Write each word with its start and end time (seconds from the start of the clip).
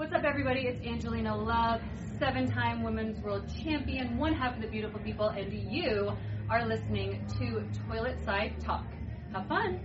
What's 0.00 0.14
up, 0.14 0.24
everybody? 0.24 0.60
It's 0.60 0.82
Angelina 0.86 1.36
Love, 1.36 1.82
seven 2.18 2.50
time 2.50 2.82
women's 2.82 3.20
world 3.20 3.42
champion, 3.62 4.16
one 4.16 4.32
half 4.32 4.56
of 4.56 4.62
the 4.62 4.66
beautiful 4.66 4.98
people, 5.00 5.28
and 5.28 5.52
you 5.52 6.10
are 6.48 6.64
listening 6.64 7.22
to 7.38 7.68
Toilet 7.86 8.16
Side 8.24 8.54
Talk. 8.64 8.86
Have 9.34 9.46
fun. 9.46 9.78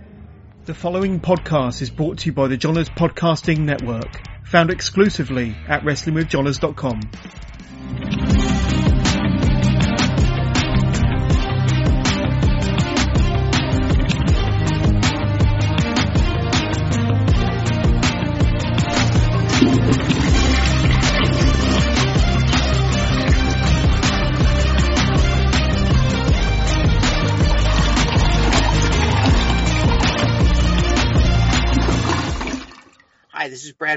The 0.64 0.72
following 0.72 1.20
podcast 1.20 1.82
is 1.82 1.90
brought 1.90 2.20
to 2.20 2.30
you 2.30 2.32
by 2.32 2.48
the 2.48 2.56
Johners 2.56 2.88
Podcasting 2.88 3.58
Network, 3.58 4.22
found 4.46 4.70
exclusively 4.70 5.54
at 5.68 5.82
WrestlingWithJohners.com. 5.82 7.00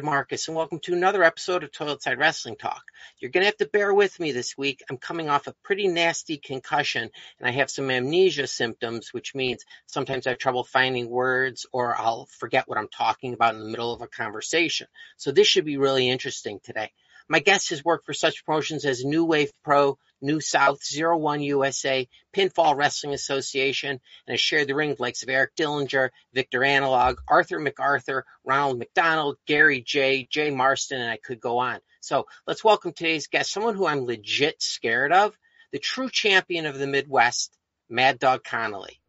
Marcus, 0.03 0.48
and 0.48 0.55
welcome 0.55 0.80
to 0.80 0.94
another 0.94 1.23
episode 1.23 1.63
of 1.63 1.71
Toilet 1.71 2.02
Side 2.02 2.20
Wrestling 2.20 2.55
Talk. 2.55 2.84
You're 3.20 3.31
going 3.31 3.41
to 3.41 3.48
have 3.48 3.57
to 3.57 3.67
bear 3.67 3.94
with 3.94 4.20
me 4.20 4.31
this 4.31 4.57
week. 4.57 4.84
I'm 4.90 4.98
coming 4.98 5.30
off 5.30 5.48
a 5.48 5.55
pretty 5.63 5.88
nasty 5.88 6.38
concussion, 6.38 7.09
and 7.40 7.48
I 7.48 7.52
have 7.52 7.70
some 7.70 7.90
amnesia 7.90 8.48
symptoms, 8.48 9.13
which 9.13 9.35
means 9.35 9.66
sometimes 9.88 10.27
I 10.27 10.31
have 10.31 10.40
trouble 10.40 10.63
finding 10.63 11.09
words 11.09 11.66
or 11.71 11.95
I'll 11.95 12.27
forget 12.40 12.67
what 12.67 12.77
I'm 12.77 12.88
talking 12.88 13.34
about 13.34 13.55
in 13.55 13.62
the 13.62 13.70
middle 13.70 13.93
of 13.93 14.02
a 14.02 14.07
conversation. 14.07 14.88
So 15.17 15.31
this 15.31 15.48
should 15.48 15.66
be 15.66 15.77
really 15.77 16.09
interesting 16.09 16.59
today. 16.63 16.91
My 17.27 17.40
guest 17.40 17.70
has 17.70 17.85
worked 17.85 18.05
for 18.05 18.13
such 18.13 18.45
promotions 18.45 18.85
as 18.85 19.05
New 19.05 19.26
Wave 19.26 19.52
Pro, 19.63 19.98
New 20.21 20.39
South, 20.39 20.84
Zero 20.84 21.17
One 21.17 21.41
USA, 21.41 22.07
Pinfall 22.34 22.75
Wrestling 22.75 23.13
Association, 23.13 23.91
and 23.91 24.34
has 24.34 24.41
shared 24.41 24.67
the 24.67 24.75
ring 24.75 24.89
with 24.89 24.99
likes 24.99 25.23
of 25.23 25.29
Eric 25.29 25.55
Dillinger, 25.55 26.09
Victor 26.34 26.63
Analog, 26.63 27.20
Arthur 27.27 27.59
MacArthur, 27.59 28.25
Ronald 28.43 28.79
McDonald, 28.79 29.37
Gary 29.45 29.81
J, 29.81 30.27
Jay 30.29 30.51
Marston, 30.51 31.01
and 31.01 31.09
I 31.09 31.17
could 31.17 31.40
go 31.40 31.59
on. 31.59 31.79
So 32.01 32.27
let's 32.47 32.63
welcome 32.63 32.93
today's 32.93 33.27
guest, 33.27 33.51
someone 33.51 33.75
who 33.75 33.87
I'm 33.87 34.05
legit 34.05 34.62
scared 34.62 35.12
of, 35.12 35.37
the 35.71 35.79
true 35.79 36.09
champion 36.09 36.65
of 36.65 36.77
the 36.77 36.87
Midwest, 36.87 37.55
Mad 37.90 38.20
Dog 38.20 38.43
Connolly. 38.43 38.99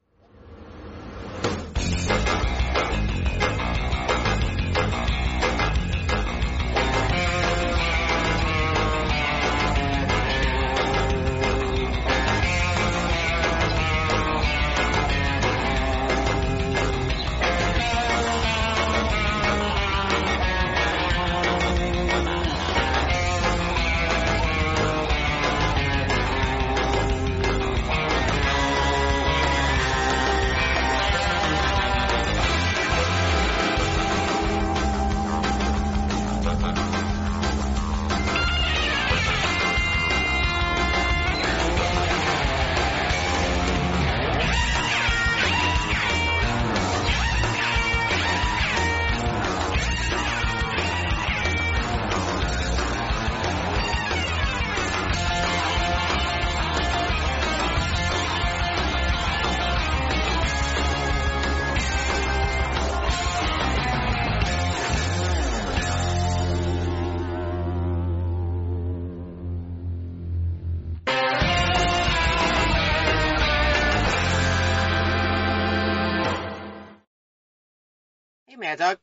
Hey, 78.50 78.56
Mad 78.56 78.78
Dog, 78.78 78.98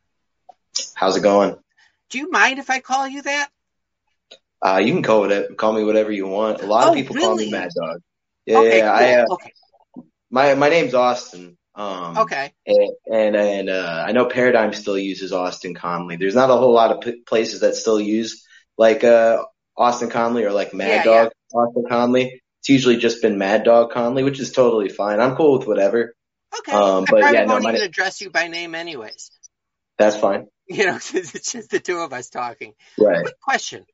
How's 0.94 1.16
it 1.16 1.22
going? 1.24 1.56
do 2.10 2.18
you 2.18 2.30
mind 2.30 2.60
if 2.60 2.70
I 2.70 2.82
call 2.82 3.08
you 3.08 3.22
that? 3.22 3.50
Uh, 4.62 4.82
you 4.84 4.92
can 4.92 5.04
call 5.04 5.32
it 5.32 5.56
call 5.56 5.72
me 5.72 5.86
whatever 5.86 6.12
you 6.12 6.28
want. 6.28 6.62
A 6.62 6.66
lot 6.66 6.84
Oh, 6.86 6.90
of 6.90 6.96
people 6.96 7.16
call 7.16 7.34
me 7.38 7.50
Mad 7.50 7.70
Dog. 7.74 8.02
Yeah, 8.46 8.58
okay, 8.58 8.80
yeah. 8.80 8.92
I, 8.92 9.14
uh, 9.22 9.26
okay, 9.36 9.54
my 10.30 10.54
my 10.56 10.68
name's 10.68 10.94
Austin. 10.94 11.58
Um, 11.76 12.18
okay. 12.18 12.52
and 12.66 12.90
and, 13.10 13.36
and 13.38 13.70
uh, 13.70 14.04
I 14.06 14.12
know 14.12 14.26
Paradigm 14.26 14.74
still 14.74 14.98
uses 14.98 15.32
Austin 15.32 15.74
Conley. 15.76 16.18
There's 16.18 16.36
not 16.36 16.50
a 16.50 16.58
whole 16.58 16.74
lot 16.74 16.92
of 16.92 17.00
p- 17.00 17.22
places 17.26 17.62
that 17.62 17.76
still 17.76 18.02
use 18.02 18.46
like 18.78 19.06
uh 19.06 19.46
Austin 19.78 20.10
Conley 20.10 20.44
or 20.44 20.52
like 20.52 20.74
Mad 20.74 20.90
Yeah, 20.90 21.04
Dog 21.06 21.32
Austin 21.54 21.86
Conley. 21.88 22.42
It's 22.60 22.68
usually 22.68 22.98
just 22.98 23.22
been 23.22 23.38
Mad 23.38 23.64
Dog 23.64 23.92
Conley, 23.92 24.24
which 24.26 24.42
is 24.42 24.52
totally 24.52 24.90
fine. 24.90 25.22
I'm 25.22 25.38
cool 25.38 25.58
with 25.58 25.68
whatever. 25.70 26.16
Okay. 26.60 26.74
Um, 26.74 27.04
I 27.04 27.12
but 27.12 27.22
probably 27.22 27.34
yeah, 27.38 27.46
no, 27.46 27.54
won't 27.54 27.64
my- 27.64 27.70
even 27.72 27.82
address 27.84 28.20
you 28.20 28.30
by 28.30 28.50
name 28.50 28.76
anyways. 28.76 29.32
That's 29.98 30.16
fine. 30.18 30.48
You 30.70 30.86
know, 30.86 30.96
it's 31.14 31.52
just 31.54 31.70
the 31.70 31.80
two 31.80 32.00
of 32.00 32.12
us 32.12 32.30
talking. 32.30 32.74
Right. 33.00 33.22
Quick 33.22 33.40
question. 33.42 33.86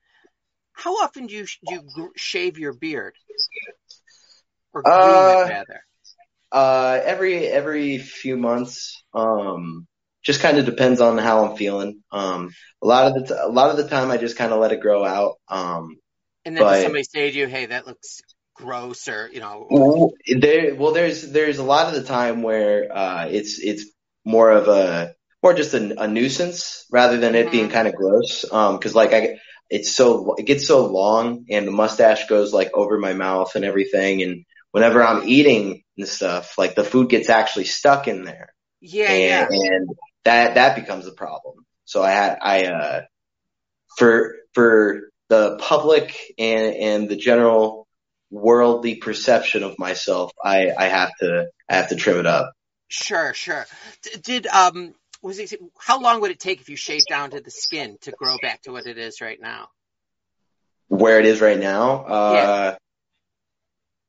How 0.71 0.95
often 0.95 1.27
do 1.27 1.35
you, 1.35 1.45
do 1.45 1.75
you 1.75 1.81
gr- 1.93 2.07
shave 2.15 2.57
your 2.57 2.73
beard? 2.73 3.13
Or 4.73 4.81
groom 4.81 4.95
Uh, 4.97 5.45
it, 5.45 5.49
rather? 5.51 5.83
Uh, 6.51 6.99
every 7.03 7.47
every 7.47 7.99
few 7.99 8.37
months. 8.37 9.03
Um, 9.13 9.85
just 10.23 10.39
kind 10.41 10.57
of 10.57 10.65
depends 10.65 10.99
on 10.99 11.19
how 11.19 11.45
I'm 11.45 11.57
feeling. 11.57 12.01
Um, 12.11 12.49
a 12.81 12.87
lot 12.87 13.05
of 13.07 13.13
the 13.13 13.35
t- 13.35 13.39
a 13.39 13.47
lot 13.49 13.69
of 13.69 13.77
the 13.77 13.87
time 13.87 14.09
I 14.09 14.17
just 14.17 14.35
kind 14.37 14.51
of 14.51 14.59
let 14.59 14.71
it 14.71 14.79
grow 14.81 15.05
out. 15.05 15.35
Um, 15.47 15.97
And 16.43 16.57
then 16.57 16.63
does 16.63 16.77
but- 16.77 16.81
somebody 16.83 17.03
say 17.03 17.29
to 17.29 17.37
you, 17.37 17.45
hey, 17.47 17.67
that 17.67 17.85
looks 17.85 18.21
gross 18.55 19.07
or, 19.07 19.29
you 19.31 19.41
know, 19.41 19.67
well, 19.69 20.11
there 20.27 20.73
well 20.73 20.93
there's 20.93 21.31
there's 21.31 21.59
a 21.59 21.63
lot 21.63 21.87
of 21.87 21.93
the 22.01 22.07
time 22.07 22.41
where 22.41 22.91
uh 22.91 23.27
it's 23.29 23.59
it's 23.59 23.85
more 24.25 24.49
of 24.51 24.67
a 24.67 25.13
more 25.43 25.53
just 25.53 25.73
a, 25.73 26.01
a 26.03 26.07
nuisance 26.07 26.85
rather 26.91 27.17
than 27.17 27.35
it 27.35 27.51
being 27.51 27.69
Mhm. 27.69 27.71
kind 27.71 27.87
of 27.87 27.95
gross. 27.95 28.45
Um, 28.51 28.77
because 28.77 28.95
like 28.95 29.13
I 29.13 29.37
it's 29.69 29.95
so 29.95 30.35
it 30.37 30.45
gets 30.45 30.67
so 30.67 30.85
long 30.87 31.45
and 31.49 31.67
the 31.67 31.71
mustache 31.71 32.27
goes 32.27 32.53
like 32.53 32.71
over 32.73 32.97
my 32.99 33.13
mouth 33.13 33.55
and 33.55 33.65
everything 33.65 34.23
and 34.23 34.45
whenever 34.71 35.03
I'm 35.03 35.27
eating 35.27 35.83
and 35.97 36.07
stuff 36.07 36.57
like 36.57 36.75
the 36.75 36.83
food 36.83 37.09
gets 37.09 37.29
actually 37.29 37.65
stuck 37.65 38.07
in 38.07 38.23
there. 38.23 38.53
yeah, 38.81 39.13
yeah. 39.13 39.47
and, 39.49 39.51
and 39.51 39.89
that 40.25 40.55
that 40.55 40.75
becomes 40.75 41.07
a 41.07 41.13
problem. 41.13 41.65
So 41.85 42.03
I 42.03 42.11
had 42.11 42.37
I 42.41 42.65
uh 42.65 43.01
for 43.97 44.35
for 44.53 45.01
the 45.29 45.57
public 45.59 46.15
and 46.37 46.75
and 46.75 47.09
the 47.09 47.15
general 47.15 47.87
worldly 48.29 48.95
perception 48.95 49.63
of 49.63 49.77
myself, 49.79 50.31
I 50.43 50.71
I 50.77 50.85
have 50.87 51.11
to 51.19 51.47
I 51.69 51.75
have 51.75 51.89
to 51.89 51.95
trim 51.95 52.19
it 52.19 52.25
up. 52.27 52.51
Sure, 52.89 53.33
sure. 53.33 53.65
D- 54.03 54.19
did, 54.21 54.47
um, 54.47 54.93
was 55.23 55.39
it, 55.39 55.53
how 55.79 56.01
long 56.01 56.21
would 56.21 56.31
it 56.31 56.39
take 56.39 56.59
if 56.61 56.69
you 56.69 56.75
shaved 56.75 57.07
down 57.07 57.31
to 57.31 57.39
the 57.39 57.49
skin 57.49 57.97
to 58.01 58.11
grow 58.11 58.37
back 58.41 58.61
to 58.63 58.71
what 58.71 58.85
it 58.85 58.97
is 58.97 59.21
right 59.21 59.39
now? 59.41 59.69
Where 60.89 61.19
it 61.19 61.25
is 61.25 61.41
right 61.41 61.57
now, 61.57 62.03
uh, 62.03 62.75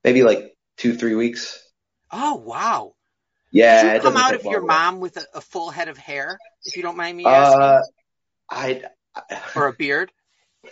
maybe 0.02 0.22
like 0.25 0.55
two 0.76 0.94
three 0.94 1.14
weeks. 1.14 1.62
Oh, 2.11 2.34
wow. 2.34 2.94
Yeah, 3.52 3.82
Did 3.82 3.94
you 3.94 4.00
come 4.11 4.16
out 4.16 4.34
of 4.34 4.44
your 4.44 4.61
mom 4.61 5.00
with 5.00 5.16
a, 5.16 5.25
a 5.34 5.40
full 5.40 5.70
head 5.70 5.88
of 5.88 5.96
hair, 5.96 6.38
if 6.66 6.76
you 6.76 6.82
don't 6.82 6.96
mind 6.96 7.17
me 7.17 7.25
asking, 7.25 7.62
Uh, 7.62 7.82
I, 8.50 8.82
or 9.55 9.69
a 9.69 9.72
beard? 9.72 10.10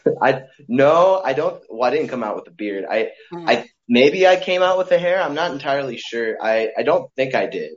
I 0.22 0.42
no, 0.68 1.20
I 1.24 1.32
don't. 1.32 1.62
Well, 1.70 1.88
I 1.88 1.94
didn't 1.94 2.08
come 2.08 2.24
out 2.24 2.34
with 2.36 2.48
a 2.48 2.50
beard. 2.50 2.84
I 2.90 3.12
Mhm. 3.32 3.48
I 3.48 3.68
maybe 3.88 4.26
I 4.26 4.36
came 4.36 4.62
out 4.62 4.78
with 4.78 4.88
the 4.88 4.98
hair. 4.98 5.22
I'm 5.22 5.34
not 5.34 5.52
entirely 5.52 5.96
sure. 5.96 6.36
I 6.42 6.70
I 6.76 6.82
don't 6.82 7.12
think 7.14 7.34
I 7.34 7.46
did. 7.46 7.72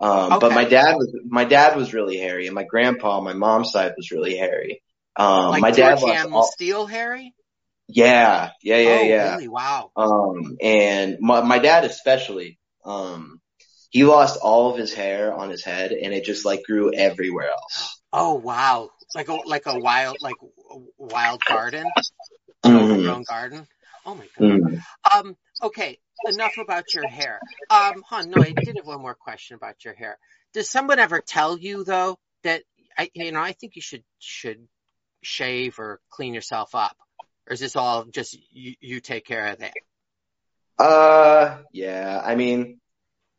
Um, 0.00 0.34
Okay. 0.34 0.40
but 0.40 0.52
my 0.52 0.64
dad 0.64 0.94
was 0.94 1.14
my 1.26 1.44
dad 1.44 1.76
was 1.76 1.94
really 1.94 2.18
hairy, 2.18 2.46
and 2.46 2.54
my 2.54 2.64
grandpa 2.64 3.18
on 3.18 3.24
my 3.24 3.32
mom's 3.32 3.72
side 3.72 3.94
was 3.96 4.10
really 4.10 4.36
hairy. 4.36 4.82
Um, 5.16 5.50
like 5.50 5.62
my 5.62 5.70
dad 5.70 5.98
Animal 6.02 6.40
all, 6.40 6.52
Steel, 6.52 6.86
Harry? 6.86 7.34
yeah, 7.88 8.50
yeah, 8.62 8.76
yeah, 8.76 8.88
oh, 8.90 9.02
yeah. 9.08 9.30
really? 9.32 9.48
Wow. 9.48 9.92
Um, 9.96 10.56
and 10.60 11.16
my 11.20 11.40
my 11.42 11.58
dad 11.58 11.84
especially. 11.84 12.58
Um, 12.84 13.40
he 13.90 14.04
lost 14.04 14.38
all 14.42 14.70
of 14.70 14.78
his 14.78 14.92
hair 14.92 15.32
on 15.32 15.48
his 15.48 15.64
head, 15.64 15.92
and 15.92 16.12
it 16.12 16.24
just 16.24 16.44
like 16.44 16.64
grew 16.64 16.92
everywhere 16.92 17.48
else. 17.48 18.00
Oh, 18.12 18.34
wow. 18.34 18.90
like 19.14 19.28
a 19.28 19.34
like 19.34 19.66
a 19.66 19.78
wild 19.78 20.18
like 20.20 20.36
a 20.70 20.76
wild 20.98 21.42
garden, 21.44 21.86
Mhm. 22.64 22.82
overgrown 22.82 23.22
garden. 23.22 23.66
Oh 24.04 24.14
my 24.14 24.26
god. 24.38 24.60
Mhm. 24.60 24.82
Um. 25.14 25.36
Okay. 25.62 25.98
Enough 26.24 26.58
about 26.58 26.94
your 26.94 27.06
hair. 27.06 27.40
Um. 27.70 28.02
Hon, 28.08 28.30
no, 28.30 28.42
I 28.42 28.50
did 28.52 28.76
have 28.76 28.86
one 28.86 29.00
more 29.02 29.14
question 29.14 29.56
about 29.56 29.84
your 29.84 29.94
hair. 29.94 30.18
Does 30.54 30.70
someone 30.70 30.98
ever 30.98 31.20
tell 31.20 31.58
you 31.58 31.84
though 31.84 32.18
that 32.42 32.62
I, 32.96 33.10
you 33.14 33.30
know, 33.32 33.40
I 33.40 33.52
think 33.52 33.76
you 33.76 33.82
should 33.82 34.02
should 34.18 34.66
shave 35.22 35.78
or 35.78 36.00
clean 36.10 36.34
yourself 36.34 36.74
up, 36.74 36.96
or 37.48 37.52
is 37.54 37.60
this 37.60 37.76
all 37.76 38.04
just 38.04 38.36
you, 38.50 38.74
you 38.80 39.00
take 39.00 39.24
care 39.26 39.48
of 39.48 39.58
that? 39.58 39.74
Uh, 40.78 41.58
yeah. 41.72 42.20
I 42.24 42.34
mean, 42.34 42.80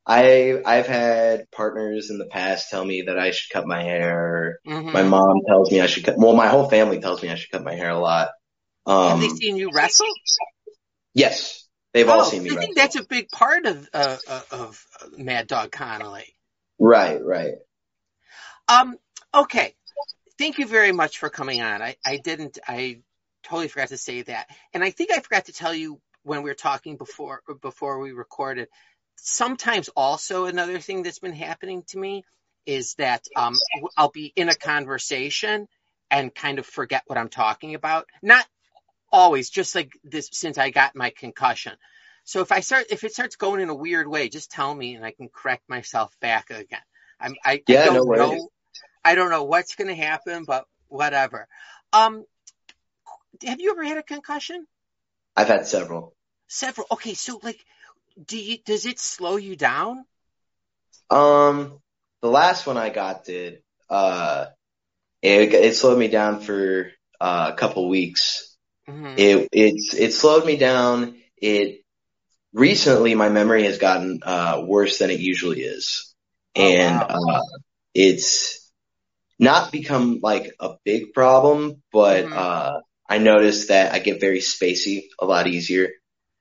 I 0.06 0.62
I've 0.66 0.88
had 0.88 1.52
partners 1.52 2.10
in 2.10 2.18
the 2.20 2.26
past 2.28 2.70
tell 2.70 2.86
me 2.86 3.04
that 3.08 3.18
I 3.20 3.32
should 3.32 3.52
cut 3.52 3.68
my 3.68 3.84
hair. 3.84 4.60
Mhm. 4.66 4.94
My 4.94 5.04
mom 5.04 5.42
tells 5.48 5.72
me 5.72 5.82
I 5.82 5.88
should 5.88 6.06
cut. 6.06 6.18
Well, 6.18 6.36
my 6.36 6.48
whole 6.48 6.70
family 6.70 7.00
tells 7.00 7.22
me 7.22 7.30
I 7.30 7.36
should 7.36 7.52
cut 7.52 7.64
my 7.64 7.76
hair 7.76 7.90
a 7.90 8.00
lot. 8.00 8.30
Um, 8.86 9.10
Have 9.10 9.14
Um, 9.16 9.20
they 9.22 9.30
seen 9.30 9.58
you 9.58 9.72
wrestle? 9.72 10.08
yes, 11.14 11.67
they've 11.98 12.10
all 12.10 12.22
oh, 12.22 12.30
seen 12.30 12.44
me. 12.44 12.52
I 12.52 12.56
think 12.56 12.76
that's 12.76 12.96
a 12.96 13.04
big 13.04 13.30
part 13.30 13.66
of 13.66 13.90
uh, 13.94 14.18
uh, 14.28 14.42
of 14.52 14.86
Mad 15.18 15.48
Dog 15.48 15.72
Connolly. 15.72 16.36
Right, 16.80 17.24
right. 17.24 17.56
Um, 18.68 18.98
okay. 19.34 19.74
Thank 20.38 20.60
you 20.60 20.68
very 20.68 20.92
much 20.92 21.18
for 21.18 21.30
coming 21.30 21.62
on. 21.62 21.82
I, 21.82 21.96
I 22.06 22.18
didn't, 22.18 22.60
I 22.68 23.00
totally 23.44 23.68
forgot 23.70 23.90
to 23.90 23.98
say 23.98 24.22
that. 24.22 24.48
And 24.74 24.84
I 24.84 24.92
think 24.92 25.12
I 25.12 25.20
forgot 25.20 25.46
to 25.46 25.54
tell 25.54 25.74
you 25.74 26.00
when 26.24 26.44
we 26.44 26.50
were 26.50 26.56
talking 26.56 26.98
before, 26.98 27.42
before 27.62 28.00
we 28.00 28.12
recorded. 28.12 28.68
Sometimes 29.16 29.90
also 29.96 30.46
another 30.46 30.80
thing 30.80 31.02
that's 31.02 31.18
been 31.18 31.34
happening 31.34 31.84
to 31.88 31.98
me 31.98 32.24
is 32.68 32.94
that, 32.96 33.26
um, 33.36 33.56
I'll 33.98 34.12
be 34.12 34.32
in 34.36 34.50
a 34.50 34.54
conversation 34.54 35.68
and 36.12 36.36
kind 36.36 36.60
of 36.60 36.66
forget 36.68 37.02
what 37.08 37.18
I'm 37.18 37.30
talking 37.30 37.74
about. 37.74 38.06
Not 38.22 38.46
always, 39.18 39.50
just 39.50 39.74
like 39.74 39.98
this, 40.04 40.30
since 40.32 40.58
I 40.58 40.70
got 40.70 40.96
my 40.96 41.10
concussion. 41.10 41.74
So 42.24 42.42
if 42.42 42.52
I 42.52 42.60
start, 42.60 42.86
if 42.90 43.04
it 43.04 43.14
starts 43.14 43.36
going 43.36 43.62
in 43.62 43.70
a 43.70 43.76
weird 43.76 44.08
way, 44.08 44.30
just 44.30 44.52
tell 44.52 44.74
me 44.74 44.96
and 44.96 45.04
I 45.04 45.12
can 45.12 45.30
correct 45.30 45.68
myself 45.68 46.16
back 46.22 46.50
again. 46.52 46.80
I'm, 47.20 47.36
I, 47.44 47.64
I 47.68 47.74
don't 47.74 47.94
no 47.96 48.04
worries. 48.04 48.32
know. 48.32 48.50
I 49.04 49.16
don't 49.16 49.32
know 49.32 49.44
what's 49.44 49.76
going 49.76 49.88
to 49.88 49.96
happen, 49.96 50.44
but 50.46 50.66
whatever. 50.88 51.48
Um, 51.94 52.26
have 53.46 53.60
you 53.60 53.72
ever 53.72 53.84
had 53.84 53.98
a 53.98 54.04
concussion? 54.04 54.68
I've 55.36 55.48
had 55.48 55.66
several. 55.66 56.14
Several. 56.48 56.88
Okay, 56.92 57.14
so 57.14 57.40
like, 57.42 57.64
do 58.26 58.38
you 58.38 58.58
does 58.66 58.86
it 58.86 59.00
slow 59.00 59.38
you 59.38 59.56
down? 59.56 60.06
Um, 61.10 61.80
the 62.22 62.30
last 62.30 62.68
one 62.68 62.78
I 62.78 62.90
got 62.90 63.26
did. 63.26 63.62
Uh, 63.90 64.48
it 65.22 65.54
it 65.54 65.76
slowed 65.76 65.98
me 65.98 66.08
down 66.08 66.42
for 66.42 66.92
uh, 67.20 67.52
a 67.54 67.56
couple 67.56 67.88
weeks. 67.88 68.57
Mhm. 68.88 69.18
It 69.18 69.50
it's 69.52 69.94
it 69.96 70.14
slowed 70.14 70.46
me 70.46 70.58
down. 70.58 71.16
It 71.38 71.82
recently 72.54 73.16
my 73.16 73.30
memory 73.30 73.64
has 73.64 73.78
gotten 73.78 74.20
uh, 74.24 74.64
worse 74.66 75.00
than 75.00 75.10
it 75.12 75.20
usually 75.20 75.62
is, 75.62 76.14
Oh, 76.58 76.74
and 76.76 77.04
wow. 77.06 77.08
uh, 77.10 77.42
it's 77.94 78.72
not 79.40 79.72
become 79.72 80.20
like 80.22 80.54
a 80.60 80.76
big 80.86 81.14
problem, 81.14 81.82
but 81.92 82.26
Mhm. 82.26 82.34
uh, 82.34 82.82
I 83.10 83.18
noticed 83.20 83.70
that 83.70 83.94
I 83.94 84.00
get 84.00 84.22
very 84.22 84.40
spacey 84.40 85.04
a 85.20 85.26
lot 85.26 85.48
easier, 85.48 85.90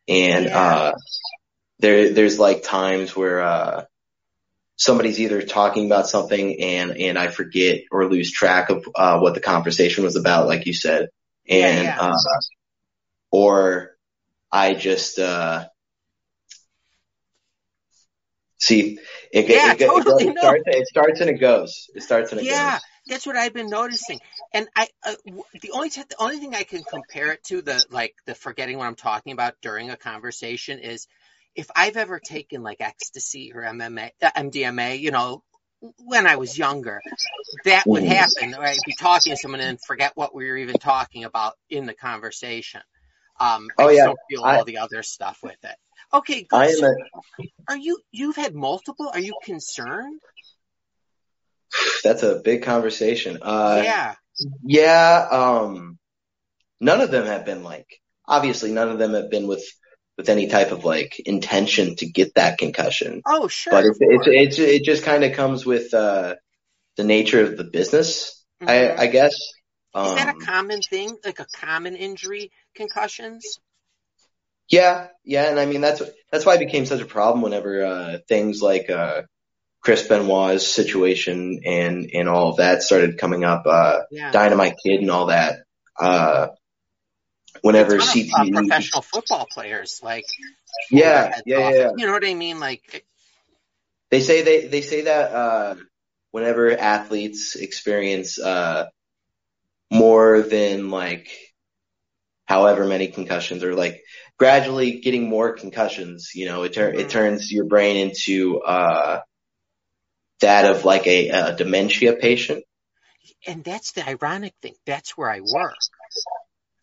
and 0.08 0.46
Yeah. 0.46 0.54
uh, 0.54 0.92
there 1.80 2.12
there's 2.12 2.38
like 2.38 2.62
times 2.62 3.16
where 3.16 3.40
uh, 3.42 3.84
somebody's 4.76 5.20
either 5.20 5.42
talking 5.42 5.86
about 5.86 6.06
something 6.08 6.60
and 6.60 6.96
and 6.96 7.18
I 7.18 7.28
forget 7.28 7.82
or 7.90 8.08
lose 8.10 8.30
track 8.32 8.70
of 8.70 8.86
uh, 8.94 9.18
what 9.18 9.34
the 9.34 9.40
conversation 9.40 10.04
was 10.04 10.16
about, 10.16 10.46
like 10.46 10.66
you 10.66 10.74
said, 10.74 11.08
and 11.48 11.78
yeah. 11.78 11.98
Uh, 11.98 12.12
or 13.30 13.96
I 14.52 14.74
just 14.74 15.18
uh, 15.18 15.68
see 18.58 18.98
it, 19.32 19.46
Yeah, 19.46 19.74
it, 19.80 19.80
it, 19.80 19.88
totally, 19.88 20.28
it 20.28 20.34
no. 20.34 20.38
starts 20.38 20.62
it 20.66 20.86
starts 20.86 21.20
and 21.20 21.30
it 21.30 21.38
goes. 21.40 21.90
It 21.94 22.02
starts 22.02 22.32
and 22.32 22.40
it 22.40 22.48
Yeah, 22.48 22.80
goes. 22.84 22.88
that's 23.06 23.26
what 23.26 23.36
I've 23.36 23.54
been 23.54 23.68
noticing. 23.70 24.20
And 24.52 24.68
I, 24.76 24.88
uh, 25.04 25.14
the 25.60 25.70
only 25.72 25.90
t- 25.90 26.02
the 26.08 26.20
only 26.22 26.38
thing 26.38 26.54
I 26.54 26.64
can 26.64 26.84
compare 26.84 27.32
it 27.32 27.42
to 27.44 27.62
the 27.62 27.84
like 27.90 28.14
the 28.26 28.34
forgetting 28.34 28.78
what 28.78 28.86
I'm 28.86 28.94
talking 28.94 29.32
about 29.32 29.54
during 29.62 29.90
a 29.90 29.96
conversation 29.96 30.78
is 30.78 31.06
if 31.54 31.70
I've 31.74 31.96
ever 31.96 32.20
taken 32.20 32.62
like 32.62 32.80
ecstasy 32.80 33.52
or 33.54 33.62
MMA, 33.64 34.12
uh, 34.22 34.30
MDMA, 34.36 34.94
you 34.96 35.10
know, 35.10 35.42
when 36.04 36.26
I 36.26 36.36
was 36.36 36.56
younger, 36.56 37.00
that 37.64 37.86
would 37.86 38.02
Mhm. 38.02 38.08
happen. 38.08 38.54
Or 38.54 38.64
I'd 38.64 38.78
be 38.86 38.92
talking 38.92 39.32
to 39.32 39.36
someone 39.36 39.60
and 39.60 39.80
forget 39.80 40.12
what 40.16 40.34
we 40.34 40.48
were 40.48 40.56
even 40.56 40.78
talking 40.78 41.24
about 41.24 41.54
in 41.70 41.86
the 41.86 41.94
conversation. 41.94 42.82
Um, 43.38 43.68
I 43.78 43.84
Oh, 43.84 43.88
yeah. 43.90 44.04
don't 44.06 44.18
feel 44.28 44.44
I- 44.44 44.56
all 44.58 44.64
the 44.64 44.78
other 44.78 45.02
stuff 45.02 45.38
with 45.42 45.62
it. 45.64 45.76
Okay, 46.12 46.42
good. 46.42 46.56
I 46.56 46.66
am 46.66 46.76
So 46.76 46.86
a, 46.86 47.44
are 47.68 47.76
you 47.76 48.00
you've 48.12 48.36
had 48.36 48.54
multiple? 48.54 49.10
Are 49.12 49.18
you 49.20 49.34
concerned? 49.42 50.20
that's 52.04 52.22
a 52.22 52.36
big 52.36 52.62
conversation. 52.62 53.38
Uh, 53.42 53.80
yeah. 53.84 54.14
Yeah, 54.62 55.28
um, 55.30 55.98
none 56.80 57.00
of 57.00 57.10
them 57.10 57.26
have 57.26 57.44
been 57.44 57.64
like, 57.64 58.00
obviously 58.26 58.70
none 58.70 58.88
of 58.90 58.98
them 58.98 59.14
have 59.14 59.30
been 59.30 59.46
with, 59.46 59.64
with 60.16 60.28
any 60.28 60.46
type 60.48 60.72
of 60.72 60.84
like 60.84 61.20
intention 61.20 61.96
to 61.96 62.06
get 62.06 62.34
that 62.34 62.58
concussion. 62.58 63.22
Oh, 63.26 63.48
sure. 63.48 63.72
But 63.72 63.84
it's, 63.84 63.98
it's, 64.00 64.26
it's, 64.26 64.58
it 64.58 64.82
just 64.84 65.04
kind 65.04 65.24
of 65.24 65.32
comes 65.32 65.66
with, 65.66 65.92
uh, 65.94 66.36
the 66.96 67.04
nature 67.04 67.42
of 67.42 67.56
the 67.56 67.64
business, 67.64 68.42
Mhm. 68.62 68.68
I, 68.70 69.02
I 69.02 69.06
guess. 69.08 69.34
Is 69.34 70.14
that 70.14 70.28
a 70.28 70.32
Um, 70.32 70.40
common 70.40 70.80
thing, 70.80 71.16
like 71.24 71.40
a 71.40 71.46
common 71.56 71.96
injury, 71.96 72.50
concussions? 72.74 73.58
yeah, 74.68 75.08
yeah, 75.24 75.50
and 75.50 75.60
I 75.60 75.66
mean, 75.66 75.80
that's, 75.80 76.02
that's 76.32 76.44
why 76.44 76.54
it 76.54 76.60
became 76.60 76.86
such 76.86 77.00
a 77.00 77.06
problem 77.06 77.42
whenever, 77.42 77.84
uh, 77.84 78.18
things 78.28 78.60
like, 78.62 78.90
uh, 78.90 79.22
Chris 79.82 80.08
Benoit's 80.08 80.66
situation 80.66 81.60
and, 81.64 82.10
and 82.12 82.28
all 82.28 82.50
of 82.50 82.56
that 82.56 82.82
started 82.82 83.18
coming 83.18 83.44
up, 83.44 83.64
uh, 83.66 84.00
Yeah. 84.10 84.32
Dynamite 84.32 84.76
Kid 84.84 85.00
and 85.00 85.10
all 85.10 85.26
that, 85.26 85.60
uh, 85.98 86.48
whenever 87.62 87.94
of, 87.96 88.00
uh, 88.00 88.04
CTE 88.04 88.52
professional 88.52 89.02
football 89.02 89.46
players, 89.46 90.00
like 90.02 90.26
Yeah, 90.90 91.40
yeah, 91.46 91.58
yeah, 91.58 91.70
yeah. 91.70 91.90
You 91.96 92.06
know 92.06 92.12
what 92.12 92.24
I 92.24 92.34
mean? 92.34 92.60
Like, 92.60 93.04
They 94.10 94.20
say 94.20 94.42
they 94.42 94.66
they 94.66 94.82
say 94.82 95.02
that 95.02 95.32
uh, 95.32 95.74
whenever 96.30 96.76
athletes 96.76 97.56
experience 97.56 98.38
uh, 98.38 98.86
more 99.90 100.42
than 100.42 100.90
like 100.90 101.28
however 102.46 102.86
many 102.86 103.08
concussions 103.08 103.64
or 103.64 103.74
like 103.74 104.02
gradually 104.38 105.00
getting 105.00 105.28
more 105.28 105.54
concussions, 105.54 106.30
you 106.34 106.46
know, 106.46 106.62
it 106.62 106.72
tur- 106.74 106.92
Mhm. 106.92 107.00
it 107.00 107.10
turns 107.10 107.50
your 107.50 107.64
brain 107.64 107.96
into 107.96 108.60
uh, 108.60 109.20
that 110.40 110.64
of 110.70 110.84
like 110.84 111.06
a, 111.06 111.28
a 111.30 111.56
dementia 111.56 112.14
patient. 112.14 112.62
and 113.46 113.64
that's 113.64 113.92
the 113.92 114.06
ironic 114.08 114.54
thing. 114.62 114.74
That's 114.86 115.16
where 115.16 115.30
I 115.30 115.40
work. 115.40 115.74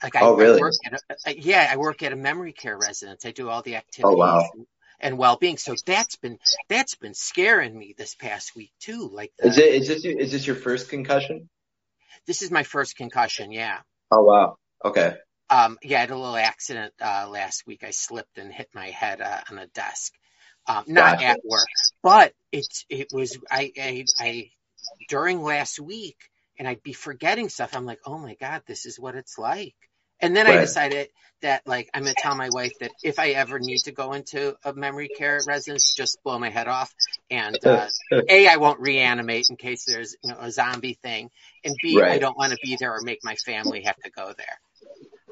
Like, 0.03 0.15
I, 0.15 0.21
Oh, 0.21 0.35
really? 0.35 0.57
I 0.57 0.61
work 0.61 0.73
at 0.85 0.93
a, 0.93 1.29
uh, 1.29 1.33
yeah, 1.37 1.67
I 1.71 1.77
work 1.77 2.03
at 2.03 2.11
a 2.13 2.15
memory 2.17 2.53
care 2.53 2.77
residence. 2.77 3.25
I 3.25 3.31
do 3.31 3.49
all 3.49 3.61
the 3.61 3.75
activities 3.77 4.13
Oh, 4.13 4.17
wow. 4.17 4.49
and, 4.53 4.67
and 4.99 5.17
well-being. 5.17 5.57
So 5.57 5.75
that's 5.85 6.17
been 6.17 6.37
that's 6.69 6.95
been 6.95 7.13
scaring 7.13 7.77
me 7.77 7.95
this 7.97 8.15
past 8.15 8.55
week 8.55 8.71
too. 8.79 9.09
Like, 9.11 9.31
the, 9.39 9.47
Is 9.49 9.57
it 9.57 9.73
is 9.73 9.87
this 9.87 10.05
is 10.05 10.31
this 10.31 10.47
your 10.47 10.55
first 10.57 10.89
concussion? 10.89 11.49
this 12.27 12.41
is 12.41 12.51
my 12.51 12.63
first 12.63 12.95
concussion. 12.97 13.51
Yeah. 13.51 13.79
Oh 14.11 14.23
wow. 14.23 14.57
Okay. 14.83 15.15
Um, 15.49 15.77
yeah, 15.83 15.97
I 15.97 16.01
had 16.01 16.11
a 16.11 16.17
little 16.17 16.35
accident 16.37 16.93
uh, 17.01 17.27
last 17.29 17.67
week. 17.67 17.83
I 17.83 17.91
slipped 17.91 18.37
and 18.37 18.51
hit 18.51 18.69
my 18.73 18.87
head 18.87 19.21
uh, 19.21 19.41
on 19.51 19.57
a 19.59 19.67
desk. 19.67 20.13
Um, 20.67 20.85
not 20.87 21.15
Gotcha. 21.19 21.25
at 21.25 21.39
work, 21.45 21.67
but 22.01 22.33
it's 22.51 22.85
it 22.89 23.07
was 23.11 23.37
I, 23.51 23.71
I 23.77 24.05
I 24.19 24.49
during 25.09 25.41
last 25.41 25.79
week, 25.79 26.17
and 26.57 26.67
I'd 26.67 26.83
be 26.83 26.93
forgetting 26.93 27.49
stuff. 27.49 27.75
I'm 27.75 27.85
like, 27.85 27.99
oh 28.05 28.17
my 28.17 28.35
god, 28.35 28.63
this 28.65 28.85
is 28.85 28.99
what 28.99 29.15
it's 29.15 29.37
like. 29.37 29.75
And 30.23 30.35
then 30.35 30.47
I 30.47 30.57
decided 30.61 31.09
that 31.41 31.67
like 31.67 31.89
I'm 31.93 32.03
gonna 32.03 32.15
tell 32.17 32.33
my 32.35 32.49
wife 32.49 32.71
that 32.79 32.91
if 33.03 33.19
I 33.19 33.31
ever 33.31 33.59
need 33.59 33.79
to 33.79 33.91
go 33.91 34.13
into 34.13 34.55
a 34.63 34.73
memory 34.73 35.09
care 35.09 35.41
residence, 35.45 35.93
just 35.95 36.17
blow 36.23 36.39
my 36.39 36.49
head 36.49 36.67
off. 36.69 36.91
And 37.29 37.57
uh, 37.65 37.87
a, 38.29 38.47
I 38.47 38.55
won't 38.55 38.79
reanimate 38.79 39.47
in 39.49 39.57
case 39.57 39.83
there's 39.85 40.15
you 40.23 40.31
know 40.31 40.37
a 40.39 40.49
zombie 40.49 40.97
thing, 41.03 41.29
and 41.65 41.75
B, 41.81 41.99
I 41.99 42.01
Right. 42.01 42.21
don't 42.21 42.37
want 42.37 42.53
to 42.53 42.57
be 42.63 42.77
there 42.79 42.93
or 42.93 43.01
make 43.01 43.19
my 43.23 43.35
family 43.35 43.81
have 43.83 43.97
to 43.97 44.09
go 44.09 44.33
there. 44.37 44.59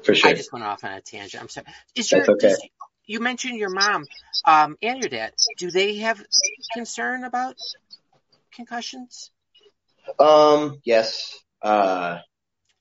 For 0.04 0.14
sure. 0.14 0.30
I 0.30 0.34
just 0.34 0.52
went 0.52 0.64
off 0.64 0.84
on 0.84 0.92
a 0.92 1.00
tangent. 1.00 1.42
I'm 1.42 1.48
sorry. 1.48 1.66
Is 1.94 2.12
your 2.12 2.30
okay. 2.30 2.48
does- 2.48 2.62
you 3.06 3.18
mentioned 3.20 3.58
your 3.58 3.70
mom 3.70 4.04
um, 4.44 4.76
and 4.82 5.00
your 5.00 5.08
dad? 5.08 5.32
Do 5.58 5.70
they 5.70 5.96
have 5.96 6.22
concern 6.74 7.24
about 7.24 7.56
concussions? 8.54 9.30
Um. 10.18 10.78
Yes. 10.84 11.38
Uh. 11.62 12.18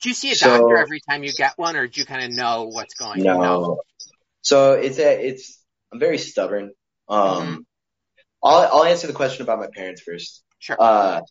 Do 0.01 0.09
you 0.09 0.15
see 0.15 0.31
a 0.31 0.35
So- 0.35 0.47
doctor 0.57 0.77
every 0.77 0.99
time 1.01 1.23
you 1.23 1.31
get 1.33 1.57
one, 1.57 1.75
or 1.75 1.87
do 1.87 1.99
you 1.99 2.05
kind 2.05 2.23
of 2.23 2.31
know 2.31 2.63
what's 2.65 2.95
going 2.95 3.25
on? 3.27 3.39
No. 3.41 3.81
So 4.41 4.73
it's 4.73 4.97
a, 4.97 5.27
it's, 5.27 5.59
I'm 5.93 5.99
very 5.99 6.17
stubborn. 6.17 6.71
Um, 7.07 7.47
Mhm. 7.47 7.65
I'll, 8.43 8.77
I'll 8.77 8.83
answer 8.85 9.07
the 9.07 9.13
question 9.13 9.43
about 9.43 9.59
my 9.59 9.67
parents 9.73 10.01
first. 10.01 10.43
Sure. 10.59 10.77
Uh, 10.79 11.21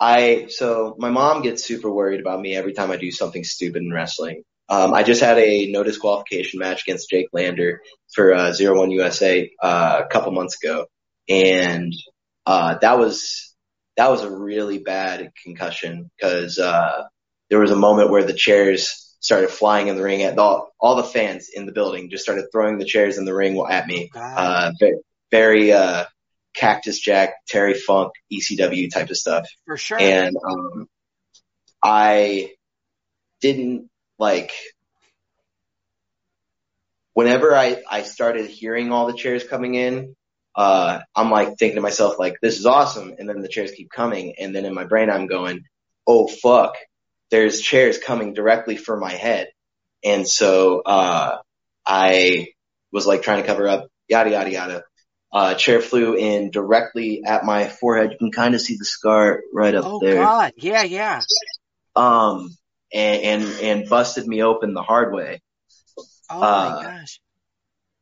I 0.00 0.46
so 0.48 0.94
my 0.98 1.10
mom 1.10 1.42
gets 1.42 1.64
super 1.64 1.90
worried 1.90 2.20
about 2.20 2.40
me 2.40 2.54
every 2.54 2.72
time 2.72 2.90
I 2.90 2.96
do 2.96 3.10
something 3.10 3.42
stupid 3.42 3.82
in 3.82 3.92
wrestling. 3.92 4.42
Um, 4.68 4.92
I 4.94 5.02
just 5.02 5.20
had 5.22 5.38
a 5.38 5.70
no 5.72 5.82
disqualification 5.82 6.60
match 6.60 6.82
against 6.82 7.08
Jake 7.10 7.28
Lander 7.32 7.80
for 8.14 8.32
uh, 8.34 8.52
Zero 8.52 8.78
One 8.78 8.90
USA 8.90 9.50
uh, 9.62 10.02
a 10.04 10.08
couple 10.08 10.30
months 10.32 10.62
ago, 10.62 10.86
and 11.28 11.92
uh, 12.46 12.76
that 12.80 12.98
was 12.98 13.54
that 13.96 14.10
was 14.10 14.22
a 14.22 14.30
really 14.30 14.78
bad 14.78 15.32
concussion 15.42 16.10
because 16.16 16.58
uh, 16.58 17.04
there 17.50 17.58
was 17.60 17.70
a 17.70 17.76
moment 17.76 18.10
where 18.10 18.24
the 18.24 18.32
chairs 18.34 19.16
started 19.20 19.50
flying 19.50 19.88
in 19.88 19.96
the 19.96 20.02
ring 20.02 20.22
at 20.22 20.38
all, 20.38 20.72
all 20.80 20.94
the 20.96 21.02
fans 21.02 21.48
in 21.52 21.66
the 21.66 21.72
building 21.72 22.08
just 22.10 22.22
started 22.22 22.46
throwing 22.52 22.78
the 22.78 22.84
chairs 22.84 23.18
in 23.18 23.24
the 23.24 23.34
ring 23.34 23.58
at 23.68 23.86
me. 23.86 24.10
Oh, 24.14 24.20
Uh, 24.20 24.72
very, 24.78 24.96
very 25.30 25.72
uh, 25.72 26.04
Cactus 26.54 27.00
Jack, 27.00 27.34
Terry 27.48 27.74
Funk, 27.74 28.12
ECW 28.32 28.90
type 28.92 29.10
of 29.10 29.16
stuff 29.16 29.48
For 29.66 29.76
sure. 29.76 29.98
and 30.00 30.36
um, 30.36 30.88
I 31.82 32.52
didn't 33.40 33.88
like 34.18 34.52
whenever 37.14 37.54
I 37.54 37.82
I 37.90 38.02
started 38.02 38.48
hearing 38.50 38.92
all 38.92 39.06
the 39.06 39.12
chairs 39.14 39.44
coming 39.44 39.74
in. 39.74 40.14
Uh, 40.54 41.00
I'm 41.14 41.30
like 41.30 41.56
thinking 41.58 41.76
to 41.76 41.80
myself 41.82 42.18
like 42.18 42.36
this 42.42 42.58
is 42.58 42.66
awesome, 42.66 43.14
and 43.18 43.28
then 43.28 43.42
the 43.42 43.48
chairs 43.48 43.70
keep 43.72 43.90
coming, 43.90 44.34
and 44.40 44.54
then 44.54 44.64
in 44.64 44.74
my 44.74 44.84
brain 44.84 45.08
I'm 45.10 45.26
going, 45.28 45.64
oh 46.06 46.26
fuck, 46.26 46.74
there's 47.30 47.60
chairs 47.60 47.98
coming 47.98 48.34
directly 48.34 48.76
for 48.76 48.96
my 48.98 49.12
head, 49.12 49.48
and 50.04 50.26
so 50.26 50.80
uh, 50.80 51.38
I 51.86 52.48
was 52.92 53.06
like 53.06 53.22
trying 53.22 53.42
to 53.42 53.46
cover 53.46 53.68
up, 53.68 53.88
yada 54.08 54.30
yada 54.30 54.50
yada. 54.50 54.84
Uh, 55.30 55.54
chair 55.54 55.80
flew 55.82 56.14
in 56.14 56.50
directly 56.50 57.22
at 57.24 57.44
my 57.44 57.68
forehead. 57.68 58.12
You 58.12 58.18
can 58.18 58.32
kind 58.32 58.54
of 58.54 58.62
see 58.62 58.76
the 58.78 58.86
scar 58.86 59.42
right 59.52 59.74
up 59.74 59.84
oh 59.86 60.00
there 60.00 60.16
God. 60.16 60.52
Yeah, 60.56 60.82
yeah. 60.84 61.20
um, 61.94 62.56
and, 62.94 63.22
and, 63.42 63.60
and 63.60 63.88
busted 63.90 64.26
me 64.26 64.42
open 64.42 64.72
the 64.72 64.82
hard 64.82 65.12
way. 65.12 65.42
Oh 66.30 66.40
Uh, 66.40 66.76
my 66.76 66.82
gosh. 66.82 67.20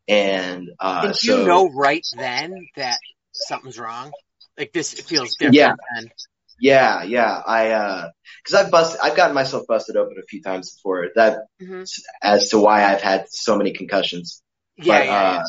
And, 0.09 0.69
uh, 0.79 1.09
Did 1.09 1.17
so, 1.17 1.41
you 1.41 1.47
know 1.49 1.69
right 1.69 2.07
then 2.17 2.69
that 2.77 2.99
something's 3.33 3.79
wrong? 3.79 4.13
Like 4.57 4.73
this 4.73 4.93
feels 4.95 5.35
different 5.35 5.55
Yeah. 5.57 5.75
than 5.95 6.11
yeah, 6.59 7.03
yeah, 7.03 7.43
I, 7.47 7.71
uh, 7.71 8.11
cause 8.45 8.55
I've 8.55 8.71
busted, 8.71 9.01
I've 9.03 9.17
gotten 9.17 9.35
myself 9.35 9.67
busted 9.67 9.97
open 9.97 10.17
a 10.19 10.27
few 10.27 10.43
times 10.43 10.75
before 10.77 11.09
that 11.17 11.47
Mhm. 11.61 11.89
as 12.23 12.49
to 12.51 12.59
why 12.59 12.85
I've 12.85 13.03
had 13.03 13.27
so 13.31 13.57
many 13.57 13.73
concussions. 13.73 14.43
Yeah, 14.77 14.99
but, 14.99 15.07
yeah, 15.07 15.13
uh, 15.15 15.45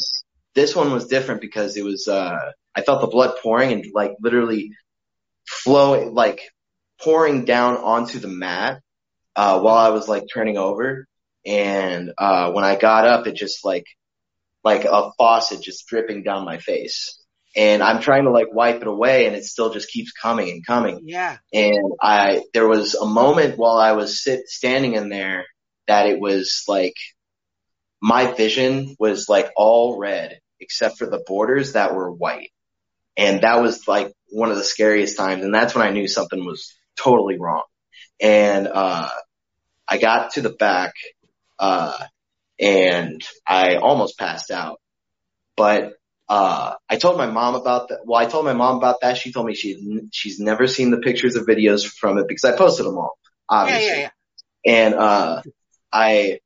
this 0.55 0.75
one 0.75 0.91
was 0.91 1.07
different 1.07 1.41
because 1.41 1.77
it 1.77 1.83
was, 1.83 2.07
uh, 2.07 2.51
I 2.75 2.81
felt 2.81 3.01
the 3.01 3.07
blood 3.07 3.37
pouring 3.41 3.71
and 3.71 3.85
like 3.93 4.11
literally 4.21 4.71
flowing, 5.47 6.13
like 6.13 6.41
pouring 7.01 7.45
down 7.45 7.77
onto 7.77 8.19
the 8.19 8.27
mat, 8.27 8.81
uh, 9.35 9.59
while 9.59 9.77
I 9.77 9.89
was 9.89 10.07
like 10.07 10.23
turning 10.33 10.57
over. 10.57 11.05
And, 11.45 12.11
uh, 12.17 12.51
when 12.51 12.65
I 12.65 12.75
got 12.75 13.07
up, 13.07 13.27
it 13.27 13.35
just 13.35 13.63
like, 13.63 13.85
like 14.63 14.85
a 14.85 15.11
faucet 15.17 15.61
just 15.61 15.87
dripping 15.87 16.23
down 16.23 16.43
my 16.43 16.57
face. 16.57 17.23
And 17.57 17.81
I'm 17.81 18.01
trying 18.01 18.25
to 18.25 18.31
like 18.31 18.53
wipe 18.53 18.81
it 18.81 18.87
away 18.87 19.25
and 19.25 19.35
it 19.35 19.43
still 19.43 19.73
just 19.73 19.89
keeps 19.89 20.11
coming 20.11 20.49
and 20.51 20.65
coming. 20.65 21.01
yeah. 21.05 21.37
And 21.51 21.91
I, 21.99 22.43
there 22.53 22.67
was 22.67 22.93
a 22.93 23.05
moment 23.07 23.57
while 23.57 23.77
I 23.77 23.93
was 23.93 24.23
sit, 24.23 24.47
standing 24.47 24.93
in 24.93 25.09
there 25.09 25.45
that 25.87 26.05
it 26.05 26.19
was 26.19 26.63
like, 26.67 26.93
my 27.99 28.31
vision 28.31 28.95
was 28.99 29.27
like 29.27 29.51
all 29.55 29.97
red 29.97 30.39
except 30.59 30.99
for 30.99 31.07
the 31.07 31.23
borders 31.25 31.73
that 31.73 31.95
were 31.95 32.11
white. 32.11 32.51
And 33.17 33.41
that 33.41 33.61
was 33.61 33.87
like 33.87 34.13
one 34.29 34.51
of 34.51 34.57
the 34.57 34.63
scariest 34.63 35.17
times. 35.17 35.43
And 35.43 35.53
that's 35.53 35.73
when 35.73 35.85
I 35.85 35.89
knew 35.89 36.07
something 36.07 36.45
was 36.45 36.75
totally 36.95 37.39
wrong. 37.39 37.63
And, 38.21 38.67
uh, 38.67 39.09
I 39.87 39.97
got 39.97 40.33
to 40.33 40.41
the 40.41 40.49
back, 40.49 40.93
uh, 41.57 41.97
and 42.59 43.21
I 43.47 43.77
almost 43.77 44.19
passed 44.19 44.51
out, 44.51 44.81
but, 45.55 45.93
uh, 46.29 46.73
I 46.89 46.97
told 46.97 47.17
my 47.17 47.27
mom 47.27 47.55
about 47.55 47.89
that. 47.89 47.99
Well, 48.05 48.19
I 48.19 48.25
told 48.25 48.45
my 48.45 48.53
mom 48.53 48.77
about 48.77 49.01
that. 49.01 49.17
She 49.17 49.31
told 49.31 49.45
me 49.45 49.55
she, 49.55 50.01
she's 50.11 50.39
never 50.39 50.67
seen 50.67 50.91
the 50.91 50.97
pictures 50.97 51.37
or 51.37 51.43
videos 51.45 51.85
from 51.85 52.17
it 52.17 52.27
because 52.27 52.43
I 52.43 52.55
posted 52.57 52.85
them 52.85 52.97
all, 52.97 53.17
Yeah, 53.49 53.57
obviously. 53.57 53.85
yeah, 54.01 54.09
yeah. 54.65 54.73
And, 54.85 54.93
uh, 54.95 55.41
I, 55.91 56.39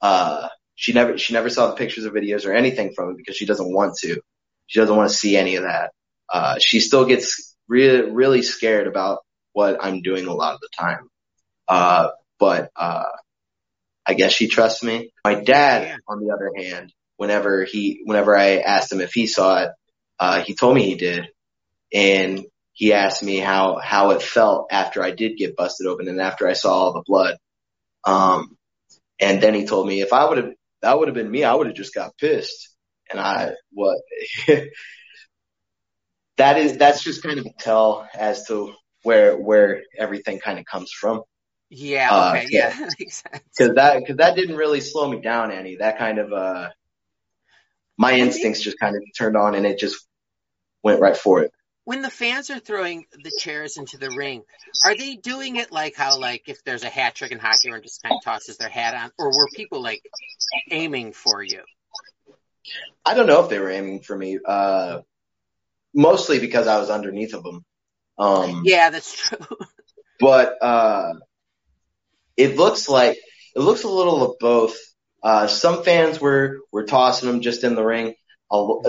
uh, 0.00 0.48
she 0.74 0.92
never, 0.92 1.16
she 1.16 1.32
never 1.32 1.48
saw 1.48 1.68
the 1.68 1.76
pictures 1.76 2.04
or 2.04 2.10
videos 2.10 2.44
or 2.46 2.52
anything 2.52 2.92
from 2.94 3.10
it 3.10 3.16
because 3.16 3.36
she 3.36 3.46
doesn't 3.46 3.72
want 3.72 3.96
to. 4.02 4.20
She 4.66 4.80
doesn't 4.80 4.94
want 4.96 5.08
to 5.10 5.14
see 5.16 5.36
any 5.36 5.56
of 5.56 5.62
that. 5.64 5.92
Uh, 6.32 6.56
she 6.58 6.80
still 6.80 7.04
gets 7.04 7.56
really, 7.68 8.10
really 8.10 8.42
scared 8.42 8.86
about 8.86 9.20
what 9.52 9.78
I'm 9.82 10.02
doing 10.02 10.26
a 10.26 10.34
lot 10.34 10.54
of 10.54 10.60
the 10.60 10.68
time. 10.78 11.08
Uh, 11.68 12.08
but, 12.38 12.70
uh, 12.76 13.04
I 14.04 14.14
guess 14.14 14.32
she 14.32 14.48
trusts 14.48 14.82
me. 14.82 15.12
My 15.24 15.34
dad, 15.34 15.82
Yeah. 15.82 15.96
on 16.08 16.20
the 16.20 16.34
other 16.34 16.50
hand, 16.56 16.92
whenever 17.22 17.62
he, 17.62 18.02
whenever 18.04 18.36
I 18.36 18.56
asked 18.56 18.90
him 18.90 19.00
if 19.00 19.12
he 19.12 19.28
saw 19.28 19.62
it, 19.62 19.70
uh, 20.18 20.42
he 20.42 20.56
told 20.56 20.74
me 20.74 20.82
he 20.82 20.96
did. 20.96 21.28
And 21.94 22.44
he 22.72 22.92
asked 22.94 23.22
me 23.22 23.36
how, 23.36 23.78
how 23.78 24.10
it 24.10 24.22
felt 24.22 24.66
after 24.72 25.04
I 25.04 25.12
did 25.12 25.36
get 25.36 25.54
busted 25.54 25.86
open 25.86 26.08
and 26.08 26.20
after 26.20 26.48
I 26.48 26.54
saw 26.54 26.72
all 26.72 26.92
the 26.94 27.04
blood. 27.06 27.36
Um, 28.02 28.56
and 29.20 29.40
then 29.40 29.54
he 29.54 29.66
told 29.66 29.86
me 29.86 30.00
if 30.00 30.12
I 30.12 30.28
would 30.28 30.38
have, 30.38 30.52
that 30.80 30.98
would 30.98 31.06
have 31.06 31.14
been 31.14 31.30
me, 31.30 31.44
I 31.44 31.54
would 31.54 31.68
have 31.68 31.76
just 31.76 31.94
got 31.94 32.18
pissed. 32.18 32.70
And 33.08 33.20
I, 33.20 33.52
what, 33.70 33.98
that 36.38 36.58
is, 36.58 36.76
that's 36.76 37.04
just 37.04 37.22
kind 37.22 37.38
of 37.38 37.46
a 37.46 37.52
tell 37.56 38.08
as 38.14 38.48
to 38.48 38.72
where, 39.04 39.36
where 39.36 39.82
everything 39.96 40.40
kind 40.40 40.58
of 40.58 40.64
comes 40.64 40.90
from. 40.90 41.22
Yeah, 41.70 42.08
Uh, 42.10 42.34
okay, 42.36 42.46
yeah, 42.50 42.70
that 42.80 42.96
makes. 42.98 43.22
Cause 43.56 43.70
that, 43.76 44.04
cause 44.08 44.16
that 44.16 44.34
didn't 44.34 44.56
really 44.56 44.80
slow 44.80 45.08
me 45.08 45.20
down 45.20 45.52
any. 45.52 45.76
That 45.76 45.98
kind 45.98 46.18
of, 46.18 46.32
uh, 46.32 46.70
my 48.02 48.14
instincts 48.18 48.60
just 48.60 48.80
kind 48.80 48.96
of 48.96 49.02
turned 49.16 49.36
on 49.36 49.54
and 49.54 49.64
it 49.64 49.78
just 49.78 50.04
went 50.82 51.00
right 51.00 51.16
for 51.16 51.42
it. 51.42 51.52
When 51.84 52.02
the 52.02 52.10
fans 52.10 52.50
are 52.50 52.58
throwing 52.58 53.06
the 53.12 53.30
chairs 53.38 53.76
into 53.76 53.96
the 53.96 54.10
ring, 54.10 54.42
are 54.84 54.96
they 54.96 55.14
doing 55.14 55.54
it 55.54 55.70
like 55.70 55.94
how, 55.94 56.18
like, 56.18 56.42
if 56.48 56.64
there's 56.64 56.82
a 56.82 56.88
hat 56.88 57.14
trick 57.14 57.30
in 57.30 57.38
hockey, 57.38 57.68
everyone 57.68 57.84
just 57.84 58.02
kind 58.02 58.16
of 58.16 58.24
tosses 58.24 58.56
their 58.56 58.68
hat 58.68 58.94
on, 58.94 59.12
or 59.18 59.28
were 59.28 59.46
people 59.54 59.80
like 59.80 60.02
aiming 60.70 61.12
for 61.12 61.44
you? 61.44 61.62
I 63.04 63.14
don't 63.14 63.28
know 63.28 63.44
if 63.44 63.50
they 63.50 63.60
were 63.60 63.70
aiming 63.70 64.00
for 64.00 64.16
me, 64.16 64.38
uh, 64.44 65.00
mostly 65.94 66.40
because 66.40 66.66
I 66.66 66.78
was 66.78 66.90
underneath 66.90 67.34
of 67.34 67.44
them. 67.44 67.64
Um, 68.18 68.62
Yeah, 68.64 68.90
that's 68.90 69.14
true. 69.14 69.46
but, 70.20 70.60
uh, 70.60 71.14
it 72.36 72.56
looks 72.56 72.88
like, 72.88 73.18
it 73.54 73.60
looks 73.60 73.84
a 73.84 73.88
little 73.88 74.24
of 74.24 74.38
both. 74.40 74.76
Uh, 75.22 75.46
some 75.46 75.84
fans 75.84 76.20
were, 76.20 76.60
were 76.72 76.84
tossing 76.84 77.28
them 77.28 77.40
just 77.40 77.64
in 77.64 77.74
the 77.74 77.84
ring. 77.84 78.14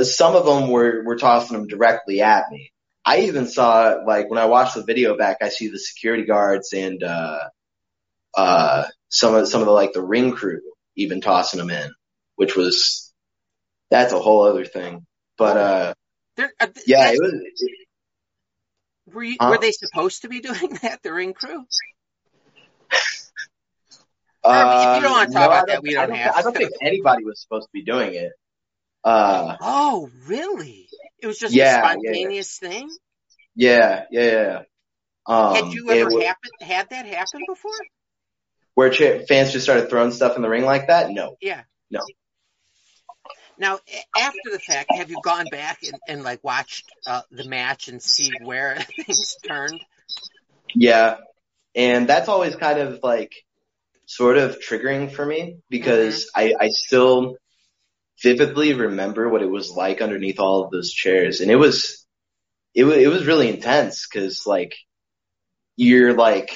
Some 0.01 0.35
of 0.35 0.45
them 0.45 0.69
were, 0.69 1.03
were 1.05 1.17
tossing 1.17 1.57
them 1.57 1.67
directly 1.67 2.21
at 2.21 2.45
me. 2.51 2.71
I 3.05 3.21
even 3.21 3.47
saw, 3.47 3.95
like, 4.05 4.29
when 4.29 4.39
I 4.39 4.45
watched 4.45 4.75
the 4.75 4.83
video 4.83 5.17
back, 5.17 5.37
I 5.41 5.49
see 5.49 5.67
the 5.67 5.79
security 5.79 6.25
guards 6.25 6.73
and, 6.73 7.03
uh, 7.03 7.39
uh, 8.35 8.85
some 9.09 9.35
of, 9.35 9.47
some 9.47 9.61
of 9.61 9.67
the, 9.67 9.73
like, 9.73 9.93
the 9.93 10.01
ring 10.03 10.31
crew 10.31 10.61
even 10.95 11.21
tossing 11.21 11.59
them 11.59 11.69
in, 11.69 11.91
which 12.35 12.55
was, 12.55 13.13
that's 13.91 14.13
a 14.13 14.19
whole 14.19 14.43
other 14.43 14.65
thing. 14.65 15.05
But, 15.37 15.57
uh, 15.57 15.93
They're, 16.37 16.53
uh, 16.59 16.67
yeah, 16.87 17.11
it 17.11 17.19
was, 17.21 17.33
were, 19.11 19.23
you, 19.23 19.35
Huh? 19.39 19.49
were 19.51 19.57
they 19.57 19.71
supposed 19.71 20.21
to 20.21 20.29
be 20.29 20.39
doing 20.41 20.77
that, 20.81 21.03
the 21.03 21.13
ring 21.13 21.33
crew? 21.33 21.65
Uh, 24.43 24.95
if 24.95 24.97
you 24.97 25.01
don't 25.03 25.11
wanna 25.11 25.25
talk 25.31 25.33
no, 25.41 25.45
about 25.47 25.67
that, 25.67 25.83
we 25.83 25.95
I 25.97 26.05
don't 26.05 26.15
have. 26.15 26.35
I 26.35 26.41
don't 26.41 26.55
think 26.55 26.71
anybody 26.81 27.23
was 27.23 27.41
supposed 27.41 27.65
to 27.67 27.71
be 27.73 27.83
doing 27.83 28.13
it. 28.13 28.31
Uh, 29.03 29.57
Oh, 29.59 30.09
really? 30.25 30.87
It 31.21 31.27
was 31.27 31.37
just 31.39 31.53
Yeah, 31.53 31.63
a 31.63 31.67
yeah, 31.67 31.73
yeah. 31.75 31.91
spontaneous 31.91 32.57
thing? 32.57 32.89
yeah, 33.55 34.05
yeah, 34.11 34.21
yeah. 34.31 34.61
Um, 35.25 35.55
Had 35.55 35.73
you 35.73 35.89
ever 35.89 36.09
wa- 36.11 36.21
happen, 36.21 36.51
had 36.61 36.89
that 36.89 37.05
happen 37.05 37.41
before? 37.47 37.71
where 38.75 38.91
fans 38.91 39.51
just 39.51 39.63
started 39.63 39.89
throwing 39.89 40.11
stuff 40.11 40.35
in 40.35 40.41
the 40.41 40.49
ring 40.49 40.65
like 40.65 40.87
that? 40.87 41.11
No. 41.11 41.37
Yeah. 41.39 41.61
No. 41.91 42.01
Now, 43.57 43.79
after 44.17 44.49
the 44.51 44.57
fact, 44.59 44.91
have 44.95 45.11
you 45.11 45.21
gone 45.21 45.45
back 45.51 45.83
and, 45.83 45.99
and 46.07 46.23
like 46.23 46.43
watched 46.43 46.91
uh, 47.05 47.21
the 47.29 47.43
match 47.43 47.87
and 47.87 48.01
see 48.01 48.31
where 48.41 48.75
things 49.05 49.37
turned? 49.47 49.79
Yeah. 50.73 51.17
And 51.75 52.07
that's 52.07 52.29
always 52.29 52.55
kind 52.55 52.79
of 52.79 52.99
like 53.03 53.31
sort 54.05 54.37
of 54.37 54.59
triggering 54.59 55.11
for 55.11 55.25
me 55.25 55.57
because 55.69 56.29
I, 56.35 56.53
I 56.59 56.69
still 56.69 57.37
vividly 58.21 58.73
remember 58.73 59.29
what 59.29 59.41
it 59.41 59.49
was 59.49 59.71
like 59.71 60.01
underneath 60.01 60.39
all 60.39 60.63
of 60.63 60.71
those 60.71 60.91
chairs. 60.91 61.41
And 61.41 61.49
it 61.51 61.55
was, 61.55 62.05
it 62.73 62.83
was, 62.83 62.97
it 62.97 63.07
was 63.07 63.25
really 63.25 63.49
intense 63.49 64.07
because 64.07 64.45
like 64.45 64.75
you're 65.75 66.13
like 66.13 66.55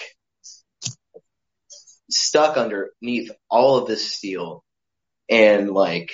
stuck 2.09 2.57
underneath 2.57 3.31
all 3.49 3.77
of 3.77 3.87
this 3.87 4.13
steel 4.13 4.63
and 5.29 5.71
like 5.71 6.11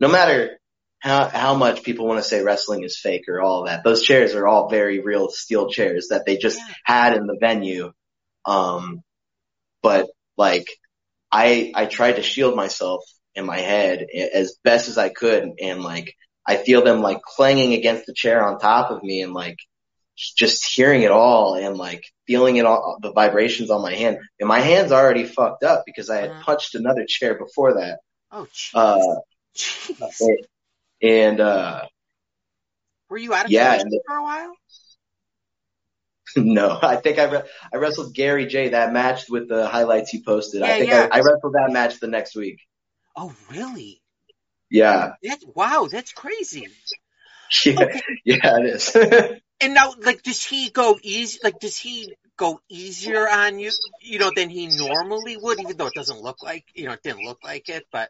no 0.00 0.08
matter 0.08 0.58
how 0.98 1.28
how 1.28 1.54
much 1.54 1.82
people 1.82 2.06
want 2.06 2.22
to 2.22 2.28
say 2.28 2.42
wrestling 2.42 2.84
is 2.84 2.98
fake 2.98 3.24
or 3.28 3.40
all 3.40 3.64
that. 3.64 3.82
Those 3.84 4.02
chairs 4.02 4.34
are 4.34 4.46
all 4.46 4.68
very 4.68 5.00
real 5.00 5.30
steel 5.30 5.70
chairs 5.70 6.08
that 6.10 6.26
they 6.26 6.36
just 6.36 6.58
Yeah. 6.58 6.74
had 6.84 7.16
in 7.16 7.26
the 7.26 7.38
venue. 7.40 7.92
Um, 8.44 9.02
but 9.82 10.10
like 10.40 10.66
I 11.30 11.72
I 11.74 11.84
tried 11.86 12.16
to 12.16 12.22
shield 12.22 12.56
myself 12.56 13.04
in 13.34 13.44
my 13.46 13.58
head 13.58 14.06
as 14.34 14.56
best 14.64 14.88
as 14.88 14.98
I 14.98 15.10
could, 15.10 15.50
and 15.60 15.82
like 15.82 16.14
I 16.46 16.56
feel 16.56 16.82
them 16.82 17.02
like 17.02 17.22
clanging 17.22 17.74
against 17.74 18.06
the 18.06 18.14
chair 18.14 18.44
on 18.44 18.58
top 18.58 18.90
of 18.90 19.02
me, 19.02 19.22
and 19.22 19.34
like 19.34 19.58
just 20.36 20.66
hearing 20.74 21.02
it 21.02 21.10
all 21.10 21.54
and 21.54 21.76
like 21.76 22.02
feeling 22.26 22.56
it 22.56 22.66
all 22.66 22.98
the 23.00 23.12
vibrations 23.12 23.70
on 23.70 23.82
my 23.82 23.94
hand. 23.94 24.18
And 24.38 24.48
my 24.48 24.60
hand's 24.60 24.92
already 24.92 25.24
fucked 25.24 25.62
up 25.62 25.84
because 25.86 26.10
I 26.10 26.16
had 26.22 26.42
punched 26.42 26.74
another 26.74 27.04
chair 27.06 27.38
before 27.38 27.74
that. 27.74 28.00
Oh, 28.32 28.46
jeez. 28.52 28.74
Uh, 28.74 29.20
Jeez. 29.56 30.36
and 31.02 31.40
uh 31.40 31.82
Were 33.08 33.18
you 33.18 33.34
out 33.34 33.46
of 33.46 33.50
yeah, 33.50 33.78
commission 33.78 34.00
for 34.06 34.16
a 34.16 34.22
while? 34.22 34.52
No, 36.36 36.78
I 36.80 36.96
think 36.96 37.18
I 37.18 37.24
re- 37.24 37.42
I 37.72 37.76
wrestled 37.76 38.14
Gary 38.14 38.46
J 38.46 38.70
that 38.70 38.92
match 38.92 39.28
with 39.28 39.48
the 39.48 39.66
highlights 39.68 40.12
you 40.12 40.22
posted. 40.24 40.60
Yeah, 40.60 40.66
I 40.68 40.78
think 40.78 40.90
yeah. 40.90 41.08
I, 41.10 41.18
I 41.18 41.20
wrestled 41.20 41.54
that 41.54 41.70
match 41.72 42.00
the 42.00 42.06
next 42.06 42.36
week. 42.36 42.60
Oh, 43.16 43.34
really? 43.50 44.00
Yeah, 44.70 45.14
That's 45.22 45.44
wow. 45.54 45.88
That's 45.90 46.12
crazy. 46.12 46.68
yeah, 47.64 47.72
Okay. 47.82 48.00
yeah, 48.24 48.58
it 48.58 48.66
is. 48.66 48.96
And 49.62 49.74
now, 49.74 49.92
like, 50.00 50.22
does 50.22 50.42
he 50.42 50.70
go 50.70 50.98
easy? 51.02 51.38
Like, 51.44 51.60
does 51.60 51.76
he 51.76 52.14
go 52.38 52.60
easier 52.70 53.28
on 53.28 53.58
you, 53.58 53.70
you 54.00 54.18
know, 54.18 54.32
than 54.34 54.48
he 54.48 54.68
normally 54.68 55.36
would? 55.36 55.60
Even 55.60 55.76
though 55.76 55.88
it 55.88 55.92
doesn't 55.92 56.22
look 56.22 56.42
like, 56.42 56.64
you 56.74 56.86
know, 56.86 56.92
it 56.92 57.02
didn't 57.02 57.26
look 57.26 57.44
like 57.44 57.68
it, 57.68 57.86
but 57.92 58.08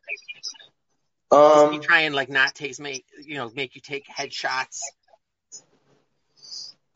does 1.32 1.70
he 1.70 1.76
um, 1.76 1.82
try 1.82 2.00
and 2.02 2.14
like 2.14 2.28
not 2.28 2.54
take, 2.54 2.78
make, 2.78 3.04
you 3.24 3.34
know, 3.34 3.50
make 3.52 3.74
you 3.74 3.80
take 3.80 4.06
headshots? 4.06 4.78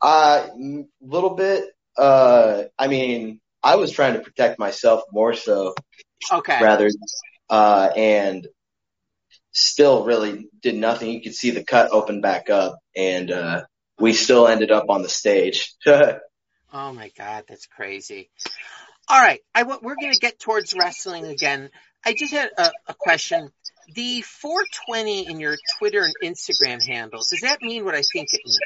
Uh, 0.05 0.47
little 1.01 1.33
bit. 1.35 1.65
Uh, 1.97 2.63
I 2.77 2.87
mean, 2.87 3.39
I 3.63 3.75
was 3.77 3.91
trying 3.91 4.13
to 4.13 4.19
protect 4.19 4.59
myself 4.59 5.01
more 5.11 5.33
so 5.33 5.73
Okay. 6.31 6.61
rather, 6.61 6.89
uh, 7.49 7.89
and 7.95 8.47
still 9.51 10.03
really 10.05 10.47
did 10.61 10.75
nothing. 10.75 11.09
You 11.09 11.21
could 11.21 11.33
see 11.33 11.49
the 11.51 11.63
cut 11.63 11.89
open 11.91 12.21
back 12.21 12.49
up, 12.51 12.77
and 12.95 13.31
uh, 13.31 13.63
we 13.99 14.13
still 14.13 14.47
ended 14.47 14.71
up 14.71 14.89
on 14.89 15.01
the 15.01 15.09
stage. 15.09 15.73
Oh 16.77 16.91
my 16.91 17.09
God, 17.17 17.45
that's 17.47 17.67
crazy. 17.67 18.29
All 19.07 19.21
right, 19.21 19.39
I 19.53 19.63
we're 19.63 19.95
going 19.95 20.11
to 20.11 20.19
get 20.19 20.39
towards 20.39 20.73
wrestling 20.73 21.25
again. 21.25 21.69
I 22.05 22.13
just 22.13 22.33
had 22.33 22.49
a, 22.57 22.69
a 22.87 22.93
question. 22.93 23.49
The 23.93 24.21
420 24.21 25.29
in 25.29 25.39
your 25.39 25.55
Twitter 25.77 26.01
and 26.03 26.13
Instagram 26.21 26.85
handles, 26.85 27.29
does 27.29 27.41
that 27.41 27.61
mean 27.61 27.85
what 27.85 27.95
I 27.95 28.01
think 28.01 28.27
it 28.33 28.41
means? 28.43 28.59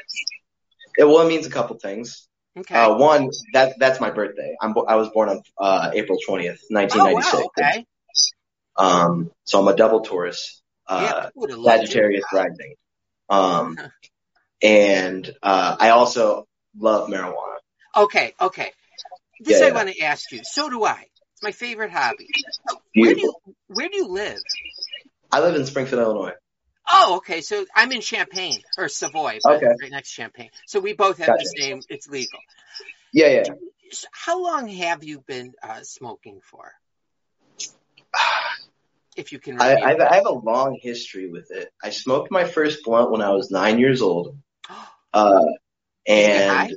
It, 1.00 1.04
well, 1.08 1.20
it 1.26 1.28
means 1.28 1.46
a 1.46 1.50
couple 1.50 1.78
things. 1.78 2.28
Okay. 2.58 2.74
Uh, 2.74 2.94
one, 2.96 3.30
that 3.54 3.78
that's 3.78 4.00
my 4.00 4.10
birthday. 4.10 4.54
I'm 4.60 4.74
I 4.86 4.96
was 4.96 5.08
born 5.08 5.28
on 5.30 5.42
uh, 5.58 5.90
April 5.94 6.18
20th, 6.18 6.58
oh, 6.70 6.74
1996. 6.74 7.32
wow, 7.32 7.48
okay. 7.58 7.86
Um, 8.76 9.30
so 9.44 9.60
I'm 9.60 9.68
a 9.68 9.76
double 9.76 10.00
Taurus, 10.00 10.60
yeah, 10.88 10.96
uh, 10.96 11.30
would've 11.34 11.62
Sagittarius 11.62 12.24
it. 12.30 12.36
rising. 12.36 12.74
Um, 13.28 13.78
and 14.62 15.30
uh, 15.42 15.76
I 15.78 15.90
also 15.90 16.46
love 16.78 17.08
marijuana. 17.08 17.56
Okay, 17.96 18.34
okay. 18.40 18.72
This 19.40 19.60
Yeah, 19.60 19.66
I 19.66 19.68
yeah. 19.68 19.74
want 19.74 19.88
to 19.88 20.00
ask 20.02 20.30
you. 20.32 20.40
So 20.44 20.68
do 20.68 20.84
I. 20.84 21.06
It's 21.34 21.42
my 21.42 21.52
favorite 21.52 21.92
hobby. 21.92 22.28
Where 22.94 23.14
do 23.14 23.20
you 23.20 23.34
Where 23.68 23.88
do 23.88 23.96
you 23.96 24.08
live? 24.08 24.38
I 25.32 25.40
live 25.40 25.54
in 25.54 25.64
Springfield, 25.64 26.02
Illinois. 26.02 26.34
Oh, 26.92 27.16
okay. 27.18 27.40
So 27.40 27.64
I'm 27.74 27.92
in 27.92 28.00
Champaign 28.00 28.62
or 28.76 28.88
Savoy, 28.88 29.40
but 29.44 29.56
Okay. 29.56 29.66
right 29.80 29.90
next 29.90 30.10
to 30.10 30.22
Champaign. 30.22 30.50
So 30.66 30.80
we 30.80 30.92
both 30.92 31.18
have 31.18 31.28
Gotcha. 31.28 31.44
the 31.44 31.62
same. 31.62 31.82
It's 31.88 32.08
legal. 32.08 32.40
Yeah, 33.12 33.28
yeah. 33.28 33.44
How 34.12 34.42
long 34.42 34.68
have 34.68 35.04
you 35.04 35.20
been 35.20 35.52
uh, 35.62 35.80
smoking 35.82 36.40
for? 36.42 36.72
If 39.16 39.32
you 39.32 39.38
can 39.38 39.60
I. 39.60 39.74
I've, 39.74 40.00
I 40.00 40.14
have 40.16 40.26
a 40.26 40.32
long 40.32 40.78
history 40.80 41.28
with 41.28 41.50
it. 41.50 41.68
I 41.82 41.90
smoked 41.90 42.30
my 42.30 42.44
first 42.44 42.84
blunt 42.84 43.10
when 43.10 43.20
I 43.20 43.30
was 43.30 43.50
nine 43.50 43.78
years 43.78 44.02
old. 44.02 44.36
Uh, 45.12 45.44
and 46.06 46.72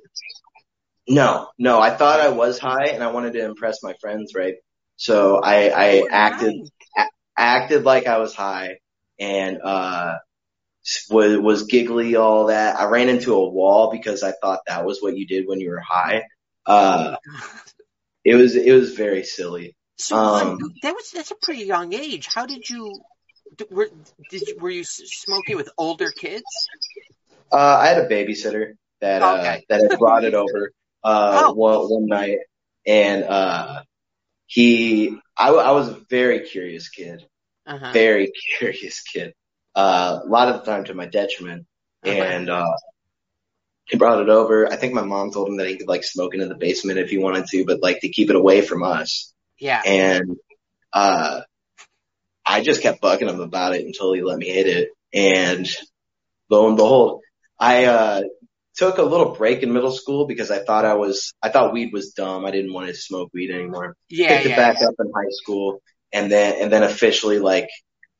no, 1.07 1.47
no, 1.59 1.79
I 1.79 1.91
thought 1.91 2.19
I 2.19 2.29
was 2.29 2.57
high 2.57 2.87
and 2.87 3.03
I 3.03 3.11
wanted 3.11 3.33
to 3.33 3.45
impress 3.45 3.83
my 3.83 3.93
friends, 4.01 4.33
right? 4.35 4.55
So 4.95 5.39
I, 5.39 5.69
I 5.69 6.07
acted, 6.09 6.55
nice. 6.55 7.05
acted 7.37 7.83
like 7.83 8.07
I 8.07 8.17
was 8.17 8.33
high 8.33 8.77
and, 9.19 9.61
uh, 9.61 10.17
was, 11.09 11.37
was 11.37 11.63
giggly, 11.63 12.15
all 12.15 12.47
that. 12.47 12.79
I 12.79 12.85
ran 12.85 13.09
into 13.09 13.33
a 13.33 13.49
wall 13.49 13.91
because 13.91 14.23
I 14.23 14.31
thought 14.33 14.59
that 14.67 14.85
was 14.85 15.01
what 15.01 15.17
you 15.17 15.25
did 15.25 15.47
when 15.47 15.59
you 15.59 15.69
were 15.69 15.79
high. 15.79 16.23
Uh, 16.65 17.15
it 18.25 18.35
was, 18.35 18.55
it 18.55 18.73
was 18.73 18.93
very 18.95 19.23
silly. 19.23 19.75
So 19.97 20.17
um, 20.17 20.57
that 20.81 20.93
was 20.93 21.11
that's 21.11 21.31
a 21.31 21.35
pretty 21.35 21.63
young 21.63 21.93
age. 21.93 22.27
How 22.33 22.45
did 22.45 22.69
you? 22.69 23.01
Were 23.69 23.89
did 24.29 24.47
you, 24.47 24.57
were 24.59 24.69
you 24.71 24.81
s- 24.81 25.01
smoking 25.05 25.55
with 25.55 25.69
older 25.77 26.11
kids? 26.11 26.43
Uh, 27.51 27.55
I 27.79 27.87
had 27.87 27.99
a 27.99 28.09
babysitter 28.09 28.73
that, 29.01 29.21
uh, 29.21 29.37
Okay. 29.39 29.65
that 29.69 29.81
had 29.83 29.99
brought 29.99 30.23
it 30.23 30.33
over, 30.33 30.71
uh, 31.03 31.43
Oh. 31.45 31.53
one, 31.53 31.79
one 31.89 32.05
night 32.07 32.39
and, 32.85 33.23
uh, 33.23 33.83
he, 34.47 35.15
I, 35.37 35.49
I 35.49 35.71
was 35.71 35.89
a 35.89 36.01
very 36.09 36.41
curious 36.41 36.89
kid, 36.89 37.25
Uh-huh. 37.65 37.91
very 37.93 38.31
curious 38.57 39.01
kid, 39.01 39.33
uh, 39.75 40.19
a 40.23 40.27
lot 40.27 40.49
of 40.49 40.59
the 40.63 40.71
time 40.71 40.85
to 40.85 40.93
my 40.93 41.05
detriment. 41.05 41.65
Uh-huh. 42.05 42.15
And, 42.21 42.49
uh, 42.49 42.73
he 43.85 43.97
brought 43.97 44.21
it 44.21 44.29
over. 44.29 44.71
I 44.71 44.77
think 44.77 44.93
my 44.93 45.03
mom 45.03 45.31
told 45.31 45.49
him 45.49 45.57
that 45.57 45.67
he 45.67 45.77
could 45.77 45.87
like 45.89 46.03
smoke 46.05 46.33
it 46.35 46.41
in 46.41 46.47
the 46.49 46.55
basement 46.55 46.99
if 46.99 47.09
he 47.09 47.17
wanted 47.17 47.45
to, 47.47 47.65
but 47.65 47.81
like 47.81 47.99
to 48.01 48.09
keep 48.09 48.29
it 48.29 48.35
away 48.35 48.61
from 48.61 48.83
us. 48.83 49.33
yeah. 49.59 49.81
And, 49.85 50.37
uh, 50.93 51.41
I 52.45 52.61
just 52.61 52.81
kept 52.81 53.01
bugging 53.01 53.29
him 53.29 53.39
about 53.39 53.75
it 53.75 53.85
until 53.85 54.13
he 54.13 54.21
let 54.21 54.37
me 54.37 54.47
hit 54.49 54.67
it. 54.67 54.89
And 55.13 55.67
lo 56.49 56.67
and 56.67 56.77
behold, 56.77 57.21
I, 57.59 57.85
uh, 57.85 58.21
took 58.75 58.97
a 58.97 59.03
little 59.03 59.35
break 59.35 59.63
in 59.63 59.71
middle 59.71 59.91
school 59.91 60.25
because 60.27 60.49
I 60.49 60.63
thought 60.63 60.83
I 60.85 60.95
was, 60.95 61.33
I 61.41 61.49
thought 61.49 61.73
weed 61.73 61.93
was 61.93 62.13
dumb. 62.13 62.45
I 62.45 62.51
didn't 62.51 62.73
want 62.73 62.87
to 62.87 62.93
smoke 62.95 63.29
weed 63.33 63.51
anymore. 63.51 63.95
Yeah, 64.09 64.29
Picked 64.29 64.45
it 64.47 64.49
yeah. 64.49 64.55
back 64.55 64.81
up 64.81 64.95
in 64.99 65.11
high 65.15 65.29
school 65.29 65.81
and 66.13 66.31
then, 66.31 66.61
and 66.61 66.71
then 66.71 66.83
officially 66.83 67.39
like 67.39 67.69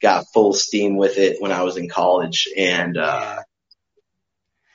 got 0.02 0.26
full 0.34 0.54
steam 0.54 0.98
with 0.98 1.18
it 1.18 1.38
when 1.42 1.52
I 1.54 1.64
was 1.64 1.78
in 1.78 1.88
college. 1.88 2.48
And, 2.58 2.98
uh, 2.98 3.44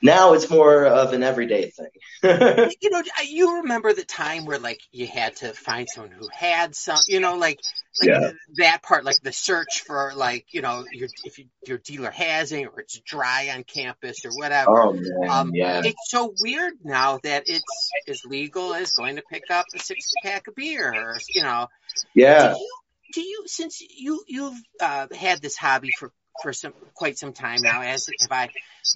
now 0.01 0.31
it's 0.31 0.49
more 0.49 0.85
of 0.85 1.11
an 1.11 1.23
everyday 1.23 1.71
thing. 1.71 1.89
you 2.81 2.89
know, 2.89 3.03
I- 3.17 3.27
you 3.27 3.57
remember 3.57 3.91
the 3.91 4.05
time 4.05 4.45
where 4.45 4.57
like 4.57 4.79
you 4.93 5.05
had 5.07 5.35
to 5.37 5.51
find 5.51 5.89
someone 5.89 6.13
who 6.13 6.29
had 6.31 6.73
some, 6.73 6.99
you 7.09 7.19
know, 7.19 7.35
like 7.35 7.59
like 7.99 8.07
Yeah. 8.09 8.31
that 8.59 8.81
part, 8.81 9.03
like 9.03 9.17
the 9.21 9.33
search 9.33 9.81
for 9.85 10.13
like 10.15 10.45
you 10.51 10.61
know 10.61 10.85
your 10.93 11.09
if 11.25 11.37
you, 11.37 11.47
your 11.67 11.79
dealer 11.79 12.11
has 12.11 12.53
it 12.53 12.63
or 12.67 12.79
it's 12.79 12.97
dry 13.01 13.51
on 13.53 13.65
campus 13.65 14.23
or 14.23 14.31
whatever. 14.31 14.79
oh 14.79 14.93
man, 14.93 15.29
Um, 15.29 15.51
yeah. 15.53 15.81
It's 15.83 16.09
so 16.09 16.33
weird 16.39 16.75
now 16.81 17.19
that 17.23 17.43
it's 17.47 17.89
as 18.07 18.23
legal 18.23 18.73
as 18.73 18.93
going 18.93 19.17
to 19.17 19.23
pick 19.29 19.51
up 19.51 19.65
a 19.75 19.79
six 19.79 20.13
pack 20.23 20.47
of 20.47 20.55
beer, 20.55 20.93
or 20.93 21.17
you 21.35 21.43
know. 21.43 21.67
Yeah. 22.15 22.53
Do 22.53 22.59
you, 22.59 22.69
do 23.13 23.21
you 23.21 23.43
since 23.47 23.81
you 23.81 24.23
you've 24.27 24.61
uh, 24.79 25.07
had 25.15 25.41
this 25.41 25.57
hobby 25.57 25.91
for 25.97 26.11
for 26.41 26.53
some 26.53 26.73
quite 26.93 27.17
some 27.17 27.33
time 27.33 27.61
now, 27.61 27.81
as 27.81 28.07
have 28.21 28.31
I? 28.31 28.49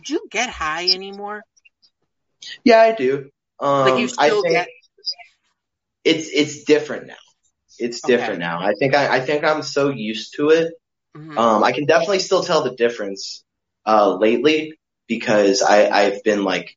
Do 0.03 0.13
you 0.13 0.27
get 0.29 0.49
high 0.49 0.89
anymore? 0.89 1.43
Yeah, 2.63 2.81
I 2.81 2.91
do. 2.93 3.29
Um, 3.59 3.85
Like 3.85 3.99
you 3.99 4.07
I 4.07 4.27
still 4.27 4.41
think 4.41 4.53
get? 4.53 4.67
it's, 6.03 6.29
it's 6.33 6.63
different 6.63 7.07
now. 7.07 7.15
It's 7.79 8.03
Okay. 8.03 8.15
different 8.15 8.39
now. 8.39 8.59
I 8.61 8.73
think 8.73 8.95
I, 8.95 9.17
I 9.17 9.19
think 9.21 9.43
I'm 9.43 9.63
so 9.63 9.89
used 9.89 10.35
to 10.37 10.49
it. 10.49 10.73
Mhm. 11.15 11.37
Um, 11.37 11.63
I 11.63 11.71
can 11.71 11.85
definitely 11.85 12.19
still 12.19 12.43
tell 12.43 12.63
the 12.63 12.75
difference, 12.75 13.43
uh, 13.85 14.15
lately 14.15 14.73
because 15.07 15.61
I, 15.61 15.89
I've 15.89 16.23
been 16.23 16.43
like 16.43 16.75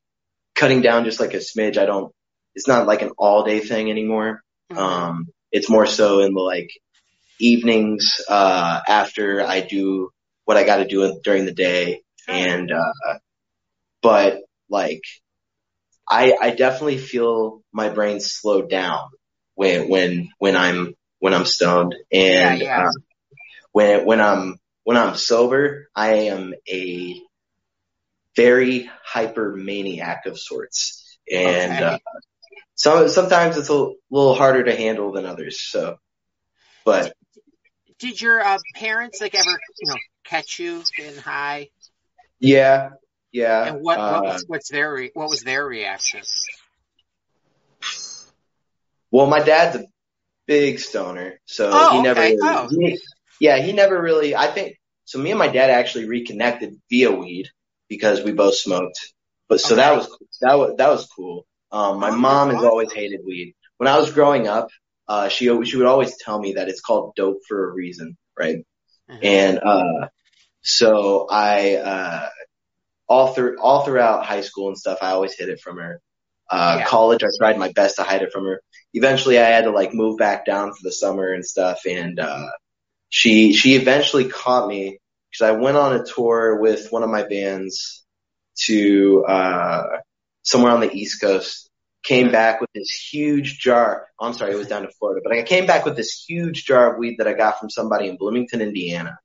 cutting 0.55 0.81
down 0.81 1.05
just 1.05 1.19
like 1.19 1.33
a 1.33 1.37
smidge. 1.37 1.77
I 1.77 1.85
don't, 1.85 2.13
it's 2.55 2.67
not 2.67 2.87
like 2.87 3.01
an 3.03 3.11
all 3.17 3.43
day 3.43 3.59
thing 3.59 3.89
anymore. 3.91 4.43
Mhm. 4.71 4.77
Um, 4.77 5.27
it's 5.51 5.69
more 5.69 5.85
so 5.85 6.21
in 6.21 6.33
the 6.33 6.41
like 6.41 6.69
evenings, 7.39 8.21
uh, 8.27 8.81
after 8.87 9.41
I 9.41 9.61
do 9.61 10.11
what 10.45 10.57
I 10.57 10.63
got 10.63 10.77
to 10.77 10.87
do 10.87 11.19
during 11.23 11.45
the 11.45 11.53
day. 11.53 12.01
And, 12.27 12.71
uh, 12.71 13.17
but 14.01 14.39
like, 14.69 15.01
I, 16.09 16.35
I 16.39 16.51
definitely 16.51 16.97
feel 16.97 17.61
my 17.71 17.89
brain 17.89 18.19
slow 18.19 18.61
down 18.61 19.09
when, 19.55 19.89
when, 19.89 20.29
when 20.39 20.55
I'm, 20.55 20.93
when 21.19 21.33
I'm 21.33 21.45
stoned 21.45 21.95
and, 22.11 22.61
Yeah, 22.61 22.65
yeah. 22.65 22.87
uh, 22.87 22.91
when, 23.71 24.05
when 24.05 24.21
I'm, 24.21 24.57
when 24.83 24.97
I'm 24.97 25.15
sober, 25.15 25.89
I 25.95 26.13
am 26.29 26.53
a 26.69 27.21
very 28.35 28.89
hyper 29.03 29.55
maniac 29.55 30.25
of 30.25 30.39
sorts. 30.39 31.17
And, 31.31 31.73
Okay. 31.73 31.83
uh, 31.83 31.97
some, 32.75 33.09
sometimes 33.09 33.57
it's 33.57 33.69
a 33.69 33.91
little 34.11 34.35
harder 34.35 34.63
to 34.63 34.75
handle 34.75 35.11
than 35.11 35.25
others. 35.25 35.59
So, 35.59 35.97
but 36.85 37.13
did 37.99 38.19
your 38.21 38.41
uh, 38.41 38.59
parents 38.75 39.21
like 39.21 39.35
ever 39.35 39.61
you 39.81 39.87
know 39.87 40.01
catch 40.23 40.59
you 40.59 40.83
in 40.97 41.17
high? 41.17 41.69
Yeah, 42.39 42.91
yeah. 43.31 43.63
And 43.67 43.81
what, 43.81 43.97
what 43.97 44.23
uh, 44.23 44.23
was 44.23 44.45
what's 44.47 44.69
their 44.69 44.93
re- 44.93 45.11
what 45.13 45.29
was 45.29 45.43
their 45.43 45.65
reaction? 45.65 46.21
well, 49.11 49.27
my 49.27 49.39
dad's 49.41 49.75
a 49.77 49.85
big 50.47 50.79
stoner, 50.79 51.39
so 51.45 51.71
Oh, 51.71 51.89
he 51.89 52.01
never. 52.01 52.21
okay. 52.21 52.35
Really, 52.35 52.39
Oh. 52.41 52.69
he- 52.69 52.99
yeah, 53.39 53.57
he 53.57 53.73
never 53.73 53.99
really. 54.01 54.35
I 54.35 54.47
think 54.47 54.77
so. 55.05 55.19
Me 55.19 55.31
and 55.31 55.39
my 55.39 55.47
dad 55.47 55.69
actually 55.69 56.07
reconnected 56.07 56.75
via 56.89 57.11
weed 57.11 57.47
because 57.89 58.23
we 58.23 58.31
both 58.31 58.55
smoked. 58.55 59.13
But 59.49 59.61
so 59.61 59.75
that 59.75 59.91
Okay. 59.91 59.97
was 59.97 60.17
that 60.41 60.55
was 60.57 60.75
that 60.77 60.89
was 60.89 61.07
cool. 61.07 61.45
Um, 61.71 61.99
my 61.99 62.11
Oh, 62.11 62.17
mom 62.17 62.49
has 62.49 62.63
always 62.63 62.91
hated 62.91 63.21
weed. 63.25 63.55
When 63.77 63.87
I 63.87 63.97
was 63.97 64.11
growing 64.11 64.47
up, 64.47 64.69
uh, 65.07 65.29
she 65.29 65.45
she 65.65 65.77
would 65.77 65.85
always 65.87 66.17
tell 66.17 66.39
me 66.39 66.53
that 66.53 66.69
it's 66.69 66.81
called 66.81 67.13
dope 67.15 67.39
for 67.47 67.69
a 67.69 67.73
reason, 67.73 68.17
right? 68.37 68.57
Mhm. 69.09 69.19
And 69.23 69.59
uh, 69.59 70.07
so 70.61 71.27
I 71.29 71.75
uh, 71.77 72.29
all 73.07 73.33
through 73.33 73.57
all 73.61 73.83
throughout 73.85 74.25
high 74.25 74.41
school 74.41 74.67
and 74.69 74.77
stuff, 74.77 74.99
I 75.01 75.11
always 75.11 75.33
hid 75.35 75.49
it 75.49 75.61
from 75.61 75.77
her. 75.77 76.01
Uh, 76.49 76.77
Yeah. 76.79 76.85
college, 76.87 77.23
I 77.23 77.27
tried 77.37 77.57
my 77.57 77.71
best 77.73 77.97
to 77.97 78.03
hide 78.03 78.21
it 78.21 78.31
from 78.31 78.45
her. 78.45 78.61
Eventually, 78.93 79.39
I 79.39 79.45
had 79.49 79.65
to 79.65 79.71
like 79.71 79.93
move 79.93 80.17
back 80.17 80.45
down 80.45 80.71
for 80.71 80.79
the 80.83 80.91
summer 80.91 81.33
and 81.33 81.45
stuff, 81.45 81.81
and 81.85 82.19
uh, 82.19 82.47
she 83.09 83.53
she 83.53 83.75
eventually 83.75 84.27
caught 84.29 84.67
me 84.67 84.99
because 85.31 85.47
I 85.47 85.51
went 85.51 85.77
on 85.77 85.95
a 85.95 86.03
tour 86.05 86.59
with 86.59 86.91
one 86.91 87.03
of 87.03 87.09
my 87.09 87.23
bands 87.27 88.05
to 88.65 89.25
uh, 89.27 89.83
somewhere 90.43 90.71
on 90.71 90.81
the 90.81 90.91
East 90.93 91.21
Coast. 91.21 91.66
Came 92.07 92.31
back 92.31 92.61
with 92.61 92.69
this 92.73 92.89
huge 93.11 93.59
jar. 93.59 94.07
I'm 94.19 94.33
sorry, 94.33 94.53
it 94.53 94.57
was 94.57 94.67
down 94.67 94.83
to 94.83 94.89
Florida, 94.97 95.21
but 95.23 95.33
I 95.37 95.43
came 95.43 95.65
back 95.65 95.83
with 95.85 95.95
this 95.97 96.23
huge 96.27 96.63
jar 96.65 96.93
of 96.93 96.99
weed 96.99 97.17
that 97.17 97.27
I 97.27 97.33
got 97.33 97.59
from 97.59 97.69
somebody 97.69 98.07
in 98.07 98.17
Bloomington, 98.17 98.61
Indiana 98.61 99.19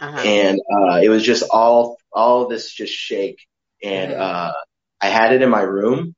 Uh-huh. 0.00 0.20
and 0.24 0.60
uh 0.72 1.00
it 1.02 1.08
was 1.08 1.24
just 1.24 1.42
all 1.50 1.98
all 2.12 2.44
of 2.44 2.50
this 2.50 2.72
just 2.72 2.92
shake 2.92 3.40
and 3.82 4.12
Mhm. 4.12 4.20
uh 4.20 4.52
I 5.00 5.08
had 5.08 5.32
it 5.32 5.42
in 5.42 5.50
my 5.50 5.62
room 5.62 6.14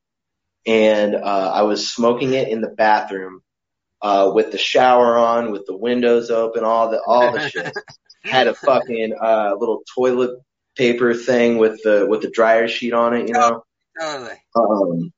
and 0.67 1.15
uh 1.15 1.51
I 1.55 1.63
was 1.63 1.91
smoking 1.91 2.35
it 2.35 2.49
in 2.49 2.61
the 2.61 2.69
bathroom 2.69 3.41
uh 4.03 4.31
with 4.35 4.53
the 4.53 4.59
shower 4.59 5.17
on 5.17 5.53
with 5.53 5.65
the 5.67 5.77
windows 5.77 6.31
open 6.31 6.65
all 6.65 6.91
the 6.91 7.01
all 7.07 7.33
the 7.33 7.41
shit 7.41 7.73
had 8.25 8.47
a 8.47 8.55
fucking 8.55 9.15
uh 9.21 9.55
little 9.59 9.83
toilet 9.95 10.39
paper 10.77 11.15
thing 11.15 11.57
with 11.59 11.83
the 11.83 12.07
with 12.07 12.21
the 12.23 12.31
dryer 12.31 12.69
sheet 12.69 12.93
on 12.93 13.15
it 13.15 13.29
you 13.29 13.35
know 13.35 13.63
Totally. 14.01 14.37
um 14.55 15.13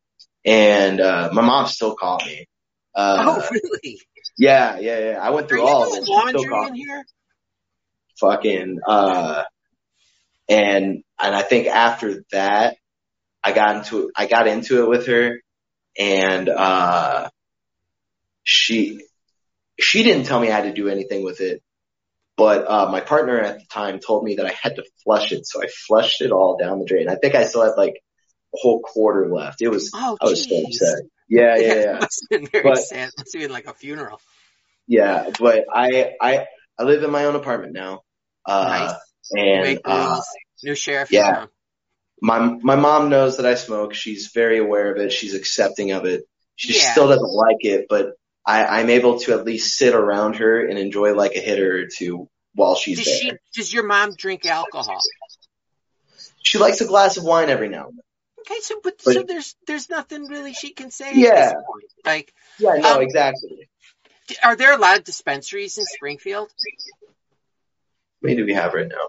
and 0.45 1.01
uh 1.01 1.31
my 1.33 1.43
mom 1.43 1.67
still 1.67 1.95
called 1.95 2.25
me. 2.27 2.47
Uh 2.95 3.25
oh, 3.27 3.49
really? 3.51 4.01
yeah 4.39 4.79
yeah 4.79 4.99
yeah. 5.11 5.19
I 5.21 5.31
went 5.31 5.47
Are 5.47 5.49
through 5.49 5.63
you 5.63 5.67
all 5.69 5.83
of 5.93 5.99
it 5.99 6.05
still 6.05 6.15
laundry 6.15 6.67
in 6.69 6.75
here? 6.75 7.05
fucking 8.21 8.79
uh 8.87 9.43
and 10.49 11.03
and 11.21 11.35
I 11.35 11.43
think 11.43 11.67
after 11.69 12.25
that 12.33 12.77
I 13.43 13.53
got 13.53 13.77
into 13.77 14.11
I 14.17 14.27
got 14.27 14.47
into 14.47 14.83
it 14.83 14.89
with 14.89 15.07
her. 15.07 15.41
And 15.99 16.49
uh 16.49 17.29
she 18.45 19.01
she 19.79 20.03
didn't 20.03 20.25
tell 20.27 20.41
me 20.41 20.49
I 20.51 20.55
had 20.57 20.65
to 20.65 20.73
do 20.73 20.89
anything 20.89 21.25
with 21.25 21.41
it. 21.41 21.63
But 22.37 22.69
uh 22.69 22.91
my 22.91 23.01
partner 23.01 23.41
at 23.41 23.59
the 23.59 23.67
time 23.67 23.99
told 23.99 24.25
me 24.25 24.37
that 24.37 24.47
I 24.47 24.53
had 24.53 24.77
to 24.77 24.85
flush 25.05 25.33
it. 25.33 25.47
So 25.47 25.63
I 25.63 25.67
flushed 25.69 26.21
it 26.21 26.33
all 26.33 26.57
down 26.57 26.79
the 26.79 26.87
drain. 26.87 27.09
I 27.09 27.17
think 27.17 27.35
I 27.35 27.45
still 27.45 27.63
had 27.63 27.75
like 27.77 28.03
whole 28.55 28.81
quarter 28.81 29.29
left 29.33 29.62
it 29.62 29.69
was 29.69 29.91
Oh, 29.95 30.17
I 30.21 30.25
was 30.27 30.49
so 30.49 30.57
upset 30.62 30.99
yeah 31.29 31.57
yeah 31.57 31.75
yeah 31.75 31.93
Must 32.01 32.27
have 32.31 32.41
been 32.41 32.49
very 32.51 32.65
But- 32.65 32.79
sad. 32.79 33.11
Must 33.19 33.33
have 33.35 33.43
been 33.43 33.53
like 33.53 33.67
a 33.67 33.75
funeral. 33.75 34.21
yeah 34.87 35.31
but 35.38 35.65
I 35.73 36.12
I 36.21 36.47
I 36.79 36.83
live 36.85 37.03
in 37.03 37.11
my 37.11 37.25
own 37.27 37.35
apartment 37.37 37.73
now 37.73 38.03
uh 38.47 38.65
Nice. 38.91 39.01
and 39.33 39.62
Make 39.62 39.81
uh. 39.85 40.21
New 40.65 40.75
sheriff. 40.77 41.11
yeah. 41.11 41.47
my 42.21 42.38
my 42.62 42.77
mom 42.77 43.09
knows 43.09 43.38
that 43.38 43.47
I 43.47 43.55
smoke. 43.57 43.95
She's 43.95 44.31
very 44.33 44.59
aware 44.59 44.93
of 44.95 44.99
it. 45.01 45.12
She's 45.12 45.35
accepting 45.35 45.91
of 45.93 46.05
it. 46.05 46.23
She 46.57 46.75
Yeah. 46.77 46.93
still 46.93 47.09
doesn't 47.09 47.33
like 47.33 47.65
it, 47.65 47.87
but 47.88 48.12
I, 48.47 48.65
I'm 48.81 48.91
able 48.91 49.19
to 49.21 49.33
at 49.33 49.45
least 49.45 49.77
sit 49.77 49.95
around 49.95 50.37
her 50.37 50.65
and 50.67 50.79
enjoy 50.79 51.15
like 51.15 51.35
a 51.35 51.41
hitter 51.41 51.79
or 51.83 51.87
two 51.87 52.29
while 52.55 52.75
she's 52.77 52.99
Does 52.99 53.07
there. 53.07 53.17
she? 53.17 53.33
Does 53.61 53.73
your 53.75 53.85
mom 53.87 54.15
drink 54.15 54.47
alcohol? 54.47 54.99
She 56.43 56.59
likes 56.59 56.81
a 56.81 56.87
glass 56.87 57.17
of 57.17 57.25
wine 57.25 57.51
every 57.51 57.69
now 57.69 57.88
and 57.88 57.97
then. 57.99 58.05
Okay, 58.43 58.61
so 58.61 58.81
but, 58.83 59.01
But- 59.05 59.15
so 59.15 59.23
there's 59.23 59.55
there's 59.67 59.89
nothing 59.89 60.27
really 60.27 60.53
she 60.53 60.71
can 60.73 60.91
say. 60.91 61.11
At 61.11 61.17
Yeah. 61.17 61.45
this 61.45 61.53
point. 61.67 61.85
Like, 62.05 62.35
Yeah, 62.59 62.75
no, 62.77 62.97
Um, 62.97 63.03
exactly. 63.03 63.69
are 64.43 64.57
there 64.57 64.73
a 64.73 64.79
lot 64.79 64.99
of 64.99 65.05
dispensaries 65.05 65.79
in 65.79 65.85
Springfield? 65.85 66.49
How 66.51 67.09
many 68.23 68.37
do 68.37 68.45
we 68.45 68.55
have 68.55 68.75
right 68.75 68.89
now? 68.89 69.09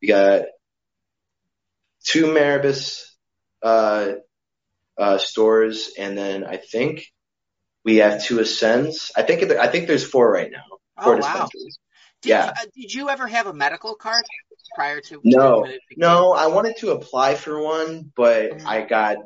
We 0.00 0.08
got 0.08 0.46
two 2.04 2.26
Maribis 2.26 3.04
uh, 3.62 4.12
uh, 4.96 5.18
stores, 5.18 5.92
and 5.98 6.16
then 6.16 6.44
I 6.44 6.56
think 6.56 7.04
we 7.84 7.96
have 7.96 8.24
two 8.24 8.40
Ascends. 8.40 9.12
I 9.16 9.22
think 9.22 9.50
I 9.52 9.66
think 9.68 9.86
there's 9.86 10.04
four 10.04 10.30
right 10.30 10.50
now. 10.50 10.64
Four 11.02 11.16
Oh 11.16 11.18
wow. 11.18 11.48
Did, 12.22 12.30
Yeah. 12.30 12.52
uh, 12.56 12.66
did 12.74 12.92
you 12.92 13.08
ever 13.08 13.26
have 13.26 13.46
a 13.46 13.52
medical 13.52 13.94
card 13.94 14.24
prior 14.74 15.00
to? 15.02 15.20
No, 15.24 15.66
No, 15.96 16.32
I 16.32 16.46
wanted 16.48 16.76
to 16.78 16.90
apply 16.92 17.34
for 17.34 17.62
one, 17.62 18.12
but 18.16 18.52
Mhm. 18.52 18.66
I 18.66 18.82
got 18.82 19.18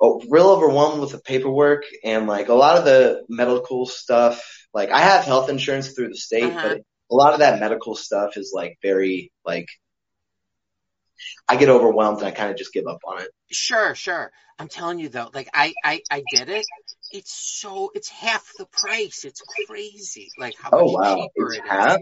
oh, 0.00 0.22
real 0.28 0.50
overwhelmed 0.50 1.00
with 1.00 1.12
the 1.12 1.18
paperwork 1.18 1.84
and 2.04 2.26
like 2.26 2.48
a 2.48 2.54
lot 2.54 2.76
of 2.76 2.84
the 2.84 3.24
medical 3.28 3.86
stuff. 3.86 4.42
Like 4.74 4.90
I 4.90 5.00
have 5.00 5.24
health 5.24 5.48
insurance 5.48 5.92
through 5.92 6.08
the 6.08 6.16
state, 6.16 6.52
Uh-huh. 6.52 6.68
but 6.68 6.78
a 7.10 7.14
lot 7.14 7.32
of 7.32 7.40
that 7.40 7.60
medical 7.60 7.94
stuff 7.94 8.36
is 8.36 8.52
like 8.54 8.78
very 8.82 9.32
like 9.44 9.68
I 11.48 11.56
get 11.56 11.68
overwhelmed 11.68 12.18
and 12.18 12.26
I 12.26 12.30
kind 12.32 12.50
of 12.50 12.56
just 12.56 12.72
give 12.72 12.86
up 12.86 13.00
on 13.06 13.22
it. 13.22 13.30
Sure, 13.50 13.94
sure. 13.94 14.32
I'm 14.58 14.68
telling 14.68 14.98
you 14.98 15.08
though, 15.08 15.30
like 15.32 15.48
I, 15.54 15.74
I, 15.84 16.02
I 16.10 16.22
did 16.30 16.48
it. 16.48 16.66
It's 17.12 17.32
so, 17.32 17.90
it's 17.94 18.08
half 18.08 18.54
the 18.58 18.66
price. 18.66 19.24
It's 19.24 19.42
crazy. 19.66 20.32
Like 20.38 20.54
how 20.60 20.70
Oh, 20.72 20.84
much 20.84 20.92
wow. 20.92 21.16
cheaper 21.16 21.52
It's 21.52 21.58
it 21.58 21.64
is. 21.66 21.70
half? 21.70 21.98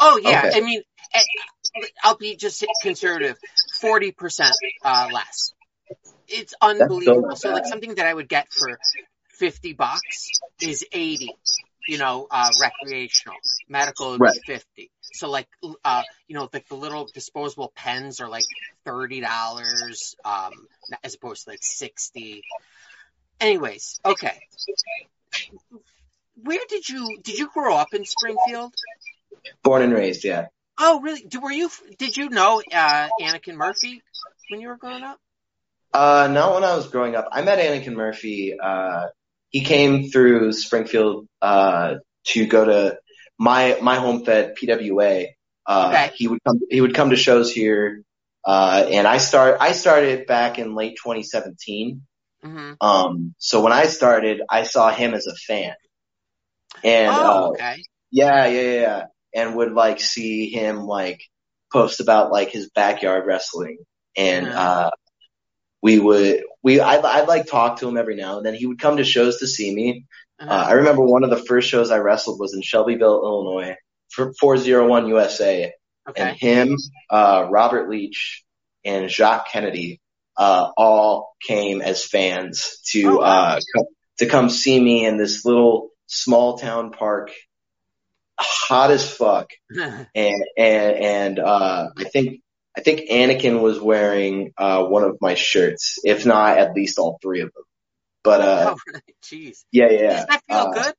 Oh 0.00 0.18
yeah. 0.22 0.40
Okay. 0.44 0.58
I 0.58 0.60
mean, 0.60 0.82
eh, 1.14 1.20
I'll 2.02 2.16
be 2.16 2.36
just 2.36 2.64
conservative. 2.82 3.36
40% 3.82 4.50
uh, 4.84 5.08
less. 5.12 5.52
It's 6.28 6.54
unbelievable. 6.60 7.22
not 7.28 7.38
So 7.38 7.50
like 7.50 7.66
something 7.66 7.94
that 7.96 8.06
I 8.06 8.14
would 8.14 8.28
get 8.28 8.48
for 8.52 8.78
50 9.38 9.72
bucks 9.74 10.30
is 10.60 10.84
80, 10.92 11.36
you 11.86 11.98
know, 11.98 12.26
uh, 12.30 12.50
recreational. 12.56 13.36
Medical 13.68 14.12
would 14.12 14.20
Right. 14.20 14.38
50. 14.46 14.90
So 15.12 15.30
like, 15.30 15.48
uh, 15.84 16.02
you 16.28 16.34
know, 16.36 16.48
like 16.52 16.68
the 16.68 16.76
little 16.76 17.06
disposable 17.12 17.72
pens 17.74 18.20
are 18.20 18.28
like 18.28 18.44
$30, 18.86 20.14
um, 20.24 20.68
as 21.02 21.14
opposed 21.14 21.44
to 21.44 21.50
like 21.50 21.62
60. 21.62 22.42
Anyways, 23.40 24.00
okay. 24.04 24.40
Where 26.42 26.60
did 26.68 26.88
you, 26.88 27.18
did 27.22 27.38
you 27.38 27.48
grow 27.52 27.76
up 27.76 27.88
in 27.92 28.04
Springfield? 28.04 28.74
Born 29.62 29.82
and 29.82 29.92
raised, 29.92 30.24
yeah. 30.24 30.46
Oh, 30.78 31.00
really? 31.00 31.22
Did, 31.22 31.42
were 31.42 31.52
you, 31.52 31.70
did 31.98 32.16
you 32.16 32.28
know, 32.30 32.62
uh, 32.72 33.08
Anakin 33.20 33.54
Murphy 33.54 34.02
when 34.50 34.60
you 34.60 34.68
were 34.68 34.76
growing 34.76 35.02
up? 35.04 35.18
Uh, 35.92 36.28
not 36.30 36.54
when 36.54 36.64
I 36.64 36.74
was 36.74 36.88
growing 36.88 37.14
up. 37.14 37.28
I 37.30 37.42
met 37.42 37.58
Anakin 37.58 37.94
Murphy. 37.94 38.58
Uh, 38.60 39.06
he 39.50 39.60
came 39.60 40.10
through 40.10 40.52
Springfield, 40.52 41.28
uh, 41.40 41.96
to 42.24 42.46
go 42.46 42.64
to 42.64 42.98
my, 43.38 43.78
my 43.80 43.96
home 43.96 44.24
fed 44.24 44.56
PWA. 44.56 45.28
Uh, 45.66 45.92
Okay. 45.94 46.10
he 46.16 46.28
would 46.28 46.42
come, 46.44 46.60
he 46.68 46.80
would 46.80 46.94
come 46.94 47.10
to 47.10 47.16
shows 47.16 47.52
here. 47.52 48.02
Uh, 48.44 48.86
and 48.90 49.06
I 49.06 49.18
start, 49.18 49.58
I 49.60 49.72
started 49.72 50.26
back 50.26 50.58
in 50.58 50.74
late 50.74 50.96
2017. 51.02 52.02
Hmm 52.44 52.74
Um, 52.80 53.34
so 53.38 53.62
when 53.62 53.72
I 53.72 53.86
started, 53.86 54.42
I 54.50 54.64
saw 54.64 54.90
him 54.92 55.14
as 55.14 55.26
a 55.26 55.34
fan. 55.34 55.74
And, 56.82 57.10
oh, 57.20 57.22
uh, 57.22 57.48
okay. 57.48 57.76
yeah, 58.10 58.46
yeah, 58.46 58.60
yeah, 58.60 58.80
yeah. 58.80 59.04
And 59.34 59.56
would 59.56 59.72
like 59.72 60.00
see 60.00 60.50
him 60.50 60.86
like 60.86 61.22
post 61.72 62.00
about 62.00 62.30
like 62.32 62.50
his 62.50 62.70
backyard 62.70 63.26
wrestling. 63.26 63.78
And, 64.16 64.46
Yeah. 64.46 64.58
uh, 64.58 64.90
we 65.82 65.98
would, 66.00 66.42
we, 66.62 66.80
I'd, 66.80 67.04
I'd 67.04 67.28
like 67.28 67.46
talk 67.46 67.80
to 67.80 67.88
him 67.88 67.96
every 67.96 68.16
now 68.16 68.38
and 68.38 68.46
then. 68.46 68.54
He 68.54 68.66
would 68.66 68.80
come 68.80 68.98
to 68.98 69.04
shows 69.04 69.38
to 69.38 69.46
see 69.46 69.74
me. 69.74 70.06
Uh, 70.48 70.52
Uh-huh. 70.52 70.64
I 70.68 70.72
remember 70.74 71.02
one 71.04 71.24
of 71.24 71.30
the 71.30 71.36
first 71.44 71.68
shows 71.68 71.90
I 71.90 71.98
wrestled 71.98 72.40
was 72.40 72.54
in 72.54 72.62
Shelbyville, 72.62 73.22
Illinois 73.24 73.76
for 74.10 74.32
401 74.40 75.08
USA. 75.08 75.72
And 76.16 76.36
him, 76.36 76.76
uh, 77.10 77.48
Robert 77.50 77.88
Leach 77.90 78.44
and 78.84 79.10
Jacques 79.10 79.48
Kennedy, 79.50 80.00
uh, 80.36 80.70
all 80.76 81.34
came 81.46 81.82
as 81.82 82.04
fans 82.04 82.80
to, 82.90 83.18
Oh, 83.18 83.18
uh, 83.18 83.60
come, 83.74 83.84
to 84.18 84.26
come 84.26 84.48
see 84.48 84.80
me 84.80 85.06
in 85.06 85.16
this 85.16 85.44
little 85.44 85.90
small 86.06 86.58
town 86.58 86.90
park, 86.90 87.30
hot 88.38 88.90
as 88.90 89.08
fuck. 89.08 89.50
And, 89.74 90.44
and, 90.56 90.96
and, 90.96 91.38
uh, 91.38 91.88
I 91.96 92.04
think, 92.04 92.40
I 92.76 92.80
think 92.80 93.08
Anakin 93.10 93.60
was 93.60 93.80
wearing, 93.80 94.52
uh, 94.58 94.84
one 94.84 95.04
of 95.04 95.18
my 95.20 95.34
shirts, 95.34 95.98
if 96.04 96.26
not 96.26 96.58
at 96.58 96.74
least 96.74 96.98
all 96.98 97.18
three 97.22 97.40
of 97.40 97.52
them. 97.52 97.64
But, 98.22 98.40
uh, 98.40 98.74
oh. 98.94 99.00
Jeez. 99.24 99.58
yeah, 99.70 99.90
yeah. 99.90 100.16
Does 100.16 100.26
that 100.26 100.42
feel 100.48 100.56
uh, 100.58 100.70
good? 100.70 100.94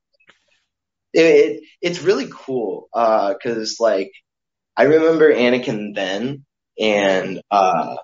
it, 1.16 1.22
it 1.22 1.64
it's 1.82 2.02
really 2.02 2.28
cool 2.30 2.90
because 2.94 3.78
like 3.80 4.12
I 4.78 4.84
remember 4.84 5.34
Anakin 5.34 5.96
then, 5.96 6.46
and 6.78 7.42
uh, 7.50 7.96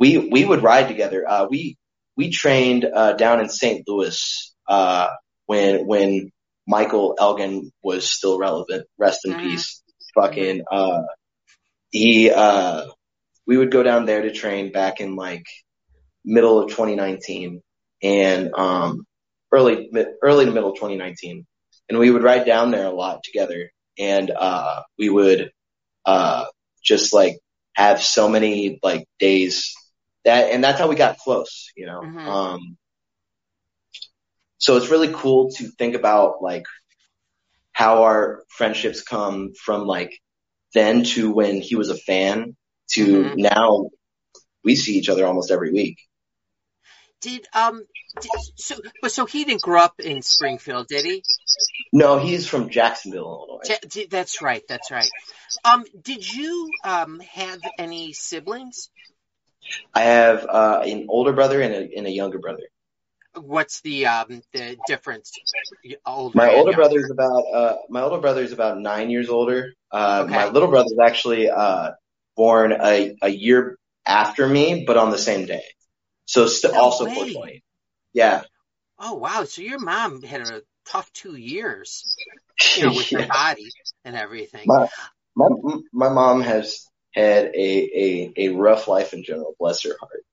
we 0.00 0.18
we 0.18 0.44
would 0.44 0.62
ride 0.64 0.88
together. 0.88 1.28
Uh, 1.28 1.46
we 1.50 1.78
we 2.16 2.30
trained 2.30 2.86
uh, 2.86 3.14
down 3.14 3.40
in 3.40 3.50
St. 3.50 3.84
Louis 3.88 4.54
uh, 4.68 5.08
when 5.46 5.86
when 5.86 6.32
Michael 6.66 7.16
Elgin 7.20 7.72
was 7.82 8.10
still 8.10 8.38
relevant. 8.38 8.86
Rest 8.98 9.20
in 9.26 9.32
Mhm. 9.34 9.40
peace. 9.40 9.82
Fucking 10.16 10.62
uh, 10.72 11.02
he 11.90 12.30
uh, 12.30 12.86
we 13.46 13.56
would 13.58 13.70
go 13.72 13.82
down 13.82 14.06
there 14.06 14.22
to 14.22 14.32
train 14.32 14.72
back 14.72 15.00
in 15.00 15.16
like 15.16 15.44
middle 16.24 16.60
of 16.60 16.70
2019 16.70 17.62
and 18.02 18.52
um 18.54 19.04
early 19.52 19.90
early 20.22 20.44
to 20.46 20.52
middle 20.52 20.74
2019 20.74 21.46
and 21.88 21.98
we 21.98 22.10
would 22.10 22.22
ride 22.22 22.46
down 22.46 22.70
there 22.70 22.86
a 22.86 22.90
lot 22.92 23.22
together 23.24 23.70
and 23.98 24.30
uh 24.30 24.82
we 24.98 25.08
would 25.10 25.50
uh 26.06 26.44
just 26.84 27.12
like 27.14 27.38
have 27.74 28.02
so 28.02 28.28
many 28.28 28.78
like 28.82 29.06
days 29.18 29.74
that 30.24 30.50
and 30.52 30.62
that's 30.62 30.78
how 30.78 30.88
we 30.88 30.96
got 30.96 31.18
close 31.18 31.72
you 31.76 31.86
know 31.86 32.00
Mhm. 32.02 32.26
um 32.28 32.76
so 34.58 34.76
it's 34.76 34.90
really 34.90 35.12
cool 35.12 35.50
to 35.52 35.68
think 35.68 35.94
about 35.94 36.42
like 36.42 36.64
how 37.72 38.02
our 38.02 38.44
friendships 38.48 39.02
come 39.02 39.52
from 39.54 39.86
like 39.86 40.18
then 40.74 41.02
to 41.04 41.32
when 41.32 41.60
he 41.60 41.76
was 41.76 41.88
a 41.88 41.96
fan 41.96 42.56
to 42.92 43.24
Mhm. 43.24 43.36
now 43.36 43.90
we 44.64 44.76
see 44.76 44.98
each 44.98 45.08
other 45.08 45.26
almost 45.26 45.50
every 45.50 45.72
week 45.72 45.98
Did 47.20 47.46
um 47.52 47.84
did, 48.20 48.30
so 48.56 48.76
but 49.02 49.12
so 49.12 49.26
he 49.26 49.44
didn't 49.44 49.62
grow 49.62 49.80
up 49.80 50.00
in 50.00 50.22
Springfield, 50.22 50.88
did 50.88 51.04
he? 51.04 51.22
no 51.92 52.18
he's 52.18 52.46
from 52.46 52.70
jacksonville 52.70 53.46
illinois 53.48 54.06
That's 54.10 54.40
right. 54.42 54.62
That's 54.68 54.90
right. 54.90 55.10
Um, 55.64 55.84
did 56.02 56.22
you 56.34 56.70
um 56.84 57.20
have 57.20 57.60
any 57.78 58.12
siblings? 58.12 58.90
I 59.94 60.02
have 60.02 60.44
uh, 60.46 60.82
an 60.84 61.06
older 61.08 61.32
brother 61.32 61.60
and 61.60 61.74
a, 61.74 61.90
and 61.96 62.06
a 62.06 62.10
younger 62.10 62.38
brother. 62.38 62.62
What's 63.34 63.80
the 63.80 64.06
um 64.06 64.42
the 64.52 64.76
difference? 64.86 65.40
Older 66.06 66.38
My 66.38 66.48
older 66.48 66.72
younger? 66.72 66.74
brother's 66.74 67.10
about 67.10 67.42
uh, 67.54 67.76
my 67.88 68.02
older 68.02 68.20
brother's 68.20 68.52
about 68.52 68.78
nine 68.80 69.10
years 69.10 69.28
older. 69.28 69.74
Uh, 69.90 70.26
Okay. 70.26 70.28
My 70.28 70.48
little 70.48 70.68
brother's 70.68 70.98
actually 71.02 71.50
uh, 71.50 71.90
born 72.36 72.72
a, 72.72 73.14
a 73.22 73.28
year 73.28 73.76
after 74.06 74.46
me, 74.46 74.84
but 74.86 74.96
on 74.96 75.10
the 75.10 75.18
same 75.18 75.46
day. 75.46 75.62
So 76.26 76.46
st- 76.46 76.74
No 76.74 76.78
also 76.78 77.04
way. 77.04 77.08
420. 77.08 77.62
Yeah. 78.12 78.42
Oh 78.98 79.14
wow! 79.14 79.44
So 79.44 79.62
your 79.62 79.78
mom 79.80 80.22
had 80.22 80.40
a 80.40 80.62
tough 80.84 81.12
two 81.12 81.34
years, 81.36 82.06
you 82.74 82.82
know, 82.82 82.92
with 82.94 83.10
her 83.12 83.22
Yeah. 83.22 83.26
body 83.26 83.74
and 84.04 84.16
everything. 84.16 84.72
My 84.72 84.86
my 85.36 85.48
my 85.92 86.08
mom 86.08 86.40
has 86.42 86.89
had 87.12 87.46
a, 87.46 87.52
a 87.56 88.32
a 88.36 88.48
rough 88.48 88.88
life 88.88 89.12
in 89.12 89.22
general. 89.22 89.54
Bless 89.58 89.82
her 89.84 89.96
heart. 89.98 90.24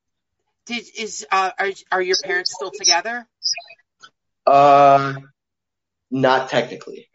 Did 0.65 0.85
is 0.97 1.25
uh 1.31 1.51
are 1.57 1.69
are 1.91 2.01
your 2.01 2.17
parents 2.23 2.53
still 2.53 2.71
together? 2.71 3.27
Uh, 4.45 5.13
not 6.11 6.49
technically, 6.49 7.09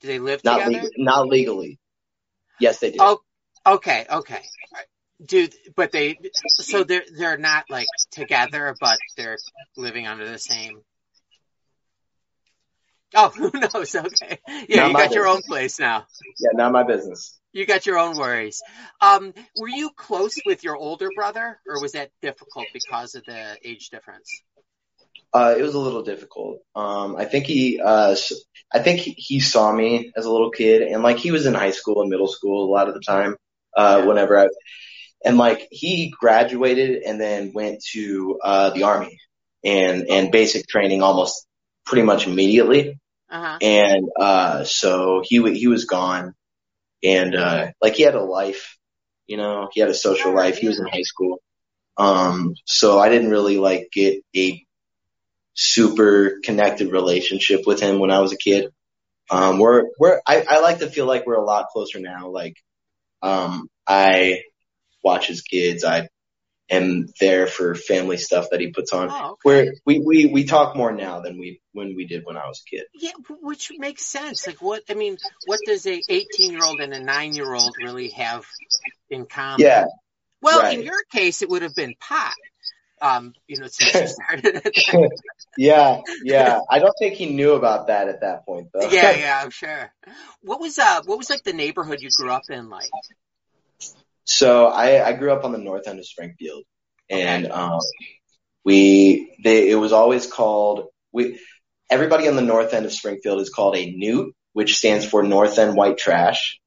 Do 0.00 0.08
they 0.08 0.18
live 0.18 0.42
not 0.44 0.64
together? 0.64 0.90
not 0.96 1.26
legally. 1.28 1.78
Yes, 2.60 2.78
they 2.80 2.90
do. 2.92 2.98
Oh, 3.00 3.20
okay, 3.66 4.06
okay. 4.10 4.40
Dude, 5.24 5.54
but 5.74 5.92
they 5.92 6.18
so 6.52 6.84
they're 6.84 7.04
they're 7.16 7.38
not 7.38 7.70
like 7.70 7.86
together, 8.10 8.76
but 8.80 8.98
they're 9.16 9.38
living 9.76 10.06
under 10.06 10.28
the 10.28 10.38
same. 10.38 10.80
Oh, 13.14 13.28
who 13.36 13.50
knows? 13.54 13.94
Okay, 13.94 14.38
yeah, 14.68 14.82
Not 14.82 14.88
you 14.90 14.96
got 14.96 15.14
your 15.14 15.26
own 15.26 15.42
place 15.42 15.78
now. 15.78 16.06
Yeah, 16.38 16.50
not 16.52 16.72
my 16.72 16.82
business. 16.82 17.38
You 17.56 17.64
got 17.64 17.86
your 17.86 17.98
own 17.98 18.18
worries. 18.18 18.62
Um, 19.00 19.32
were 19.58 19.68
you 19.68 19.88
close 19.96 20.38
with 20.44 20.62
your 20.62 20.76
older 20.76 21.08
brother, 21.16 21.58
or 21.66 21.80
was 21.80 21.92
that 21.92 22.10
difficult 22.20 22.66
because 22.74 23.14
of 23.14 23.24
the 23.24 23.56
age 23.64 23.88
difference? 23.88 24.42
Uh, 25.32 25.54
it 25.58 25.62
was 25.62 25.74
a 25.74 25.78
little 25.78 26.02
difficult. 26.02 26.60
Um, 26.74 27.16
I 27.16 27.24
think 27.24 27.46
he, 27.46 27.80
uh, 27.80 28.14
I 28.74 28.78
think 28.80 29.00
he, 29.00 29.40
saw 29.40 29.72
me 29.72 30.12
as 30.14 30.26
a 30.26 30.30
little 30.30 30.50
kid 30.50 30.82
and 30.82 31.02
like 31.02 31.16
he 31.16 31.30
was 31.30 31.46
in 31.46 31.54
high 31.54 31.70
school 31.70 32.02
and 32.02 32.10
middle 32.10 32.28
school 32.28 32.68
a 32.68 32.70
lot 32.70 32.88
of 32.88 32.94
the 32.94 33.00
time, 33.00 33.36
uh, 33.74 34.00
Yeah. 34.00 34.06
whenever 34.06 34.38
I, 34.38 34.48
and 35.24 35.38
like 35.38 35.66
he 35.70 36.10
graduated 36.10 37.04
and 37.04 37.18
then 37.18 37.52
went 37.54 37.82
to, 37.92 38.38
uh, 38.44 38.70
the 38.70 38.82
army 38.82 39.18
and, 39.64 40.08
and 40.10 40.30
basic 40.30 40.66
training 40.68 41.02
almost 41.02 41.46
pretty 41.86 42.02
much 42.02 42.26
immediately. 42.26 42.98
Uh 43.30 43.40
huh. 43.40 43.58
And, 43.62 44.08
uh, 44.18 44.64
so 44.64 45.22
he, 45.24 45.40
wa 45.40 45.48
he 45.48 45.68
was 45.68 45.86
gone 45.86 46.34
and, 47.06 47.34
uh, 47.34 47.68
like 47.80 47.94
he 47.94 48.02
had 48.02 48.14
a 48.14 48.22
life, 48.22 48.76
you 49.26 49.36
know, 49.36 49.68
he 49.72 49.80
had 49.80 49.88
a 49.90 49.94
social 49.94 50.34
life. 50.34 50.58
He 50.58 50.68
was 50.68 50.78
in 50.78 50.86
high 50.86 51.02
school. 51.02 51.40
Um, 51.96 52.54
so 52.64 52.98
I 52.98 53.08
didn't 53.08 53.30
really 53.30 53.58
like 53.58 53.88
get 53.92 54.22
a 54.36 54.62
super 55.54 56.40
connected 56.44 56.92
relationship 56.92 57.62
with 57.66 57.80
him 57.80 57.98
when 57.98 58.10
I 58.10 58.20
was 58.20 58.32
a 58.32 58.36
kid. 58.36 58.70
Um, 59.30 59.58
we're, 59.58 59.84
we're, 59.98 60.20
I, 60.26 60.44
I 60.48 60.60
like 60.60 60.80
to 60.80 60.90
feel 60.90 61.06
like 61.06 61.26
we're 61.26 61.34
a 61.34 61.44
lot 61.44 61.68
closer 61.72 61.98
now. 61.98 62.28
Like, 62.28 62.56
um, 63.22 63.68
I 63.86 64.42
watch 65.02 65.26
his 65.26 65.40
kids. 65.42 65.84
I 65.84 66.08
am 66.68 67.06
there 67.20 67.46
for 67.46 67.74
family 67.74 68.16
stuff 68.16 68.48
that 68.50 68.60
he 68.60 68.68
puts 68.68 68.92
on. 68.92 69.08
Oh, 69.10 69.32
okay. 69.32 69.38
Where 69.42 69.74
we, 69.84 70.00
we, 70.00 70.26
we 70.26 70.44
talk 70.44 70.76
more 70.76 70.92
now 70.92 71.20
than 71.20 71.38
we, 71.38 71.60
when 71.72 71.94
we 71.94 72.06
did 72.06 72.24
when 72.24 72.36
I 72.36 72.46
was 72.46 72.62
a 72.66 72.70
kid. 72.76 72.84
Yeah, 72.94 73.12
which 73.40 73.70
makes 73.76 74.04
sense. 74.04 74.46
Like, 74.46 74.60
what 74.60 74.82
I 74.90 74.94
mean, 74.94 75.16
what 75.46 75.60
does 75.64 75.86
a 75.86 76.00
18 76.08 76.52
year 76.52 76.64
old 76.64 76.80
and 76.80 76.92
a 76.92 77.00
nine 77.00 77.34
year 77.34 77.52
old 77.52 77.76
really 77.78 78.10
have 78.10 78.44
in 79.10 79.26
common? 79.26 79.60
Yeah. 79.60 79.86
Well, 80.42 80.60
right. 80.60 80.78
in 80.78 80.84
your 80.84 81.02
case, 81.10 81.42
it 81.42 81.48
would 81.48 81.62
have 81.62 81.74
been 81.74 81.94
pot. 82.00 82.34
Um, 83.02 83.34
you 83.46 83.58
know, 83.58 83.66
since 83.66 83.94
you 83.94 84.06
started. 84.24 84.74
Yeah. 85.58 86.00
Yeah. 86.24 86.60
I 86.70 86.78
don't 86.78 86.94
think 86.98 87.14
he 87.14 87.26
knew 87.26 87.52
about 87.52 87.88
that 87.88 88.08
at 88.08 88.22
that 88.22 88.46
point 88.46 88.68
though. 88.72 88.88
Yeah, 88.88 89.10
yeah, 89.16 89.40
I'm 89.42 89.50
sure. 89.50 89.92
What 90.40 90.60
was 90.60 90.78
uh, 90.78 91.02
what 91.04 91.18
was 91.18 91.28
like 91.28 91.42
the 91.44 91.52
neighborhood 91.52 92.00
you 92.00 92.08
grew 92.16 92.30
up 92.30 92.44
in 92.48 92.70
like? 92.70 92.88
So 94.26 94.66
I, 94.66 95.06
I 95.06 95.12
grew 95.12 95.32
up 95.32 95.44
on 95.44 95.52
the 95.52 95.58
north 95.58 95.86
end 95.86 95.98
of 95.98 96.06
Springfield, 96.06 96.64
and 97.08 97.50
um, 97.50 97.80
we 98.64 99.34
they, 99.42 99.70
it 99.70 99.76
was 99.76 99.92
always 99.92 100.26
called 100.26 100.88
we 101.12 101.38
everybody 101.88 102.28
on 102.28 102.36
the 102.36 102.42
north 102.42 102.74
end 102.74 102.86
of 102.86 102.92
Springfield 102.92 103.40
is 103.40 103.50
called 103.50 103.76
a 103.76 103.90
Newt, 103.90 104.34
which 104.52 104.76
stands 104.76 105.06
for 105.06 105.22
North 105.22 105.58
End 105.58 105.76
White 105.76 105.98
Trash. 105.98 106.58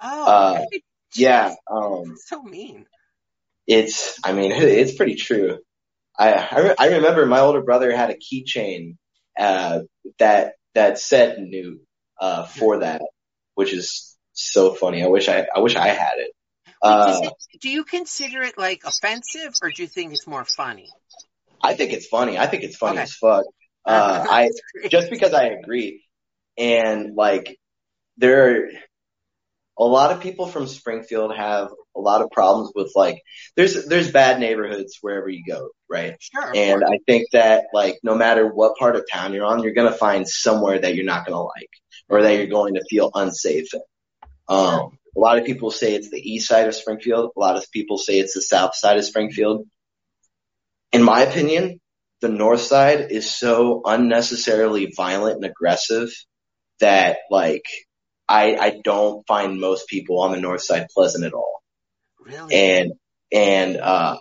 Oh, 0.00 0.26
Uh. 0.26 0.64
Yeah, 1.14 1.54
um, 1.70 2.16
so 2.26 2.42
mean. 2.42 2.84
it's 3.66 4.18
I 4.24 4.32
mean 4.32 4.52
it's 4.54 4.94
pretty 4.94 5.14
true. 5.14 5.58
I 6.18 6.32
I, 6.32 6.58
re- 6.60 6.74
I 6.78 6.86
remember 6.96 7.26
my 7.26 7.40
older 7.40 7.62
brother 7.62 7.94
had 7.94 8.10
a 8.10 8.16
keychain 8.16 8.96
uh, 9.38 9.80
that 10.18 10.54
that 10.74 10.98
said 10.98 11.38
Newt 11.38 11.80
uh, 12.20 12.44
for 12.44 12.80
that, 12.80 13.02
which 13.54 13.72
is 13.72 14.16
so 14.32 14.74
funny. 14.74 15.02
I 15.02 15.06
wish 15.08 15.28
I 15.28 15.46
I 15.54 15.60
wish 15.60 15.76
I 15.76 15.88
had 15.88 16.18
it. 16.18 16.32
Uh, 16.86 17.30
do 17.60 17.68
you 17.68 17.84
consider 17.84 18.42
it 18.42 18.58
like 18.58 18.82
offensive, 18.84 19.54
or 19.62 19.70
do 19.70 19.82
you 19.82 19.88
think 19.88 20.12
it's 20.12 20.26
more 20.26 20.44
funny? 20.44 20.88
I 21.62 21.74
think 21.74 21.92
it's 21.92 22.06
funny. 22.06 22.38
I 22.38 22.46
think 22.46 22.62
it's 22.62 22.76
funny 22.76 22.96
Okay. 22.96 23.02
as 23.02 23.12
fuck. 23.14 23.44
Uh, 23.84 24.26
I 24.30 24.50
just 24.88 25.10
because 25.10 25.32
I 25.32 25.44
agree, 25.46 26.02
and 26.56 27.14
like 27.16 27.58
there 28.18 28.50
are 28.50 28.68
a 29.78 29.84
lot 29.84 30.10
of 30.10 30.20
people 30.20 30.46
from 30.46 30.66
Springfield 30.66 31.36
have 31.36 31.68
a 31.94 32.00
lot 32.00 32.22
of 32.22 32.30
problems 32.30 32.72
with 32.74 32.92
like 32.94 33.20
there's 33.56 33.86
there's 33.86 34.10
bad 34.10 34.40
neighborhoods 34.40 34.98
wherever 35.00 35.28
you 35.28 35.42
go, 35.46 35.70
right? 35.90 36.16
sure. 36.20 36.52
And. 36.54 36.82
I 36.84 36.98
think 37.06 37.28
that 37.32 37.64
like 37.72 37.98
no 38.02 38.14
matter 38.14 38.46
what 38.46 38.76
part 38.76 38.96
of 38.96 39.04
town 39.10 39.32
you're 39.34 39.44
on, 39.44 39.62
you're 39.62 39.74
gonna 39.74 39.92
find 39.92 40.26
somewhere 40.28 40.78
that 40.78 40.94
you're 40.94 41.04
not 41.04 41.26
gonna 41.26 41.42
like 41.42 41.70
or 42.08 42.22
that 42.22 42.36
you're 42.36 42.46
going 42.46 42.74
to 42.74 42.84
feel 42.88 43.10
unsafe 43.14 43.72
in. 43.74 43.80
Um, 44.48 44.98
a 45.16 45.20
lot 45.20 45.38
of 45.38 45.44
people 45.44 45.70
say 45.70 45.94
it's 45.94 46.10
the 46.10 46.20
east 46.20 46.48
side 46.48 46.68
of 46.68 46.74
Springfield. 46.74 47.30
A 47.36 47.40
lot 47.40 47.56
of 47.56 47.70
people 47.72 47.96
say 47.96 48.18
it's 48.18 48.34
the 48.34 48.42
south 48.42 48.74
side 48.74 48.98
of 48.98 49.04
Springfield. 49.04 49.66
In 50.92 51.02
my 51.02 51.22
opinion, 51.22 51.80
the 52.20 52.28
north 52.28 52.60
side 52.60 53.10
is 53.10 53.34
so 53.34 53.82
unnecessarily 53.84 54.92
violent 54.94 55.36
and 55.36 55.44
aggressive 55.44 56.10
that 56.80 57.18
like 57.30 57.64
I 58.28 58.56
I 58.56 58.80
don't 58.82 59.26
find 59.26 59.60
most 59.60 59.88
people 59.88 60.20
on 60.20 60.32
the 60.32 60.40
north 60.40 60.62
side 60.62 60.86
pleasant 60.94 61.24
at 61.24 61.32
all 61.32 61.62
really. 62.20 62.54
and 62.54 62.92
and 63.32 63.76
uh 63.76 64.18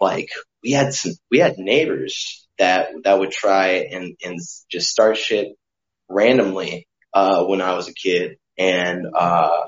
like 0.00 0.28
we 0.62 0.72
had 0.72 0.92
some 0.94 1.12
we 1.30 1.38
had 1.38 1.58
neighbors 1.58 2.46
that 2.58 2.88
that 3.04 3.18
would 3.18 3.30
try 3.30 3.86
and 3.90 4.16
and 4.24 4.38
just 4.70 4.88
start 4.88 5.16
shit 5.16 5.48
randomly 6.08 6.86
uh 7.12 7.44
when 7.44 7.60
I 7.60 7.74
was 7.74 7.88
a 7.88 7.94
kid 7.94 8.36
and 8.56 9.06
uh 9.14 9.64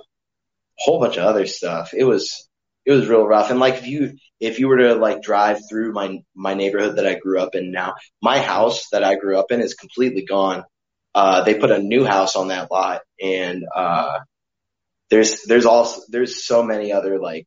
whole 0.81 1.01
bunch 1.01 1.17
of 1.17 1.25
other 1.25 1.47
stuff 1.47 1.93
it 1.95 2.05
was 2.05 2.49
it 2.85 2.93
was 2.93 3.07
real 3.07 3.27
rough 3.27 3.51
and 3.51 3.61
like 3.61 3.75
if 3.75 3.87
you 3.87 4.17
if 4.41 4.59
you 4.59 4.69
were 4.69 4.79
to 4.79 4.95
like 4.95 5.23
drive 5.23 5.59
through 5.69 5.93
my 5.93 6.19
my 6.35 6.55
neighborhood 6.55 6.97
that 6.97 7.07
I 7.07 7.15
grew 7.19 7.41
up 7.41 7.55
in 7.55 7.71
now 7.71 7.95
my 8.23 8.39
house 8.39 8.87
that 8.93 9.05
I 9.05 9.17
grew 9.17 9.39
up 9.39 9.53
in 9.53 9.61
is 9.61 9.75
completely 9.75 10.25
gone 10.25 10.65
uh, 11.15 11.43
they 11.43 11.55
put 11.55 11.71
a 11.71 11.79
new 11.79 12.05
house 12.05 12.37
on 12.37 12.49
that 12.49 12.71
lot 12.71 13.03
and, 13.21 13.65
uh, 13.75 14.21
there's, 15.11 15.43
there's 15.43 15.67
also, 15.67 16.03
there's 16.09 16.45
so 16.45 16.63
many 16.63 16.93
other 16.93 17.19
like 17.19 17.47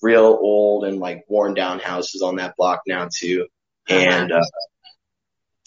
real 0.00 0.38
old 0.40 0.84
and 0.84 0.98
like 0.98 1.24
worn 1.28 1.54
down 1.54 1.80
houses 1.80 2.22
on 2.22 2.36
that 2.36 2.54
block 2.56 2.80
now 2.86 3.08
too. 3.14 3.46
And, 3.88 4.32
uh, 4.32 4.40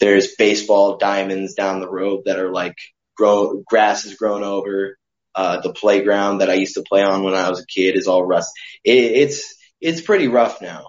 there's 0.00 0.34
baseball 0.34 0.96
diamonds 0.96 1.54
down 1.54 1.78
the 1.78 1.90
road 1.90 2.22
that 2.24 2.38
are 2.38 2.50
like 2.50 2.74
grow, 3.16 3.62
grass 3.68 4.04
is 4.04 4.16
grown 4.16 4.42
over. 4.42 4.98
Uh, 5.34 5.60
the 5.60 5.72
playground 5.72 6.38
that 6.38 6.50
I 6.50 6.54
used 6.54 6.74
to 6.74 6.82
play 6.88 7.02
on 7.02 7.22
when 7.24 7.34
I 7.34 7.48
was 7.50 7.60
a 7.60 7.66
kid 7.66 7.96
is 7.96 8.06
all 8.06 8.24
rust. 8.24 8.50
It, 8.84 8.98
it's, 8.98 9.54
it's 9.80 10.00
pretty 10.00 10.28
rough 10.28 10.60
now. 10.60 10.86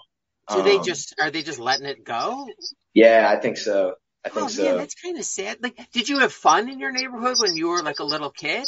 So 0.48 0.62
they 0.62 0.78
Um, 0.78 0.80
just 0.80 1.16
are 1.20 1.32
they 1.32 1.42
just 1.44 1.60
letting 1.60 1.86
it 1.86 2.04
go? 2.04 2.54
yeah, 2.94 3.28
I 3.30 3.40
think 3.40 3.58
so. 3.58 3.96
I 4.26 4.30
Oh 4.32 4.36
think 4.36 4.50
man, 4.50 4.76
so. 4.76 4.78
that's 4.78 4.96
kind 4.96 5.18
of 5.18 5.24
sad. 5.26 5.60
Like, 5.64 5.92
did 5.92 6.10
you 6.10 6.20
have 6.20 6.34
fun 6.34 6.70
in 6.70 6.80
your 6.80 6.92
neighborhood 6.92 7.40
when 7.40 7.56
you 7.56 7.70
were 7.70 7.82
like 7.82 8.00
a 8.00 8.04
little 8.04 8.32
kid? 8.32 8.68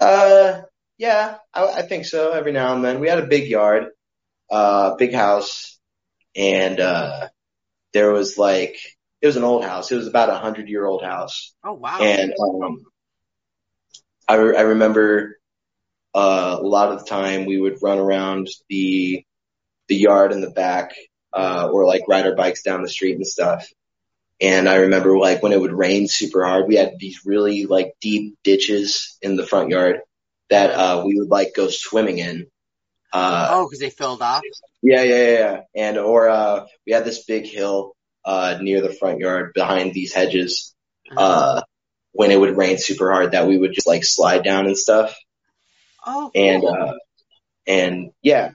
Uh, 0.00 0.62
yeah, 0.98 1.36
I, 1.52 1.64
I 1.66 1.82
think 1.82 2.04
so. 2.04 2.32
Every 2.32 2.52
now 2.52 2.74
and 2.74 2.84
then, 2.84 3.00
we 3.00 3.08
had 3.08 3.18
a 3.18 3.26
big 3.26 3.48
yard, 3.48 3.86
uh, 4.50 4.96
big 4.96 5.14
house, 5.14 5.78
and 6.36 6.80
uh, 6.80 7.28
there 7.92 8.12
was 8.12 8.38
like 8.38 8.76
it 9.22 9.26
was 9.26 9.36
an 9.36 9.44
old 9.44 9.64
house. 9.64 9.90
It 9.92 9.96
was 9.96 10.08
about 10.08 10.30
a 10.30 10.36
hundred 10.38 10.68
year 10.68 10.86
old 10.86 11.02
house, 11.02 11.54
Oh 11.64 11.72
wow. 11.74 12.00
and 12.00 12.32
um, 12.40 12.84
I 14.30 14.34
re- 14.36 14.56
I 14.56 14.60
remember 14.62 15.38
uh, 16.14 16.56
a 16.60 16.62
lot 16.66 16.92
of 16.92 17.00
the 17.00 17.06
time 17.06 17.46
we 17.46 17.58
would 17.60 17.82
run 17.82 17.98
around 17.98 18.48
the 18.68 19.24
the 19.88 19.96
yard 19.96 20.30
in 20.30 20.40
the 20.40 20.50
back, 20.50 20.94
uh, 21.32 21.68
or 21.72 21.84
like 21.84 22.02
ride 22.06 22.26
our 22.26 22.36
bikes 22.36 22.62
down 22.62 22.82
the 22.82 22.88
street 22.88 23.16
and 23.16 23.26
stuff. 23.26 23.66
And 24.40 24.68
I 24.68 24.76
remember 24.76 25.18
like 25.18 25.42
when 25.42 25.52
it 25.52 25.60
would 25.60 25.72
rain 25.72 26.06
super 26.06 26.44
hard, 26.46 26.68
we 26.68 26.76
had 26.76 26.92
these 26.98 27.22
really 27.26 27.66
like 27.66 27.94
deep 28.00 28.38
ditches 28.44 29.18
in 29.20 29.34
the 29.34 29.44
front 29.46 29.70
yard 29.70 30.00
that 30.48 30.70
uh 30.70 31.02
we 31.04 31.18
would 31.18 31.28
like 31.28 31.52
go 31.54 31.68
swimming 31.68 32.18
in. 32.18 32.46
Uh 33.12 33.48
oh, 33.50 33.66
because 33.66 33.80
they 33.80 33.90
filled 33.90 34.22
up. 34.22 34.42
yeah, 34.80 35.02
yeah, 35.02 35.14
yeah, 35.16 35.38
yeah. 35.38 35.60
And 35.74 35.98
or 35.98 36.28
uh 36.28 36.66
we 36.86 36.92
had 36.92 37.04
this 37.04 37.24
big 37.24 37.46
hill 37.46 37.96
uh 38.24 38.58
near 38.60 38.80
the 38.80 38.92
front 38.92 39.18
yard 39.18 39.52
behind 39.54 39.92
these 39.92 40.12
hedges 40.14 40.72
uh 41.16 41.62
when 42.12 42.30
it 42.30 42.40
would 42.40 42.56
rain 42.56 42.78
super 42.78 43.10
hard 43.12 43.32
that 43.32 43.46
we 43.46 43.56
would 43.56 43.72
just 43.72 43.86
like 43.86 44.04
slide 44.04 44.42
down 44.42 44.66
and 44.66 44.76
stuff. 44.76 45.14
oh, 46.06 46.30
And 46.34 46.62
cool. 46.62 46.74
uh 46.74 46.94
and 47.66 48.10
yeah. 48.22 48.50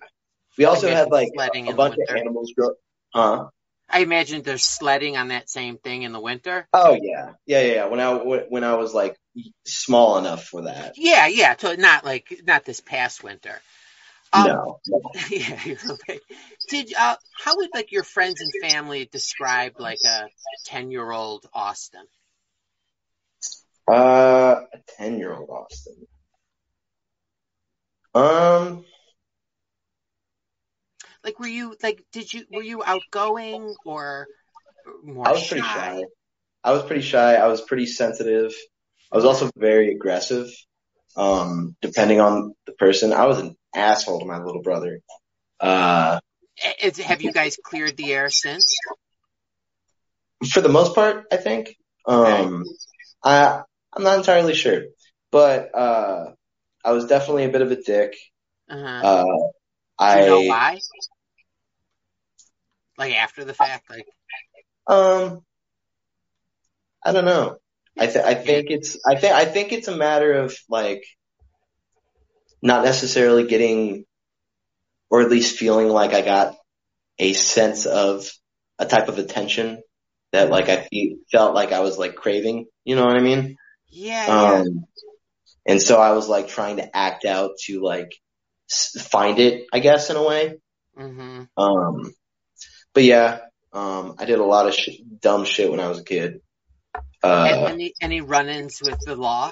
We 0.58 0.66
also 0.66 0.90
had 0.90 1.10
like 1.10 1.30
a, 1.38 1.70
a 1.70 1.74
bunch 1.74 1.96
of 1.96 2.16
animals 2.16 2.54
grow 2.56 2.72
huh? 3.14 3.50
I 3.90 4.00
imagine 4.00 4.42
there's 4.42 4.64
sledding 4.64 5.16
on 5.16 5.28
that 5.30 5.50
same 5.50 5.78
thing 5.78 6.04
in 6.04 6.12
the 6.12 6.20
winter. 6.20 6.68
Oh 6.74 6.98
yeah. 7.00 7.34
Yeah, 7.46 7.62
yeah, 7.62 7.74
yeah. 7.74 7.86
When 7.86 8.00
I 8.00 8.14
when 8.16 8.64
I 8.64 8.76
was 8.76 8.94
like 8.94 9.16
small 9.66 10.18
enough 10.18 10.46
for 10.46 10.64
that. 10.64 10.94
Yeah, 10.98 11.28
yeah. 11.28 11.54
To, 11.56 11.78
not 11.78 12.04
like 12.04 12.42
not 12.46 12.66
this 12.66 12.82
past 12.82 13.24
winter. 13.24 13.62
Um, 14.34 14.48
no. 14.48 14.80
no. 14.88 15.02
Yeah. 15.30 15.60
you're 15.66 15.78
okay. 15.92 16.20
Did 16.70 16.94
uh, 16.98 17.16
how 17.44 17.56
would 17.58 17.70
like 17.74 17.92
your 17.92 18.04
friends 18.04 18.42
and 18.42 18.52
family 18.72 19.08
describe 19.12 19.80
like 19.80 20.00
a 20.06 20.28
ten 20.66 20.92
year 20.92 21.10
old 21.10 21.48
Austin? 21.54 22.06
Uh, 23.88 24.62
a 24.74 24.78
ten 24.98 25.20
year 25.20 25.34
old 25.34 25.50
Austin. 25.50 26.08
Um, 28.14 28.86
Like, 31.26 31.40
were 31.40 31.48
you 31.48 31.76
like, 31.82 32.04
did 32.12 32.32
you 32.32 32.46
were 32.52 32.62
you 32.62 32.84
outgoing 32.84 33.76
or 33.84 34.28
more 35.04 35.28
I 35.28 35.32
was 35.32 35.48
pretty 35.48 35.64
shy. 35.64 36.04
I 36.64 36.72
was 36.72 36.84
pretty 36.84 37.02
shy. 37.02 37.36
I 37.36 37.48
was 37.48 37.62
pretty 37.62 37.88
sensitive. 37.88 38.54
I 39.12 39.16
was 39.16 39.26
also 39.26 39.50
very 39.58 39.92
aggressive. 39.92 40.50
Um, 41.18 41.76
depending 41.82 42.20
on 42.20 42.54
the 42.68 42.74
person, 42.74 43.12
I 43.12 43.26
was 43.26 43.40
an 43.40 43.56
asshole 43.74 44.20
to 44.20 44.26
my 44.26 44.40
little 44.40 44.62
brother. 44.62 45.00
Uh, 45.60 46.20
Is, 46.82 46.98
have 47.00 47.24
you 47.24 47.32
guys 47.32 47.58
cleared 47.64 47.98
the 47.98 48.14
air 48.14 48.30
since? 48.30 48.76
for 50.52 50.62
the 50.62 50.70
most 50.70 50.94
part, 50.94 51.26
I 51.32 51.38
think. 51.38 51.76
Um, 52.06 52.66
I 53.24 53.64
I'm 53.96 54.04
not 54.04 54.18
entirely 54.18 54.54
sure, 54.54 54.84
but 55.32 55.74
uh, 55.74 56.32
I 56.84 56.92
was 56.92 57.06
definitely 57.06 57.46
a 57.46 57.50
bit 57.50 57.62
of 57.62 57.72
a 57.72 57.82
dick. 57.82 58.16
Uh-huh. 58.70 59.08
Uh, 59.08 59.50
I 59.98 60.22
you 60.22 60.26
know 60.28 60.42
why? 60.42 60.80
Like 62.98 63.16
after 63.16 63.46
the 63.46 63.54
fact, 63.54 63.90
like 63.90 64.06
Um, 64.88 65.42
I 67.04 67.12
don't 67.12 67.26
know. 67.26 67.58
I 67.98 68.08
th- 68.08 68.26
I 68.26 68.36
think 68.36 68.70
it's 68.70 68.98
I 69.06 69.16
think 69.16 69.34
I 69.34 69.46
think 69.46 69.72
it's 69.72 69.88
a 69.88 69.96
matter 69.96 70.34
of 70.34 70.58
like 70.68 71.04
not 72.62 72.84
necessarily 72.84 73.48
getting 73.48 74.06
or 75.10 75.22
at 75.22 75.30
least 75.30 75.58
feeling 75.58 75.88
like 75.88 76.14
I 76.14 76.22
got 76.22 76.56
a 77.20 77.34
sense 77.34 77.86
of 77.86 78.30
a 78.80 78.86
type 78.86 79.08
of 79.08 79.18
attention 79.18 79.82
that 80.32 80.50
like 80.50 80.68
I 80.68 80.88
fe- 80.92 81.18
felt 81.32 81.56
like 81.56 81.72
I 81.72 81.80
was 81.80 81.98
like 81.98 82.16
craving, 82.16 82.66
you 82.84 82.96
know 82.96 83.06
what 83.06 83.16
I 83.16 83.22
mean? 83.22 83.56
Yeah, 83.96 84.28
yeah. 84.28 84.60
Um, 84.60 84.86
and 85.66 85.82
so 85.82 86.00
I 86.00 86.12
was 86.12 86.28
like 86.28 86.48
trying 86.48 86.78
to 86.78 86.96
act 86.96 87.26
out 87.26 87.52
to 87.66 87.82
like 87.82 88.14
find 88.70 89.40
it, 89.40 89.66
I 89.72 89.80
guess, 89.80 90.10
in 90.10 90.18
a 90.18 90.24
way. 90.24 90.58
Mm-hmm. 91.00 91.44
Um, 91.58 92.14
but 92.94 93.04
yeah, 93.04 93.40
um, 93.74 94.16
I 94.20 94.26
did 94.26 94.40
a 94.40 94.44
lot 94.44 94.68
of 94.68 94.74
sh- 94.74 95.02
dumb 95.22 95.46
shit 95.46 95.72
when 95.72 95.80
I 95.80 95.88
was 95.88 96.00
a 96.00 96.04
kid. 96.04 96.42
Uh, 97.24 97.68
any 97.70 97.94
any 98.02 98.22
run-ins 98.22 98.82
with 98.84 99.00
the 99.06 99.16
law? 99.16 99.52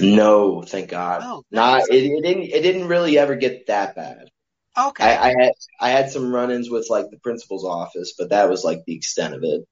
no, 0.00 0.62
thank 0.62 0.88
God. 0.88 1.20
Oh, 1.24 1.42
Not, 1.50 1.82
it, 1.90 2.04
it 2.04 2.22
didn't, 2.22 2.44
it 2.44 2.62
didn't 2.62 2.88
really 2.88 3.18
ever 3.18 3.36
get 3.36 3.66
that 3.66 3.94
bad. 3.94 4.28
Okay, 4.76 5.04
I, 5.04 5.28
I 5.28 5.34
had, 5.38 5.52
I 5.80 5.90
had 5.90 6.10
some 6.10 6.34
run-ins 6.34 6.70
with 6.70 6.88
like 6.90 7.10
the 7.10 7.18
principal's 7.18 7.64
office, 7.64 8.14
but 8.18 8.30
that 8.30 8.48
was 8.48 8.64
like 8.64 8.84
the 8.86 8.96
extent 8.96 9.34
of 9.34 9.44
it. 9.44 9.64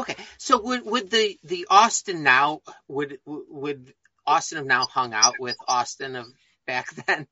Okay. 0.00 0.16
So 0.38 0.60
would 0.62 0.84
would 0.84 1.10
the 1.10 1.38
the 1.44 1.66
Austin 1.70 2.22
now 2.22 2.60
would 2.88 3.18
would 3.26 3.92
Austin 4.26 4.58
have 4.58 4.66
now 4.66 4.86
hung 4.86 5.12
out 5.12 5.34
with 5.38 5.56
Austin 5.66 6.16
of 6.16 6.26
back 6.66 6.86
then? 7.06 7.26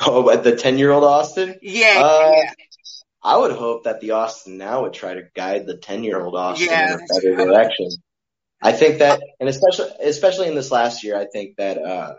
Oh, 0.00 0.34
the 0.36 0.52
10-year-old 0.52 1.02
Austin? 1.04 1.56
Yeah, 1.60 2.00
Uh, 2.04 2.32
yeah. 2.36 2.52
I 3.22 3.36
would 3.36 3.50
hope 3.50 3.84
that 3.84 4.00
the 4.00 4.12
Austin 4.12 4.56
now 4.56 4.82
would 4.82 4.92
try 4.92 5.14
to 5.14 5.28
guide 5.34 5.66
the 5.66 5.76
10-year-old 5.76 6.36
Austin 6.36 6.68
Yeah, 6.68 6.94
in 6.94 7.00
a 7.00 7.06
better 7.12 7.34
right. 7.34 7.46
direction. 7.48 7.88
I 8.62 8.72
think 8.72 8.98
that, 8.98 9.20
and 9.40 9.48
especially, 9.48 9.90
especially 10.00 10.48
in 10.48 10.54
this 10.54 10.70
last 10.70 11.02
year, 11.02 11.18
I 11.18 11.26
think 11.26 11.56
that, 11.56 11.78
uh, 11.78 12.14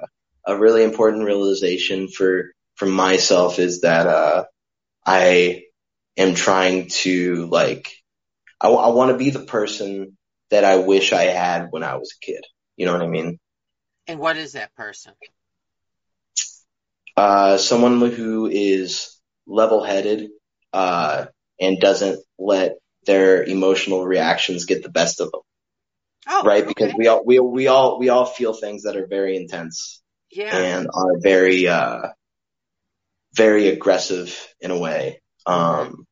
a 0.45 0.57
really 0.57 0.83
important 0.83 1.23
realization 1.25 2.09
for, 2.09 2.51
for 2.75 2.85
myself 2.85 3.59
is 3.59 3.81
that, 3.81 4.07
uh, 4.07 4.43
I 5.05 5.63
am 6.17 6.35
trying 6.35 6.89
to 6.89 7.45
like, 7.47 7.89
I, 8.61 8.67
want 8.67 9.11
to 9.11 9.17
be 9.17 9.29
the 9.29 9.39
person 9.39 10.17
that 10.49 10.63
I 10.65 10.77
wish 10.77 11.13
I 11.13 11.23
had 11.23 11.67
when 11.69 11.83
I 11.83 11.95
was 11.95 12.13
a 12.13 12.25
kid. 12.25 12.43
You 12.75 12.85
know 12.85 12.93
what 12.93 13.01
I 13.01 13.07
mean? 13.07 13.39
And 14.07 14.19
what 14.19 14.37
is 14.37 14.53
that 14.53 14.75
person? 14.75 15.13
Uh, 17.15 17.57
someone 17.57 17.99
who 18.11 18.47
is 18.47 19.17
level-headed, 19.45 20.29
uh, 20.73 21.25
and 21.59 21.79
doesn't 21.79 22.23
let 22.37 22.77
their 23.05 23.43
emotional 23.43 24.05
reactions 24.05 24.65
get 24.65 24.83
the 24.83 24.89
best 24.89 25.19
of 25.19 25.31
them. 25.31 25.41
Oh, 26.27 26.43
right? 26.43 26.65
Because 26.65 26.89
okay. 26.89 26.95
we 26.97 27.07
all 27.07 27.23
we 27.25 27.39
we 27.39 27.67
all 27.67 27.99
we 27.99 28.09
all 28.09 28.25
feel 28.25 28.53
things 28.53 28.83
that 28.83 28.95
are 28.95 29.07
very 29.07 29.35
intense 29.35 30.01
yeah, 30.31 30.55
and 30.55 30.87
are 30.93 31.19
very 31.19 31.67
uh 31.67 32.09
very 33.33 33.67
aggressive 33.69 34.37
in 34.59 34.71
a 34.71 34.77
way. 34.77 35.21
Um 35.45 36.05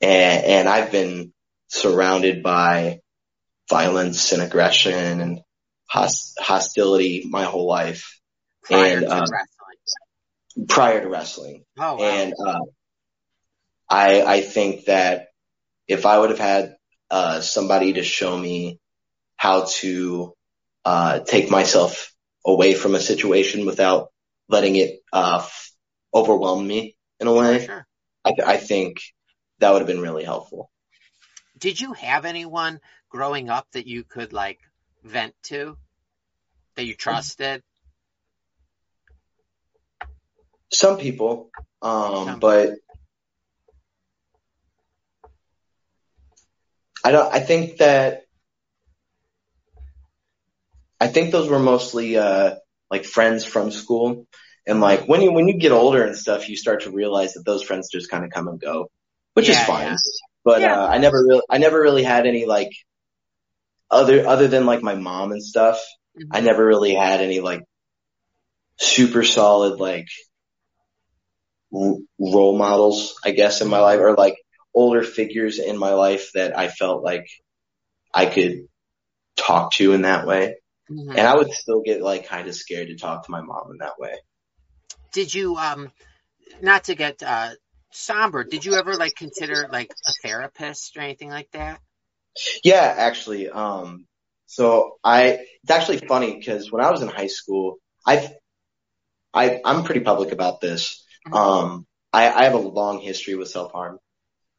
and 0.00 0.44
and 0.44 0.68
I've 0.68 0.90
been 0.90 1.32
surrounded 1.70 2.42
by 2.42 3.00
violence 3.68 4.32
and 4.32 4.42
aggression 4.42 5.20
and 5.20 5.40
host, 5.88 6.36
hostility 6.38 7.24
my 7.28 7.44
whole 7.44 7.66
life 7.66 8.20
prior 8.64 8.98
and, 8.98 9.06
to 9.06 9.12
uh, 9.14 9.20
wrestling. 9.20 10.66
prior 10.68 11.00
to 11.00 11.08
wrestling. 11.08 11.64
Oh, 11.78 11.96
wow. 11.96 12.00
And 12.00 12.34
uh 12.34 12.60
I 13.88 14.22
I 14.22 14.40
think 14.40 14.86
that 14.86 15.28
if 15.88 16.06
I 16.06 16.18
would 16.18 16.30
have 16.30 16.38
had 16.38 16.76
uh 17.10 17.40
somebody 17.40 17.94
to 17.94 18.02
show 18.02 18.36
me 18.36 18.78
how 19.36 19.66
to 19.78 20.34
uh 20.84 21.20
take 21.20 21.50
myself 21.50 22.12
away 22.44 22.74
from 22.74 22.94
a 22.94 23.00
situation 23.00 23.66
without 23.66 24.08
letting 24.48 24.76
it 24.76 25.00
uh 25.12 25.38
f- 25.42 25.72
overwhelm 26.12 26.66
me 26.66 26.96
in 27.20 27.28
a 27.28 27.32
way, 27.32 27.66
sure. 27.66 27.86
I 28.24 28.32
I 28.44 28.56
think 28.56 29.00
that 29.60 29.72
would 29.72 29.82
have 29.82 29.88
been 29.88 30.00
really 30.00 30.24
helpful. 30.24 30.70
Did 31.60 31.78
you 31.78 31.92
have 31.92 32.24
anyone 32.24 32.80
growing 33.10 33.50
up 33.50 33.66
that 33.72 33.86
you 33.86 34.02
could 34.02 34.32
like 34.32 34.58
vent 35.04 35.34
to, 35.44 35.76
that 36.74 36.84
you 36.84 36.94
trusted? 36.94 37.62
Some 40.72 40.98
people 40.98 41.50
um 41.82 42.24
Some- 42.24 42.40
but 42.40 42.70
I 47.04 47.12
don't 47.12 47.32
I 47.32 47.40
think 47.40 47.78
that 47.78 48.22
I 50.98 51.08
think 51.08 51.30
those 51.30 51.48
were 51.48 51.58
mostly 51.58 52.16
uh 52.16 52.56
like 52.90 53.04
friends 53.04 53.44
from 53.44 53.70
school. 53.70 54.26
And 54.66 54.80
like 54.80 55.06
when 55.06 55.20
you 55.22 55.32
when 55.32 55.48
you 55.48 55.58
get 55.58 55.72
older 55.72 56.04
and 56.04 56.16
stuff, 56.16 56.48
you 56.48 56.56
start 56.56 56.82
to 56.82 56.90
realize 56.90 57.34
that 57.34 57.44
those 57.44 57.62
friends 57.62 57.90
just 57.90 58.10
kind 58.10 58.24
of 58.24 58.30
come 58.30 58.48
and 58.48 58.60
go, 58.60 58.90
which 59.34 59.48
is 59.48 59.58
fine. 59.58 59.86
yeah. 59.88 59.96
But 60.44 60.62
Yeah. 60.62 60.80
uh, 60.82 60.86
I 60.88 60.98
never 60.98 61.18
really 61.18 61.42
I 61.50 61.58
never 61.58 61.80
really 61.80 62.02
had 62.04 62.26
any 62.26 62.46
like 62.46 62.70
other 63.90 64.26
other 64.26 64.48
than 64.48 64.66
like 64.66 64.82
my 64.82 64.94
mom 64.94 65.32
and 65.32 65.42
stuff. 65.42 65.80
Mhm. 66.18 66.28
I 66.32 66.40
never 66.40 66.64
really 66.64 66.94
had 66.94 67.20
any 67.20 67.40
like 67.40 67.62
super 68.78 69.22
solid 69.22 69.78
like 69.78 70.08
r- 71.74 71.96
role 72.18 72.56
models, 72.56 73.18
I 73.24 73.32
guess, 73.32 73.60
in 73.60 73.68
my 73.68 73.80
life 73.80 74.00
or 74.00 74.14
like 74.14 74.36
older 74.74 75.02
figures 75.02 75.58
in 75.58 75.76
my 75.78 75.94
life 75.94 76.30
that 76.34 76.56
I 76.56 76.68
felt 76.68 77.02
like 77.02 77.26
I 78.14 78.26
could 78.26 78.66
talk 79.36 79.72
to 79.74 79.92
in 79.92 80.02
that 80.02 80.26
way. 80.26 80.56
Mhm. 80.90 81.10
And 81.10 81.26
I 81.26 81.34
would 81.36 81.50
still 81.52 81.82
get 81.82 82.02
like 82.02 82.26
kind 82.26 82.48
of 82.48 82.54
scared 82.54 82.88
to 82.88 82.96
talk 82.96 83.24
to 83.24 83.30
my 83.30 83.40
mom 83.40 83.70
in 83.72 83.78
that 83.78 83.98
way. 83.98 84.14
Did 85.12 85.34
you 85.34 85.56
um 85.56 85.92
not 86.60 86.84
to 86.84 86.94
get 86.94 87.22
uh 87.22 87.50
somber, 87.92 88.44
did 88.44 88.64
you 88.64 88.74
ever 88.74 88.94
like 88.96 89.14
consider 89.16 89.68
like 89.70 89.92
a 90.06 90.12
therapist 90.22 90.96
or 90.96 91.00
anything 91.00 91.30
like 91.30 91.50
that? 91.52 91.80
Yeah, 92.64 92.94
actually. 92.96 93.48
Um, 93.50 94.06
so 94.46 94.96
I, 95.04 95.38
it's 95.62 95.70
actually 95.70 95.98
funny 95.98 96.36
because 96.36 96.70
when 96.70 96.82
I 96.84 96.90
was 96.90 97.02
in 97.02 97.08
high 97.08 97.26
school, 97.28 97.76
I've, 98.06 98.28
I, 99.32 99.60
I'm 99.64 99.84
pretty 99.84 100.00
public 100.00 100.32
about 100.32 100.60
this. 100.60 101.04
Mhm. 101.26 101.36
Um, 101.36 101.86
I, 102.12 102.30
I 102.30 102.44
have 102.44 102.54
a 102.54 102.58
long 102.58 103.00
history 103.00 103.34
with 103.34 103.48
self 103.48 103.72
harm, 103.72 103.98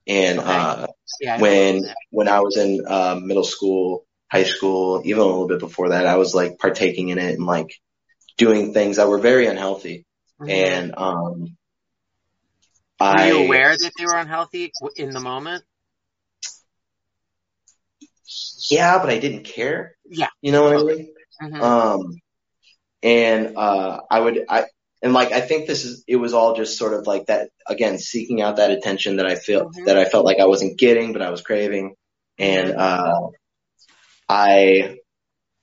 and 0.07 0.39
Okay. 0.39 0.47
uh, 0.49 0.87
Yeah. 1.19 1.37
When 1.39 1.83
when 2.11 2.27
I 2.27 2.39
was 2.41 2.57
in 2.57 2.85
uh, 2.87 3.19
middle 3.21 3.43
school, 3.43 4.05
high 4.31 4.45
school, 4.45 5.01
even 5.05 5.21
a 5.21 5.25
little 5.25 5.47
bit 5.47 5.59
before 5.59 5.89
that, 5.89 6.05
I 6.07 6.17
was 6.17 6.35
like 6.35 6.59
partaking 6.59 7.09
in 7.09 7.19
it 7.19 7.35
and 7.35 7.45
like 7.45 7.73
doing 8.37 8.73
things 8.73 8.97
that 8.97 9.09
were 9.09 9.19
very 9.19 9.47
unhealthy. 9.47 10.05
Mhm. 10.39 10.49
And 10.49 10.93
um, 10.97 11.57
were 13.09 13.17
I 13.17 13.27
you 13.27 13.43
aware 13.43 13.75
that 13.77 13.91
they 13.97 14.05
were 14.05 14.17
unhealthy 14.17 14.71
in 14.95 15.11
the 15.11 15.19
moment? 15.19 15.63
yeah, 18.69 18.99
but 18.99 19.09
I 19.09 19.19
didn't 19.19 19.43
care. 19.43 19.95
Yeah. 20.09 20.29
You 20.41 20.51
know 20.51 20.63
what 20.63 20.77
I 20.77 20.83
mean? 20.83 21.13
Mhm. 21.41 21.61
Um, 21.61 22.21
and, 23.03 23.57
uh, 23.57 24.01
I 24.09 24.19
would, 24.19 24.45
I, 24.47 24.65
and 25.01 25.13
like, 25.13 25.31
I 25.31 25.41
think 25.41 25.67
this 25.67 25.85
is, 25.85 26.03
it 26.07 26.15
was 26.15 26.33
all 26.33 26.55
just 26.55 26.77
sort 26.77 26.93
of 26.93 27.07
like 27.07 27.25
that, 27.25 27.49
again, 27.67 27.97
seeking 27.97 28.41
out 28.41 28.57
that 28.57 28.71
attention 28.71 29.17
that 29.17 29.25
I 29.25 29.35
feel, 29.35 29.69
Mhm. 29.69 29.85
that 29.85 29.97
I 29.97 30.05
felt 30.05 30.25
like 30.25 30.39
I 30.39 30.45
wasn't 30.45 30.77
getting, 30.77 31.13
but 31.13 31.21
I 31.21 31.31
was 31.31 31.41
craving. 31.41 31.95
And, 32.37 32.69
Mhm. 32.73 32.77
uh, 32.77 33.29
I, 34.29 34.97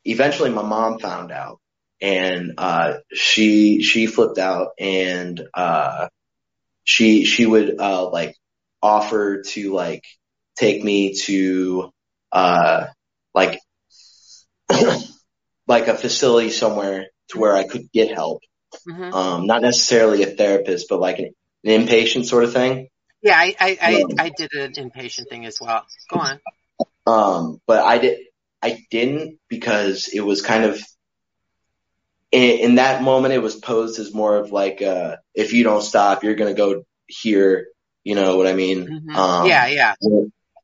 eventually 0.05 0.51
my 0.51 0.63
mom 0.63 0.99
found 0.99 1.33
out 1.33 1.61
and, 2.01 2.55
uh, 2.59 2.99
she, 3.13 3.83
she 3.83 4.07
flipped 4.07 4.39
out 4.39 4.71
and, 4.79 5.41
uh, 5.55 6.09
she, 6.89 7.27
she 7.27 7.45
would, 7.45 7.79
uh, 7.79 8.09
like 8.09 8.35
offer 8.83 9.43
to 9.43 9.75
like 9.75 10.05
take 10.57 10.83
me 10.83 11.15
to, 11.25 11.91
uh, 12.33 12.87
like, 13.35 13.61
like 15.67 15.89
a 15.89 15.95
facility 15.95 16.49
somewhere 16.49 17.09
to 17.29 17.39
where 17.39 17.55
I 17.55 17.65
could 17.69 17.93
get 17.93 18.11
help. 18.11 18.41
Mhm. 18.89 19.13
Um, 19.13 19.47
not 19.47 19.61
necessarily 19.61 20.23
a 20.23 20.27
therapist, 20.35 20.87
but 20.89 20.99
like 20.99 21.19
an, 21.19 21.35
an 21.65 21.87
inpatient 21.87 22.25
sort 22.25 22.45
of 22.45 22.55
thing. 22.55 22.89
Yeah, 23.21 23.37
I 23.37 23.55
I, 23.61 23.79
I, 23.83 23.91
Yeah. 23.91 24.05
I 24.19 24.31
did 24.35 24.53
an 24.55 24.73
inpatient 24.73 25.29
thing 25.29 25.45
as 25.45 25.59
well. 25.61 25.85
Go 26.11 26.21
on. 26.21 26.41
Um, 27.07 27.61
but 27.67 27.85
I 27.85 27.99
did, 27.99 28.19
I 28.63 28.79
didn't 28.91 29.39
because 29.49 30.09
it 30.09 30.21
was 30.21 30.41
kind 30.41 30.65
of, 30.65 30.81
in, 32.33 32.59
in 32.61 32.75
that 32.77 33.03
moment, 33.03 33.35
it 33.35 33.43
was 33.43 33.57
posed 33.57 33.99
as 33.99 34.13
more 34.15 34.37
of 34.37 34.53
like, 34.53 34.83
uh, 34.83 35.17
if 35.35 35.53
you 35.53 35.65
don't 35.65 35.83
stop, 35.83 36.23
you're 36.23 36.35
going 36.35 36.55
to 36.55 36.59
go 36.61 36.85
here. 37.07 37.69
You 38.05 38.15
know 38.15 38.37
what 38.37 38.47
I 38.47 38.55
mean? 38.55 38.87
Mhm. 38.87 39.15
Um, 39.15 39.47
yeah, 39.47 39.67
yeah. 39.67 39.95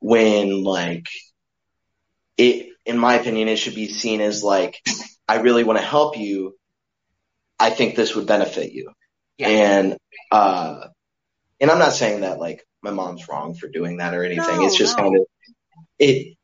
when 0.01 0.63
like 0.63 1.07
it 2.37 2.69
in 2.85 2.99
my 2.99 3.15
opinion 3.15 3.49
it 3.49 3.57
should 3.57 3.75
be 3.75 3.89
seen 3.89 4.21
as 4.21 4.43
like 4.43 4.81
I 5.29 5.37
really 5.37 5.65
want 5.65 5.79
to 5.79 5.85
help 5.85 6.19
you 6.19 6.57
I 7.59 7.71
think 7.71 7.95
this 7.97 8.15
would 8.15 8.27
benefit 8.27 8.73
you 8.73 8.93
Yeah. 9.39 9.49
and 9.49 9.97
uh 10.31 10.89
and 11.61 11.71
I'm 11.71 11.79
not 11.79 11.93
saying 11.93 12.21
that 12.23 12.39
like 12.39 12.67
my 12.83 12.91
mom's 12.91 13.29
wrong 13.29 13.55
for 13.55 13.69
doing 13.69 13.99
that 13.99 14.15
or 14.15 14.25
anything 14.25 14.59
No, 14.59 14.67
it's 14.67 14.77
just 14.77 14.97
no. 14.99 15.05
kind 15.05 15.17
of 15.17 15.23
it 15.99 16.37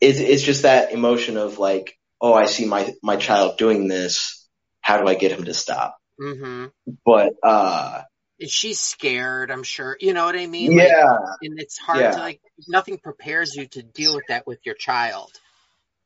it's 0.00 0.18
it's 0.18 0.42
just 0.42 0.62
that 0.62 0.92
emotion 0.92 1.36
of 1.36 1.58
like 1.58 1.96
oh 2.20 2.34
I 2.34 2.46
see 2.46 2.66
my 2.66 2.92
my 3.02 3.16
child 3.16 3.58
doing 3.58 3.88
this 3.88 4.48
how 4.80 4.98
do 4.98 5.06
I 5.06 5.14
get 5.14 5.32
him 5.32 5.44
to 5.44 5.54
stop 5.54 5.96
hmm 6.18 6.66
but 7.04 7.34
uh 7.42 8.02
she's 8.46 8.78
scared, 8.78 9.50
I'm 9.50 9.62
sure. 9.62 9.96
You 10.00 10.12
know 10.12 10.24
what 10.24 10.36
I 10.36 10.46
mean? 10.46 10.76
Like, 10.76 10.88
yeah 10.88 11.16
and 11.42 11.58
it's 11.60 11.78
hard 11.78 12.00
Yeah. 12.00 12.10
to 12.12 12.18
like 12.20 12.40
nothing 12.68 12.98
prepares 12.98 13.54
you 13.54 13.66
to 13.68 13.82
deal 13.82 14.14
with 14.14 14.24
that 14.28 14.46
with 14.46 14.58
your 14.64 14.74
child. 14.74 15.32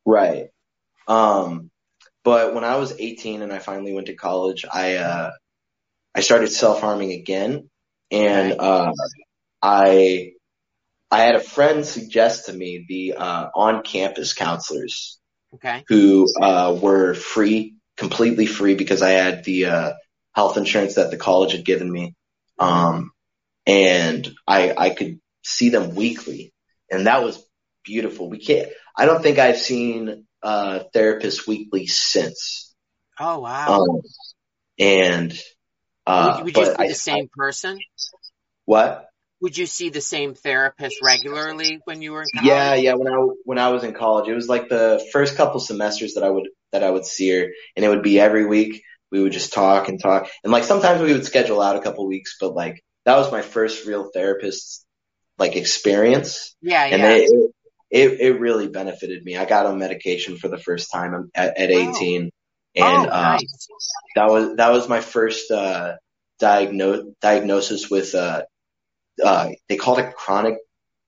Right. 0.06 0.46
Um, 1.08 1.70
but 2.24 2.54
when 2.54 2.64
I 2.64 2.76
was 2.76 2.92
18 2.98 3.42
and 3.42 3.52
I 3.52 3.58
finally 3.58 3.92
went 3.92 4.06
to 4.06 4.14
college, 4.14 4.64
I, 4.70 4.96
uh, 4.96 5.30
I 6.14 6.20
started 6.20 6.48
self-harming 6.48 7.12
again 7.12 7.70
and, 8.10 8.60
uh, 8.60 8.92
I, 9.62 10.32
I 11.10 11.20
had 11.22 11.34
a 11.34 11.40
friend 11.40 11.84
suggest 11.84 12.46
to 12.46 12.52
me 12.52 12.84
the, 12.88 13.14
uh, 13.14 13.48
on-campus 13.54 14.32
counselors 14.34 15.19
Okay. 15.54 15.84
who, 15.88 16.26
uh, 16.40 16.78
were 16.80 17.14
free, 17.14 17.74
completely 17.96 18.46
free 18.46 18.74
because 18.74 19.02
I 19.02 19.10
had 19.10 19.44
the, 19.44 19.66
uh, 19.66 19.92
health 20.34 20.56
insurance 20.56 20.94
that 20.94 21.10
the 21.10 21.16
college 21.16 21.52
had 21.52 21.64
given 21.64 21.90
me. 21.90 22.14
Um, 22.58 23.10
and 23.66 24.28
I, 24.46 24.72
I 24.76 24.90
could 24.90 25.20
see 25.42 25.70
them 25.70 25.94
weekly 25.94 26.52
and 26.90 27.06
that 27.06 27.24
was 27.24 27.44
beautiful. 27.84 28.30
We 28.30 28.38
can't, 28.38 28.68
I 28.96 29.06
don't 29.06 29.22
think 29.22 29.38
I've 29.38 29.58
seen, 29.58 30.26
uh, 30.42 30.80
therapists 30.94 31.46
weekly 31.46 31.86
since. 31.86 32.74
Oh 33.18 33.40
wow. 33.40 33.82
Um, 33.82 34.00
and, 34.78 35.38
uh, 36.06 36.36
would, 36.36 36.44
would 36.44 36.56
you 36.56 36.64
see 36.64 36.76
I, 36.78 36.88
the 36.88 36.94
same 36.94 37.28
person? 37.34 37.78
what? 38.64 39.09
Would 39.40 39.56
you 39.56 39.66
see 39.66 39.88
the 39.88 40.00
same 40.00 40.34
therapist 40.34 40.96
regularly 41.02 41.80
when 41.84 42.02
you 42.02 42.12
were 42.12 42.22
in 42.22 42.28
college? 42.34 42.46
Yeah, 42.48 42.74
yeah. 42.74 42.94
When 42.94 43.08
I 43.08 43.16
when 43.44 43.58
I 43.58 43.68
was 43.68 43.84
in 43.84 43.94
college, 43.94 44.28
it 44.28 44.34
was 44.34 44.48
like 44.48 44.68
the 44.68 45.04
first 45.12 45.36
couple 45.36 45.60
semesters 45.60 46.14
that 46.14 46.24
I 46.24 46.28
would 46.30 46.48
that 46.72 46.84
I 46.84 46.90
would 46.90 47.06
see 47.06 47.30
her, 47.30 47.48
and 47.76 47.84
it 47.84 47.88
would 47.88 48.02
be 48.02 48.20
every 48.20 48.44
week. 48.46 48.82
We 49.10 49.22
would 49.22 49.32
just 49.32 49.52
talk 49.52 49.88
and 49.88 50.00
talk, 50.00 50.28
and 50.44 50.52
like 50.52 50.64
sometimes 50.64 51.00
we 51.00 51.12
would 51.12 51.24
schedule 51.24 51.60
out 51.60 51.76
a 51.76 51.80
couple 51.80 52.06
weeks, 52.06 52.36
but 52.40 52.54
like 52.54 52.82
that 53.06 53.16
was 53.16 53.32
my 53.32 53.42
first 53.42 53.86
real 53.86 54.10
therapist 54.12 54.84
like 55.38 55.56
experience, 55.56 56.54
Yeah, 56.60 56.84
and 56.84 57.00
yeah. 57.00 57.08
they, 57.08 57.24
it, 57.24 57.50
it 57.90 58.20
it 58.20 58.40
really 58.40 58.68
benefited 58.68 59.24
me. 59.24 59.36
I 59.36 59.46
got 59.46 59.66
on 59.66 59.78
medication 59.78 60.36
for 60.36 60.48
the 60.48 60.58
first 60.58 60.92
time 60.92 61.30
at, 61.34 61.58
at 61.58 61.70
Wow. 61.70 61.94
18, 61.96 62.30
oh, 62.78 62.82
and 62.82 63.06
uh, 63.06 63.32
nice. 63.32 63.68
that 64.16 64.28
was 64.28 64.56
that 64.56 64.70
was 64.70 64.88
my 64.88 65.00
first 65.00 65.50
uh 65.50 65.96
diagnose 66.38 67.04
diagnosis 67.20 67.90
with 67.90 68.14
uh 68.14 68.42
uh 69.24 69.48
they 69.68 69.76
called 69.76 69.98
it 69.98 70.14
chronic 70.14 70.56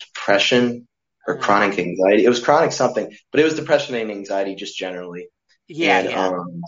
depression 0.00 0.86
or 1.26 1.36
Mhm. 1.36 1.42
chronic 1.42 1.78
anxiety. 1.78 2.24
It 2.24 2.28
was 2.28 2.40
chronic 2.40 2.72
something, 2.72 3.10
but 3.30 3.40
it 3.40 3.44
was 3.44 3.54
depression 3.54 3.94
and 3.94 4.10
anxiety 4.10 4.54
just 4.54 4.76
generally. 4.76 5.28
Yeah, 5.68 5.98
and, 5.98 6.10
yeah. 6.10 6.26
um 6.28 6.62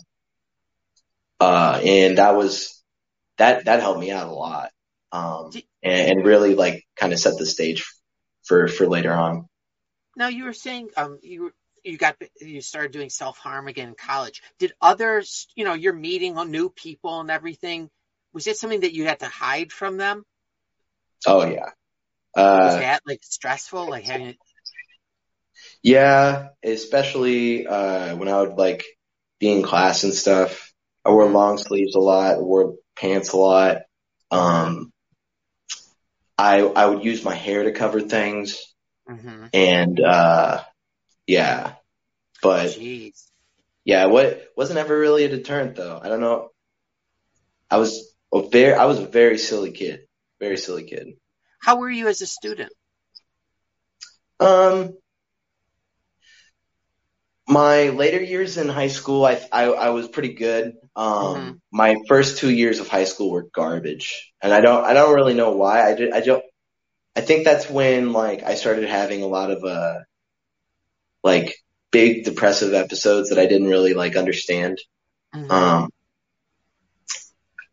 uh 1.41 1.81
and 1.85 2.19
that 2.19 2.37
was 2.37 2.83
that 3.39 3.65
that 3.67 3.81
helped 3.81 4.01
me 4.01 4.11
out 4.11 4.29
a 4.29 4.33
lot. 4.33 4.71
Um 5.13 5.51
and, 5.83 6.19
and 6.19 6.25
really 6.25 6.55
like 6.55 6.85
kind 6.97 7.13
of 7.13 7.19
set 7.19 7.39
the 7.39 7.47
stage 7.47 7.85
for 8.45 8.69
for 8.69 8.87
later 8.87 9.13
on. 9.13 9.47
Now 10.17 10.29
you 10.29 10.45
were 10.45 10.53
saying 10.53 10.91
um 10.97 11.19
you 11.23 11.43
were- 11.45 11.55
you 11.87 11.99
got 11.99 12.17
you 12.41 12.63
started 12.63 12.93
doing 12.93 13.11
self 13.11 13.37
harm 13.37 13.69
again 13.69 13.89
in 13.89 13.95
college. 13.95 14.43
Did 14.59 14.73
others, 14.81 15.47
you 15.55 15.67
know, 15.67 15.75
you're 15.75 15.93
meeting 15.93 16.35
new 16.51 16.71
people 16.71 17.21
and 17.21 17.31
everything. 17.31 17.91
Was 18.33 18.47
it 18.47 18.57
something 18.57 18.81
that 18.81 18.95
you 18.95 19.05
had 19.05 19.21
to 19.21 19.27
hide 19.29 19.71
from 19.71 19.99
them? 19.99 20.25
Oh 21.27 21.45
yeah. 21.47 21.71
Uh 22.37 22.79
that 22.81 23.03
like 23.07 23.21
stressful, 23.23 23.89
like 23.89 24.05
having? 24.05 24.37
Yeah, 25.83 26.49
especially 26.65 27.67
uh 27.67 28.17
when 28.17 28.29
I 28.29 28.41
would 28.41 28.57
like 28.57 28.85
be 29.39 29.51
in 29.53 29.63
class 29.63 30.05
and 30.05 30.13
stuff. 30.13 30.73
I 31.05 31.11
wore 31.11 31.29
long 31.29 31.59
sleeves 31.59 31.95
a 31.95 32.01
lot, 32.01 32.43
wore 32.43 32.75
pants 32.97 33.33
a 33.33 33.37
lot. 33.37 33.79
Um 34.31 34.93
I 36.39 36.61
I 36.61 36.87
would 36.87 37.05
use 37.05 37.25
my 37.25 37.35
hair 37.35 37.65
to 37.65 37.73
cover 37.73 38.01
things 38.01 38.61
hmm 39.07 39.47
and 39.53 40.01
uh 40.01 40.63
yeah. 41.27 41.75
But 42.43 42.79
Jeez. 42.79 43.31
yeah, 43.85 44.07
what 44.07 44.49
wasn't 44.57 44.79
ever 44.79 44.99
really 44.99 45.25
a 45.25 45.29
deterrent 45.29 45.77
though. 45.77 46.01
I 46.03 46.09
don't 46.09 46.21
know. 46.21 46.51
I 47.71 47.77
was 47.79 48.15
a 48.33 48.43
very 48.49 48.75
I 48.75 48.87
was 48.87 48.99
a 49.01 49.07
very 49.07 49.39
silly 49.39 49.73
kid. 49.73 50.07
Very 50.45 50.59
silly 50.59 50.85
kid. 50.85 51.15
How 51.59 51.77
were 51.79 51.89
you 51.89 52.07
as 52.09 52.21
a 52.21 52.27
student? 52.27 52.71
Um, 54.41 54.99
My 57.49 57.89
later 57.91 58.23
years 58.23 58.57
in 58.59 58.69
high 58.69 58.89
school, 58.89 59.25
I 59.25 59.41
I, 59.53 59.65
I 59.65 59.91
was 59.91 60.09
pretty 60.09 60.35
good. 60.35 60.75
Um, 60.97 61.37
Mhm. 61.37 61.61
my 61.73 61.97
first 62.09 62.39
two 62.39 62.51
years 62.51 62.79
of 62.81 62.89
high 62.89 63.05
school 63.05 63.31
were 63.31 63.49
garbage, 63.55 64.33
and 64.43 64.53
I 64.53 64.61
don't 64.61 64.85
I 64.85 64.93
don't 64.93 65.15
really 65.15 65.35
know 65.35 65.53
why. 65.53 65.83
I 65.91 65.95
did, 65.95 66.13
I 66.13 66.21
don't. 66.21 66.45
I 67.17 67.23
think 67.23 67.45
that's 67.45 67.71
when 67.71 68.13
like 68.13 68.43
I 68.43 68.55
started 68.57 68.89
having 68.89 69.23
a 69.23 69.27
lot 69.29 69.51
of 69.51 69.65
uh 69.65 70.01
like 71.23 71.55
big 71.91 72.25
depressive 72.25 72.75
episodes 72.75 73.31
that 73.31 73.39
I 73.39 73.47
didn't 73.47 73.69
really 73.69 73.95
like 73.95 74.17
understand. 74.17 74.79
Mhm. 75.35 75.51
Um, 75.51 75.91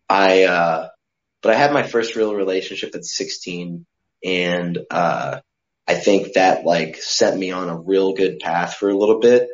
I, 0.09 0.43
uh, 0.43 0.89
but 1.41 1.53
I 1.53 1.57
had 1.57 1.73
my 1.73 1.83
first 1.83 2.15
real 2.15 2.33
relationship 2.35 2.95
at 2.95 3.05
16 3.05 3.85
and, 4.23 4.79
uh, 4.89 5.39
I 5.87 5.95
think 5.95 6.33
that 6.33 6.63
like 6.63 6.97
set 6.97 7.37
me 7.37 7.51
on 7.51 7.69
a 7.69 7.77
real 7.79 8.13
good 8.13 8.39
path 8.39 8.75
for 8.75 8.89
a 8.89 8.97
little 8.97 9.19
bit. 9.19 9.49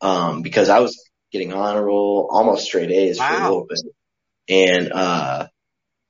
Um, 0.00 0.42
because 0.42 0.68
I 0.68 0.80
was 0.80 1.08
getting 1.32 1.52
on 1.52 1.76
a 1.76 1.82
roll, 1.82 2.28
almost 2.30 2.64
straight 2.64 2.90
A's 2.90 3.18
for 3.18 3.24
a 3.24 3.42
little 3.42 3.66
bit. 3.68 3.80
And, 4.48 4.92
uh, 4.92 5.46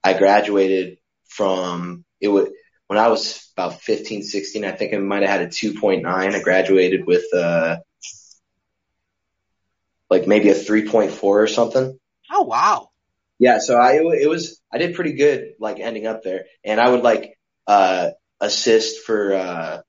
I 0.03 0.19
graduated 0.19 0.99
from, 1.29 2.05
it 2.21 2.29
was, 2.29 2.49
when 2.89 2.99
I 2.99 3.09
was 3.09 3.49
about 3.57 3.81
15, 3.81 4.23
16, 4.23 4.65
I 4.65 4.73
think 4.73 4.95
I 4.95 4.99
might 4.99 5.23
have 5.23 5.31
had 5.31 5.43
a 5.43 5.47
2.9. 5.47 6.05
I 6.07 6.43
graduated 6.43 7.07
with, 7.07 7.33
uh, 7.33 7.77
like 10.11 10.27
maybe 10.27 10.51
a 10.51 10.55
3.4 10.55 11.23
or 11.23 11.47
something. 11.47 11.99
Oh 12.31 12.43
wow. 12.43 12.89
Yeah, 13.39 13.59
so 13.59 13.77
I 13.77 13.95
it 14.21 14.29
was 14.29 14.61
I 14.73 14.79
did 14.79 14.95
pretty 14.95 15.15
good 15.15 15.55
like 15.59 15.81
ending 15.81 16.07
up 16.07 16.23
there, 16.23 16.45
and 16.65 16.81
I 16.81 16.89
would 16.89 17.03
like 17.03 17.37
uh 17.67 18.11
assist 18.41 19.01
for 19.05 19.35
uh 19.35 19.81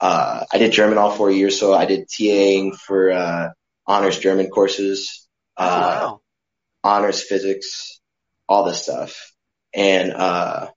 uh 0.00 0.44
I 0.52 0.58
did 0.58 0.72
German 0.72 0.98
all 0.98 1.12
four 1.12 1.30
years, 1.30 1.58
so 1.58 1.74
I 1.74 1.86
did 1.86 2.08
TAing 2.08 2.76
for 2.76 3.12
uh 3.12 3.50
honors 3.86 4.18
German 4.18 4.48
courses, 4.48 5.28
Oh 5.58 5.64
uh 5.64 6.00
wow. 6.00 6.20
honors 6.84 7.22
physics, 7.22 8.00
all 8.48 8.64
this 8.64 8.82
stuff, 8.82 9.32
and 9.74 10.12
uh 10.12 10.68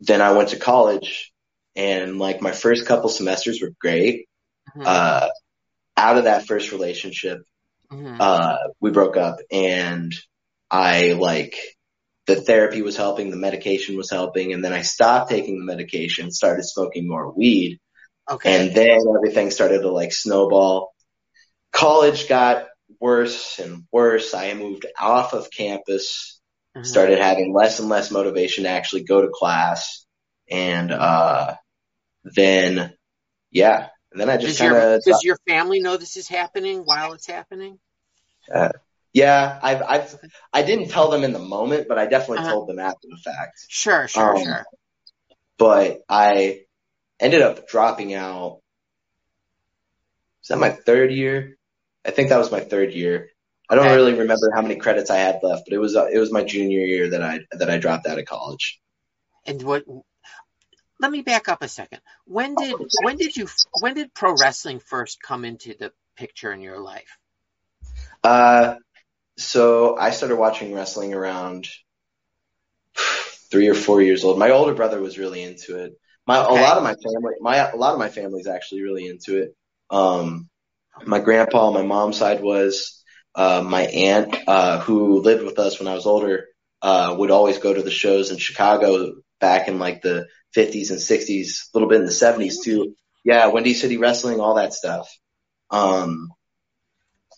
then 0.00 0.20
I 0.20 0.32
went 0.32 0.50
to 0.50 0.58
college, 0.58 1.32
and 1.76 2.18
like 2.18 2.40
my 2.42 2.52
first 2.52 2.86
couple 2.86 3.08
semesters 3.08 3.60
were 3.62 3.72
great. 3.80 4.26
Mhm. 4.74 4.84
Uh, 4.84 5.28
out 5.96 6.18
of 6.18 6.24
that 6.24 6.46
first 6.46 6.72
relationship, 6.72 7.40
Mhm. 7.90 8.18
uh, 8.20 8.56
we 8.80 8.90
broke 8.90 9.16
up 9.16 9.38
and 9.50 10.12
I 10.72 11.12
like 11.12 11.54
the 12.26 12.36
therapy 12.36 12.80
was 12.80 12.96
helping, 12.96 13.30
the 13.30 13.36
medication 13.36 13.96
was 13.96 14.10
helping, 14.10 14.54
and 14.54 14.64
then 14.64 14.72
I 14.72 14.82
stopped 14.82 15.30
taking 15.30 15.58
the 15.58 15.66
medication, 15.66 16.30
started 16.30 16.64
smoking 16.64 17.06
more 17.06 17.30
weed, 17.30 17.78
okay. 18.30 18.66
and 18.66 18.74
then 18.74 19.00
everything 19.14 19.50
started 19.50 19.82
to 19.82 19.90
like 19.90 20.12
snowball. 20.14 20.94
College 21.72 22.26
got 22.26 22.68
worse 23.00 23.58
and 23.58 23.84
worse. 23.92 24.32
I 24.32 24.54
moved 24.54 24.86
off 24.98 25.34
of 25.34 25.50
campus, 25.50 26.40
Mhm. 26.74 26.86
started 26.86 27.18
having 27.18 27.52
less 27.54 27.78
and 27.78 27.90
less 27.90 28.10
motivation 28.10 28.64
to 28.64 28.70
actually 28.70 29.04
go 29.04 29.20
to 29.20 29.28
class, 29.28 30.06
and 30.50 30.90
uh, 30.90 31.54
then 32.24 32.94
yeah, 33.50 33.88
and 34.10 34.20
then 34.20 34.30
I 34.30 34.38
just 34.38 34.58
Does 34.58 34.60
your 34.60 34.80
kind 34.80 34.94
of 34.94 35.02
does 35.04 35.22
your 35.22 35.36
family 35.46 35.80
know 35.80 35.98
this 35.98 36.16
is 36.16 36.28
happening 36.28 36.80
while 36.80 37.12
it's 37.12 37.26
happening? 37.26 37.78
Yeah, 39.12 39.58
I've, 39.62 39.82
I've, 39.82 40.18
I 40.52 40.62
didn't 40.62 40.88
tell 40.88 41.10
them 41.10 41.24
in 41.24 41.32
the 41.32 41.38
moment, 41.38 41.86
but 41.88 41.98
I 41.98 42.06
definitely 42.06 42.38
Uh-huh. 42.38 42.48
told 42.48 42.68
them 42.68 42.78
after 42.78 43.08
the 43.10 43.16
fact. 43.18 43.58
Sure, 43.68 44.08
sure, 44.08 44.36
Um, 44.36 44.42
sure. 44.42 44.64
But 45.58 46.02
I 46.08 46.62
ended 47.20 47.42
up 47.42 47.68
dropping 47.68 48.14
out. 48.14 48.60
Was 50.42 50.48
that 50.48 50.58
my 50.58 50.70
third 50.70 51.12
year? 51.12 51.56
I 52.04 52.10
think 52.10 52.30
that 52.30 52.38
was 52.38 52.50
my 52.50 52.60
third 52.60 52.92
year. 52.92 53.30
I 53.68 53.74
don't 53.76 53.86
Okay. 53.86 53.94
really 53.94 54.14
remember 54.14 54.50
how 54.54 54.62
many 54.62 54.76
credits 54.76 55.10
I 55.10 55.18
had 55.18 55.40
left, 55.42 55.64
but 55.66 55.74
it 55.74 55.78
was, 55.78 55.96
uh, 55.96 56.06
it 56.12 56.18
was 56.18 56.32
my 56.32 56.42
junior 56.44 56.80
year 56.84 57.10
that 57.10 57.22
I, 57.22 57.40
that 57.52 57.70
I 57.70 57.78
dropped 57.78 58.06
out 58.06 58.18
of 58.18 58.24
college. 58.26 58.80
And 59.46 59.62
what? 59.62 59.84
Let 60.98 61.10
me 61.10 61.20
back 61.20 61.48
up 61.50 61.62
a 61.62 61.68
second. 61.68 62.00
When 62.24 62.56
did 62.56 62.78
when 62.96 63.18
did 63.18 63.36
you 63.36 63.46
when 63.74 63.92
did 63.94 64.14
pro 64.14 64.32
wrestling 64.32 64.80
first 64.80 65.20
come 65.20 65.44
into 65.44 65.74
the 65.74 65.92
picture 66.16 66.50
in 66.50 66.62
your 66.62 66.80
life? 66.80 67.18
Uh, 68.24 68.76
so 69.36 69.96
I 69.96 70.10
started 70.10 70.36
watching 70.36 70.74
wrestling 70.74 71.14
around 71.14 71.68
three 73.50 73.68
or 73.68 73.74
four 73.74 74.02
years 74.02 74.24
old. 74.24 74.38
My 74.38 74.50
older 74.50 74.74
brother 74.74 75.00
was 75.00 75.18
really 75.18 75.42
into 75.42 75.78
it. 75.84 75.92
My 76.26 76.38
Okay. 76.38 76.44
a 76.44 76.52
lot 76.52 76.76
of 76.76 76.82
my 76.82 76.94
family, 76.94 77.34
my 77.40 77.56
a 77.70 77.76
lot 77.76 77.92
of 77.92 77.98
my 77.98 78.08
family 78.08 78.40
is 78.40 78.46
actually 78.46 78.82
really 78.82 79.06
into 79.06 79.42
it. 79.42 79.56
Um, 79.90 80.48
my 81.06 81.20
grandpa 81.20 81.68
on 81.68 81.74
my 81.74 81.82
mom's 81.82 82.18
side 82.18 82.42
was. 82.42 82.98
Uh, 83.34 83.62
my 83.64 83.82
aunt, 83.82 84.36
uh, 84.46 84.80
who 84.80 85.20
lived 85.20 85.44
with 85.44 85.58
us 85.58 85.78
when 85.78 85.88
I 85.88 85.94
was 85.94 86.06
older, 86.06 86.46
uh, 86.82 87.14
would 87.18 87.30
always 87.30 87.58
go 87.58 87.72
to 87.72 87.82
the 87.82 87.90
shows 87.90 88.30
in 88.30 88.38
Chicago 88.38 89.12
back 89.40 89.68
in 89.68 89.78
like 89.78 90.02
the 90.02 90.26
50s 90.52 90.90
and 90.90 91.00
60s, 91.00 91.70
a 91.72 91.78
little 91.78 91.88
bit 91.88 92.00
in 92.00 92.06
the 92.06 92.12
70s 92.12 92.60
too. 92.62 92.94
Yeah, 93.24 93.46
Windy 93.48 93.74
City 93.74 93.96
Wrestling, 93.98 94.40
all 94.40 94.56
that 94.56 94.74
stuff. 94.74 95.08
Um, 95.70 96.28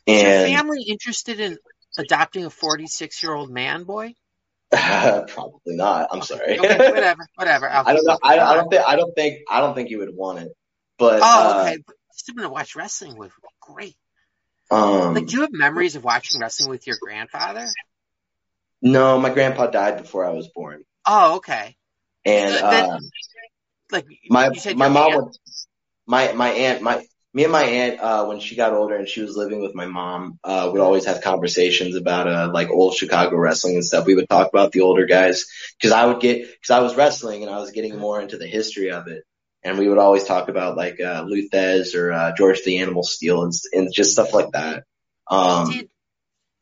Is 0.09 0.23
your 0.23 0.33
and 0.33 0.35
family 0.35 0.83
interested 0.83 1.41
in 1.41 1.59
adopting 1.99 2.45
a 2.45 2.51
46 2.51 3.23
year 3.23 3.33
old 3.35 3.51
man 3.51 3.85
boy? 3.85 4.15
Probably 4.73 5.77
not. 5.77 6.09
I'm 6.11 6.23
sorry. 6.23 6.59
Okay, 6.59 6.79
whatever, 6.93 7.27
whatever. 7.37 7.69
I'll- 7.71 7.87
I 7.87 7.93
don't 7.95 8.05
know. 8.07 8.19
I, 8.23 8.39
I 8.39 8.55
don't 8.57 8.71
think. 8.71 8.83
I 8.89 8.97
don't 8.97 9.15
think. 9.15 9.39
I 9.51 9.61
don't 9.61 9.75
think 9.75 9.91
you 9.91 9.99
would 9.99 10.15
want 10.15 10.41
it. 10.41 10.53
But 10.99 11.21
Oh, 11.23 11.59
uh, 11.59 11.61
okay. 11.63 11.79
But 11.87 11.97
Still 12.17 12.37
gonna 12.37 12.49
watch 12.51 12.77
wrestling 12.77 13.17
with 13.17 13.33
great. 13.61 13.97
um, 14.71 15.15
Like, 15.15 15.27
do 15.27 15.35
you 15.37 15.41
have 15.43 15.53
memories 15.53 15.97
of 15.97 16.05
watching 16.05 16.41
wrestling 16.41 16.71
with 16.71 16.87
your 16.87 16.97
grandfather? 17.01 17.67
no, 18.81 19.19
my 19.19 19.31
grandpa 19.31 19.67
died 19.67 19.99
before 19.99 20.25
I 20.25 20.31
was 20.31 20.49
born, 20.55 20.85
Oh, 21.07 21.37
okay. 21.37 21.77
and 22.25 22.55
Then- 22.55 22.91
uh, 22.91 22.99
Like 23.91 24.07
my 24.31 24.51
my 24.77 24.89
mom 24.89 25.13
aunt- 25.13 25.25
would. 25.25 25.35
My 26.07 26.33
my 26.33 26.51
aunt 26.51 26.83
my. 26.83 27.05
Me 27.35 27.43
and 27.43 27.53
my 27.53 27.65
aunt, 27.65 28.01
uh, 28.01 28.25
when 28.27 28.39
she 28.39 28.55
got 28.55 28.73
older 28.73 28.95
and 28.95 29.09
she 29.09 29.21
was 29.21 29.37
living 29.37 29.61
with 29.61 29.75
my 29.75 29.87
mom, 29.87 30.39
uh, 30.45 30.71
would 30.73 30.81
always 30.81 31.05
have 31.07 31.21
conversations 31.21 31.97
about, 31.97 32.29
uh, 32.29 32.51
like 32.55 32.71
old 32.71 32.95
Chicago 32.95 33.37
wrestling 33.37 33.75
and 33.75 33.85
stuff. 33.85 34.07
We 34.07 34.15
would 34.15 34.29
talk 34.29 34.49
about 34.49 34.71
the 34.71 34.83
older 34.83 35.05
guys. 35.05 35.47
Cause 35.83 35.91
I 35.91 36.07
would 36.07 36.21
get, 36.21 36.47
cause 36.63 36.71
I 36.71 36.81
was 36.81 36.95
wrestling 36.95 37.43
and 37.43 37.51
I 37.51 37.59
was 37.59 37.73
getting 37.73 37.99
more 37.99 38.21
into 38.21 38.39
the 38.39 38.47
history 38.47 38.93
of 38.93 39.09
it. 39.09 39.25
And 39.65 39.79
we 39.79 39.89
would 39.89 39.99
always 39.99 40.25
talk 40.25 40.49
about 40.49 40.77
like, 40.77 41.01
uh, 41.01 41.25
Lou 41.27 41.49
Thesz 41.49 41.97
or, 41.97 42.13
uh, 42.13 42.35
George 42.37 42.63
the 42.63 42.79
Animal 42.79 43.03
Steele 43.03 43.43
and, 43.43 43.53
and 43.73 43.93
just 43.93 44.13
stuff 44.13 44.33
like 44.33 44.53
that. 44.53 44.85
Um, 45.29 45.71
did 45.71 45.89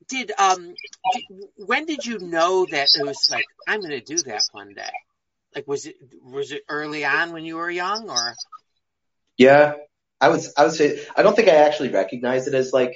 did 0.09 0.33
um 0.39 0.75
did, 1.13 1.25
when 1.57 1.87
did 1.87 2.05
you 2.05 2.19
know 2.19 2.67
that 2.71 2.89
it 2.95 3.05
was 3.05 3.29
like 3.31 3.45
I'm 3.67 3.81
going 3.81 3.91
to 3.91 4.01
do 4.01 4.17
that 4.25 4.43
one 4.53 4.75
day? 4.75 4.91
Like 5.55 5.67
was 5.67 5.87
it 5.87 5.97
was 6.23 6.53
it 6.53 6.63
early 6.69 7.05
on 7.05 7.33
when 7.33 7.45
you 7.45 7.57
were 7.57 7.71
young 7.71 8.09
or 8.09 8.35
yeah, 9.37 9.75
I 10.23 10.29
would, 10.29 10.41
I 10.57 10.65
would 10.65 10.73
say, 10.73 11.05
I 11.17 11.23
don't 11.23 11.35
think 11.37 11.49
I 11.49 11.57
actually 11.57 11.91
recognized 11.91 12.47
it 12.49 12.55
as 12.55 12.73
like 12.73 12.95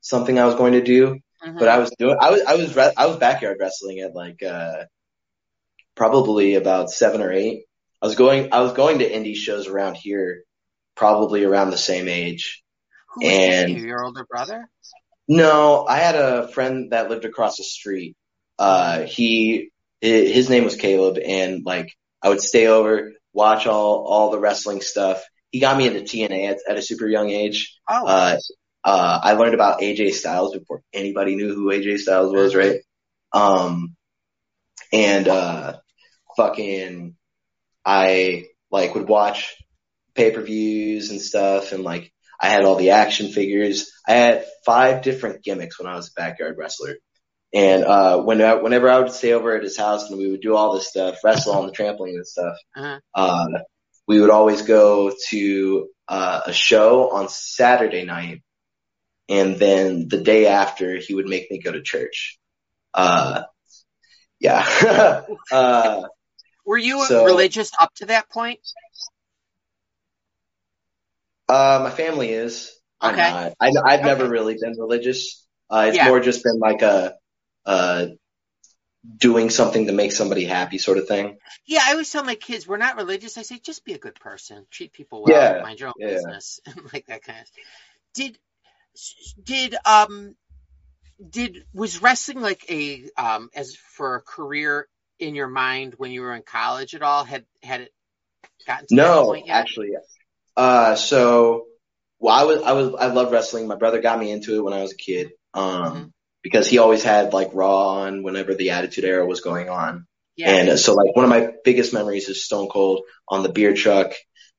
something 0.00 0.38
I 0.38 0.44
was 0.46 0.56
going 0.56 0.72
to 0.72 0.82
do, 0.82 1.20
Mhm. 1.44 1.58
but 1.58 1.68
I 1.68 1.78
was 1.78 1.90
doing, 1.98 2.16
I 2.20 2.30
was, 2.32 2.42
I 2.42 2.54
was, 2.56 2.74
re- 2.76 2.92
I 2.96 3.06
was 3.06 3.16
backyard 3.16 3.58
wrestling 3.60 4.00
at 4.00 4.14
like, 4.14 4.42
uh, 4.42 4.84
probably 5.94 6.54
about 6.56 6.90
seven 6.90 7.22
or 7.22 7.32
eight. 7.32 7.64
I 8.02 8.06
was 8.06 8.16
going, 8.16 8.52
I 8.52 8.60
was 8.60 8.72
going 8.72 8.98
to 8.98 9.08
indie 9.10 9.36
shows 9.36 9.68
around 9.68 9.96
here, 9.96 10.42
probably 10.96 11.44
around 11.44 11.70
the 11.70 11.78
same 11.78 12.08
age. 12.08 12.62
who 13.14 13.24
and- 13.26 13.70
you, 13.70 13.86
your 13.86 14.04
older 14.04 14.26
brother? 14.28 14.68
No, 15.28 15.86
I 15.86 15.98
had 15.98 16.16
a 16.16 16.48
friend 16.48 16.92
that 16.92 17.08
lived 17.08 17.24
across 17.24 17.56
the 17.56 17.64
street. 17.64 18.14
Uh, 18.58 19.02
he, 19.02 19.70
his 20.02 20.50
name 20.50 20.64
was 20.64 20.76
Caleb 20.76 21.18
and 21.24 21.62
like 21.64 21.88
I 22.20 22.28
would 22.28 22.42
stay 22.42 22.66
over, 22.66 23.12
watch 23.32 23.66
all, 23.66 24.04
all 24.06 24.30
the 24.30 24.38
wrestling 24.38 24.80
stuff. 24.82 25.24
He 25.54 25.60
got 25.60 25.76
me 25.78 25.86
into 25.86 26.00
TNA 26.00 26.50
at, 26.50 26.58
at 26.68 26.78
a 26.78 26.82
super 26.82 27.06
young 27.06 27.30
age. 27.30 27.78
Oh, 27.88 28.04
Uh, 28.08 28.38
uh, 28.82 29.20
I 29.22 29.34
learned 29.34 29.54
about 29.54 29.78
AJ 29.82 30.14
Styles 30.14 30.52
before 30.52 30.82
anybody 30.92 31.36
knew 31.36 31.54
who 31.54 31.70
AJ 31.70 31.98
Styles 31.98 32.32
was, 32.32 32.56
right? 32.56 32.80
Um, 33.32 33.94
and, 34.92 35.28
uh, 35.28 35.74
fucking, 36.36 37.14
I 37.84 38.46
like 38.72 38.96
would 38.96 39.06
watch 39.08 39.54
pay-per-views 40.16 41.10
and 41.12 41.20
stuff 41.22 41.70
and 41.70 41.84
like 41.84 42.12
I 42.40 42.48
had 42.48 42.64
all 42.64 42.74
the 42.74 42.90
action 42.90 43.28
figures. 43.28 43.92
I 44.08 44.14
had 44.14 44.46
five 44.66 45.02
different 45.02 45.44
gimmicks 45.44 45.78
when 45.78 45.86
I 45.86 45.94
was 45.94 46.08
a 46.08 46.20
backyard 46.20 46.56
wrestler. 46.58 46.96
And, 47.52 47.84
uh, 47.84 48.22
when, 48.22 48.42
I- 48.42 48.60
whenever 48.60 48.90
I 48.90 48.98
would 48.98 49.12
stay 49.12 49.32
over 49.34 49.54
at 49.56 49.62
his 49.62 49.78
house 49.78 50.10
and 50.10 50.18
we 50.18 50.28
would 50.32 50.40
do 50.40 50.56
all 50.56 50.74
this 50.74 50.88
stuff, 50.88 51.18
wrestle 51.22 51.54
on 51.54 51.66
the 51.66 51.72
trampoline 51.72 52.16
and 52.16 52.26
stuff, 52.26 52.56
uh-huh. 52.76 52.98
uh, 53.14 53.46
we 54.06 54.20
would 54.20 54.30
always 54.30 54.62
go 54.62 55.12
to 55.30 55.88
uh, 56.08 56.40
a 56.46 56.52
show 56.52 57.10
on 57.10 57.28
Saturday 57.28 58.04
night, 58.04 58.42
and 59.28 59.56
then 59.56 60.08
the 60.08 60.18
day 60.20 60.46
after, 60.46 60.96
he 60.96 61.14
would 61.14 61.26
make 61.26 61.50
me 61.50 61.60
go 61.60 61.72
to 61.72 61.82
church. 61.82 62.38
Uh, 62.92 63.42
yeah. 64.40 65.22
uh, 65.52 66.02
were 66.66 66.78
you 66.78 67.04
so- 67.06 67.24
religious 67.24 67.70
up 67.78 67.92
to 67.96 68.06
that 68.06 68.28
point? 68.30 68.60
uh, 71.48 71.80
my 71.84 71.90
family 71.90 72.30
is. 72.30 72.72
I'm 73.00 73.14
Okay. 73.14 73.30
not. 73.30 73.52
I, 73.60 73.72
I've 73.84 74.04
never 74.04 74.28
really 74.28 74.56
been 74.60 74.78
religious. 74.78 75.46
Uh, 75.70 75.86
it's 75.88 75.96
Yeah. 75.96 76.08
more 76.08 76.20
just 76.20 76.42
been 76.42 76.58
like 76.58 76.82
a, 76.82 77.14
uh, 77.66 78.06
doing 79.18 79.50
something 79.50 79.86
to 79.86 79.92
make 79.92 80.12
somebody 80.12 80.44
happy 80.44 80.78
sort 80.78 80.98
of 80.98 81.06
thing. 81.08 81.36
Yeah, 81.66 81.80
I 81.84 81.92
always 81.92 82.10
tell 82.10 82.24
my 82.24 82.34
kids 82.34 82.66
we're 82.66 82.76
not 82.76 82.96
religious. 82.96 83.38
I 83.38 83.42
say 83.42 83.58
just 83.58 83.84
be 83.84 83.92
a 83.94 83.98
good 83.98 84.14
person, 84.16 84.66
treat 84.70 84.92
people 84.92 85.22
well, 85.22 85.32
Yeah, 85.32 85.62
mind 85.62 85.80
your 85.80 85.88
own 85.88 85.94
yeah. 85.98 86.08
business, 86.08 86.60
like 86.92 87.06
that 87.06 87.22
kind 87.22 87.40
of. 87.40 87.46
Stuff. 87.46 87.64
Did 88.14 88.38
did 89.44 89.76
um 89.84 90.36
did 91.30 91.64
was 91.72 92.00
wrestling 92.02 92.40
like 92.40 92.64
a 92.70 93.04
um 93.16 93.50
as 93.54 93.76
for 93.76 94.16
a 94.16 94.20
career 94.20 94.88
in 95.18 95.34
your 95.34 95.48
mind 95.48 95.94
when 95.96 96.10
you 96.10 96.22
were 96.22 96.34
in 96.34 96.42
college 96.42 96.94
at 96.94 97.02
all? 97.02 97.24
Had 97.24 97.44
had 97.62 97.82
it 97.82 97.92
gotten 98.66 98.86
to 98.88 98.94
No, 98.94 99.36
actually, 99.48 99.90
uh, 100.56 100.94
so, 100.94 101.66
well, 102.18 102.34
I 102.34 102.44
was, 102.44 102.62
I 102.62 102.72
was, 102.72 102.94
I 102.94 103.06
love 103.06 103.32
wrestling. 103.32 103.66
My 103.66 103.76
brother 103.76 104.00
got 104.00 104.18
me 104.18 104.30
into 104.30 104.56
it 104.56 104.64
when 104.64 104.72
I 104.72 104.82
was 104.82 104.92
a 104.92 104.96
kid, 104.96 105.30
um, 105.52 105.94
Mhm. 105.94 106.12
Because 106.44 106.68
he 106.68 106.78
always 106.78 107.02
had 107.02 107.32
like 107.32 107.50
Raw 107.54 108.02
on 108.02 108.22
whenever 108.22 108.54
the 108.54 108.70
Attitude 108.70 109.04
Era 109.04 109.26
was 109.26 109.40
going 109.40 109.68
on. 109.70 110.06
yeah. 110.36 110.50
And 110.50 110.78
so 110.78 110.92
like 110.94 111.16
one 111.16 111.24
of 111.24 111.30
my 111.30 111.52
biggest 111.64 111.92
memories 111.92 112.28
is 112.28 112.44
Stone 112.44 112.68
Cold 112.68 113.00
on 113.26 113.42
the 113.42 113.48
beer 113.48 113.74
truck, 113.74 114.12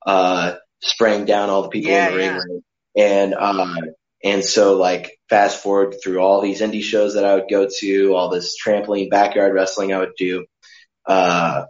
uh, 0.05 0.55
spraying 0.81 1.25
down 1.25 1.49
all 1.49 1.61
the 1.61 1.69
people 1.69 1.91
Yeah, 1.91 2.07
in 2.07 2.11
the 2.11 2.17
ring. 2.17 2.27
yeah. 2.27 2.39
ring. 2.39 2.61
And, 2.97 3.33
uh, 3.35 3.75
and 4.23 4.43
so 4.43 4.77
like 4.77 5.19
fast 5.29 5.61
forward 5.61 5.95
through 6.03 6.19
all 6.19 6.41
these 6.41 6.61
indie 6.61 6.81
shows 6.81 7.13
that 7.13 7.23
I 7.25 7.35
would 7.35 7.49
go 7.49 7.67
to, 7.79 8.15
all 8.15 8.29
this 8.29 8.57
trampoline 8.61 9.11
backyard 9.11 9.53
wrestling 9.53 9.93
I 9.93 9.99
would 9.99 10.15
do. 10.17 10.45
Uh, 11.05 11.65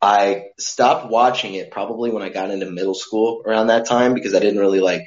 I 0.00 0.44
stopped 0.58 1.10
watching 1.10 1.54
it 1.54 1.70
probably 1.70 2.10
when 2.10 2.22
I 2.22 2.30
got 2.30 2.50
into 2.50 2.70
middle 2.70 2.94
school 2.94 3.42
around 3.44 3.66
that 3.66 3.86
time 3.86 4.14
because 4.14 4.34
I 4.34 4.40
didn't 4.40 4.60
really 4.60 4.80
like, 4.80 5.02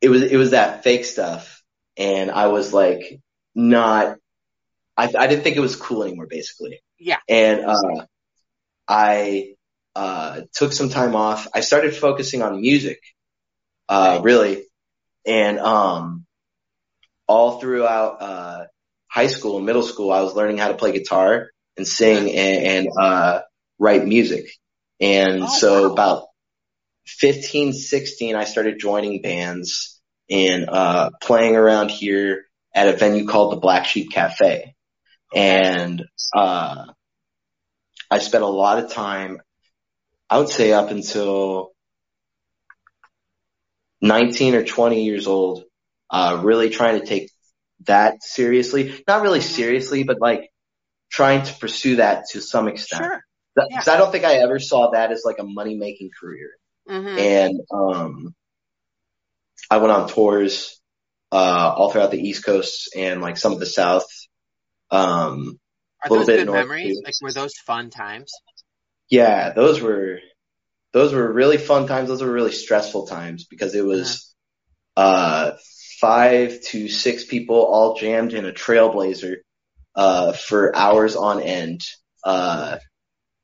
it 0.00 0.08
was, 0.08 0.22
it 0.22 0.36
was 0.36 0.52
that 0.52 0.84
fake 0.84 1.04
stuff. 1.04 1.57
And 1.98 2.30
I 2.30 2.46
was 2.46 2.72
like, 2.72 3.20
not, 3.54 4.16
I, 4.96 5.12
I 5.18 5.26
didn't 5.26 5.42
think 5.42 5.56
it 5.56 5.60
was 5.60 5.76
cool 5.76 6.04
anymore 6.04 6.26
basically. 6.26 6.80
Yeah. 6.98 7.18
And, 7.28 7.64
uh, 7.66 8.06
I, 8.88 9.54
uh, 9.94 10.42
took 10.54 10.72
some 10.72 10.88
time 10.90 11.16
off. 11.16 11.48
I 11.54 11.60
started 11.60 11.94
focusing 11.94 12.42
on 12.42 12.60
music, 12.60 13.00
uh, 13.88 14.14
Right. 14.16 14.22
really. 14.24 14.64
And, 15.26 15.58
um, 15.58 16.24
all 17.26 17.60
throughout, 17.60 18.22
uh, 18.22 18.64
high 19.08 19.26
school 19.26 19.56
and 19.56 19.66
middle 19.66 19.82
school, 19.82 20.12
I 20.12 20.22
was 20.22 20.34
learning 20.34 20.58
how 20.58 20.68
to 20.68 20.74
play 20.74 20.92
guitar 20.92 21.50
and 21.76 21.86
sing 21.86 22.30
and, 22.34 22.66
and, 22.66 22.88
uh, 22.98 23.42
write 23.78 24.06
music. 24.06 24.50
And 25.00 25.42
Oh, 25.44 25.46
so 25.46 25.86
wow. 25.88 25.92
about 25.92 26.24
15, 27.06 27.72
16, 27.72 28.36
I 28.36 28.44
started 28.44 28.78
joining 28.78 29.20
bands 29.22 29.97
and, 30.30 30.68
uh, 30.68 31.10
playing 31.20 31.56
around 31.56 31.90
here 31.90 32.46
at 32.74 32.88
a 32.88 32.92
venue 32.96 33.26
called 33.26 33.52
the 33.52 33.56
Black 33.60 33.86
Sheep 33.86 34.10
Cafe. 34.12 34.74
And, 35.34 36.04
uh, 36.34 36.86
I 38.10 38.18
spent 38.18 38.44
a 38.44 38.48
lot 38.48 38.78
of 38.82 38.90
time, 38.92 39.40
I 40.30 40.38
would 40.38 40.48
say 40.48 40.72
up 40.72 40.90
until 40.90 41.72
19 44.00 44.54
or 44.54 44.64
20 44.64 45.04
years 45.04 45.26
old, 45.26 45.64
uh, 46.10 46.40
really 46.42 46.70
trying 46.70 47.00
to 47.00 47.06
take 47.06 47.30
that 47.86 48.22
seriously. 48.22 49.02
Not 49.06 49.22
really 49.22 49.40
Mhm. 49.40 49.42
seriously, 49.42 50.02
but 50.04 50.20
like 50.20 50.50
trying 51.10 51.42
to 51.42 51.54
pursue 51.54 51.96
that 51.96 52.26
to 52.30 52.40
some 52.40 52.68
extent. 52.68 53.02
Sure. 53.02 53.24
Because 53.54 53.88
I 53.88 53.96
don't 53.96 54.12
think 54.12 54.24
I 54.24 54.34
ever 54.36 54.58
saw 54.58 54.90
that 54.92 55.10
as 55.10 55.22
like 55.24 55.38
a 55.38 55.44
money 55.44 55.76
making 55.76 56.10
career. 56.18 56.50
hmm 56.88 57.18
And, 57.18 57.60
um, 57.72 58.34
I 59.70 59.78
went 59.78 59.92
on 59.92 60.08
tours, 60.08 60.80
uh, 61.32 61.72
all 61.76 61.90
throughout 61.90 62.10
the 62.10 62.20
East 62.20 62.44
Coast 62.44 62.90
and 62.96 63.20
like 63.20 63.36
some 63.36 63.52
of 63.52 63.60
the 63.60 63.66
South. 63.66 64.06
Um, 64.90 65.58
Are 66.02 66.08
those 66.08 66.26
bit 66.26 66.38
good 66.38 66.46
north, 66.46 66.58
memories? 66.60 66.96
too. 66.98 67.02
Like 67.04 67.14
were 67.20 67.32
those 67.32 67.54
fun 67.66 67.90
times? 67.90 68.32
yeah, 69.10 69.52
those 69.52 69.80
were, 69.80 70.20
those 70.92 71.12
were 71.12 71.32
really 71.32 71.58
fun 71.58 71.86
times. 71.86 72.08
Those 72.08 72.22
were 72.22 72.32
really 72.32 72.52
stressful 72.52 73.06
times 73.06 73.44
because 73.44 73.74
it 73.74 73.84
was, 73.84 74.34
uh, 74.96 75.52
five 76.00 76.60
to 76.62 76.88
six 76.88 77.24
people 77.24 77.56
all 77.56 77.96
jammed 77.96 78.32
in 78.32 78.46
a 78.46 78.52
trailblazer, 78.52 79.36
uh, 79.94 80.32
for 80.32 80.74
hours 80.76 81.16
on 81.16 81.42
end, 81.42 81.82
uh, 82.24 82.78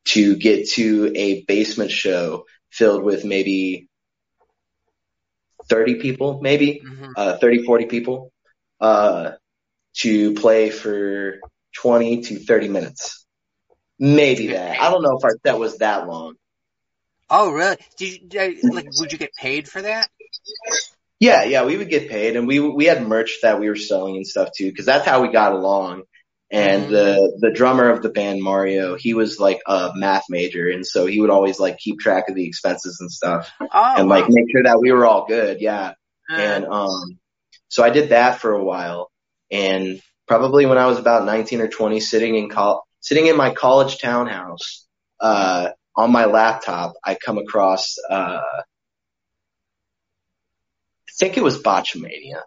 to 0.07 0.37
get 0.37 0.69
to 0.71 1.13
a 1.15 1.43
basement 1.45 1.91
show 1.91 2.45
filled 2.71 3.03
with 3.03 3.25
maybe 3.25 3.89
30 5.69 5.97
people, 5.97 6.41
maybe, 6.41 6.83
hmm 6.85 7.13
uh, 7.17 7.37
30, 7.39 7.65
40 7.65 7.87
people, 7.87 8.33
uh, 8.81 9.33
to 9.99 10.35
play 10.35 10.71
for 10.71 11.39
20 11.77 12.23
to 12.23 12.39
30 12.41 12.69
minutes. 12.69 13.25
Maybe 13.99 14.49
that. 14.49 14.81
I 14.81 14.91
don't 14.91 15.03
know 15.03 15.17
if 15.17 15.25
our 15.25 15.37
set 15.45 15.59
was 15.59 15.79
that 15.79 16.09
long. 16.09 16.35
Oh, 17.31 17.53
really? 17.53 17.77
Did 17.97 18.35
you 18.35 18.71
like? 18.73 18.89
Would 18.99 19.13
you 19.13 19.19
get 19.19 19.35
paid 19.35 19.69
for 19.69 19.83
that? 19.83 20.11
Yeah, 21.21 21.45
yeah, 21.45 21.65
we 21.65 21.77
would 21.77 21.89
get 21.89 22.11
paid 22.11 22.37
and 22.37 22.47
we, 22.47 22.61
we 22.61 22.85
had 22.87 23.07
merch 23.07 23.39
that 23.43 23.61
we 23.61 23.69
were 23.69 23.77
selling 23.77 24.17
and 24.17 24.27
stuff 24.27 24.51
too, 24.57 24.73
cause 24.75 24.85
that's 24.85 25.07
how 25.07 25.23
we 25.23 25.29
got 25.29 25.53
along. 25.53 26.03
And 26.51 26.85
Mhm. 26.85 26.91
the, 26.91 27.39
the 27.41 27.51
drummer 27.51 27.91
of 27.91 28.03
the 28.03 28.11
band, 28.11 28.43
Mario, 28.43 28.97
he 28.97 29.15
was 29.15 29.41
like 29.41 29.61
a 29.67 29.93
math 29.95 30.25
major 30.29 30.69
and 30.69 30.87
so 30.87 31.07
he 31.07 31.21
would 31.21 31.31
always 31.31 31.59
like 31.59 31.79
keep 31.79 31.99
track 31.99 32.29
of 32.29 32.35
the 32.37 32.47
expenses 32.47 32.99
and 33.01 33.11
stuff 33.11 33.51
Oh, 33.61 33.69
and 33.97 34.09
like 34.09 34.25
wow. 34.25 34.31
make 34.31 34.51
sure 34.53 34.63
that 34.63 34.79
we 34.81 34.93
were 34.93 35.05
all 35.07 35.27
good. 35.27 35.61
Yeah. 35.61 35.95
Uh, 36.31 36.35
And, 36.41 36.65
um, 36.67 37.19
so 37.69 37.83
I 37.83 37.91
did 37.91 38.11
that 38.11 38.41
for 38.41 38.53
a 38.53 38.63
while 38.65 39.11
and 39.51 40.01
probably 40.29 40.67
when 40.67 40.79
I 40.79 40.87
was 40.87 40.99
about 40.99 41.25
19 41.25 41.61
or 41.61 41.69
20 41.69 42.01
sitting 42.01 42.35
in 42.37 42.49
col, 42.51 42.85
sitting 43.01 43.27
in 43.27 43.37
my 43.37 43.51
college 43.53 43.99
townhouse, 43.99 44.87
uh, 45.21 45.71
on 45.97 46.13
my 46.13 46.25
laptop, 46.27 46.95
I 47.05 47.15
come 47.15 47.39
across, 47.39 47.97
uh, 48.11 48.41
I 51.09 51.13
think 51.19 51.37
it 51.37 51.43
was 51.43 51.63
Botchamania. 51.63 52.43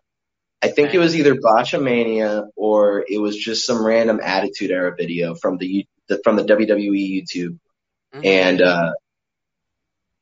I 0.62 0.70
think 0.70 0.94
it 0.94 1.00
was 1.00 1.16
either 1.16 1.36
Botchamania 1.36 2.48
or 2.56 3.06
it 3.08 3.20
was 3.20 3.38
just 3.38 3.66
some 3.66 3.86
random 3.86 4.20
Attitude 4.24 4.72
Era 4.72 4.96
video 4.98 5.36
from 5.36 5.58
the, 5.58 5.86
the 6.08 6.20
from 6.24 6.36
the 6.36 6.44
WWE 6.44 7.22
YouTube. 7.22 7.60
mhm. 8.14 8.26
And, 8.26 8.62
uh, 8.62 8.94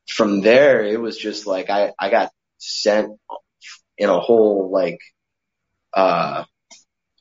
from 0.07 0.41
there, 0.41 0.83
it 0.83 0.99
was 0.99 1.17
just 1.17 1.47
like, 1.47 1.69
I, 1.69 1.93
I 1.99 2.09
got 2.09 2.31
sent 2.57 3.17
in 3.97 4.09
a 4.09 4.19
whole, 4.19 4.69
like, 4.71 4.99
uh, 5.93 6.43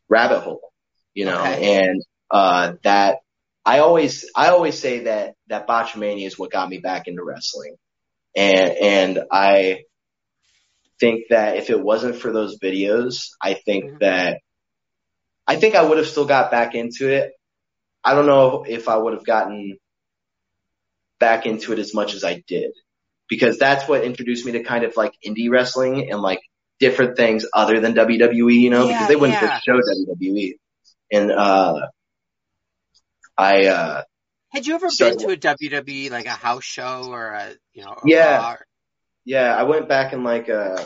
rabbit 0.09 0.41
hole, 0.41 0.73
you 1.15 1.25
know, 1.25 1.41
Okay. 1.41 1.79
and, 1.87 2.03
uh, 2.31 2.75
that, 2.83 3.19
I 3.65 3.79
always, 3.79 4.31
I 4.37 4.49
always 4.49 4.79
say 4.79 5.05
that, 5.05 5.37
that 5.49 5.67
Botchamania 5.67 6.27
is 6.27 6.39
what 6.39 6.51
got 6.53 6.69
me 6.69 6.79
back 6.79 7.09
into 7.09 7.25
wrestling. 7.25 7.77
And, 8.37 8.71
and 8.73 9.21
I 9.31 9.85
think 11.01 11.25
that 11.31 11.57
if 11.57 11.71
it 11.71 11.81
wasn't 11.81 12.17
for 12.17 12.33
those 12.33 12.59
videos, 12.59 13.29
I 13.43 13.55
think 13.55 13.85
Mhm. 13.85 13.99
that, 14.01 14.41
I 15.47 15.57
think 15.57 15.75
I 15.75 15.83
would 15.83 15.99
have 15.99 16.07
still 16.07 16.25
got 16.27 16.51
back 16.51 16.75
into 16.75 17.09
it. 17.09 17.33
I 18.03 18.15
don't 18.15 18.27
know 18.27 18.65
if 18.67 18.89
I 18.89 18.97
would 18.97 19.15
have 19.15 19.25
gotten 19.25 19.79
back 21.19 21.47
into 21.47 21.73
it 21.73 21.79
as 21.79 21.95
much 21.95 22.15
as 22.15 22.25
I 22.25 22.43
did 22.47 22.73
because 23.29 23.59
that's 23.59 23.89
what 23.89 24.05
introduced 24.05 24.45
me 24.45 24.53
to 24.53 24.63
kind 24.63 24.85
of 24.85 24.97
like 24.97 25.13
indie 25.27 25.51
wrestling 25.51 26.11
and 26.11 26.21
like 26.21 26.41
different 26.81 27.17
things 27.17 27.47
other 27.55 27.81
than 27.81 27.95
WWE, 27.95 28.55
you 28.55 28.71
know, 28.71 28.87
Yeah, 28.87 28.93
because 28.93 29.09
they 29.09 29.17
wouldn't 29.17 29.41
yeah. 29.41 29.61
show 29.61 29.81
WWE. 29.81 30.59
And, 31.13 31.31
uh, 31.33 31.89
I, 33.37 33.67
uh, 33.67 34.03
Had 34.53 34.67
you 34.67 34.75
ever 34.75 34.89
been 34.99 35.19
to 35.19 35.29
a 35.31 35.37
WWE 35.37 36.11
like 36.11 36.27
a 36.27 36.31
house 36.31 36.65
show 36.65 37.11
or 37.11 37.31
a 37.33 37.55
you 37.73 37.85
know? 37.85 37.93
A 37.93 38.01
Yeah. 38.05 38.57
Yeah, 39.25 39.55
I 39.55 39.63
went 39.65 39.89
back 39.89 40.13
in 40.13 40.23
like, 40.25 40.49
uh, 40.49 40.77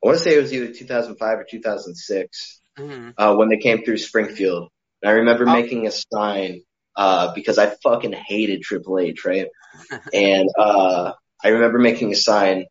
I 0.00 0.06
want 0.06 0.18
to 0.18 0.22
say 0.24 0.36
it 0.36 0.40
was 0.42 0.52
either 0.52 0.72
2005 0.72 1.38
or 1.38 1.44
2006. 1.44 2.60
Mhm. 2.78 3.12
uh, 3.18 3.34
when 3.34 3.48
they 3.48 3.56
came 3.56 3.82
through 3.84 3.98
Springfield. 3.98 4.68
And 5.02 5.10
I 5.10 5.14
remember 5.14 5.44
Oh. 5.48 5.52
making 5.52 5.88
a 5.88 5.90
sign, 5.90 6.62
uh, 6.94 7.34
because 7.34 7.58
I 7.58 7.74
fucking 7.82 8.12
hated 8.12 8.62
Triple 8.62 9.00
H, 9.00 9.24
right? 9.24 9.48
and, 10.14 10.48
uh, 10.56 11.12
I 11.42 11.48
remember 11.48 11.78
making 11.80 12.12
a 12.12 12.16
sign 12.16 12.66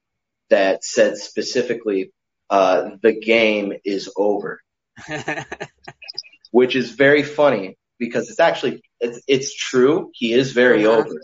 that 0.50 0.84
said 0.86 1.18
specifically, 1.18 2.14
uh, 2.50 2.92
the 3.02 3.20
game 3.20 3.74
is 3.84 4.10
over, 4.16 4.62
which 6.52 6.76
is 6.78 6.92
very 6.92 7.24
funny 7.24 7.78
because 8.00 8.30
it's 8.30 8.40
actually, 8.40 8.82
it's, 9.02 9.22
it's 9.28 9.54
true. 9.54 10.12
He 10.14 10.32
is 10.34 10.54
very 10.54 10.86
Uh-huh. 10.86 11.00
over, 11.00 11.22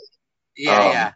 yeah, 0.57 0.79
Um, 0.79 0.91
yeah. 0.91 1.11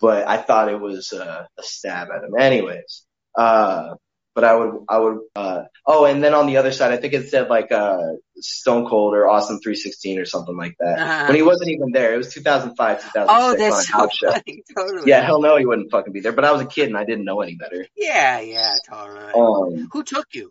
But 0.00 0.26
I 0.26 0.38
thought 0.38 0.68
it 0.70 0.80
was, 0.80 1.12
uh, 1.12 1.46
a 1.58 1.62
stab 1.62 2.08
at 2.14 2.24
him 2.24 2.34
anyways. 2.38 3.04
Uh, 3.36 3.94
but 4.34 4.42
I 4.44 4.56
would, 4.56 4.74
I 4.88 4.98
would, 4.98 5.18
uh, 5.36 5.62
oh, 5.86 6.04
and 6.06 6.22
then 6.22 6.34
on 6.34 6.46
the 6.48 6.56
other 6.56 6.72
side, 6.72 6.92
I 6.92 6.96
think 6.96 7.12
it 7.14 7.28
said 7.28 7.48
like, 7.48 7.70
uh, 7.70 7.98
Stone 8.38 8.88
Cold 8.88 9.14
or 9.14 9.28
Austin 9.28 9.60
316 9.62 10.18
or 10.18 10.24
something 10.24 10.56
like 10.56 10.74
that. 10.80 10.98
Uh-huh. 10.98 11.24
When 11.28 11.36
he 11.36 11.42
wasn't 11.42 11.70
even 11.70 11.92
there. 11.92 12.14
It 12.14 12.16
was 12.16 12.34
2005, 12.34 13.12
2006 13.12 13.26
Oh, 13.30 13.56
that's 13.56 13.88
a 13.88 13.92
so 13.92 14.08
show. 14.12 14.32
funny. 14.32 14.62
Totally. 14.76 15.08
Yeah, 15.08 15.20
hell 15.22 15.40
no, 15.40 15.56
he 15.56 15.64
wouldn't 15.66 15.90
fucking 15.92 16.12
be 16.12 16.18
there. 16.20 16.32
But 16.32 16.44
I 16.44 16.50
was 16.52 16.62
a 16.62 16.66
kid 16.66 16.88
and 16.88 16.96
I 16.96 17.04
didn't 17.04 17.24
know 17.24 17.42
any 17.42 17.54
better. 17.54 17.86
Yeah, 17.96 18.40
yeah, 18.40 18.74
totally. 18.88 19.32
Um, 19.34 19.88
Who 19.92 20.02
took 20.02 20.26
you? 20.32 20.50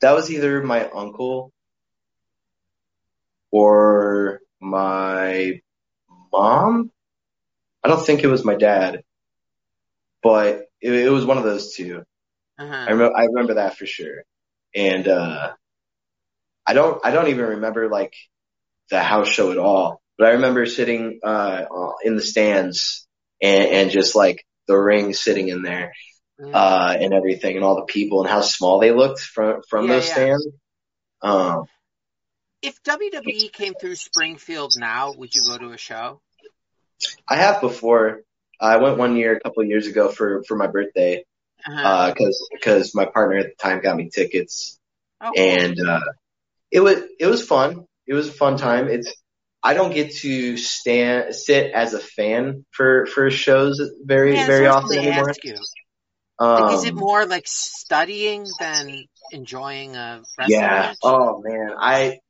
that 0.00 0.12
was 0.12 0.30
either 0.30 0.62
my 0.62 0.86
uncle 0.90 1.50
or 3.50 4.40
my 4.60 5.60
mom. 6.36 6.90
I 7.84 7.88
don't 7.88 8.04
think 8.04 8.22
it 8.24 8.28
was 8.28 8.44
my 8.44 8.54
dad, 8.56 9.02
but 10.22 10.66
it, 10.80 10.92
it 10.92 11.10
was 11.10 11.24
one 11.24 11.38
of 11.38 11.44
those 11.44 11.74
two. 11.74 12.02
I 12.86 12.92
Uh-huh. 12.92 12.92
remember, 12.92 13.16
I 13.16 13.24
remember 13.26 13.54
that 13.54 13.76
for 13.76 13.86
sure. 13.86 14.24
And, 14.74 15.08
uh, 15.08 15.52
I 16.66 16.74
don't, 16.74 17.04
I 17.04 17.10
don't 17.12 17.28
even 17.28 17.44
remember 17.46 17.88
like 17.88 18.14
the 18.90 19.00
house 19.02 19.28
show 19.28 19.52
at 19.52 19.58
all, 19.58 20.02
but 20.18 20.28
I 20.28 20.32
remember 20.32 20.66
sitting, 20.66 21.20
uh, 21.24 21.64
in 22.04 22.16
the 22.16 22.22
stands 22.22 23.06
and, 23.42 23.64
and 23.68 23.90
just 23.90 24.16
like 24.16 24.44
the 24.68 24.76
ring 24.76 25.14
sitting 25.14 25.48
in 25.48 25.62
there, 25.62 25.92
Mhm. 26.38 26.54
uh, 26.54 26.96
and 27.00 27.14
everything 27.14 27.56
and 27.56 27.64
all 27.64 27.76
the 27.76 27.86
people 27.92 28.22
and 28.22 28.30
how 28.30 28.42
small 28.42 28.80
they 28.80 28.92
looked 28.92 29.20
from, 29.20 29.62
from 29.68 29.86
Yeah, 29.86 29.88
those 29.88 30.04
yeah. 30.04 30.12
stands. 30.12 30.46
Um, 31.22 31.64
if 32.62 32.82
WWE 32.82 33.48
came 33.50 33.76
through 33.76 33.94
Springfield 33.94 34.74
now, 34.74 35.12
would 35.12 35.34
you 35.34 35.42
go 35.42 35.56
to 35.58 35.70
a 35.70 35.78
show? 35.78 36.20
I 37.28 37.36
have 37.36 37.60
before. 37.60 38.22
I 38.60 38.78
went 38.78 38.98
one 38.98 39.16
year, 39.16 39.36
a 39.36 39.40
couple 39.40 39.62
of 39.62 39.68
years 39.68 39.86
ago 39.86 40.08
for, 40.08 40.42
for 40.44 40.56
my 40.56 40.66
birthday, 40.66 41.24
Uh-huh. 41.66 41.88
uh, 41.88 42.14
cause, 42.14 42.48
cause 42.62 42.94
my 42.94 43.04
partner 43.04 43.38
at 43.38 43.46
the 43.46 43.54
time 43.62 43.82
got 43.82 43.96
me 43.96 44.08
tickets 44.08 44.78
oh, 45.20 45.32
and, 45.36 45.78
uh, 45.80 46.00
it 46.70 46.80
was, 46.80 47.02
it 47.18 47.26
was 47.26 47.44
fun. 47.44 47.84
It 48.06 48.14
was 48.14 48.28
a 48.28 48.32
fun 48.32 48.56
time. 48.56 48.88
It's, 48.88 49.12
I 49.62 49.74
don't 49.74 49.92
get 49.92 50.14
to 50.16 50.56
stand, 50.56 51.34
sit 51.34 51.72
as 51.72 51.92
a 51.92 51.98
fan 51.98 52.64
for, 52.70 53.06
for 53.06 53.30
shows 53.30 53.80
very, 54.04 54.36
yeah, 54.36 54.46
very 54.46 54.64
that's 54.64 54.76
what 54.76 54.98
I 54.98 55.06
was 55.06 55.26
often 55.26 55.48
anymore. 55.48 55.64
Um, 56.38 56.62
Like, 56.62 56.74
is 56.74 56.84
it 56.84 56.94
more 56.94 57.26
like 57.26 57.46
studying 57.46 58.46
than 58.58 59.04
enjoying 59.32 59.96
a 59.96 60.22
yeah. 60.48 60.60
match? 60.60 60.96
Oh 61.02 61.42
man. 61.44 61.72
I, 61.78 62.20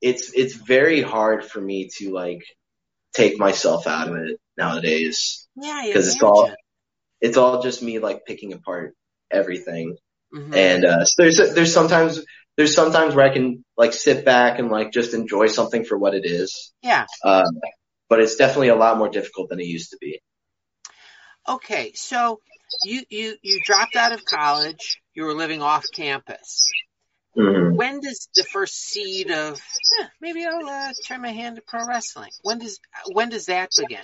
it's, 0.00 0.32
it's 0.32 0.54
very 0.54 1.00
hard 1.00 1.44
for 1.44 1.60
me 1.60 1.88
to 1.98 2.12
like 2.12 2.42
take 3.14 3.38
myself 3.38 3.86
out 3.86 4.08
of 4.08 4.16
it 4.16 4.38
nowadays. 4.56 5.46
yeah, 5.56 5.80
I 5.84 5.92
'cause 5.92 6.08
it's 6.08 6.22
all- 6.22 6.42
imagine. 6.44 6.56
It's 7.20 7.36
all 7.36 7.62
just 7.62 7.82
me 7.82 7.98
like 8.00 8.24
picking 8.26 8.52
apart 8.52 8.94
everything. 9.30 9.96
Mhm. 10.34 10.56
And 10.56 10.84
uh, 10.84 11.04
so 11.04 11.22
there's 11.22 11.36
there's 11.54 11.72
sometimes 11.72 12.20
there's 12.56 12.74
sometimes 12.74 13.14
where 13.14 13.24
I 13.24 13.32
can 13.32 13.64
like 13.76 13.92
sit 13.92 14.24
back 14.24 14.58
and 14.58 14.70
like 14.70 14.92
just 14.92 15.14
enjoy 15.14 15.46
something 15.46 15.84
for 15.84 15.96
what 15.96 16.14
it 16.14 16.24
is. 16.26 16.72
yeah. 16.82 17.06
Uh, 17.24 17.44
but 18.08 18.20
it's 18.20 18.36
definitely 18.36 18.68
a 18.68 18.74
lot 18.74 18.98
more 18.98 19.08
difficult 19.08 19.48
than 19.50 19.60
it 19.60 19.66
used 19.66 19.90
to 19.90 19.98
be. 20.00 20.20
Okay, 21.48 21.92
so 21.94 22.40
you 22.84 23.02
you 23.08 23.36
you 23.42 23.60
dropped 23.64 23.96
out 23.96 24.12
of 24.12 24.24
college. 24.24 25.00
You 25.14 25.24
were 25.24 25.34
living 25.34 25.62
off 25.62 25.84
campus. 25.94 26.68
Mhm. 27.36 27.76
When 27.76 28.00
does 28.00 28.28
the 28.34 28.44
first 28.44 28.74
seed 28.74 29.30
of 29.30 29.60
eh, 30.00 30.06
maybe 30.20 30.44
I'll 30.44 30.68
uh, 30.68 30.92
try 31.04 31.16
my 31.16 31.32
hand 31.32 31.58
at 31.58 31.66
pro 31.66 31.86
wrestling? 31.86 32.30
When 32.42 32.58
does 32.58 32.78
when 33.12 33.30
does 33.30 33.46
that 33.46 33.70
begin? 33.78 34.02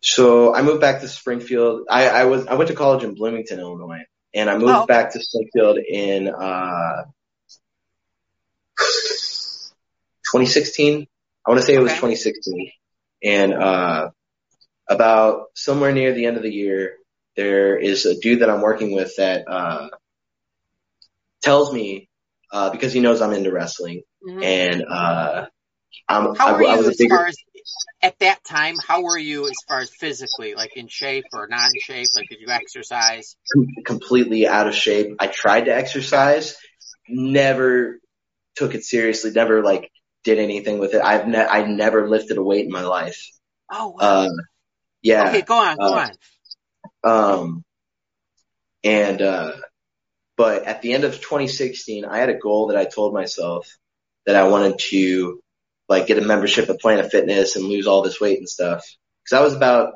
So 0.00 0.54
I 0.54 0.62
moved 0.62 0.80
back 0.80 1.00
to 1.00 1.08
Springfield. 1.08 1.86
I, 1.90 2.08
I 2.08 2.24
was 2.24 2.46
I 2.46 2.54
went 2.54 2.68
to 2.68 2.74
college 2.76 3.02
in 3.04 3.14
Bloomington, 3.14 3.58
Illinois, 3.58 4.04
and 4.34 4.48
I 4.48 4.56
moved 4.56 4.70
Oh, 4.70 4.76
okay. 4.82 4.86
back 4.86 5.12
to 5.12 5.20
Springfield 5.20 5.78
in 5.78 6.28
uh, 6.28 7.04
2016. 8.78 11.06
I 11.44 11.50
want 11.50 11.60
to 11.60 11.66
say 11.66 11.74
it 11.74 11.80
was 11.80 11.90
Okay. 11.92 12.00
2016, 12.00 12.70
and 13.24 13.52
uh, 13.54 14.10
about 14.88 15.46
somewhere 15.54 15.92
near 15.92 16.12
the 16.12 16.26
end 16.26 16.36
of 16.36 16.42
the 16.44 16.52
year, 16.52 16.98
there 17.36 17.76
is 17.76 18.06
a 18.06 18.16
dude 18.18 18.40
that 18.40 18.50
I'm 18.50 18.60
working 18.60 18.92
with 18.92 19.16
that 19.16 19.48
uh, 19.48 19.88
tells 21.42 21.72
me 21.72 22.08
uh, 22.52 22.70
because 22.70 22.92
he 22.92 23.00
knows 23.00 23.20
I'm 23.20 23.32
into 23.32 23.50
wrestling, 23.50 24.02
Mhm. 24.26 24.44
and 24.44 24.84
uh, 24.84 25.46
I'm, 26.08 26.34
How 26.34 26.54
were 26.54 26.64
I 26.66 26.72
you 26.72 26.78
was 26.78 26.86
a 26.86 26.90
as 26.90 26.96
bigger. 26.96 27.16
far 27.16 27.26
as 27.26 27.36
at 28.02 28.18
that 28.18 28.44
time? 28.44 28.76
How 28.86 29.02
were 29.02 29.18
you 29.18 29.46
as 29.46 29.54
far 29.68 29.80
as 29.80 29.90
physically, 29.90 30.54
like 30.54 30.76
in 30.76 30.88
shape 30.88 31.24
or 31.32 31.46
not 31.48 31.70
in 31.74 31.80
shape? 31.80 32.08
Like 32.14 32.28
did 32.28 32.40
you 32.40 32.48
exercise? 32.48 33.36
com- 33.52 33.66
completely 33.84 34.46
out 34.46 34.66
of 34.68 34.74
shape. 34.74 35.16
I 35.18 35.28
tried 35.28 35.64
to 35.66 35.74
exercise, 35.74 36.56
never 37.08 37.98
took 38.56 38.74
it 38.74 38.84
seriously, 38.84 39.30
never 39.30 39.62
like 39.62 39.90
did 40.24 40.38
anything 40.38 40.78
with 40.78 40.94
it. 40.94 41.00
I've 41.02 41.26
ne- 41.26 41.46
I 41.46 41.66
never 41.66 42.08
lifted 42.08 42.36
a 42.38 42.42
weight 42.42 42.66
in 42.66 42.72
my 42.72 42.82
life. 42.82 43.28
Oh, 43.70 43.88
wow. 43.88 43.96
Uh, 44.00 44.28
yeah. 45.00 45.28
okay, 45.30 45.42
go 45.42 45.58
on, 45.58 45.76
go 45.78 45.94
uh, 45.94 46.08
on. 47.04 47.40
Um, 47.44 47.64
and, 48.84 49.22
uh, 49.22 49.52
but 50.36 50.64
at 50.64 50.82
the 50.82 50.92
end 50.92 51.04
of 51.04 51.20
2016, 51.20 52.04
I 52.04 52.18
had 52.18 52.28
a 52.28 52.38
goal 52.38 52.68
that 52.68 52.76
I 52.76 52.84
told 52.84 53.14
myself 53.14 53.68
that 54.26 54.36
I 54.36 54.48
wanted 54.48 54.78
to 54.90 55.40
like 55.88 56.06
get 56.06 56.18
a 56.18 56.22
membership 56.22 56.68
at 56.68 56.80
Planet 56.80 57.10
Fitness 57.10 57.56
and 57.56 57.66
lose 57.66 57.86
all 57.86 58.02
this 58.02 58.20
weight 58.20 58.38
and 58.38 58.48
stuff. 58.48 58.84
Cause 59.28 59.38
I 59.38 59.42
was 59.42 59.54
about 59.54 59.94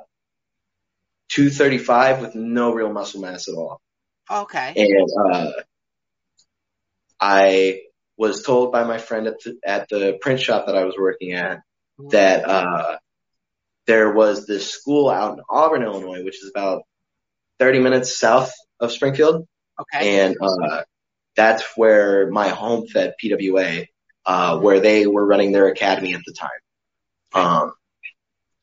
235 1.30 2.20
with 2.20 2.34
no 2.34 2.72
real 2.72 2.92
muscle 2.92 3.20
mass 3.20 3.48
at 3.48 3.54
all. 3.54 3.80
Okay. 4.30 4.72
and 4.76 5.34
uh, 5.34 5.50
I 7.20 7.80
was 8.16 8.42
told 8.42 8.72
by 8.72 8.84
my 8.84 8.98
friend 8.98 9.26
at 9.26 9.40
the, 9.42 9.56
at 9.64 9.88
the 9.88 10.18
print 10.20 10.40
shop 10.40 10.66
that 10.66 10.76
I 10.76 10.84
was 10.84 10.96
working 10.98 11.32
at 11.32 11.60
that 12.10 12.48
uh, 12.48 12.96
there 13.86 14.12
was 14.12 14.46
this 14.46 14.68
school 14.68 15.08
out 15.08 15.38
in 15.38 15.44
Auburn, 15.48 15.82
Illinois, 15.82 16.24
which 16.24 16.42
is 16.42 16.50
about 16.54 16.82
30 17.58 17.80
minutes 17.80 18.18
south 18.18 18.52
of 18.80 18.92
Springfield, 18.92 19.46
Okay. 19.78 20.20
and 20.20 20.36
uh, 20.40 20.82
that's 21.36 21.62
where 21.76 22.30
my 22.30 22.48
home 22.48 22.86
fed 22.86 23.14
PWA, 23.22 23.86
uh, 24.24 24.58
where 24.58 24.80
they 24.80 25.06
were 25.06 25.24
running 25.24 25.52
their 25.52 25.68
academy 25.68 26.14
at 26.14 26.22
the 26.26 26.32
time. 26.32 26.50
Um, 27.34 27.72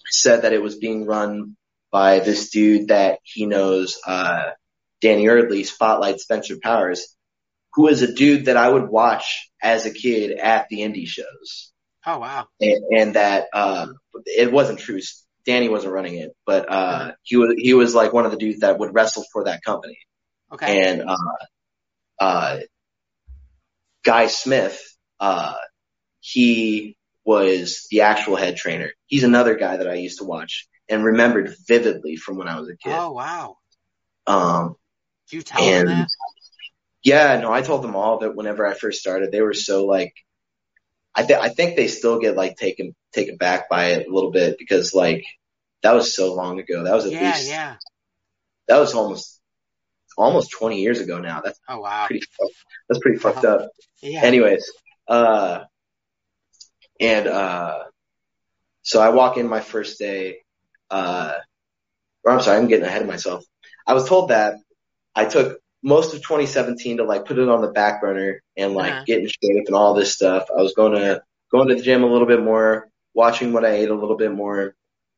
said 0.10 0.42
that 0.42 0.54
it 0.54 0.62
was 0.62 0.76
being 0.76 1.06
run 1.06 1.56
by 1.92 2.20
this 2.20 2.50
dude 2.50 2.88
that 2.88 3.20
he 3.24 3.46
knows, 3.46 4.00
uh, 4.06 4.52
Danny 5.02 5.26
Erdley, 5.26 5.66
Spotlight 5.66 6.20
Spencer 6.20 6.58
Powers, 6.62 7.16
who 7.74 7.88
is 7.88 8.02
a 8.02 8.14
dude 8.14 8.46
that 8.46 8.58
I 8.58 8.70
would 8.70 8.90
watch 8.90 9.50
as 9.62 9.86
a 9.86 9.92
kid 9.92 10.32
at 10.32 10.68
the 10.70 10.80
indie 10.80 11.08
shows. 11.08 11.72
Oh 12.06 12.20
wow. 12.20 12.48
And, 12.60 12.84
and 12.92 13.16
that, 13.16 13.48
um, 13.54 13.96
it 14.26 14.52
wasn't 14.52 14.80
true. 14.80 15.00
Danny 15.46 15.70
wasn't 15.70 15.94
running 15.94 16.16
it, 16.16 16.32
but, 16.46 16.72
uh, 16.72 17.12
he 17.22 17.38
was, 17.38 17.56
he 17.58 17.74
was 17.74 17.94
like 17.94 18.14
one 18.14 18.26
of 18.26 18.32
the 18.32 18.38
dudes 18.38 18.62
that 18.62 18.80
would 18.80 18.94
wrestle 18.94 19.26
for 19.32 19.44
that 19.46 19.64
company 19.64 19.98
Okay. 20.54 20.82
and 20.82 21.02
uh, 21.10 21.18
uh, 22.20 22.60
Guy 24.04 24.28
Smith, 24.28 24.80
uh, 25.20 25.56
he 26.20 26.98
was 27.26 27.88
the 27.90 28.02
actual 28.02 28.36
head 28.36 28.58
trainer. 28.58 28.92
He's 29.08 29.24
another 29.24 29.56
guy 29.56 29.78
that 29.78 29.90
I 29.90 29.96
used 29.96 30.20
to 30.20 30.26
watch 30.26 30.68
and 30.90 31.04
remembered 31.04 31.56
vividly 31.68 32.16
from 32.18 32.38
when 32.38 32.48
I 32.48 32.60
was 32.60 32.70
a 32.70 32.78
kid. 32.78 32.94
oh 32.94 33.12
wow. 33.12 33.58
Um, 34.28 34.76
Did 35.30 35.38
you 35.38 35.42
tell 35.44 35.62
them 35.66 35.86
and 35.86 35.90
that? 35.90 36.10
yeah, 37.04 37.40
no, 37.42 37.52
I 37.52 37.62
told 37.62 37.84
them 37.84 37.96
all 37.96 38.20
that 38.20 38.36
whenever 38.36 38.66
I 38.66 38.74
first 38.74 39.00
started, 39.00 39.32
they 39.32 39.42
were 39.42 39.54
so 39.54 39.86
like, 39.86 40.14
I 41.16 41.24
th- 41.24 41.40
I 41.40 41.50
think 41.50 41.76
they 41.76 41.88
still 41.88 42.20
get 42.20 42.36
like 42.36 42.56
taken 42.58 42.96
taken 43.14 43.38
back 43.38 43.70
by 43.70 43.92
it 43.92 44.08
a 44.08 44.14
little 44.14 44.32
bit 44.32 44.58
because 44.58 44.94
like 44.94 45.24
that 45.84 45.94
was 45.94 46.16
so 46.16 46.34
long 46.34 46.60
ago. 46.60 46.84
That 46.84 46.96
was 46.96 47.06
at 47.06 47.12
Yeah, 47.12 47.28
least 47.28 47.50
yeah. 47.50 47.76
that 48.68 48.80
was 48.80 48.94
almost 48.94 49.40
almost 50.18 50.52
20 50.52 50.82
years 50.82 51.00
ago 51.00 51.20
now. 51.20 51.42
That's 51.44 51.60
Oh 51.68 51.80
wow. 51.80 52.06
pretty 52.08 52.26
fucked- 52.40 52.56
that's 52.90 53.00
pretty 53.00 53.18
fucked 53.20 53.46
up. 53.46 53.70
Yeah. 54.02 54.22
anyways, 54.24 54.70
uh, 55.08 55.64
and, 57.00 57.28
uh, 57.28 57.84
so 58.82 59.02
I 59.02 59.10
walk 59.10 59.38
in 59.38 59.48
my 59.48 59.62
first 59.62 59.98
day, 60.00 60.40
uh, 60.90 61.36
or 62.24 62.32
I'm 62.32 62.42
sorry, 62.42 62.58
I'm 62.58 62.68
getting 62.68 62.86
ahead 62.86 63.02
of 63.02 63.08
myself. 63.08 63.44
I 63.88 63.94
was 63.94 64.08
told 64.08 64.30
that 64.30 64.56
I 65.16 65.26
took 65.26 65.60
most 65.82 66.14
of 66.14 66.22
2017 66.22 66.98
to 66.98 67.04
like 67.04 67.26
put 67.26 67.38
it 67.40 67.50
on 67.50 67.62
the 67.62 67.72
back 67.72 68.02
burner 68.02 68.42
and 68.58 68.74
like 68.74 68.92
Uh-huh. 68.94 69.04
get 69.06 69.20
in 69.22 69.28
shape 69.28 69.64
and 69.68 69.76
all 69.76 69.94
this 69.94 70.14
stuff. 70.14 70.48
I 70.56 70.62
was 70.62 70.74
going 70.74 70.94
to, 70.94 71.22
going 71.52 71.68
to 71.70 71.76
the 71.76 71.82
gym 71.82 72.04
a 72.04 72.08
little 72.08 72.28
bit 72.28 72.42
more, 72.42 72.90
watching 73.14 73.52
what 73.54 73.66
I 73.66 73.72
ate 73.72 73.90
a 73.90 73.94
little 73.96 74.18
bit 74.18 74.32
more. 74.32 74.76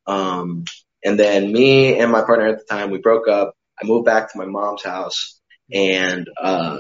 Um, 0.08 0.66
and 1.04 1.20
then 1.20 1.52
me 1.52 2.00
and 2.00 2.12
my 2.12 2.22
partner 2.22 2.48
at 2.48 2.60
the 2.60 2.66
time, 2.66 2.90
we 2.92 2.98
broke 3.00 3.28
up. 3.28 3.54
I 3.82 3.86
moved 3.86 4.06
back 4.06 4.32
to 4.32 4.38
my 4.38 4.46
mom's 4.46 4.84
house 4.84 5.40
and, 5.72 6.28
uh, 6.42 6.80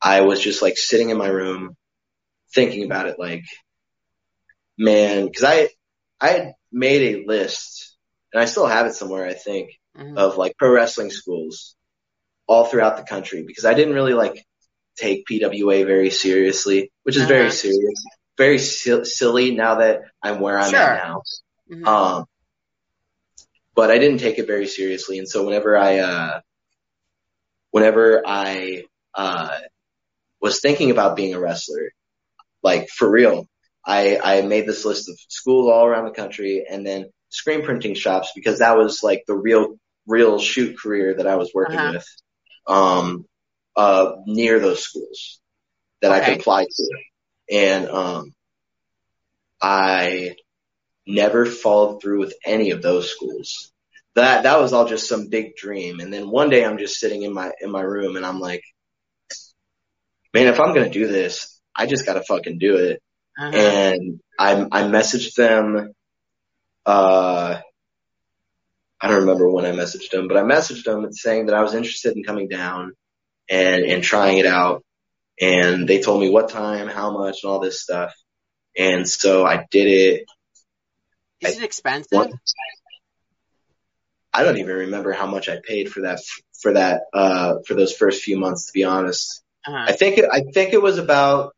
I 0.00 0.20
was 0.20 0.40
just 0.40 0.62
like 0.62 0.76
sitting 0.76 1.10
in 1.10 1.16
my 1.16 1.28
room 1.28 1.76
thinking 2.54 2.84
about 2.84 3.06
it 3.06 3.18
like, 3.18 3.44
man, 4.78 5.32
cause 5.32 5.44
I, 5.44 5.68
I 6.20 6.28
had 6.28 6.54
made 6.70 7.16
a 7.16 7.26
list 7.26 7.96
and 8.32 8.42
I 8.42 8.46
still 8.46 8.66
have 8.66 8.86
it 8.86 8.94
somewhere, 8.94 9.26
I 9.26 9.34
think, 9.34 9.70
Mhm. 9.96 10.18
of 10.18 10.36
like 10.36 10.56
pro 10.58 10.72
wrestling 10.72 11.10
schools 11.10 11.76
all 12.46 12.64
throughout 12.64 12.96
the 12.96 13.04
country 13.04 13.44
because 13.46 13.64
I 13.64 13.74
didn't 13.74 13.94
really 13.94 14.14
like 14.14 14.44
take 14.96 15.24
PWA 15.26 15.86
very 15.86 16.10
seriously, 16.10 16.90
which 17.04 17.16
is 17.16 17.22
uh-huh. 17.22 17.28
very 17.28 17.50
serious, 17.50 18.04
very 18.36 18.58
si- 18.58 19.04
silly 19.04 19.52
now 19.52 19.76
that 19.76 20.02
I'm 20.22 20.40
where 20.40 20.58
I'm 20.58 20.70
sure. 20.70 20.80
at 20.80 21.06
now. 21.06 21.22
Mm-hmm. 21.70 21.86
Um, 21.86 22.24
but 23.74 23.90
I 23.90 23.98
didn't 23.98 24.18
take 24.18 24.38
it 24.38 24.46
very 24.46 24.66
seriously, 24.66 25.18
and 25.18 25.28
so 25.28 25.44
whenever 25.44 25.76
I, 25.76 25.98
uh, 25.98 26.40
whenever 27.70 28.22
I 28.24 28.84
uh, 29.14 29.58
was 30.40 30.60
thinking 30.60 30.90
about 30.90 31.16
being 31.16 31.34
a 31.34 31.40
wrestler, 31.40 31.90
like 32.62 32.88
for 32.88 33.10
real, 33.10 33.48
I 33.84 34.18
I 34.22 34.42
made 34.42 34.66
this 34.66 34.84
list 34.84 35.08
of 35.08 35.18
schools 35.28 35.70
all 35.70 35.86
around 35.86 36.04
the 36.04 36.10
country, 36.12 36.64
and 36.68 36.86
then 36.86 37.06
screen 37.28 37.64
printing 37.64 37.94
shops 37.94 38.30
because 38.34 38.60
that 38.60 38.76
was 38.76 39.02
like 39.02 39.24
the 39.26 39.36
real 39.36 39.76
real 40.06 40.38
shoot 40.38 40.78
career 40.78 41.14
that 41.14 41.26
I 41.26 41.36
was 41.36 41.50
working 41.54 41.76
uh-huh. 41.78 41.92
with 41.94 42.06
um, 42.66 43.26
uh, 43.76 44.12
near 44.26 44.58
those 44.60 44.82
schools 44.82 45.40
that 46.00 46.12
okay. 46.12 46.20
I 46.20 46.24
could 46.24 46.40
apply 46.40 46.64
to. 46.64 46.90
And 47.50 47.88
um, 47.88 48.34
I 49.60 50.36
never 51.06 51.46
followed 51.46 52.00
through 52.00 52.20
with 52.20 52.34
any 52.44 52.70
of 52.70 52.82
those 52.82 53.10
schools. 53.10 53.70
That 54.14 54.44
that 54.44 54.60
was 54.60 54.72
all 54.72 54.86
just 54.86 55.08
some 55.08 55.28
big 55.28 55.56
dream. 55.56 56.00
And 56.00 56.12
then 56.12 56.30
one 56.30 56.50
day 56.50 56.64
I'm 56.64 56.78
just 56.78 56.98
sitting 56.98 57.22
in 57.22 57.32
my 57.32 57.52
in 57.60 57.70
my 57.70 57.82
room 57.82 58.16
and 58.16 58.24
I'm 58.24 58.40
like, 58.40 58.62
man, 60.32 60.46
if 60.46 60.60
I'm 60.60 60.74
gonna 60.74 60.90
do 60.90 61.06
this, 61.06 61.60
I 61.76 61.86
just 61.86 62.06
gotta 62.06 62.22
fucking 62.22 62.58
do 62.58 62.76
it. 62.76 63.02
Uh-huh. 63.38 63.56
And 63.56 64.20
I 64.38 64.66
I 64.70 64.82
messaged 64.84 65.34
them 65.34 65.92
uh 66.86 67.60
I 69.00 69.08
don't 69.08 69.20
remember 69.20 69.50
when 69.50 69.66
I 69.66 69.72
messaged 69.72 70.10
them, 70.10 70.28
but 70.28 70.38
I 70.38 70.42
messaged 70.42 70.84
them 70.84 71.12
saying 71.12 71.46
that 71.46 71.54
I 71.54 71.62
was 71.62 71.74
interested 71.74 72.16
in 72.16 72.24
coming 72.24 72.48
down 72.48 72.92
and, 73.50 73.84
and 73.84 74.02
trying 74.02 74.38
it 74.38 74.46
out. 74.46 74.82
And 75.38 75.86
they 75.86 76.00
told 76.00 76.20
me 76.20 76.30
what 76.30 76.48
time, 76.48 76.88
how 76.88 77.12
much, 77.12 77.40
and 77.42 77.50
all 77.50 77.60
this 77.60 77.82
stuff. 77.82 78.14
And 78.76 79.06
so 79.08 79.44
I 79.44 79.66
did 79.70 79.88
it. 79.88 80.24
Is 81.40 81.58
it 81.58 81.64
expensive? 81.64 82.32
I 84.32 84.42
don't 84.42 84.58
even 84.58 84.76
remember 84.76 85.12
how 85.12 85.26
much 85.26 85.48
I 85.48 85.60
paid 85.62 85.90
for 85.90 86.02
that, 86.02 86.20
for 86.60 86.72
that, 86.72 87.02
uh, 87.12 87.56
for 87.66 87.74
those 87.74 87.92
first 87.92 88.22
few 88.22 88.38
months, 88.38 88.66
to 88.66 88.72
be 88.72 88.84
honest. 88.84 89.42
Uh-huh. 89.66 89.84
I 89.88 89.92
think, 89.92 90.18
it, 90.18 90.28
I 90.30 90.40
think 90.40 90.72
it 90.72 90.82
was 90.82 90.98
about 90.98 91.54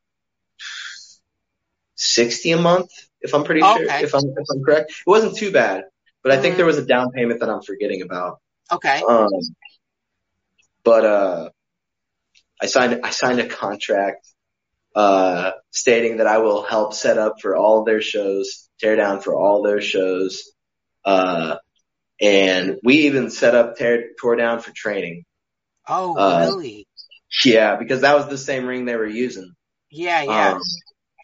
60 1.95 2.53
a 2.53 2.59
month, 2.59 2.91
if 3.22 3.35
I'm 3.35 3.45
pretty 3.45 3.62
sure, 3.62 3.83
if 3.83 4.14
I'm, 4.14 4.24
if 4.24 4.47
I'm 4.51 4.62
correct. 4.62 4.91
It 4.91 5.07
wasn't 5.07 5.37
too 5.37 5.51
bad. 5.51 5.85
But 6.22 6.33
I 6.33 6.37
think 6.37 6.53
mm-hmm. 6.53 6.57
there 6.59 6.66
was 6.66 6.79
a 6.79 6.85
down 6.85 7.12
payment 7.12 7.41
that 7.41 7.49
I'm 7.49 7.62
forgetting 7.62 8.03
about. 8.03 8.41
Okay. 8.70 9.03
Um, 9.09 9.31
but 10.85 11.05
uh, 11.05 11.51
I 12.61 12.66
signed 12.66 13.01
I 13.05 13.11
signed 13.11 13.41
a 13.41 13.47
contract 13.47 14.27
uh, 14.97 15.53
stating 15.71 16.17
that 16.17 16.27
I 16.27 16.39
will 16.39 16.63
help 16.63 16.95
set 16.95 17.19
up 17.19 17.35
for 17.43 17.55
all 17.55 17.85
their 17.85 18.01
shows, 18.01 18.67
tear 18.81 18.97
down 18.97 19.21
for 19.21 19.35
all 19.37 19.63
their 19.63 19.83
shows, 19.83 20.51
uh, 21.05 21.57
and 22.19 22.79
we 22.83 23.01
even 23.07 23.29
set 23.29 23.55
up 23.55 23.77
tear 23.77 24.07
tore 24.19 24.37
down 24.37 24.61
for 24.61 24.73
training. 24.75 25.27
Oh, 25.87 26.17
uh, 26.17 26.47
really? 26.47 26.89
Yeah, 27.45 27.77
because 27.77 28.01
that 28.01 28.17
was 28.17 28.29
the 28.29 28.39
same 28.39 28.65
ring 28.65 28.87
they 28.87 28.97
were 28.97 29.07
using. 29.07 29.53
Yeah, 29.91 30.23
yeah. 30.23 30.53
Um, 30.53 30.61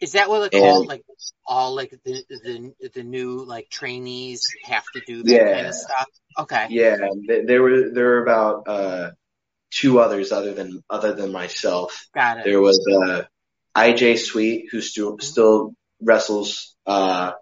Is 0.03 0.11
that 0.11 0.29
what 0.29 0.51
they 0.51 0.59
call 0.59 0.85
like 0.85 1.03
all 1.45 1.75
like 1.75 1.97
the 2.05 2.23
the 2.29 2.89
the 2.93 3.03
new 3.03 3.43
like 3.43 3.69
trainees 3.69 4.45
have 4.65 4.85
to 4.93 5.01
do 5.05 5.23
that 5.23 5.31
yeah. 5.31 5.53
kind 5.55 5.67
of 5.67 5.73
stuff? 5.73 6.07
Okay. 6.39 6.67
Yeah, 6.69 6.97
there 7.45 7.63
were 7.63 7.89
there 7.89 8.05
were 8.05 8.21
about 8.21 8.67
uh 8.67 9.11
two 9.71 9.99
others 9.99 10.31
other 10.31 10.53
than 10.53 10.83
other 10.89 11.13
than 11.13 11.31
myself. 11.31 12.05
Got 12.13 12.39
it. 12.39 12.45
There 12.45 12.61
was 12.61 12.79
uh 12.87 13.23
IJ 13.75 14.17
Sweet 14.19 14.69
who 14.71 14.81
still 14.81 15.13
mm-hmm. 15.13 15.21
still 15.21 15.75
wrestles 16.01 16.75
uh 16.85 17.33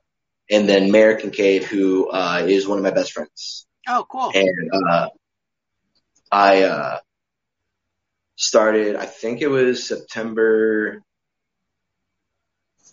and 0.50 0.68
then 0.68 0.92
Mayor 0.92 1.16
Kincaid 1.16 1.64
who 1.64 2.10
uh 2.10 2.44
is 2.46 2.68
one 2.68 2.78
of 2.78 2.84
my 2.84 2.92
best 2.92 3.14
friends. 3.14 3.66
Oh, 3.88 4.06
cool. 4.10 4.32
And 4.34 4.72
uh 4.74 5.10
I 6.32 6.64
uh 6.64 7.00
started 8.36 8.96
I 8.96 9.06
think 9.06 9.42
it 9.42 9.48
was 9.48 9.88
September 9.88 11.02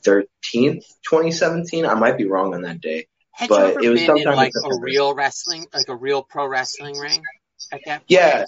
13th, 0.03 0.85
2017. 1.09 1.85
I 1.85 1.95
might 1.95 2.17
be 2.17 2.27
wrong 2.27 2.55
on 2.55 2.63
that 2.63 2.81
day. 2.81 3.09
Had 3.33 3.49
but 3.49 3.83
it 3.83 3.89
was 3.89 4.05
been 4.05 4.19
in 4.19 4.25
like 4.25 4.53
a 4.65 4.81
real 4.81 5.15
wrestling, 5.15 5.67
like 5.73 5.89
a 5.89 5.95
real 5.95 6.23
pro 6.23 6.47
wrestling 6.47 6.99
ring 6.99 7.23
at 7.73 7.81
that 7.87 7.99
point? 7.99 8.05
Yeah. 8.09 8.45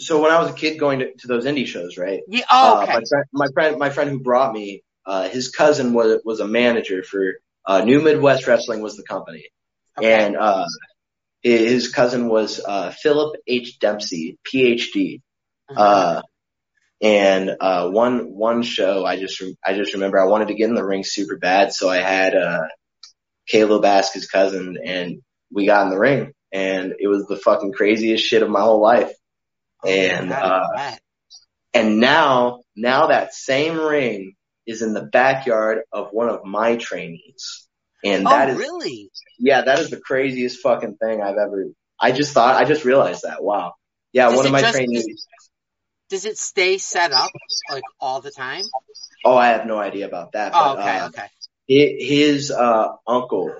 So 0.00 0.20
when 0.20 0.32
I 0.32 0.40
was 0.40 0.50
a 0.50 0.54
kid 0.54 0.78
going 0.78 1.00
to, 1.00 1.14
to 1.14 1.28
those 1.28 1.44
indie 1.44 1.66
shows, 1.66 1.96
right? 1.96 2.20
Yeah. 2.26 2.44
Oh, 2.50 2.82
okay. 2.82 2.92
Uh, 2.92 3.00
my, 3.00 3.04
friend, 3.08 3.26
my 3.32 3.46
friend, 3.52 3.78
my 3.78 3.90
friend 3.90 4.10
who 4.10 4.20
brought 4.20 4.52
me, 4.52 4.82
uh, 5.06 5.28
his 5.28 5.50
cousin 5.50 5.92
was, 5.92 6.20
was 6.24 6.40
a 6.40 6.48
manager 6.48 7.02
for, 7.02 7.34
uh, 7.66 7.84
New 7.84 8.00
Midwest 8.00 8.46
Wrestling 8.46 8.80
was 8.80 8.96
the 8.96 9.04
company. 9.04 9.44
Okay. 9.98 10.12
And, 10.12 10.36
uh, 10.36 10.64
his 11.42 11.92
cousin 11.92 12.28
was, 12.28 12.60
uh, 12.66 12.90
Philip 12.90 13.36
H. 13.46 13.78
Dempsey, 13.78 14.38
PhD. 14.44 15.20
Mm-hmm. 15.70 15.76
Uh, 15.76 16.22
and 17.00 17.56
uh, 17.60 17.88
one 17.88 18.34
one 18.34 18.62
show, 18.62 19.06
I 19.06 19.16
just 19.16 19.42
I 19.64 19.74
just 19.74 19.94
remember 19.94 20.20
I 20.20 20.26
wanted 20.26 20.48
to 20.48 20.54
get 20.54 20.68
in 20.68 20.74
the 20.74 20.84
ring 20.84 21.02
super 21.02 21.38
bad, 21.38 21.72
so 21.72 21.88
I 21.88 21.98
had 21.98 22.36
uh, 22.36 22.64
Caleb 23.48 23.84
ask 23.84 24.12
his 24.12 24.28
cousin, 24.28 24.76
and 24.84 25.22
we 25.50 25.64
got 25.66 25.84
in 25.84 25.90
the 25.90 25.98
ring, 25.98 26.32
and 26.52 26.94
it 26.98 27.08
was 27.08 27.26
the 27.26 27.38
fucking 27.38 27.72
craziest 27.72 28.24
shit 28.24 28.42
of 28.42 28.50
my 28.50 28.60
whole 28.60 28.82
life. 28.82 29.12
Oh, 29.82 29.88
and 29.88 30.32
uh, 30.32 30.96
and 31.72 32.00
now 32.00 32.60
now 32.76 33.08
that 33.08 33.34
same 33.34 33.78
ring 33.78 34.34
is 34.66 34.82
in 34.82 34.92
the 34.92 35.02
backyard 35.02 35.82
of 35.92 36.08
one 36.12 36.28
of 36.28 36.44
my 36.44 36.76
trainees. 36.76 37.66
And 38.04 38.26
oh, 38.26 38.30
that 38.30 38.50
is 38.50 38.58
really? 38.58 39.10
Yeah, 39.38 39.62
that 39.62 39.78
is 39.78 39.90
the 39.90 40.00
craziest 40.00 40.60
fucking 40.60 40.96
thing 40.96 41.22
I've 41.22 41.36
ever 41.36 41.66
I 42.00 42.12
just 42.12 42.32
thought 42.32 42.56
I 42.56 42.64
just 42.64 42.84
realized 42.84 43.22
that. 43.24 43.42
Wow. 43.42 43.74
Yeah, 44.12 44.28
Does 44.28 44.36
one 44.36 44.46
of 44.46 44.52
my 44.52 44.60
just, 44.60 44.74
trainees 44.74 45.26
does 46.10 46.24
it 46.24 46.36
stay 46.36 46.76
set 46.76 47.12
up 47.12 47.30
like 47.70 47.84
all 48.00 48.20
the 48.20 48.32
time? 48.32 48.64
Oh, 49.24 49.36
I 49.36 49.48
have 49.48 49.64
no 49.64 49.78
idea 49.78 50.06
about 50.06 50.32
that. 50.32 50.52
Oh, 50.54 50.74
but, 50.74 50.80
okay, 50.80 50.98
uh, 50.98 51.08
okay. 51.08 51.26
His 51.66 52.50
uh, 52.50 52.88
uncle 53.06 53.54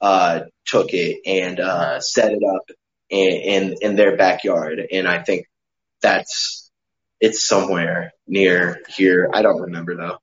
uh, 0.00 0.40
took 0.66 0.94
it 0.94 1.20
and 1.26 1.60
uh, 1.60 2.00
set 2.00 2.32
it 2.32 2.42
up 2.42 2.70
in, 3.14 3.76
in 3.80 3.96
their 3.96 4.16
backyard, 4.16 4.80
and 4.90 5.08
I 5.08 5.22
think 5.22 5.46
that's 6.02 6.70
it's 7.20 7.46
somewhere 7.46 8.12
near 8.26 8.82
here. 8.88 9.30
I 9.32 9.42
don't 9.42 9.62
remember 9.62 9.96
though. 9.96 10.18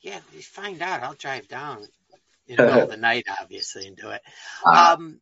Yeah, 0.00 0.16
if 0.16 0.34
you 0.34 0.42
find 0.42 0.82
out, 0.82 1.02
I'll 1.02 1.14
drive 1.14 1.48
down 1.48 1.86
in 2.48 2.56
the 2.56 2.64
middle 2.64 2.82
of 2.82 2.90
the 2.90 2.96
night, 2.96 3.26
obviously, 3.40 3.86
and 3.86 3.96
do 3.96 4.10
it. 4.10 4.22
Uh, 4.66 4.96
um, 4.98 5.20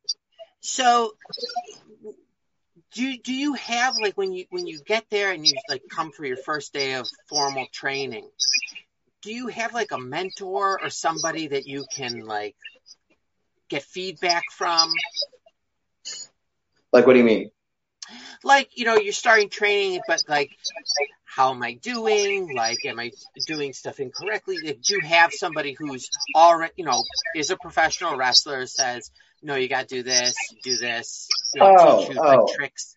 so 0.60 1.12
do 2.92 3.16
do 3.18 3.32
you 3.32 3.54
have 3.54 3.96
like 4.00 4.16
when 4.16 4.32
you 4.32 4.46
when 4.50 4.66
you 4.66 4.80
get 4.86 5.04
there 5.10 5.32
and 5.32 5.46
you 5.46 5.54
like 5.68 5.82
come 5.90 6.10
for 6.12 6.24
your 6.24 6.36
first 6.36 6.72
day 6.72 6.94
of 6.94 7.06
formal 7.28 7.66
training 7.72 8.28
do 9.22 9.32
you 9.32 9.48
have 9.48 9.74
like 9.74 9.92
a 9.92 9.98
mentor 9.98 10.80
or 10.82 10.90
somebody 10.90 11.48
that 11.48 11.66
you 11.66 11.84
can 11.94 12.20
like 12.20 12.56
get 13.68 13.82
feedback 13.82 14.42
from 14.52 14.90
like 16.92 17.06
what 17.06 17.14
do 17.14 17.18
you 17.18 17.24
mean 17.24 17.50
like 18.42 18.70
you 18.74 18.84
know 18.84 18.96
you're 18.96 19.12
starting 19.12 19.48
training 19.48 20.00
but 20.06 20.22
like 20.28 20.50
how 21.24 21.50
am 21.52 21.62
i 21.62 21.74
doing 21.74 22.54
like 22.54 22.84
am 22.86 22.98
i 22.98 23.10
doing 23.46 23.72
stuff 23.72 24.00
incorrectly 24.00 24.56
do 24.56 24.94
you 24.94 25.00
have 25.02 25.30
somebody 25.32 25.76
who's 25.78 26.08
already 26.34 26.72
you 26.76 26.84
know 26.84 27.02
is 27.36 27.50
a 27.50 27.56
professional 27.56 28.16
wrestler 28.16 28.66
says 28.66 29.10
no, 29.42 29.54
you 29.54 29.68
got 29.68 29.88
to 29.88 29.94
do 29.96 30.02
this, 30.02 30.34
do 30.62 30.76
this, 30.76 31.28
you 31.54 31.60
know, 31.60 31.76
oh, 31.78 32.00
teach 32.00 32.14
you 32.14 32.20
oh. 32.20 32.26
like 32.26 32.56
tricks. 32.56 32.96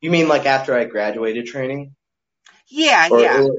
You 0.00 0.10
mean 0.10 0.28
like 0.28 0.46
after 0.46 0.76
I 0.76 0.84
graduated 0.84 1.46
training? 1.46 1.94
Yeah, 2.68 3.08
or, 3.10 3.20
yeah. 3.20 3.42
Or, 3.42 3.50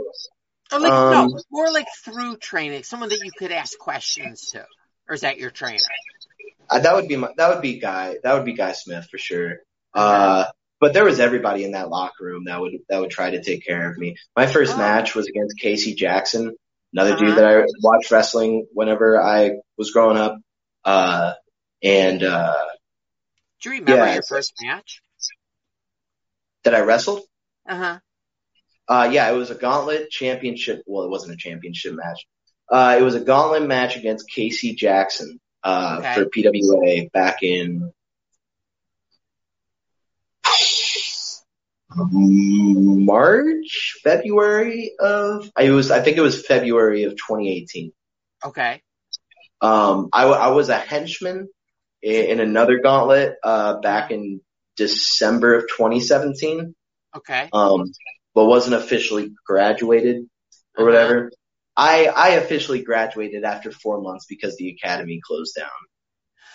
or 0.74 0.80
like 0.80 0.92
um, 0.92 1.30
no, 1.30 1.40
more 1.52 1.72
like 1.72 1.88
through 2.04 2.38
training, 2.38 2.84
someone 2.84 3.10
that 3.10 3.20
you 3.24 3.32
could 3.38 3.52
ask 3.52 3.78
questions 3.78 4.52
to, 4.52 4.66
or 5.08 5.16
is 5.16 5.22
that 5.22 5.38
your 5.38 5.50
trainer? 5.50 5.78
Uh, 6.70 6.80
that 6.80 6.96
would 6.96 7.08
be 7.08 7.16
my, 7.16 7.30
that 7.38 7.50
would 7.50 7.62
be 7.62 7.80
guy 7.80 8.18
that 8.24 8.34
would 8.34 8.46
be 8.46 8.54
Guy 8.54 8.72
Smith 8.74 9.08
for 9.10 9.18
sure. 9.18 9.58
Uh, 9.94 10.46
but 10.80 10.94
there 10.94 11.06
was 11.06 11.20
everybody 11.20 11.64
in 11.64 11.72
that 11.72 11.90
locker 11.90 12.24
room 12.24 12.46
that 12.46 12.60
would 12.60 12.74
that 12.90 13.00
would 13.00 13.12
try 13.12 13.32
to 13.32 13.44
take 13.44 13.66
care 13.66 13.90
of 13.90 13.98
me. 13.98 14.16
My 14.36 14.48
first 14.48 14.76
oh. 14.76 14.78
match 14.78 15.16
was 15.16 15.28
against 15.28 15.58
Casey 15.60 15.96
Jackson, 15.96 16.56
another 16.94 17.14
uh-huh. 17.14 17.26
dude 17.26 17.38
that 17.38 17.46
I 17.46 17.64
watched 17.82 18.12
wrestling 18.12 18.68
whenever 18.74 19.22
I 19.22 19.58
was 19.78 19.92
growing 19.92 20.18
up. 20.18 20.38
Uh, 20.84 21.34
and 21.82 22.24
uh, 22.24 22.54
do 23.62 23.70
you 23.70 23.80
remember 23.80 24.06
yeah, 24.06 24.14
your 24.16 24.24
first 24.24 24.54
match? 24.62 25.02
That 26.64 26.76
I 26.76 26.82
wrestled? 26.82 27.22
Uh-huh. 27.70 28.00
Uh 28.88 29.10
yeah, 29.12 29.30
it 29.32 29.36
was 29.36 29.52
a 29.52 29.56
gauntlet 29.56 30.10
championship. 30.10 30.84
Well, 30.86 31.06
it 31.06 31.10
wasn't 31.10 31.34
a 31.34 31.38
championship 31.38 31.94
match. 31.94 32.28
Uh, 32.72 32.98
it 33.00 33.04
was 33.04 33.16
a 33.16 33.20
gauntlet 33.20 33.68
match 33.68 33.96
against 33.96 34.30
Casey 34.30 34.74
Jackson 34.74 35.40
uh, 35.66 35.98
okay. 36.00 36.14
for 36.14 36.26
PWA 36.28 37.12
back 37.12 37.44
in 37.44 37.92
March, 42.66 44.00
February 44.04 44.92
of 45.00 45.50
I 45.56 45.70
was 45.72 45.92
I 45.92 46.02
think 46.02 46.18
it 46.18 46.22
was 46.22 46.46
February 46.46 47.04
of 47.04 47.14
2018. 47.14 47.92
Okay. 48.44 48.82
Um, 49.62 50.10
I, 50.14 50.26
I 50.26 50.48
was 50.50 50.70
a 50.70 50.78
henchman 50.78 51.48
in, 52.02 52.26
in 52.26 52.40
another 52.40 52.80
gauntlet 52.80 53.36
uh, 53.44 53.80
back 53.80 54.12
in 54.12 54.42
December 54.76 55.56
of 55.56 55.64
2017. 55.64 56.76
Okay. 57.16 57.50
Um, 57.54 57.92
but 58.34 58.46
wasn't 58.46 58.76
officially 58.76 59.32
graduated 59.46 60.18
or 60.78 60.84
Uh-huh. 60.84 60.86
whatever. 60.86 61.32
I 61.78 62.06
I 62.08 62.30
officially 62.32 62.82
graduated 62.84 63.44
after 63.44 63.72
four 63.72 64.02
months 64.02 64.26
because 64.28 64.56
the 64.58 64.70
academy 64.70 65.20
closed 65.26 65.56
down. 65.56 65.70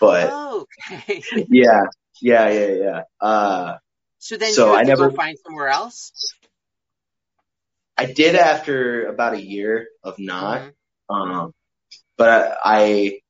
But 0.01 0.29
Oh, 0.33 0.67
okay. 0.91 1.23
yeah, 1.51 1.83
yeah, 2.23 2.49
yeah, 2.51 2.67
yeah. 2.69 3.03
Uh, 3.21 3.77
So 4.19 4.37
then 4.37 4.53
So 4.53 4.73
you 4.73 4.79
I 4.79 4.83
never- 4.83 5.11
find 5.11 5.37
somewhere 5.45 5.69
else? 5.69 6.13
I 7.97 8.07
did 8.07 8.35
after 8.35 9.07
about 9.07 9.35
a 9.35 9.43
year 9.43 9.89
of 10.03 10.19
not. 10.19 10.63
Mhm. 10.63 10.73
Um, 11.15 11.55
but 12.17 12.59
I 12.65 13.21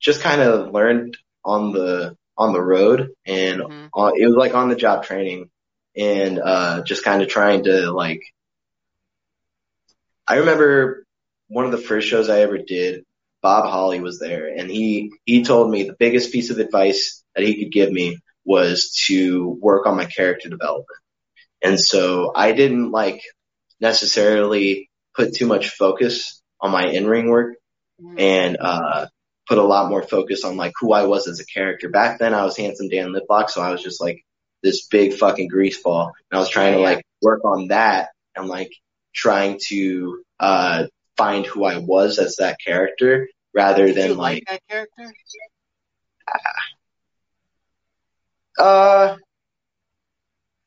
just 0.00 0.20
kind 0.20 0.40
of 0.42 0.72
learned 0.72 1.16
on 1.44 1.72
the 1.72 2.16
on 2.36 2.52
the 2.52 2.60
road, 2.60 3.10
and 3.26 3.60
Mhm. 3.60 3.88
uh, 3.94 4.12
it 4.16 4.26
was 4.26 4.36
like 4.36 4.54
on 4.54 4.68
the 4.68 4.76
job 4.76 5.04
training, 5.04 5.50
and 5.96 6.38
uh, 6.38 6.82
just 6.82 7.04
kind 7.04 7.22
of 7.22 7.28
trying 7.28 7.64
to 7.64 7.90
like. 7.92 8.22
I 10.26 10.36
remember 10.36 11.04
one 11.50 11.66
of 11.66 11.72
the 11.72 11.78
first 11.78 12.08
shows 12.08 12.30
I 12.30 12.40
ever 12.40 12.58
did. 12.58 13.04
Bob 13.42 13.70
Holly 13.70 14.00
was 14.00 14.18
there, 14.18 14.48
and 14.48 14.70
he 14.70 15.12
he 15.24 15.42
told 15.44 15.70
me 15.70 15.84
the 15.84 15.96
biggest 15.98 16.32
piece 16.32 16.50
of 16.50 16.58
advice 16.58 17.22
that 17.34 17.44
he 17.44 17.62
could 17.62 17.72
give 17.72 17.90
me 17.90 18.18
was 18.44 18.92
to 19.06 19.48
work 19.60 19.86
on 19.86 19.96
my 19.96 20.04
character 20.04 20.48
development. 20.48 20.86
And 21.62 21.78
so 21.78 22.32
I 22.34 22.52
didn't 22.52 22.90
like 22.90 23.22
necessarily 23.80 24.88
put 25.14 25.34
too 25.34 25.46
much 25.46 25.70
focus 25.70 26.40
on 26.60 26.70
my 26.70 26.86
in-ring 26.88 27.28
work 27.28 27.56
Mhm. 28.00 28.18
and 28.20 28.56
uh 28.60 29.06
put 29.48 29.58
a 29.58 29.62
lot 29.62 29.90
more 29.90 30.02
focus 30.02 30.44
on 30.44 30.56
like 30.56 30.72
who 30.80 30.92
I 30.92 31.04
was 31.04 31.26
as 31.28 31.40
a 31.40 31.44
character. 31.44 31.88
Back 31.88 32.18
then 32.18 32.34
I 32.34 32.44
was 32.44 32.56
handsome 32.56 32.88
Dan 32.88 33.12
Liplock, 33.12 33.50
so 33.50 33.60
I 33.60 33.72
was 33.72 33.82
just 33.82 34.00
like 34.00 34.22
this 34.62 34.86
big 34.86 35.14
fucking 35.14 35.50
greaseball. 35.50 36.04
And 36.30 36.36
I 36.36 36.38
was 36.38 36.48
trying 36.48 36.74
to 36.74 36.78
like 36.80 37.02
work 37.20 37.44
on 37.44 37.68
that 37.68 38.10
and 38.36 38.46
like 38.48 38.70
trying 39.14 39.58
to 39.68 40.22
uh 40.38 40.86
find 41.20 41.46
who 41.46 41.64
I 41.64 41.78
was 41.78 42.18
as 42.18 42.36
that 42.36 42.58
character 42.66 43.28
rather 43.54 43.86
Did 43.86 43.96
than 43.96 44.16
like 44.16 44.44
like 44.44 44.44
that 44.48 44.60
character? 44.68 45.12
uh 48.58 49.16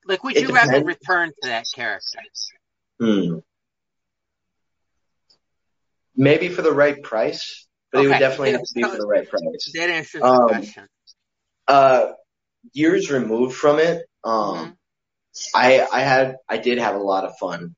Like, 0.05 0.23
would 0.23 0.39
you 0.41 0.49
rather 0.49 0.81
return 0.83 1.29
to 1.41 1.47
that 1.47 1.65
character? 1.73 2.19
hmm. 2.99 3.39
Maybe 6.15 6.49
for 6.49 6.61
the 6.61 6.71
right 6.73 7.01
price, 7.01 7.67
but 7.91 8.03
it 8.03 8.07
would 8.07 8.19
definitely 8.19 8.51
have 8.51 8.61
to 8.63 8.73
be 8.73 8.83
for 8.83 8.97
the 8.97 9.05
right 9.07 9.27
price. 9.29 9.73
That 9.73 9.89
answers 9.89 10.23
Um, 10.23 10.39
the 10.39 10.39
question. 10.47 10.87
uh 11.67 12.13
years 12.73 13.11
removed 13.11 13.55
from 13.55 13.79
it 13.79 14.05
um 14.23 14.55
Mhm. 14.57 14.77
i 15.55 15.85
i 15.91 16.01
had 16.01 16.37
i 16.49 16.57
did 16.57 16.77
have 16.79 16.95
a 16.95 16.99
lot 17.11 17.25
of 17.25 17.37
fun 17.39 17.75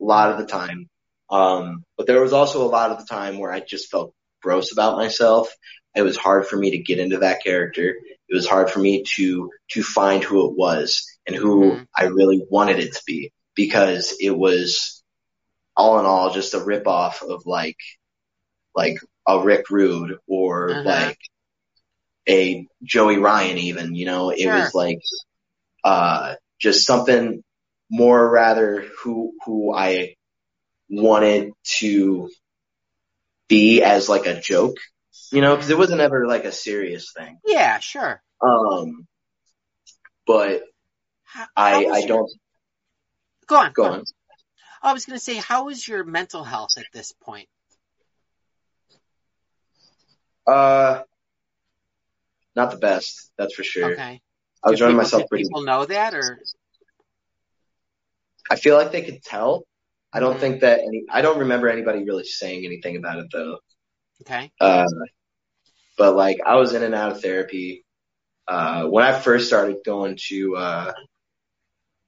a 0.00 0.04
lot 0.04 0.30
of 0.30 0.38
the 0.38 0.46
time 0.46 0.88
um 1.34 1.84
but 1.96 2.06
there 2.06 2.22
was 2.22 2.32
also 2.32 2.64
a 2.64 2.74
lot 2.76 2.90
of 2.90 2.98
the 2.98 3.06
time 3.06 3.38
where 3.38 3.52
i 3.52 3.60
just 3.60 3.90
felt 3.90 4.12
gross 4.42 4.72
about 4.72 4.96
myself 4.96 5.48
it 5.96 6.02
was 6.02 6.16
hard 6.16 6.46
for 6.46 6.56
me 6.56 6.70
to 6.72 6.78
get 6.78 6.98
into 6.98 7.18
that 7.18 7.42
character 7.42 7.96
it 8.28 8.34
was 8.34 8.46
hard 8.46 8.70
for 8.70 8.80
me 8.80 9.04
to 9.16 9.50
to 9.70 9.82
find 9.82 10.22
who 10.24 10.48
it 10.48 10.56
was 10.56 11.06
and 11.26 11.36
who 11.36 11.74
Mhm. 11.74 11.86
i 11.96 12.04
really 12.04 12.40
wanted 12.50 12.78
it 12.78 12.92
to 12.94 13.02
be 13.06 13.32
because 13.54 14.16
it 14.20 14.36
was 14.36 15.02
all 15.76 15.98
in 16.00 16.06
all 16.06 16.30
just 16.32 16.54
a 16.54 16.64
rip 16.64 16.86
off 16.86 17.22
of 17.22 17.46
like 17.46 17.78
like 18.74 18.96
a 19.26 19.40
rick 19.40 19.70
rude 19.70 20.18
or 20.28 20.70
Uh-huh. 20.70 20.84
like 20.84 21.18
a 22.28 22.66
Joey 22.82 23.18
Ryan 23.18 23.58
even, 23.58 23.94
you 23.94 24.06
know, 24.06 24.30
it 24.30 24.40
Sure. 24.42 24.54
was 24.54 24.74
like, 24.74 25.00
uh, 25.84 26.34
just 26.60 26.86
something 26.86 27.42
more 27.90 28.30
rather 28.30 28.86
who, 29.02 29.32
who 29.44 29.74
I 29.74 30.14
wanted 30.94 31.52
to 31.78 32.30
be 33.48 33.82
as 33.82 34.08
like 34.08 34.26
a 34.26 34.40
joke, 34.40 34.76
you 35.32 35.40
know, 35.40 35.54
cause 35.56 35.70
it 35.70 35.78
wasn't 35.78 36.00
ever 36.00 36.26
like 36.26 36.44
a 36.44 36.52
serious 36.52 37.12
thing. 37.16 37.38
Yeah, 37.46 37.78
sure. 37.80 38.22
Um, 38.40 39.06
but 40.26 40.62
How, 41.24 41.46
I, 41.56 41.70
how 41.72 41.76
I 41.92 41.98
your- 41.98 42.08
don't 42.08 42.30
Go 43.46 43.56
on. 43.56 43.72
go 43.72 43.84
on. 43.84 44.04
I 44.82 44.92
was 44.94 45.04
going 45.06 45.18
to 45.18 45.24
say, 45.24 45.36
how 45.36 45.68
is 45.70 45.86
your 45.86 46.04
mental 46.04 46.44
health 46.44 46.70
at 46.78 46.84
this 46.92 47.12
point? 47.12 47.48
Uh, 50.46 51.02
not 52.54 52.70
the 52.70 52.76
best, 52.76 53.30
that's 53.38 53.54
for 53.54 53.62
sure. 53.64 53.92
Okay. 53.92 54.20
I 54.62 54.70
was 54.70 54.80
running 54.80 54.96
myself 54.96 55.24
pretty, 55.28 55.44
People 55.44 55.62
know 55.62 55.84
that, 55.84 56.14
or 56.14 56.38
I 58.50 58.56
feel 58.56 58.76
like 58.76 58.92
they 58.92 59.02
could 59.02 59.22
tell. 59.22 59.64
I 60.14 60.20
don't 60.20 60.38
think 60.38 60.60
that 60.60 60.80
any, 60.80 61.04
I 61.10 61.22
don't 61.22 61.40
remember 61.40 61.68
anybody 61.68 62.04
really 62.04 62.24
saying 62.24 62.64
anything 62.64 62.96
about 62.96 63.18
it 63.18 63.26
though. 63.32 63.58
okay, 64.22 64.52
Uh, 64.60 64.86
but 65.98 66.14
like 66.16 66.38
I 66.46 66.56
was 66.56 66.72
in 66.74 66.82
and 66.84 66.94
out 66.94 67.12
of 67.12 67.20
therapy. 67.20 67.84
Uh, 68.46 68.84
when 68.84 69.04
I 69.04 69.18
first 69.18 69.48
started 69.48 69.78
going 69.84 70.18
to, 70.28 70.56
uh, 70.56 70.92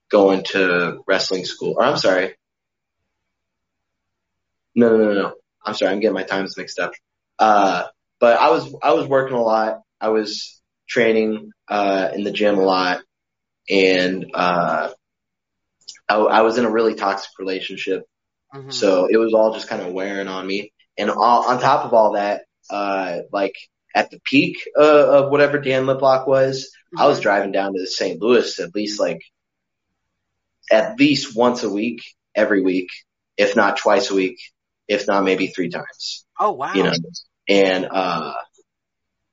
going 0.09 0.43
to 0.45 1.01
wrestling 1.07 1.45
school, 1.45 1.75
or 1.77 1.83
I'm 1.83 1.97
sorry. 1.97 2.35
No, 4.75 4.95
no, 4.95 5.05
no, 5.05 5.13
no. 5.13 5.33
I'm 5.65 5.73
sorry. 5.73 5.91
I'm 5.91 5.99
getting 5.99 6.13
my 6.13 6.23
times 6.23 6.55
mixed 6.57 6.79
up. 6.79 6.93
Uh, 7.39 7.85
but 8.19 8.39
I 8.39 8.51
was, 8.51 8.73
I 8.83 8.93
was 8.93 9.07
working 9.07 9.35
a 9.35 9.41
lot. 9.41 9.81
I 9.99 10.09
was 10.09 10.61
training, 10.87 11.51
uh, 11.67 12.09
in 12.13 12.23
the 12.23 12.31
gym 12.31 12.57
a 12.57 12.63
lot 12.63 13.01
and, 13.69 14.27
uh, 14.33 14.89
I, 16.09 16.15
I 16.15 16.41
was 16.41 16.57
in 16.57 16.65
a 16.65 16.71
really 16.71 16.95
toxic 16.95 17.31
relationship. 17.39 18.03
Mhm. 18.53 18.73
So 18.73 19.07
it 19.09 19.17
was 19.17 19.33
all 19.33 19.53
just 19.53 19.67
kind 19.67 19.81
of 19.81 19.93
wearing 19.93 20.27
on 20.27 20.45
me. 20.45 20.71
And 20.97 21.09
all, 21.09 21.47
on 21.47 21.59
top 21.59 21.85
of 21.85 21.93
all 21.93 22.13
that, 22.13 22.45
uh, 22.69 23.19
like 23.31 23.55
at 23.93 24.09
the 24.09 24.19
peak 24.23 24.57
uh, 24.77 25.23
of 25.23 25.31
whatever 25.31 25.59
Dan 25.59 25.85
Liplock 25.85 26.27
was, 26.27 26.71
I 26.97 27.07
was 27.07 27.19
Mhm. 27.19 27.23
driving 27.23 27.51
down 27.51 27.73
to 27.73 27.85
St. 27.85 28.21
Louis 28.21 28.59
at 28.59 28.73
least 28.73 28.99
like 28.99 29.21
at 30.71 30.99
least 30.99 31.35
once 31.35 31.63
a 31.63 31.69
week, 31.69 32.01
every 32.35 32.61
week, 32.61 32.89
if 33.37 33.55
not 33.55 33.77
twice 33.77 34.09
a 34.11 34.15
week, 34.15 34.37
if 34.87 35.07
not 35.07 35.23
maybe 35.23 35.47
three 35.47 35.69
times, 35.69 36.25
Oh 36.39 36.51
wow. 36.51 36.73
you 36.73 36.83
know, 36.83 36.93
and, 37.47 37.87
uh, 37.89 38.33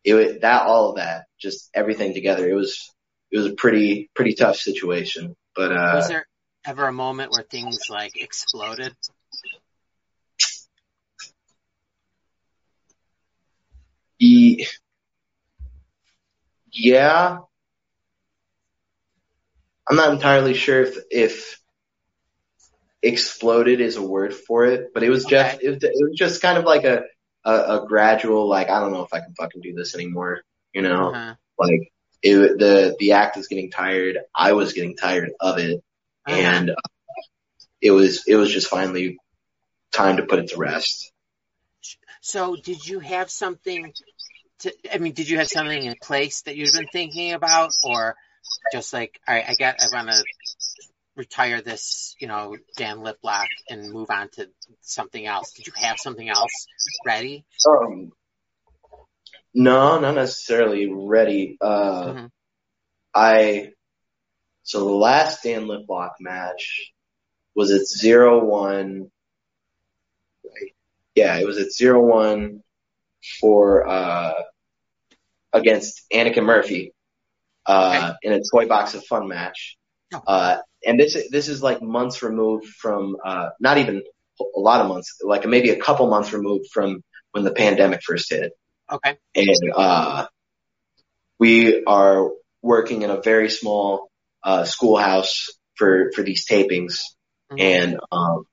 it 0.05 0.43
that, 0.43 0.63
all 0.67 0.91
of 0.91 0.97
that, 0.97 1.25
just 1.41 1.71
everything 1.75 2.15
together. 2.15 2.49
It 2.49 2.55
was, 2.55 2.93
it 3.31 3.39
was 3.39 3.47
a 3.47 3.55
pretty, 3.55 4.11
pretty 4.15 4.35
tough 4.35 4.57
situation, 4.57 5.35
but, 5.57 5.73
uh, 5.73 5.93
was 5.97 6.09
there 6.09 6.27
ever 6.65 6.87
a 6.87 6.93
moment 6.93 7.33
where 7.33 7.43
things 7.43 7.89
like 7.91 8.17
exploded? 8.17 8.95
Ye- 14.19 14.67
yeah. 16.73 17.39
I'm 19.89 19.97
not 19.97 20.13
entirely 20.13 20.55
sure 20.55 20.83
if, 20.83 20.97
if 21.11 21.61
exploded 23.03 23.81
is 23.81 23.97
a 23.97 24.03
word 24.03 24.33
for 24.33 24.65
it, 24.65 24.93
but 24.95 25.03
it 25.03 25.11
was 25.11 25.25
just, 25.25 25.63
it, 25.63 25.69
was- 25.69 25.85
it 25.85 25.93
was 25.95 26.17
just 26.17 26.41
kind 26.41 26.57
of 26.57 26.65
like 26.65 26.85
a, 26.85 27.03
a, 27.45 27.53
a 27.83 27.87
gradual, 27.87 28.49
like, 28.49 28.71
I 28.71 28.81
don't 28.81 28.93
know 28.93 29.03
if 29.05 29.13
I 29.13 29.21
can 29.21 29.35
fucking 29.35 29.61
do 29.61 29.75
this 29.75 29.95
anymore, 29.95 30.41
you 30.73 30.81
know, 30.83 31.11
Uh-huh. 31.15 31.35
like 31.59 31.93
it, 32.23 32.59
the, 32.59 32.97
the 32.99 33.13
act 33.13 33.37
was 33.37 33.49
getting 33.49 33.71
tired. 33.71 34.19
I 34.35 34.53
was 34.55 34.73
getting 34.73 34.97
tired 34.97 35.33
of 35.41 35.59
it. 35.59 35.83
And 36.27 36.71
uh, 36.71 36.75
it 37.81 37.91
was, 37.91 38.25
it 38.27 38.37
was 38.37 38.51
just 38.51 38.69
finally 38.69 39.19
time 39.93 40.17
to 40.17 40.25
put 40.25 40.39
it 40.39 40.49
to 40.49 40.57
rest. 40.57 41.13
So 42.21 42.57
did 42.57 42.87
you 42.87 43.01
have 43.01 43.31
something 43.31 43.93
to, 44.61 44.73
I 44.93 44.99
mean, 44.99 45.13
did 45.13 45.29
you 45.29 45.39
have 45.39 45.49
something 45.49 45.85
in 45.85 45.95
place 46.03 46.43
that 46.43 46.57
you've 46.57 46.73
been 46.73 46.89
thinking 46.93 47.33
about 47.33 47.71
or 47.85 48.17
just 48.73 48.93
like, 48.93 49.21
all 49.29 49.35
right, 49.35 49.45
I 49.47 49.55
got, 49.55 49.77
I 49.81 49.95
want 49.95 50.09
to 50.09 50.25
retire 51.17 51.61
this, 51.61 52.17
you 52.19 52.27
know, 52.27 52.57
Dan 52.77 52.99
Liplock 52.99 53.47
and 53.69 53.93
move 53.93 54.11
on 54.11 54.29
to 54.31 54.49
something 54.81 55.25
else. 55.27 55.53
Did 55.53 55.67
you 55.67 55.73
have 55.77 55.99
something 55.99 56.29
else 56.29 56.67
ready? 57.07 57.45
Um, 57.69 58.11
no, 59.53 60.01
not 60.01 60.15
necessarily 60.15 60.91
ready. 60.91 61.57
Uh, 61.61 62.05
Mhm. 62.05 62.31
I, 63.15 63.73
so 64.65 64.81
the 64.81 64.93
last 64.93 65.43
Dan 65.43 65.67
Liplock 65.67 66.13
match 66.21 66.93
was 67.55 67.71
at 67.71 67.87
zero 67.87 68.45
one. 68.45 69.11
Yeah, 71.15 71.39
it 71.39 71.47
was 71.47 71.59
at 71.59 71.71
zero 71.71 72.05
one 72.05 72.63
for, 73.41 73.87
uh, 73.87 74.35
against 75.53 76.03
Anakin 76.13 76.45
Murphy, 76.45 76.93
uh, 77.67 78.15
in 78.23 78.33
a 78.33 78.41
toy 78.53 78.67
box 78.67 78.95
of 78.95 79.05
fun 79.05 79.29
match. 79.29 79.77
Uh, 80.27 80.59
and 80.85 80.99
this 80.99 81.17
this 81.31 81.49
is 81.49 81.63
like 81.63 81.83
months 81.83 82.23
removed 82.23 82.67
from 82.67 83.17
uh, 83.25 83.51
not 83.61 83.79
even 83.79 84.03
a 84.41 84.61
lot 84.61 84.81
of 84.81 84.89
months, 84.89 85.19
like 85.23 85.47
maybe 85.47 85.71
a 85.71 85.77
couple 85.77 86.09
months 86.09 86.33
removed 86.33 86.67
from 86.73 87.03
when 87.33 87.45
the 87.45 87.53
pandemic 87.53 88.01
first 88.03 88.31
hit. 88.31 88.53
Okay. 88.91 89.17
And 89.35 89.73
uh, 89.75 90.27
we 91.39 91.85
are 91.85 92.31
working 92.63 93.03
in 93.03 93.11
a 93.11 93.21
very 93.21 93.51
small 93.51 94.11
uh, 94.45 94.65
schoolhouse 94.65 95.49
for 95.77 96.13
for 96.15 96.23
these 96.23 96.47
tapings, 96.47 97.01
Mhm. 97.51 97.61
and 97.61 98.01
um, 98.13 98.47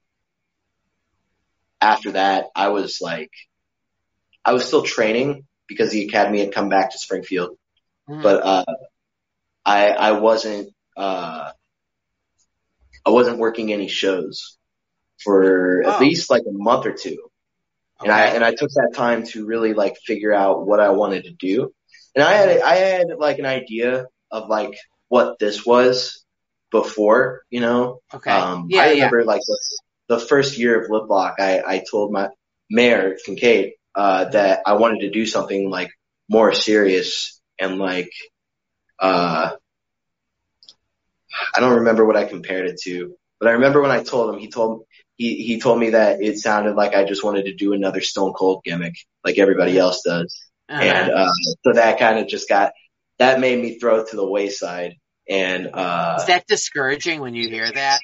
after 1.79 2.11
that, 2.11 2.45
I 2.55 2.69
was 2.69 2.99
like, 3.01 3.31
I 4.45 4.53
was 4.53 4.65
still 4.65 4.83
training 4.83 5.45
because 5.67 5.91
the 5.91 6.05
academy 6.05 6.39
had 6.39 6.53
come 6.53 6.69
back 6.69 6.91
to 6.91 6.97
Springfield, 6.97 7.57
Mhm. 8.09 8.21
but 8.23 8.43
uh, 8.43 8.65
I 9.65 9.89
I 9.89 10.11
wasn't 10.13 10.73
uh, 10.97 11.51
I 13.05 13.09
wasn't 13.09 13.37
working 13.39 13.71
any 13.73 13.87
shows 13.87 14.57
for 15.23 15.83
at 15.83 15.99
least 16.01 16.29
like 16.29 16.43
a 16.47 16.51
month 16.51 16.85
or 16.85 16.93
two, 16.93 17.17
and 18.03 18.11
I 18.11 18.27
and 18.27 18.43
I 18.43 18.51
took 18.53 18.71
that 18.71 18.93
time 18.95 19.23
to 19.27 19.45
really 19.45 19.73
like 19.73 19.97
figure 20.05 20.33
out 20.33 20.65
what 20.65 20.79
I 20.79 20.89
wanted 20.89 21.25
to 21.25 21.31
do, 21.31 21.73
and 22.15 22.23
I 22.23 22.33
had 22.33 22.61
I 22.61 22.75
had 22.75 23.07
like 23.17 23.39
an 23.39 23.45
idea 23.45 24.05
of 24.31 24.49
like 24.49 24.73
what 25.11 25.39
this 25.39 25.65
was 25.65 26.23
before, 26.71 27.41
you 27.51 27.59
know. 27.59 27.99
okay. 28.13 28.31
Um, 28.31 28.67
yeah, 28.69 28.81
I 28.81 28.85
yeah. 28.91 28.93
remember 29.09 29.25
like 29.25 29.41
the, 29.45 29.59
the 30.07 30.19
first 30.19 30.57
year 30.57 30.81
of 30.81 30.89
Lip 30.89 31.09
Lock, 31.09 31.35
I, 31.39 31.61
I 31.65 31.83
told 31.89 32.11
my 32.13 32.29
mayor 32.69 33.17
Kincaid 33.25 33.73
uh, 33.95 34.25
that 34.31 34.61
I 34.65 34.73
wanted 34.73 35.01
to 35.01 35.11
do 35.11 35.25
something 35.25 35.69
like 35.69 35.91
more 36.29 36.53
serious 36.53 37.41
and 37.59 37.77
like 37.77 38.11
uh, 38.99 39.51
I 41.55 41.59
don't 41.59 41.79
remember 41.79 42.05
what 42.05 42.17
I 42.17 42.25
compared 42.25 42.67
it 42.67 42.79
to, 42.83 43.15
but 43.39 43.49
I 43.49 43.53
remember 43.53 43.81
when 43.81 43.91
I 43.91 44.03
told 44.03 44.33
him, 44.33 44.39
he 44.39 44.49
told 44.49 44.85
he 45.17 45.35
he 45.43 45.59
told 45.59 45.79
me 45.79 45.91
that 45.91 46.21
it 46.21 46.37
sounded 46.37 46.75
like 46.75 46.95
I 46.95 47.03
just 47.05 47.23
wanted 47.23 47.45
to 47.45 47.53
do 47.55 47.73
another 47.73 48.01
Stone 48.01 48.33
Cold 48.33 48.63
gimmick 48.63 48.95
like 49.25 49.37
everybody 49.37 49.77
else 49.77 50.01
does, 50.05 50.35
Uh-huh. 50.69 50.83
and 50.83 51.11
uh, 51.11 51.31
so 51.63 51.73
that 51.73 51.99
kind 51.99 52.19
of 52.19 52.27
just 52.27 52.47
got 52.49 52.73
that 53.21 53.39
made 53.39 53.61
me 53.61 53.77
throw 53.77 54.03
to 54.03 54.15
the 54.15 54.27
wayside. 54.27 54.95
And 55.29 55.69
uh, 55.73 56.17
Is 56.19 56.25
that 56.25 56.47
discouraging 56.47 57.21
when 57.21 57.35
you 57.35 57.47
hear 57.49 57.71
that? 57.71 58.01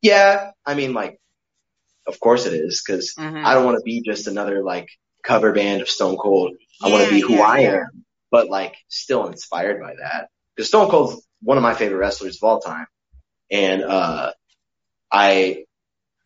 Yeah, 0.00 0.52
I 0.64 0.74
mean, 0.74 0.94
like, 0.94 1.18
of 2.06 2.20
course 2.20 2.46
it 2.46 2.52
is, 2.52 2.82
because 2.86 3.14
Mhm. 3.18 3.44
I 3.44 3.54
don't 3.54 3.64
want 3.64 3.78
to 3.78 3.82
be 3.82 4.02
just 4.02 4.28
another 4.28 4.62
like 4.62 4.88
cover 5.24 5.52
band 5.52 5.82
of 5.82 5.88
Stone 5.90 6.16
Cold. 6.16 6.52
I 6.82 6.90
want 6.90 7.04
to 7.04 7.10
be 7.10 7.20
who 7.20 7.34
yeah, 7.34 7.42
I 7.42 7.58
yeah. 7.58 7.74
am, 7.76 8.04
but 8.30 8.48
like 8.48 8.74
still 8.88 9.26
inspired 9.26 9.80
by 9.80 9.94
that. 9.96 10.28
Because 10.54 10.68
Stone 10.68 10.90
Cold's 10.90 11.26
one 11.42 11.56
of 11.56 11.62
my 11.62 11.74
favorite 11.74 11.98
wrestlers 11.98 12.36
of 12.36 12.46
all 12.46 12.60
time, 12.60 12.86
and 13.50 13.82
uh, 13.82 14.32
I 15.10 15.64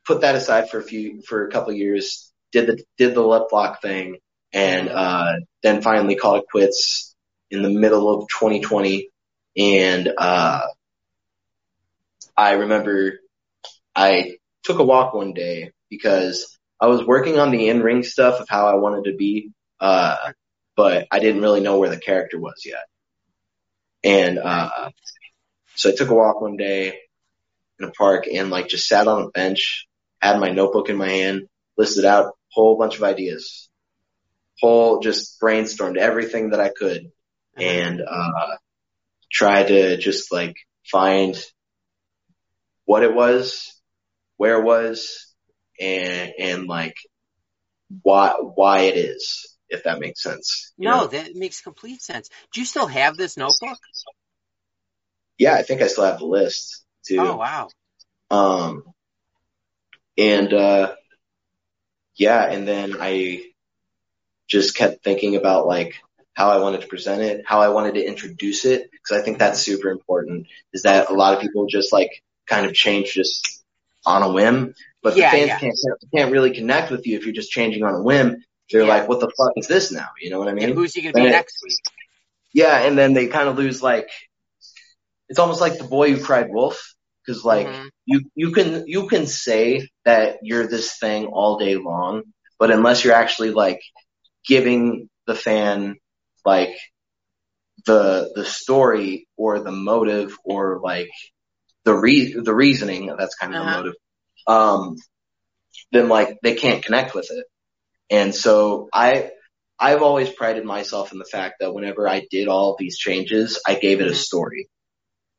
put 0.07 0.21
that 0.23 0.35
aside 0.35 0.69
for 0.69 0.79
a 0.79 0.83
few 0.83 1.23
for 1.23 1.47
a 1.47 1.51
couple 1.51 1.73
years. 1.73 2.33
Did 2.53 2.67
the 2.67 2.85
did 2.99 3.15
the 3.15 3.23
lip 3.23 3.53
lock 3.53 3.81
thing, 3.81 4.19
and 4.53 4.89
uh, 4.89 5.33
then 5.63 5.81
finally 5.83 6.17
called 6.17 6.41
it 6.43 6.47
quits 6.51 7.15
in 7.51 7.63
the 7.63 7.71
middle 7.71 8.13
of 8.13 8.29
2020. 8.29 9.11
And 9.57 10.13
uh, 10.17 10.61
I 12.37 12.53
remember 12.53 13.21
I 13.95 14.37
took 14.63 14.79
a 14.79 14.85
walk 14.85 15.15
one 15.15 15.33
day 15.33 15.73
because 15.91 16.59
I 16.81 16.87
was 16.87 17.05
working 17.05 17.39
on 17.39 17.51
the 17.51 17.69
in-ring 17.69 18.03
stuff 18.03 18.41
of 18.41 18.49
how 18.49 18.69
I 18.69 18.75
wanted 18.75 19.11
to 19.11 19.17
be, 19.17 19.51
uh, 19.81 20.33
but 20.77 21.09
I 21.11 21.19
didn't 21.19 21.43
really 21.43 21.61
know 21.61 21.79
where 21.79 21.91
the 21.91 21.99
character 21.99 22.39
was 22.39 22.63
yet. 22.65 22.85
And, 24.05 24.39
uh, 24.39 24.91
so 25.75 25.91
I 25.91 25.95
took 25.95 26.11
a 26.11 26.15
walk 26.15 26.41
one 26.41 26.57
day 26.57 26.99
in 27.79 27.89
a 27.89 27.91
park 27.91 28.27
and 28.33 28.51
like 28.51 28.69
just 28.69 28.87
sat 28.87 29.09
on 29.09 29.23
a 29.23 29.31
bench, 29.31 29.87
had 30.21 30.41
my 30.41 30.51
notebook 30.51 30.89
in 30.89 30.97
my 30.97 31.09
hand, 31.09 31.49
listed 31.77 32.05
out 32.05 32.27
a 32.27 32.33
whole 32.51 32.77
bunch 32.77 32.97
of 32.97 33.03
ideas, 33.03 33.69
whole 34.61 35.01
just 35.01 35.41
brainstormed 35.41 35.97
everything 35.97 36.51
that 36.51 36.61
I 36.61 36.71
could 36.71 37.11
and, 37.61 38.01
uh, 38.01 38.57
tried 39.31 39.69
to 39.69 39.97
just 39.97 40.33
like 40.33 40.57
find 40.91 41.37
what 42.85 43.03
it 43.03 43.15
was, 43.15 43.81
where 44.37 44.61
it 44.61 44.65
was, 44.65 45.35
and 45.81 46.33
and 46.39 46.67
like 46.67 46.95
why 48.03 48.35
why 48.55 48.83
it 48.83 48.97
is, 48.97 49.57
if 49.69 49.85
that 49.85 50.01
makes 50.01 50.23
sense. 50.23 50.73
No, 50.79 51.01
know? 51.01 51.07
that 51.09 51.35
makes 51.35 51.61
complete 51.61 52.03
sense. 52.03 52.29
Do 52.53 52.61
you 52.61 52.67
still 52.67 52.87
have 52.87 53.17
this 53.17 53.37
notebook? 53.37 53.79
Yeah, 55.39 55.55
I 55.55 55.63
think 55.63 55.83
I 55.83 55.87
still 55.87 56.05
have 56.05 56.19
the 56.19 56.27
list 56.27 56.85
too. 57.07 57.21
Oh 57.21 57.37
wow. 57.37 57.69
Um, 58.31 58.85
and 60.17 60.53
uh, 60.53 60.95
yeah, 62.17 62.45
and 62.45 62.67
then 62.67 62.97
I 62.99 63.45
just 64.49 64.77
kept 64.77 65.05
thinking 65.05 65.37
about 65.37 65.67
like 65.67 65.95
how 66.39 66.51
I 66.51 66.59
wanted 66.59 66.83
to 66.83 66.87
present 66.87 67.21
it, 67.21 67.43
how 67.45 67.59
I 67.61 67.71
wanted 67.71 67.95
to 67.95 68.05
introduce 68.07 68.65
it, 68.65 68.89
because 68.93 69.19
I 69.19 69.25
think 69.25 69.39
that's 69.41 69.59
super 69.59 69.91
important. 69.91 70.47
Is 70.73 70.83
that 70.83 71.11
a 71.11 71.13
lot 71.13 71.35
of 71.35 71.41
people 71.41 71.67
just 71.67 71.93
like 71.93 72.13
kind 72.47 72.65
of 72.65 72.73
change 72.75 73.13
just 73.13 73.65
on 74.07 74.23
a 74.23 74.31
whim, 74.33 74.73
but 75.03 75.17
Yeah, 75.17 75.33
the 75.33 75.37
fans 75.37 75.49
yeah. 75.49 75.59
can't 75.59 75.77
can't 76.15 76.31
really 76.33 76.53
connect 76.55 76.93
with 76.93 77.09
you 77.09 77.17
if 77.19 77.25
you're 77.25 77.35
just 77.35 77.51
changing 77.51 77.83
on 77.83 77.93
a 77.93 78.01
whim. 78.01 78.45
They're 78.71 78.83
Yeah. 78.83 78.87
like, 78.95 79.09
"What 79.09 79.19
the 79.19 79.33
fuck 79.37 79.51
is 79.57 79.67
this 79.67 79.91
now?" 79.91 80.11
You 80.21 80.31
know 80.31 80.39
what 80.39 80.47
I 80.47 80.53
mean? 80.53 80.67
And 80.69 80.75
who's 80.75 80.95
he 80.95 81.03
gonna 81.03 81.13
be 81.13 81.23
Then- 81.23 81.33
next 81.33 81.57
week? 81.65 81.75
Yeah, 82.55 82.83
and 82.87 82.97
then 82.97 83.15
they 83.15 83.27
kind 83.27 83.49
of 83.49 83.59
lose 83.59 83.83
like 83.83 84.09
it's 85.29 85.41
almost 85.41 85.61
like 85.61 85.77
the 85.77 85.85
boy 85.97 86.13
who 86.15 86.23
cried 86.23 86.51
wolf 86.51 86.95
because 87.27 87.45
like 87.45 87.67
Mhm. 87.67 87.89
you 88.07 88.21
you 88.37 88.53
can 88.53 88.87
you 88.87 89.09
can 89.09 89.27
say 89.27 89.89
that 90.05 90.39
you're 90.43 90.69
this 90.69 90.97
thing 91.01 91.27
all 91.27 91.59
day 91.59 91.75
long, 91.75 92.23
but 92.61 92.71
unless 92.71 93.03
you're 93.03 93.15
actually 93.23 93.51
like 93.51 93.81
giving 94.47 95.11
the 95.27 95.35
fan 95.35 95.97
like 96.53 96.75
the 97.87 98.31
the 98.35 98.45
story 98.45 99.27
or 99.37 99.61
the 99.61 99.73
motive 99.73 100.37
or 100.45 100.81
like 100.83 101.11
the 101.85 101.95
re 101.95 102.33
the 102.49 102.55
reasoning 102.55 103.03
that's 103.19 103.37
kind 103.41 103.55
of 103.55 103.61
Uh-huh. 103.61 103.71
the 103.71 103.77
motive 103.79 103.97
um 104.57 104.97
then 105.93 106.09
like 106.09 106.39
they 106.43 106.55
can't 106.55 106.85
connect 106.85 107.15
with 107.15 107.29
it 107.31 107.47
and 108.19 108.35
so 108.35 108.89
i 108.93 109.31
i've 109.79 110.03
always 110.03 110.31
prided 110.41 110.65
myself 110.65 111.13
in 111.13 111.19
the 111.19 111.31
fact 111.37 111.57
that 111.61 111.75
whenever 111.75 112.09
i 112.09 112.19
did 112.31 112.49
all 112.49 112.77
these 112.79 112.99
changes 112.99 113.61
i 113.67 113.75
gave 113.87 114.01
it 114.01 114.09
a 114.09 114.13
Mhm. 114.13 114.27
story 114.29 114.69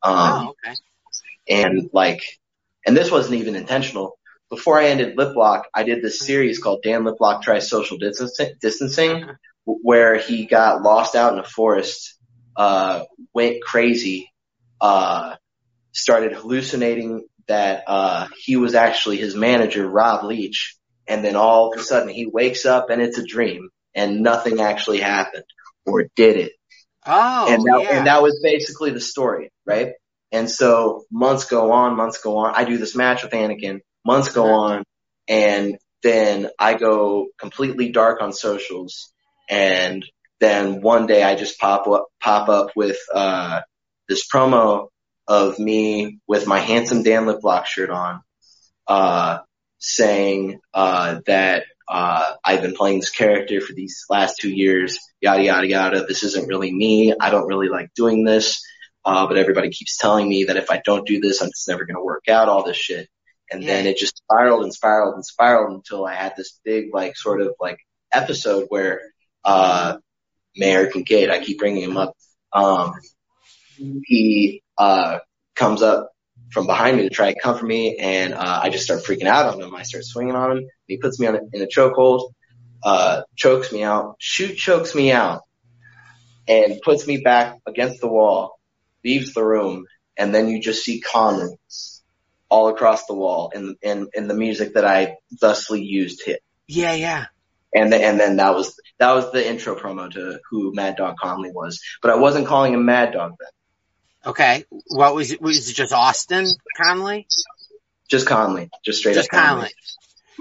um 0.03 0.47
oh, 0.47 0.49
okay. 0.53 0.75
and 1.49 1.89
like, 1.93 2.21
and 2.85 2.95
this 2.95 3.11
wasn't 3.11 3.35
even 3.41 3.55
intentional. 3.55 4.17
Before 4.49 4.79
I 4.79 4.87
ended 4.89 5.17
Lip 5.17 5.35
Lock, 5.35 5.67
I 5.75 5.83
did 5.83 6.01
this 6.01 6.19
series 6.19 6.59
called 6.59 6.81
Dan 6.83 7.03
Lip 7.03 7.17
Lock 7.19 7.43
Tries 7.43 7.69
Social 7.69 7.97
Distancing, 7.97 8.53
distancing 8.61 9.11
Uh-huh. 9.23 9.33
Where 9.81 10.17
he 10.17 10.45
got 10.45 10.81
lost 10.81 11.15
out 11.15 11.33
in 11.33 11.39
a 11.39 11.43
forest, 11.43 12.17
uh, 12.55 13.03
went 13.33 13.61
crazy, 13.61 14.31
uh, 14.81 15.35
started 15.91 16.33
hallucinating 16.33 17.27
that, 17.47 17.83
uh, 17.87 18.27
he 18.37 18.55
was 18.55 18.75
actually 18.75 19.17
his 19.17 19.35
manager, 19.35 19.87
Rob 19.87 20.23
Leach. 20.23 20.75
And 21.07 21.25
then 21.25 21.35
all 21.35 21.73
of 21.73 21.79
a 21.79 21.83
sudden 21.83 22.09
he 22.09 22.27
wakes 22.27 22.65
up 22.65 22.89
and 22.91 23.01
it's 23.01 23.17
a 23.17 23.25
dream 23.25 23.69
and 23.95 24.21
nothing 24.21 24.61
actually 24.61 24.99
happened 24.99 25.45
or 25.85 26.07
did 26.15 26.37
it 26.37 26.51
Oh, 27.05 27.51
and 27.51 27.63
that, 27.63 27.81
yeah. 27.81 27.97
and 27.97 28.07
that 28.07 28.21
was 28.21 28.39
basically 28.43 28.91
the 28.91 28.99
story, 28.99 29.51
right? 29.65 29.93
And 30.31 30.49
so 30.49 31.05
months 31.11 31.45
go 31.45 31.71
on, 31.71 31.95
months 31.95 32.21
go 32.21 32.37
on. 32.37 32.53
I 32.55 32.65
do 32.65 32.77
this 32.77 32.95
match 32.95 33.23
with 33.23 33.31
Anakin. 33.31 33.79
Months 34.05 34.31
go 34.31 34.45
on, 34.45 34.83
and 35.27 35.77
then 36.03 36.49
I 36.59 36.75
go 36.75 37.27
completely 37.39 37.91
dark 37.91 38.21
on 38.21 38.31
socials, 38.31 39.11
and 39.49 40.05
then 40.39 40.81
one 40.81 41.07
day 41.07 41.23
I 41.23 41.35
just 41.35 41.59
pop 41.59 41.87
up 41.87 42.07
pop 42.21 42.49
up 42.49 42.71
with 42.75 42.97
uh 43.13 43.61
this 44.07 44.27
promo 44.27 44.87
of 45.27 45.59
me 45.59 46.19
with 46.27 46.47
my 46.47 46.59
handsome 46.59 47.03
Dan 47.03 47.25
Liplock 47.25 47.65
shirt 47.65 47.89
on, 47.89 48.21
uh, 48.87 49.39
saying 49.79 50.59
uh 50.73 51.19
that 51.25 51.65
uh 51.87 52.33
I've 52.43 52.61
been 52.61 52.75
playing 52.75 52.99
this 52.99 53.09
character 53.09 53.61
for 53.61 53.73
these 53.73 54.05
last 54.09 54.37
two 54.39 54.49
years, 54.51 54.99
yada 55.21 55.43
yada 55.43 55.67
yada. 55.67 56.05
This 56.05 56.23
isn't 56.23 56.47
really 56.47 56.73
me. 56.73 57.13
I 57.19 57.29
don't 57.29 57.47
really 57.47 57.69
like 57.69 57.93
doing 57.95 58.23
this. 58.23 58.61
Uh, 59.05 59.25
but 59.27 59.37
everybody 59.37 59.69
keeps 59.69 59.97
telling 59.97 60.27
me 60.27 60.43
that 60.43 60.57
if 60.57 60.69
I 60.69 60.81
don't 60.83 61.07
do 61.07 61.19
this, 61.21 61.41
I'm 61.41 61.49
just 61.49 61.67
never 61.67 61.85
going 61.85 61.95
to 61.95 62.03
work 62.03 62.27
out 62.27 62.49
all 62.49 62.63
this 62.63 62.77
shit. 62.77 63.07
And 63.49 63.63
then 63.63 63.87
it 63.87 63.97
just 63.97 64.17
spiraled 64.17 64.63
and 64.63 64.73
spiraled 64.73 65.15
and 65.15 65.25
spiraled 65.25 65.71
until 65.73 66.05
I 66.05 66.13
had 66.13 66.33
this 66.35 66.59
big, 66.63 66.93
like, 66.93 67.15
sort 67.15 67.41
of 67.41 67.55
like 67.59 67.79
episode 68.11 68.65
where, 68.69 69.01
uh, 69.49 69.97
Mayor 70.55 70.87
Kincaid, 70.87 71.29
I 71.29 71.43
keep 71.43 71.59
bringing 71.59 71.83
him 71.83 71.97
up, 71.97 72.15
um, 72.53 72.93
he, 73.75 74.61
uh, 74.77 75.19
comes 75.55 75.81
up 75.81 76.11
from 76.51 76.65
behind 76.65 76.97
me 76.97 77.03
to 77.03 77.09
try 77.09 77.27
and 77.27 77.41
comfort 77.41 77.65
me 77.65 77.97
and, 77.97 78.33
uh, 78.33 78.59
I 78.63 78.69
just 78.69 78.85
start 78.85 79.03
freaking 79.03 79.27
out 79.27 79.53
on 79.53 79.61
him. 79.61 79.75
I 79.75 79.83
start 79.83 80.03
swinging 80.05 80.35
on 80.35 80.57
him. 80.57 80.67
He 80.87 80.97
puts 80.97 81.19
me 81.19 81.27
on 81.27 81.35
a, 81.35 81.39
in 81.53 81.61
a 81.61 81.67
chokehold, 81.67 82.31
uh, 82.83 83.21
chokes 83.35 83.71
me 83.71 83.83
out, 83.83 84.15
shoot 84.19 84.55
chokes 84.55 84.95
me 84.95 85.11
out 85.11 85.41
and 86.47 86.81
puts 86.81 87.05
me 87.07 87.17
back 87.17 87.59
against 87.67 88.01
the 88.01 88.07
wall, 88.07 88.59
leaves 89.05 89.33
the 89.33 89.43
room, 89.43 89.85
and 90.17 90.33
then 90.33 90.49
you 90.49 90.59
just 90.59 90.83
see 90.83 90.99
comments 90.99 92.03
all 92.49 92.69
across 92.69 93.05
the 93.05 93.13
wall, 93.13 93.51
and 93.53 93.75
and 93.83 94.07
and 94.15 94.29
the 94.29 94.33
music 94.33 94.73
that 94.73 94.83
I 94.83 95.17
thusly 95.39 95.83
used 95.83 96.23
hit. 96.25 96.41
Yeah, 96.67 96.93
yeah. 96.93 97.25
And 97.73 97.93
then, 97.93 98.01
and 98.01 98.19
then 98.19 98.37
that 98.37 98.55
was 98.55 98.79
that 98.99 99.13
was 99.13 99.31
the 99.31 99.47
intro 99.47 99.75
promo 99.75 100.11
to 100.11 100.39
who 100.49 100.73
Mad 100.73 100.97
Dog 100.97 101.15
Conley 101.17 101.51
was. 101.51 101.81
But 102.01 102.11
I 102.11 102.15
wasn't 102.15 102.47
calling 102.47 102.73
him 102.73 102.85
Mad 102.85 103.13
Dog 103.13 103.35
then. 103.39 104.31
Okay. 104.31 104.65
What 104.87 105.15
was 105.15 105.31
it? 105.31 105.41
Was 105.41 105.69
it 105.69 105.73
just 105.73 105.93
Austin 105.93 106.47
Conley? 106.77 107.27
Just 108.09 108.27
Conley, 108.27 108.69
just 108.83 108.99
straight 108.99 109.15
Just 109.15 109.33
up 109.33 109.39
Conley. 109.39 109.69
Conley. 109.69 109.73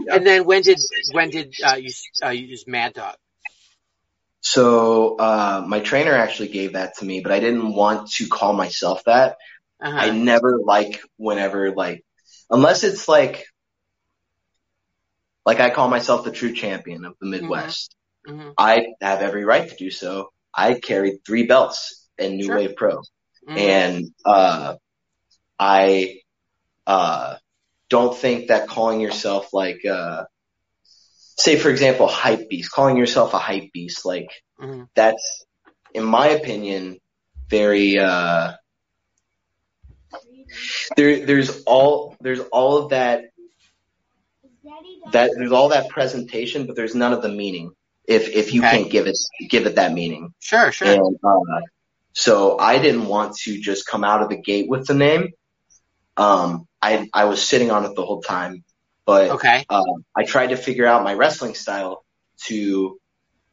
Yeah. 0.07 0.15
And 0.15 0.27
then 0.27 0.45
when 0.45 0.63
did 0.63 0.79
when 1.13 1.31
did 1.31 1.55
uh, 1.65 1.77
you 1.77 1.91
uh, 2.25 2.31
you 2.31 2.47
use 2.47 2.67
Mad 2.67 2.95
Dog? 2.95 3.17
So 4.41 5.17
uh, 5.17 5.65
my 5.67 5.81
trainer 5.81 6.13
actually 6.13 6.49
gave 6.49 6.75
that 6.75 6.99
to 6.99 7.05
me, 7.05 7.21
but 7.21 7.33
I 7.33 7.41
didn't 7.41 7.75
want 7.75 8.11
to 8.13 8.29
call 8.29 8.53
myself 8.53 9.05
that. 9.05 9.37
Uh-huh. 9.81 9.97
I 9.97 10.11
never 10.11 10.59
like 10.59 11.01
whenever 11.17 11.73
like 11.73 12.05
unless 12.51 12.85
it's 12.85 13.07
like 13.09 13.47
like 15.45 15.61
I 15.61 15.71
call 15.71 15.89
myself 15.89 16.25
the 16.25 16.33
true 16.33 16.53
champion 16.53 17.05
of 17.05 17.15
the 17.21 17.27
Midwest. 17.27 17.95
Mhm. 18.29 18.55
I 18.59 18.87
have 19.01 19.23
every 19.23 19.45
right 19.45 19.69
to 19.69 19.77
do 19.77 19.91
so. 19.91 20.31
I 20.55 20.75
carried 20.75 21.25
three 21.27 21.47
belts 21.47 22.09
in 22.19 22.37
New 22.37 22.47
Sure. 22.47 22.57
Wave 22.57 22.77
Pro. 22.77 23.01
Mhm. 23.49 23.59
And 23.59 24.05
uh 24.25 24.75
I 25.59 26.21
uh 26.87 27.37
don't 27.89 28.17
think 28.17 28.49
that 28.49 28.69
calling 28.69 29.01
yourself 29.01 29.53
like 29.53 29.85
uh 29.87 30.25
say 31.37 31.57
for 31.57 31.71
example 31.71 32.07
hype 32.09 32.49
beast, 32.49 32.71
calling 32.71 32.97
yourself 32.97 33.35
a 33.35 33.39
hype 33.39 33.73
beast, 33.73 34.05
like 34.05 34.29
Mhm. 34.61 34.89
that's 34.95 35.45
in 35.95 36.05
my 36.05 36.29
opinion 36.29 36.99
very 37.49 37.99
uh 37.99 38.53
there 40.97 41.25
there's 41.27 41.63
all 41.65 42.17
there's 42.21 42.41
all 42.53 42.79
of 42.79 42.91
that 42.91 43.23
that 45.13 45.31
there's 45.37 45.53
all 45.53 45.69
that 45.71 45.89
presentation 45.89 46.67
but 46.67 46.77
there's 46.77 46.95
none 46.95 47.13
of 47.13 47.23
the 47.23 47.29
meaning 47.29 47.73
if 48.09 48.31
if 48.31 48.53
you 48.55 48.63
Okay. 48.63 48.71
can't 48.83 48.91
give 48.91 49.07
it 49.07 49.17
give 49.49 49.67
it 49.67 49.77
that 49.77 49.93
meaning 49.93 50.35
Sure, 50.41 50.73
sure. 50.73 50.89
and 50.89 51.17
uh, 51.23 51.61
so 52.15 52.59
I 52.59 52.79
didn't 52.79 53.07
want 53.07 53.37
to 53.45 53.61
just 53.61 53.87
come 53.87 54.03
out 54.03 54.23
of 54.23 54.31
the 54.31 54.37
gate 54.41 54.69
with 54.69 54.87
the 54.87 54.95
name. 54.95 55.29
Um, 56.17 56.67
I 56.83 57.09
I 57.13 57.27
was 57.27 57.41
sitting 57.47 57.71
on 57.71 57.85
it 57.85 57.95
the 57.95 58.05
whole 58.05 58.23
time, 58.23 58.65
but 59.07 59.31
Okay. 59.33 59.65
uh, 59.69 59.83
I 60.17 60.25
tried 60.25 60.49
to 60.49 60.57
figure 60.57 60.87
out 60.87 61.05
my 61.05 61.15
wrestling 61.15 61.55
style 61.55 62.05
to 62.47 62.99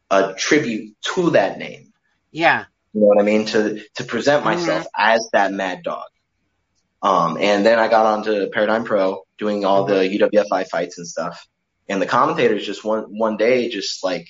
attribute 0.09 0.95
to 1.15 1.31
that 1.31 1.59
name. 1.59 1.91
Yeah. 2.31 2.65
You 2.93 3.01
know 3.01 3.07
what 3.07 3.19
I 3.19 3.23
mean? 3.23 3.45
To 3.47 3.83
to 3.97 4.03
present 4.05 4.45
myself 4.45 4.87
as 4.97 5.29
that 5.33 5.51
mad 5.51 5.83
dog. 5.83 6.07
Um, 7.01 7.37
and 7.39 7.65
then 7.65 7.77
I 7.77 7.87
got 7.87 8.05
onto 8.05 8.49
Paradigm 8.51 8.83
Pro, 8.85 9.21
doing 9.37 9.65
all 9.65 9.85
the 9.85 9.95
UWFI 10.07 10.67
fights 10.69 10.97
and 10.97 11.07
stuff. 11.07 11.45
And 11.87 12.01
the 12.01 12.07
commentators 12.07 12.65
just 12.65 12.83
one 12.83 13.03
one 13.17 13.37
day 13.37 13.69
just 13.69 14.03
like 14.03 14.27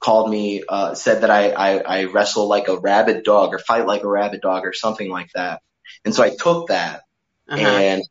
called 0.00 0.30
me, 0.30 0.62
uh, 0.68 0.94
said 0.94 1.22
that 1.22 1.30
I, 1.30 1.50
I 1.50 1.78
I 1.78 2.04
wrestle 2.04 2.48
like 2.48 2.68
a 2.68 2.78
rabid 2.78 3.24
dog 3.24 3.54
or 3.54 3.58
fight 3.58 3.86
like 3.86 4.02
a 4.02 4.08
rabid 4.08 4.40
dog 4.40 4.64
or 4.64 4.72
something 4.72 5.10
like 5.10 5.30
that. 5.34 5.60
And 6.04 6.14
so 6.14 6.22
I 6.22 6.30
took 6.30 6.68
that 6.68 7.02
Uh-huh. 7.48 7.60
and 7.60 8.02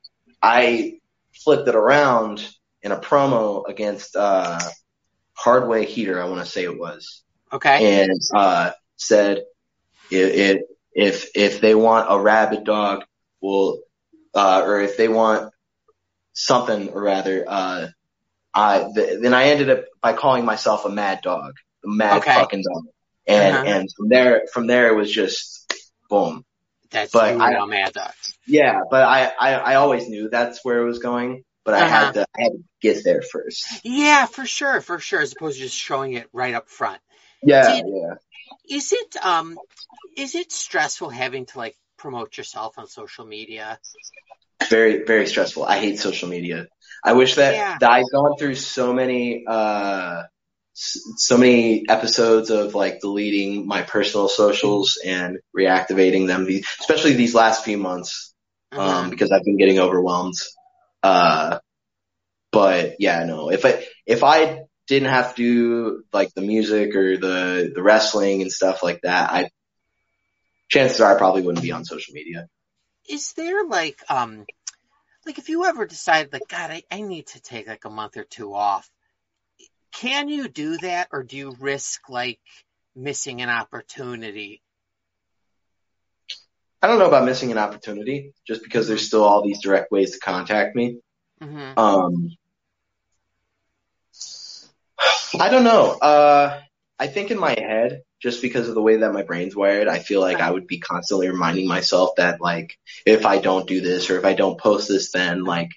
I 0.42 1.00
flipped 1.44 1.68
it 1.68 1.76
around 1.76 2.48
in 2.82 2.92
a 2.92 2.98
promo 3.00 3.68
against 3.68 4.16
uh, 4.16 4.60
Hardway 5.34 5.86
Heater, 5.86 6.22
I 6.22 6.26
want 6.30 6.46
to 6.46 6.52
say 6.52 6.64
it 6.64 6.78
was 6.78 7.24
Okay. 7.54 7.78
and 7.84 8.20
uh, 8.34 8.72
said 8.98 9.44
if, 10.10 10.34
if 10.34 10.62
if 10.94 11.30
if 11.36 11.62
they 11.62 11.76
want 11.76 12.08
a 12.10 12.20
rabid 12.20 12.64
dog, 12.64 13.04
well, 13.42 13.80
uh, 14.34 14.62
or 14.66 14.82
if 14.82 14.98
they 14.98 15.08
want 15.08 15.52
something, 16.34 16.90
or 16.90 17.02
rather, 17.04 17.46
uh, 17.48 17.88
I 18.54 18.88
th- 18.96 19.22
then 19.22 19.34
I 19.34 19.46
ended 19.46 19.70
up 19.70 19.86
by 20.02 20.14
calling 20.14 20.46
myself 20.46 20.86
a 20.86 20.90
mad 20.90 21.22
dog, 21.22 21.54
mad 21.86 22.18
Okay. 22.18 22.34
fucking 22.34 22.64
dog, 22.64 22.84
and 23.28 23.56
Uh-huh. 23.56 23.66
and 23.68 23.90
from 23.96 24.10
there 24.10 24.44
from 24.54 24.68
there 24.68 24.88
it 24.90 24.96
was 24.96 25.12
just 25.12 25.74
boom. 26.10 26.44
That's 26.92 27.12
but 27.12 27.40
I- 27.42 27.54
know 27.54 27.66
Mad 27.66 27.94
Dog. 27.94 28.14
Yeah, 28.48 28.82
but 28.90 29.04
I, 29.04 29.32
I 29.40 29.54
I 29.56 29.76
always 29.76 30.08
knew 30.08 30.30
that's 30.30 30.64
where 30.64 30.80
it 30.80 30.86
was 30.86 31.00
going, 31.00 31.44
but 31.64 31.74
I 31.74 31.82
Uh-huh. 31.82 31.88
had 32.06 32.14
to 32.14 32.26
I 32.38 32.42
had 32.44 32.52
to 32.52 32.64
get 32.82 33.04
there 33.04 33.22
first. 33.22 33.66
Yeah, 33.84 34.26
for 34.28 34.46
sure, 34.46 34.82
for 34.82 35.00
sure. 35.00 35.22
As 35.22 35.34
opposed 35.34 35.58
to 35.58 35.64
just 35.64 35.76
showing 35.76 36.14
it 36.14 36.30
right 36.32 36.54
up 36.54 36.70
front. 36.70 37.02
Yeah, 37.42 37.76
Did- 37.78 37.86
yeah. 37.88 38.14
Is 38.78 38.94
it 38.94 39.16
um 39.24 39.58
is 40.16 40.36
it 40.36 40.52
stressful 40.52 41.10
having 41.10 41.46
to 41.48 41.58
like 41.58 41.76
promote 41.98 42.38
yourself 42.38 42.78
on 42.78 42.88
social 42.88 43.26
media? 43.26 43.80
very 44.70 45.04
very 45.04 45.28
stressful. 45.28 45.64
I 45.66 45.80
hate 45.80 46.00
social 46.00 46.30
media. 46.30 46.68
I 47.04 47.14
wish 47.14 47.36
that, 47.36 47.54
Yeah. 47.54 47.78
that 47.80 47.92
I've 47.92 48.10
gone 48.12 48.38
through 48.38 48.56
so 48.56 48.94
many 48.94 49.44
uh 49.48 50.24
so 50.76 51.38
many 51.38 51.86
episodes 51.90 52.50
of 52.50 52.76
like 52.76 53.00
deleting 53.00 53.66
my 53.68 53.82
personal 53.82 54.28
socials 54.28 55.00
and 55.04 55.40
reactivating 55.58 56.28
them, 56.28 56.48
especially 56.82 57.14
these 57.14 57.34
last 57.34 57.64
few 57.64 57.78
months, 57.78 58.34
um, 58.72 58.80
Uh-huh. 58.80 59.10
because 59.10 59.32
I've 59.32 59.44
been 59.44 59.58
getting 59.58 59.80
overwhelmed. 59.80 60.36
Uh, 61.02 61.60
but 62.52 62.96
yeah, 63.00 63.24
no, 63.26 63.50
if 63.52 63.66
I, 63.66 63.86
if 64.06 64.24
I 64.24 64.64
didn't 64.88 65.10
have 65.10 65.36
to 65.36 65.42
do 65.44 66.04
like 66.14 66.34
the 66.34 66.42
music 66.42 66.96
or 66.96 67.18
the, 67.18 67.72
the 67.74 67.82
wrestling 67.84 68.42
and 68.42 68.52
stuff 68.52 68.84
like 68.84 69.02
that, 69.02 69.32
I, 69.32 69.50
chances 70.70 71.00
are 71.02 71.16
I 71.16 71.18
probably 71.18 71.42
wouldn't 71.44 71.64
be 71.64 71.72
on 71.72 71.86
social 71.86 72.14
media. 72.14 72.48
Is 73.10 73.34
there 73.34 73.66
like 73.66 74.00
um 74.10 74.46
like 75.26 75.38
if 75.38 75.50
you 75.50 75.66
ever 75.66 75.86
decide 75.86 76.34
like 76.34 76.48
God, 76.50 76.72
I, 76.72 76.84
I 76.92 77.02
need 77.02 77.28
to 77.28 77.42
take 77.42 77.68
like 77.68 77.86
a 77.86 77.90
month 77.90 78.18
or 78.18 78.24
two 78.24 78.54
off, 78.54 78.90
can 79.96 80.30
you 80.30 80.48
do 80.48 80.78
that 80.78 81.08
or 81.12 81.24
do 81.24 81.38
you 81.38 81.56
risk 81.60 82.10
like 82.10 82.40
missing 82.96 83.42
an 83.42 83.50
opportunity? 83.50 84.62
I 86.82 86.88
don't 86.88 87.00
know 87.00 87.08
about 87.08 87.26
missing 87.26 87.52
an 87.52 87.58
opportunity 87.58 88.34
just 88.46 88.62
because 88.64 88.88
there's 88.88 89.08
still 89.08 89.24
all 89.24 89.44
these 89.44 89.62
direct 89.62 89.92
ways 89.92 90.12
to 90.12 90.20
contact 90.20 90.76
me. 90.76 91.00
hmm 91.42 91.74
Um, 91.78 92.36
I 95.40 95.50
don't 95.50 95.64
know. 95.64 95.92
Uh, 96.00 96.62
I 97.00 97.08
think 97.08 97.32
in 97.32 97.40
my 97.40 97.56
head, 97.58 98.04
just 98.22 98.42
because 98.42 98.70
of 98.70 98.76
the 98.76 98.82
way 98.82 98.98
that 98.98 99.14
my 99.14 99.24
brain's 99.24 99.56
wired, 99.56 99.88
I 99.88 100.00
feel 100.00 100.22
like 100.22 100.40
I 100.40 100.50
would 100.50 100.68
be 100.68 100.80
constantly 100.80 101.30
reminding 101.30 101.68
myself 101.68 102.12
that 102.18 102.40
like, 102.40 102.78
if 103.06 103.26
I 103.26 103.40
don't 103.40 103.68
do 103.68 103.82
this 103.82 104.10
or 104.10 104.18
if 104.18 104.26
I 104.26 104.34
don't 104.34 104.60
post 104.60 104.88
this, 104.88 105.12
then 105.12 105.44
like, 105.44 105.70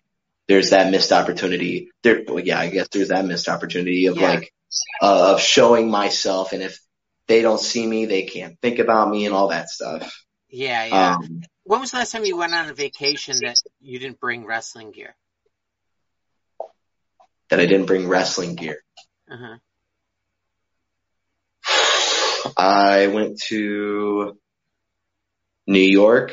there's 0.49 0.71
that 0.71 0.91
missed 0.91 1.13
opportunity. 1.13 1.91
There, 2.03 2.23
well, 2.27 2.41
yeah, 2.41 2.59
I 2.59 2.71
guess 2.71 2.89
there's 2.89 3.09
that 3.09 3.25
missed 3.25 3.49
opportunity 3.49 4.07
of 4.07 4.17
Yeah. 4.17 4.31
like, 4.31 4.53
uh, 5.01 5.35
of 5.35 5.41
showing 5.41 5.91
myself. 5.91 6.53
And 6.53 6.63
if 6.63 6.81
they 7.27 7.43
don't 7.43 7.61
see 7.61 7.87
me, 7.87 8.07
they 8.07 8.23
can't 8.23 8.59
think 8.61 8.79
about 8.79 9.09
me 9.09 9.27
and 9.27 9.35
all 9.35 9.49
that 9.49 9.69
stuff. 9.69 10.25
Yeah, 10.49 10.87
yeah. 10.87 11.17
Um, 11.17 11.43
when 11.65 11.81
was 11.81 11.91
the 11.91 11.99
last 11.99 12.13
time 12.13 12.25
you 12.25 12.37
went 12.37 12.55
on 12.55 12.71
a 12.71 12.75
vacation 12.75 13.37
that 13.43 13.57
you 13.81 13.99
didn't 13.99 14.19
bring 14.19 14.47
wrestling 14.47 14.91
gear? 14.91 15.15
that 17.51 17.61
I 17.61 17.67
didn't 17.67 17.87
bring 17.87 18.09
wrestling 18.09 18.55
gear. 18.55 18.83
Uh-huh. 19.31 19.57
I 22.57 23.09
went 23.09 23.41
to 23.49 24.39
New 25.67 25.81
York 25.81 26.33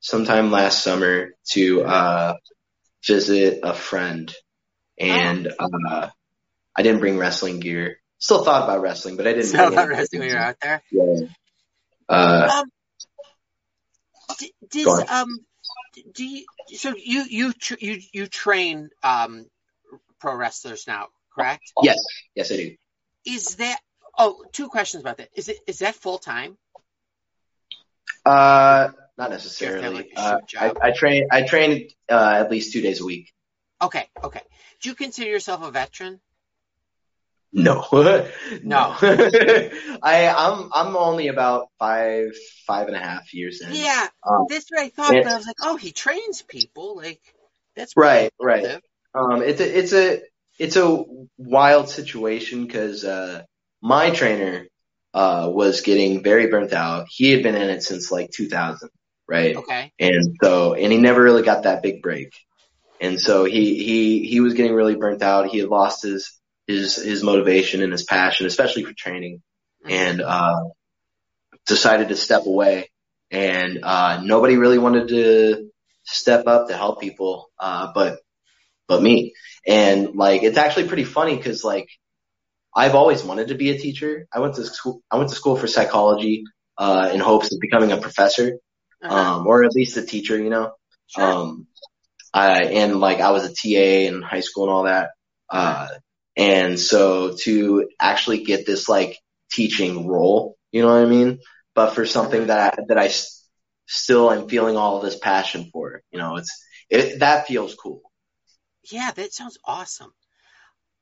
sometime 0.00 0.50
last 0.50 0.82
summer 0.82 1.34
to 1.50 1.82
uh 1.82 2.34
visit 3.06 3.60
a 3.62 3.74
friend 3.74 4.34
and 4.98 5.48
uh 5.58 6.10
I 6.76 6.82
didn't 6.82 7.00
bring 7.00 7.18
wrestling 7.18 7.60
gear. 7.60 7.98
Still 8.18 8.44
thought 8.44 8.64
about 8.64 8.80
wrestling, 8.82 9.16
but 9.16 9.26
I 9.26 9.32
didn't 9.32 9.54
about 9.54 9.72
any 9.72 9.88
wrestling 9.88 10.22
you're 10.22 10.38
out 10.38 10.56
there. 10.60 10.82
Yeah. 10.90 11.26
Uh 12.08 12.50
Um, 12.52 12.70
d- 14.38 14.54
does 14.70 15.10
um, 15.10 15.38
do 16.14 16.24
you 16.24 16.44
so 16.76 16.94
you 16.96 17.24
you 17.28 17.52
tr- 17.52 17.80
you 17.80 18.00
you 18.12 18.26
train 18.26 18.90
um 19.02 19.46
pro 20.20 20.34
wrestlers 20.34 20.86
now, 20.86 21.08
correct? 21.34 21.72
yes, 21.82 21.98
yes 22.34 22.52
I 22.52 22.56
do. 22.56 22.76
Is 23.24 23.56
that 23.56 23.80
oh 24.18 24.44
two 24.52 24.68
questions 24.68 25.02
about 25.02 25.16
that? 25.18 25.28
Is 25.34 25.48
it 25.48 25.58
is 25.66 25.80
that 25.80 25.94
full 25.94 26.18
time? 26.18 26.56
Uh 28.24 28.90
not 29.20 29.30
necessarily. 29.30 29.82
have 29.82 29.92
like, 29.94 30.12
Uh, 30.16 30.38
I. 30.58 30.72
I 30.88 30.90
train 30.92 31.28
I 31.30 31.42
train 31.42 31.88
uh 32.10 32.34
at 32.42 32.50
least 32.50 32.72
two 32.72 32.80
days 32.80 33.00
a 33.00 33.04
week. 33.04 33.30
Okay, 33.82 34.06
okay. 34.24 34.40
Do 34.80 34.88
you 34.88 34.94
consider 34.94 35.28
yourself 35.30 35.62
a 35.62 35.70
veteran? 35.70 36.20
No. 37.52 37.84
No. 38.62 38.96
I 40.02 40.28
I'm 40.44 40.70
I'm 40.72 40.96
only 40.96 41.28
about 41.28 41.68
five 41.78 42.28
five 42.66 42.86
and 42.88 42.96
a 42.96 43.00
half 43.00 43.34
years 43.34 43.60
in. 43.60 43.72
Yeah, 43.74 44.08
Um, 44.28 44.46
that's 44.48 44.70
what 44.70 44.80
I 44.80 44.88
thought. 44.88 45.14
I 45.14 45.36
was 45.36 45.46
like, 45.46 45.56
oh, 45.62 45.76
he 45.76 45.92
trains 45.92 46.42
people. 46.42 46.96
Like 46.96 47.20
that's 47.76 47.96
Right, 47.96 48.30
right. 48.40 48.80
Um, 49.14 49.42
it's 49.42 49.60
a 49.60 49.78
it's 49.78 49.92
a 49.92 50.20
it's 50.58 50.76
a 50.76 51.04
wild 51.36 51.88
situation 51.88 52.66
because 52.66 53.04
uh, 53.04 53.42
my 53.82 54.10
trainer 54.10 54.66
uh, 55.14 55.50
was 55.52 55.80
getting 55.80 56.22
very 56.22 56.46
burnt 56.48 56.72
out. 56.72 57.06
He 57.10 57.30
had 57.32 57.42
been 57.42 57.56
in 57.56 57.70
it 57.70 57.82
since 57.82 58.10
like 58.12 58.30
2000, 58.30 58.88
right? 59.30 59.56
Okay. 59.56 59.92
And 60.00 60.36
so, 60.42 60.74
and 60.74 60.92
he 60.92 60.98
never 60.98 61.22
really 61.22 61.42
got 61.42 61.62
that 61.62 61.82
big 61.82 62.02
break. 62.02 62.32
And 63.00 63.18
so 63.18 63.44
he, 63.44 63.76
he, 63.82 64.26
he 64.26 64.40
was 64.40 64.54
getting 64.54 64.74
really 64.74 64.96
burnt 64.96 65.22
out. 65.22 65.48
He 65.48 65.58
had 65.58 65.68
lost 65.68 66.02
his, 66.02 66.38
his, 66.66 66.96
his 66.96 67.22
motivation 67.22 67.82
and 67.82 67.92
his 67.92 68.02
passion, 68.04 68.46
especially 68.46 68.84
for 68.84 68.92
training 68.92 69.42
Mhm. 69.86 69.90
and, 69.92 70.20
uh, 70.20 70.60
decided 71.66 72.08
to 72.08 72.16
step 72.16 72.44
away 72.44 72.90
and, 73.30 73.78
uh, 73.82 74.20
nobody 74.22 74.56
really 74.56 74.76
wanted 74.78 75.08
to 75.08 75.70
step 76.04 76.46
up 76.46 76.68
to 76.68 76.76
help 76.76 77.00
people, 77.00 77.48
uh, 77.58 77.92
but, 77.94 78.18
but 78.88 79.00
me. 79.00 79.32
And 79.66 80.16
like, 80.16 80.42
it's 80.42 80.58
actually 80.58 80.88
pretty 80.88 81.04
funny 81.04 81.36
because 81.36 81.64
like, 81.64 81.88
I've 82.74 82.94
always 82.94 83.22
wanted 83.24 83.48
to 83.48 83.54
be 83.54 83.70
a 83.70 83.78
teacher. 83.78 84.26
I 84.32 84.40
went 84.40 84.56
to 84.56 84.64
school, 84.66 85.00
I 85.10 85.16
went 85.16 85.30
to 85.30 85.36
school 85.36 85.56
for 85.56 85.66
psychology, 85.66 86.44
uh, 86.76 87.10
in 87.14 87.20
hopes 87.20 87.52
of 87.52 87.60
becoming 87.60 87.92
a 87.92 87.96
professor 87.98 88.58
Uh-huh. 89.02 89.14
um, 89.14 89.46
or 89.46 89.64
at 89.64 89.74
least 89.74 89.96
a 89.96 90.02
teacher, 90.02 90.36
you 90.36 90.50
know. 90.50 90.72
Sure. 91.06 91.24
Um, 91.24 91.66
I 92.32 92.64
and 92.64 93.00
like 93.00 93.20
I 93.20 93.30
was 93.32 93.44
a 93.44 93.48
TA 93.48 94.06
in 94.08 94.22
high 94.22 94.40
school 94.40 94.64
and 94.64 94.72
all 94.72 94.84
that. 94.84 95.10
Uh, 95.48 95.88
and 96.36 96.78
so 96.78 97.36
to 97.42 97.88
actually 98.00 98.44
get 98.44 98.66
this 98.66 98.88
like 98.88 99.18
teaching 99.50 100.06
role, 100.06 100.56
you 100.70 100.82
know 100.82 100.88
what 100.88 101.02
I 101.02 101.06
mean? 101.06 101.40
But 101.74 101.94
for 101.94 102.06
something 102.06 102.46
that 102.46 102.78
I, 102.78 102.82
that 102.88 102.98
I 102.98 103.06
s- 103.06 103.44
still 103.86 104.30
am 104.30 104.48
feeling 104.48 104.76
all 104.76 104.98
of 104.98 105.02
this 105.02 105.18
passion 105.18 105.70
for, 105.72 106.02
you 106.12 106.18
know, 106.18 106.36
it's 106.36 106.64
it 106.88 107.18
that 107.20 107.46
feels 107.46 107.74
cool. 107.74 108.02
Yeah, 108.90 109.10
that 109.10 109.32
sounds 109.32 109.58
awesome. 109.64 110.12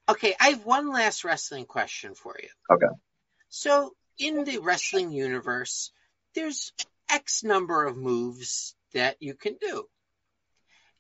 Okay, 0.09 0.35
I 0.41 0.51
have 0.51 0.65
one 0.65 0.91
last 0.91 1.25
wrestling 1.25 1.67
question 1.67 2.15
for 2.15 2.37
you. 2.43 2.49
Okay. 2.71 2.95
So, 3.51 3.95
in 4.19 4.45
the 4.45 4.59
wrestling 4.59 5.13
universe, 5.13 5.91
there's 6.35 6.73
X 7.11 7.45
number 7.45 7.85
of 7.85 7.97
moves 7.97 8.75
that 8.95 9.17
you 9.21 9.35
can 9.35 9.57
do. 9.61 9.85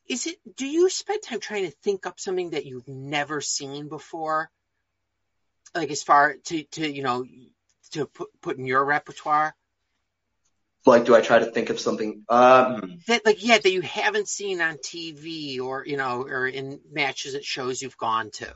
Is 0.08 0.26
it, 0.26 0.36
do 0.56 0.66
you 0.66 0.88
spend 0.88 1.22
time 1.22 1.40
trying 1.40 1.66
to 1.66 1.70
think 1.70 2.06
up 2.06 2.18
something 2.18 2.50
that 2.50 2.64
you've 2.64 2.88
never 2.88 3.40
seen 3.40 3.88
before? 3.88 4.50
Like 5.74 5.90
as 5.90 6.02
far 6.02 6.36
to, 6.46 6.62
to, 6.62 6.90
you 6.90 7.02
know, 7.02 7.24
to 7.92 8.06
put, 8.06 8.28
put 8.40 8.56
in 8.58 8.66
your 8.66 8.84
repertoire? 8.84 9.54
Like, 10.86 11.04
do 11.04 11.14
I 11.14 11.20
try 11.20 11.40
to 11.40 11.46
think 11.46 11.68
of 11.68 11.78
something? 11.78 12.24
Um, 12.30 13.00
That, 13.08 13.26
like, 13.26 13.44
yeah, 13.44 13.58
that 13.58 13.70
you 13.70 13.82
haven't 13.82 14.28
seen 14.28 14.62
on 14.62 14.76
TV 14.76 15.60
or, 15.60 15.84
you 15.86 15.98
know, 15.98 16.22
or 16.22 16.46
in 16.46 16.80
matches 16.90 17.34
at 17.34 17.44
shows 17.44 17.82
you've 17.82 17.98
gone 17.98 18.30
to. 18.34 18.54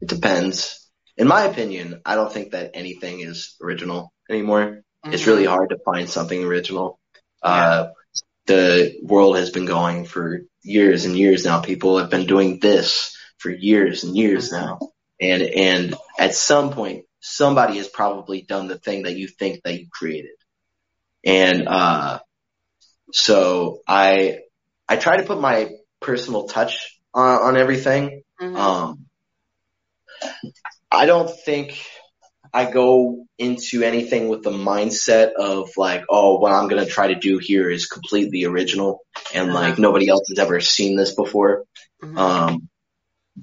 it 0.00 0.08
depends. 0.08 0.88
In 1.16 1.26
my 1.26 1.44
opinion, 1.44 2.00
I 2.04 2.14
don't 2.14 2.32
think 2.32 2.52
that 2.52 2.70
anything 2.74 3.20
is 3.20 3.56
original 3.62 4.12
anymore. 4.30 4.82
It's 5.12 5.22
Mhm. 5.22 5.26
really 5.26 5.44
hard 5.44 5.70
to 5.70 5.78
find 5.78 6.08
something 6.08 6.42
original. 6.44 6.98
Uh, 7.42 7.88
the 8.46 8.98
world 9.02 9.36
has 9.36 9.50
been 9.50 9.66
going 9.66 10.04
for 10.04 10.42
years 10.62 11.04
and 11.04 11.16
years 11.16 11.44
now. 11.44 11.60
People 11.60 11.98
have 11.98 12.10
been 12.10 12.26
doing 12.26 12.58
this 12.60 13.16
for 13.38 13.50
years 13.50 14.04
and 14.04 14.16
years 14.16 14.50
Mhm. 14.50 14.60
now. 14.60 14.78
And, 15.20 15.42
and 15.42 15.94
at 16.18 16.34
some 16.34 16.72
point, 16.72 17.06
somebody 17.20 17.78
has 17.78 17.88
probably 17.88 18.42
done 18.42 18.68
the 18.68 18.78
thing 18.78 19.04
that 19.04 19.16
you 19.16 19.28
think 19.28 19.62
that 19.64 19.78
you 19.78 19.88
created. 19.90 20.36
And, 21.24 21.66
uh, 21.66 22.20
so 23.12 23.80
I, 23.86 24.40
I 24.88 24.96
try 24.96 25.16
to 25.16 25.24
put 25.24 25.40
my 25.40 25.70
personal 26.00 26.46
touch 26.48 27.00
on, 27.14 27.42
on 27.42 27.56
everything. 27.56 28.22
Mhm. 28.40 28.56
Um, 28.56 29.06
I 30.90 31.06
don't 31.06 31.30
think 31.30 31.80
I 32.52 32.70
go 32.70 33.26
into 33.38 33.82
anything 33.82 34.28
with 34.28 34.42
the 34.42 34.50
mindset 34.50 35.32
of 35.32 35.70
like, 35.76 36.04
oh, 36.08 36.38
what 36.38 36.52
I'm 36.52 36.68
gonna 36.68 36.86
try 36.86 37.08
to 37.08 37.14
do 37.14 37.38
here 37.38 37.70
is 37.70 37.86
completely 37.86 38.44
original 38.44 39.00
and 39.34 39.50
Uh-huh. 39.50 39.60
like 39.60 39.78
nobody 39.78 40.08
else 40.08 40.28
has 40.28 40.38
ever 40.38 40.60
seen 40.60 40.96
this 40.96 41.14
before. 41.14 41.64
Mhm. 42.02 42.18
Um, 42.18 42.68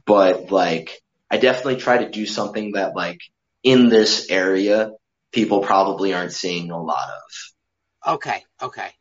but 0.05 0.51
like, 0.51 1.01
I 1.29 1.37
definitely 1.37 1.77
try 1.77 1.99
to 1.99 2.09
do 2.09 2.25
something 2.25 2.73
that 2.73 2.95
like 2.95 3.19
in 3.63 3.89
this 3.89 4.29
area 4.29 4.91
people 5.31 5.61
probably 5.61 6.13
aren't 6.13 6.33
seeing 6.33 6.71
a 6.71 6.81
lot 6.81 7.09
of. 7.09 8.13
Okay, 8.15 8.43
okay. 8.61 8.91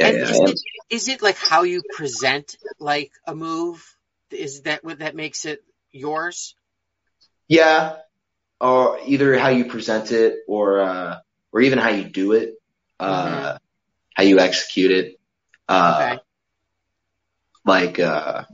Yeah, 0.00 0.08
and 0.08 0.16
yeah, 0.16 0.30
is, 0.30 0.40
it, 0.40 0.60
is 0.90 1.08
it 1.08 1.22
like 1.22 1.36
how 1.36 1.62
you 1.62 1.82
present 1.94 2.56
like 2.78 3.12
a 3.26 3.34
move? 3.34 3.84
Is 4.30 4.62
that 4.62 4.84
what 4.84 4.98
that 5.00 5.14
makes 5.14 5.44
it 5.44 5.62
yours? 5.92 6.54
Yeah, 7.48 7.96
or 8.60 8.98
either 9.06 9.38
how 9.38 9.48
you 9.48 9.66
present 9.66 10.12
it, 10.12 10.38
or 10.48 10.80
uh, 10.80 11.18
or 11.52 11.60
even 11.60 11.78
how 11.78 11.90
you 11.90 12.04
do 12.04 12.32
it, 12.32 12.54
uh, 13.00 13.58
how 14.14 14.22
you 14.22 14.38
execute 14.38 14.90
it. 14.90 15.20
Uh, 15.68 15.98
Okay. 16.16 16.22
Like, 17.64 17.98
uh, 17.98 18.44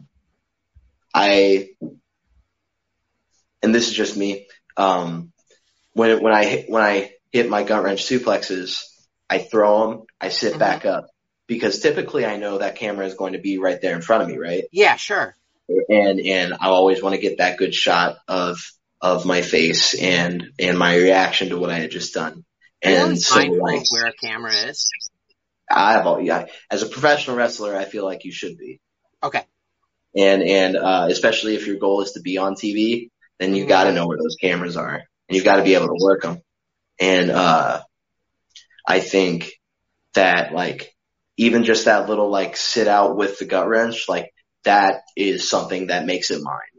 I, 1.14 1.68
and 3.62 3.74
this 3.74 3.88
is 3.88 3.94
just 3.94 4.16
me. 4.16 4.46
Um, 4.76 5.32
when 5.92 6.22
when 6.22 6.32
I 6.32 6.44
hit, 6.44 6.70
when 6.70 6.82
I 6.82 7.12
hit 7.30 7.48
my 7.50 7.62
gut 7.62 7.82
wrench 7.82 8.02
suplexes, 8.04 8.82
I 9.28 9.38
throw 9.38 9.90
them. 9.90 10.02
I 10.20 10.30
sit 10.30 10.54
Mhm. 10.54 10.58
back 10.58 10.86
up 10.86 11.08
because 11.46 11.80
typically 11.80 12.24
I 12.24 12.36
know 12.38 12.58
that 12.58 12.76
camera 12.76 13.06
is 13.06 13.14
going 13.14 13.34
to 13.34 13.38
be 13.38 13.58
right 13.58 13.80
there 13.80 13.94
in 13.94 14.00
front 14.02 14.22
of 14.22 14.28
me, 14.30 14.38
right? 14.38 14.64
Yeah, 14.72 14.96
sure. 14.96 15.36
and 15.88 16.20
and 16.20 16.54
I 16.54 16.66
always 16.68 17.02
want 17.02 17.14
to 17.14 17.20
get 17.20 17.38
that 17.38 17.56
good 17.58 17.74
shot 17.74 18.16
of 18.28 18.58
of 19.02 19.26
my 19.26 19.42
face 19.42 20.00
and 20.00 20.52
and 20.60 20.78
my 20.78 20.96
reaction 20.96 21.48
to 21.48 21.58
what 21.58 21.70
I 21.70 21.80
had 21.80 21.90
just 21.90 22.14
done. 22.14 22.44
And 22.80 23.20
so 23.20 23.40
like 23.40 23.82
where 23.90 24.06
a 24.06 24.12
camera 24.12 24.54
is. 24.54 24.88
I've 25.68 26.06
al- 26.06 26.20
yeah, 26.20 26.46
as 26.70 26.82
a 26.82 26.86
professional 26.86 27.36
wrestler, 27.36 27.76
I 27.76 27.84
feel 27.84 28.04
like 28.04 28.24
you 28.24 28.32
should 28.32 28.56
be. 28.56 28.80
Okay. 29.22 29.44
And 30.16 30.42
and 30.42 30.76
uh, 30.76 31.08
especially 31.10 31.56
if 31.56 31.66
your 31.66 31.76
goal 31.76 32.02
is 32.02 32.12
to 32.12 32.20
be 32.20 32.38
on 32.38 32.54
TV, 32.54 33.10
then 33.38 33.54
you 33.54 33.66
got 33.66 33.84
to 33.84 33.92
know 33.92 34.06
where 34.06 34.18
those 34.18 34.36
cameras 34.40 34.76
are, 34.76 34.94
and 34.94 35.36
you've 35.36 35.44
got 35.44 35.56
to 35.56 35.64
be 35.64 35.74
able 35.74 35.88
to 35.88 35.98
work 35.98 36.22
them. 36.22 36.40
And 37.00 37.30
uh, 37.30 37.82
I 38.86 39.00
think 39.00 39.52
that 40.14 40.52
like 40.52 40.94
even 41.36 41.64
just 41.64 41.86
that 41.86 42.08
little 42.08 42.30
like 42.30 42.56
sit 42.56 42.88
out 42.88 43.16
with 43.16 43.38
the 43.38 43.46
gut 43.46 43.66
wrench, 43.66 44.08
like 44.08 44.32
that 44.64 45.02
is 45.16 45.48
something 45.48 45.88
that 45.88 46.06
makes 46.06 46.30
it 46.30 46.42
mine. 46.42 46.71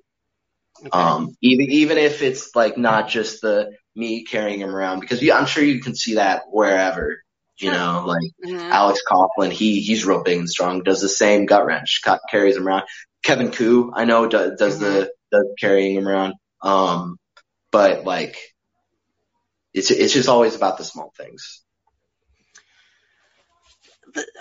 Okay. 0.85 0.89
Um, 0.91 1.35
even 1.41 1.67
even 1.71 1.97
if 1.97 2.21
it's 2.21 2.55
like 2.55 2.77
not 2.77 3.07
just 3.09 3.41
the 3.41 3.71
me 3.95 4.23
carrying 4.25 4.59
him 4.59 4.75
around, 4.75 4.99
because 4.99 5.21
you, 5.21 5.31
I'm 5.33 5.45
sure 5.45 5.63
you 5.63 5.81
can 5.81 5.95
see 5.95 6.15
that 6.15 6.43
wherever. 6.49 7.21
You 7.57 7.71
know, 7.71 8.03
like 8.07 8.31
Mhm. 8.45 8.71
Alex 8.71 9.01
Coughlin, 9.09 9.51
he 9.51 9.79
he's 9.81 10.05
real 10.05 10.23
big 10.23 10.39
and 10.39 10.49
strong, 10.49 10.83
does 10.83 11.01
the 11.01 11.07
same 11.07 11.45
gut 11.45 11.65
wrench, 11.65 12.01
carries 12.29 12.57
him 12.57 12.67
around. 12.67 12.83
Kevin 13.23 13.51
Ku, 13.51 13.91
I 13.95 14.05
know 14.05 14.27
does, 14.27 14.57
does 14.57 14.79
the 14.79 15.11
does 15.31 15.45
carrying 15.59 15.95
him 15.95 16.07
around. 16.07 16.33
Um, 16.61 17.17
but 17.71 18.03
like, 18.05 18.37
it's 19.73 19.91
it's 19.91 20.13
just 20.13 20.29
always 20.29 20.55
about 20.55 20.77
the 20.77 20.83
small 20.83 21.13
things. 21.15 21.61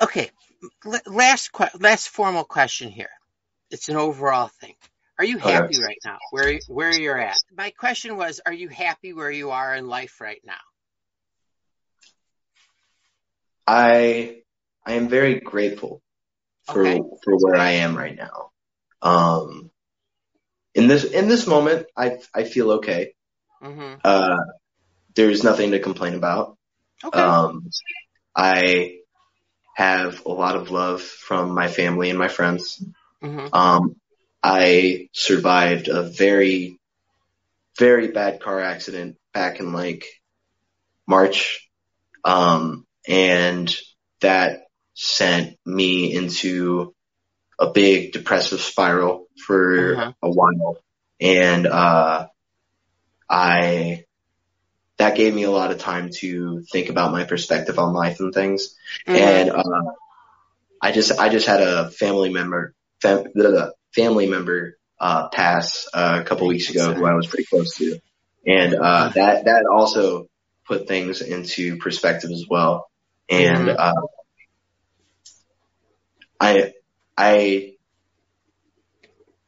Okay. 0.03 0.31
Last 1.07 1.51
last 1.79 2.09
formal 2.09 2.45
question 2.45 2.89
here. 2.91 3.11
It's 3.71 3.89
an 3.89 3.97
overall 3.97 4.49
thing. 4.49 4.75
Are 5.23 5.25
you 5.25 5.39
happy 5.39 5.79
right 5.81 6.01
now? 6.05 6.19
Where 6.33 6.59
where 6.67 6.91
you're 6.91 7.17
at? 7.17 7.39
My 7.57 7.71
question 7.71 8.17
was, 8.17 8.41
are 8.45 8.53
you 8.53 8.69
happy 8.69 9.13
where 9.13 9.31
you 9.31 9.51
are 9.53 9.73
in 9.77 9.87
life 9.87 10.21
right 10.21 10.41
now? 10.45 10.59
I 13.65 14.43
I 14.85 14.95
am 14.95 15.07
very 15.07 15.39
grateful 15.39 16.03
for 16.65 16.85
Okay. 16.85 17.01
for 17.23 17.37
where 17.37 17.55
I 17.55 17.71
am 17.85 17.97
right 17.97 18.17
now. 18.17 18.51
Um, 19.01 19.71
in 20.75 20.89
this 20.89 21.05
in 21.05 21.29
this 21.29 21.47
moment, 21.47 21.87
I 21.97 22.19
I 22.35 22.43
feel 22.43 22.73
okay. 22.73 23.15
hmm 23.63 23.95
Uh, 24.03 24.39
there's 25.15 25.45
nothing 25.45 25.71
to 25.71 25.79
complain 25.79 26.15
about. 26.15 26.59
Okay. 27.05 27.21
Um, 27.21 27.71
I 28.35 28.97
have 29.77 30.27
a 30.27 30.33
lot 30.33 30.57
of 30.57 30.73
love 30.73 31.01
from 31.01 31.55
my 31.55 31.69
family 31.69 32.11
and 32.11 32.19
my 32.19 32.27
friends. 32.27 32.85
hmm 33.23 33.47
Um, 33.53 34.02
I 34.43 35.09
survived 35.13 35.89
a 35.89 36.03
very, 36.03 36.79
very 37.79 38.09
bad 38.09 38.41
car 38.41 38.61
accident 38.61 39.17
back 39.33 39.61
in 39.61 39.73
like 39.73 40.05
March. 41.07 41.69
Um, 42.25 42.87
and 43.09 43.75
that 44.21 44.63
sent 44.95 45.59
me 45.65 46.13
into 46.15 46.95
a 47.59 47.71
big 47.71 48.13
depressive 48.13 48.61
spiral 48.61 49.27
for 49.47 49.95
Uh-huh. 49.97 50.13
a 50.23 50.31
while. 50.31 50.77
And, 51.21 51.67
uh, 51.67 52.27
I, 53.29 54.05
that 54.99 55.17
gave 55.17 55.35
me 55.35 55.45
a 55.45 55.51
lot 55.51 55.71
of 55.71 55.79
time 55.79 56.11
to 56.21 56.63
think 56.71 56.91
about 56.91 57.13
my 57.13 57.25
perspective 57.25 57.79
on 57.79 57.93
life 57.95 58.21
and 58.21 58.33
things. 58.35 58.77
Mhm. 59.07 59.17
And, 59.17 59.51
uh, 59.51 59.93
I 60.81 60.93
just, 60.93 61.13
I 61.19 61.29
just 61.29 61.47
had 61.47 61.61
a 61.61 61.91
family 61.91 62.31
member, 62.31 62.75
fam- 63.01 63.31
the 63.35 63.75
family 63.95 64.27
member, 64.29 64.77
uh, 65.01 65.29
pass 65.29 65.89
uh, 65.93 66.19
a 66.21 66.25
couple 66.25 66.47
weeks 66.47 66.71
ago 66.71 66.93
who 66.95 67.05
I 67.05 67.15
was 67.15 67.27
pretty 67.27 67.45
close 67.45 67.75
to. 67.77 67.99
And, 68.47 68.75
uh, 68.75 69.09
that, 69.15 69.45
that 69.45 69.67
also 69.67 70.27
put 70.67 70.89
things 70.89 71.21
into 71.23 71.77
perspective 71.79 72.31
as 72.31 72.45
well. 72.49 72.87
and 73.31 73.69
Mhm. 73.69 73.77
uh, 73.79 74.07
I 76.41 76.73
I 77.17 77.75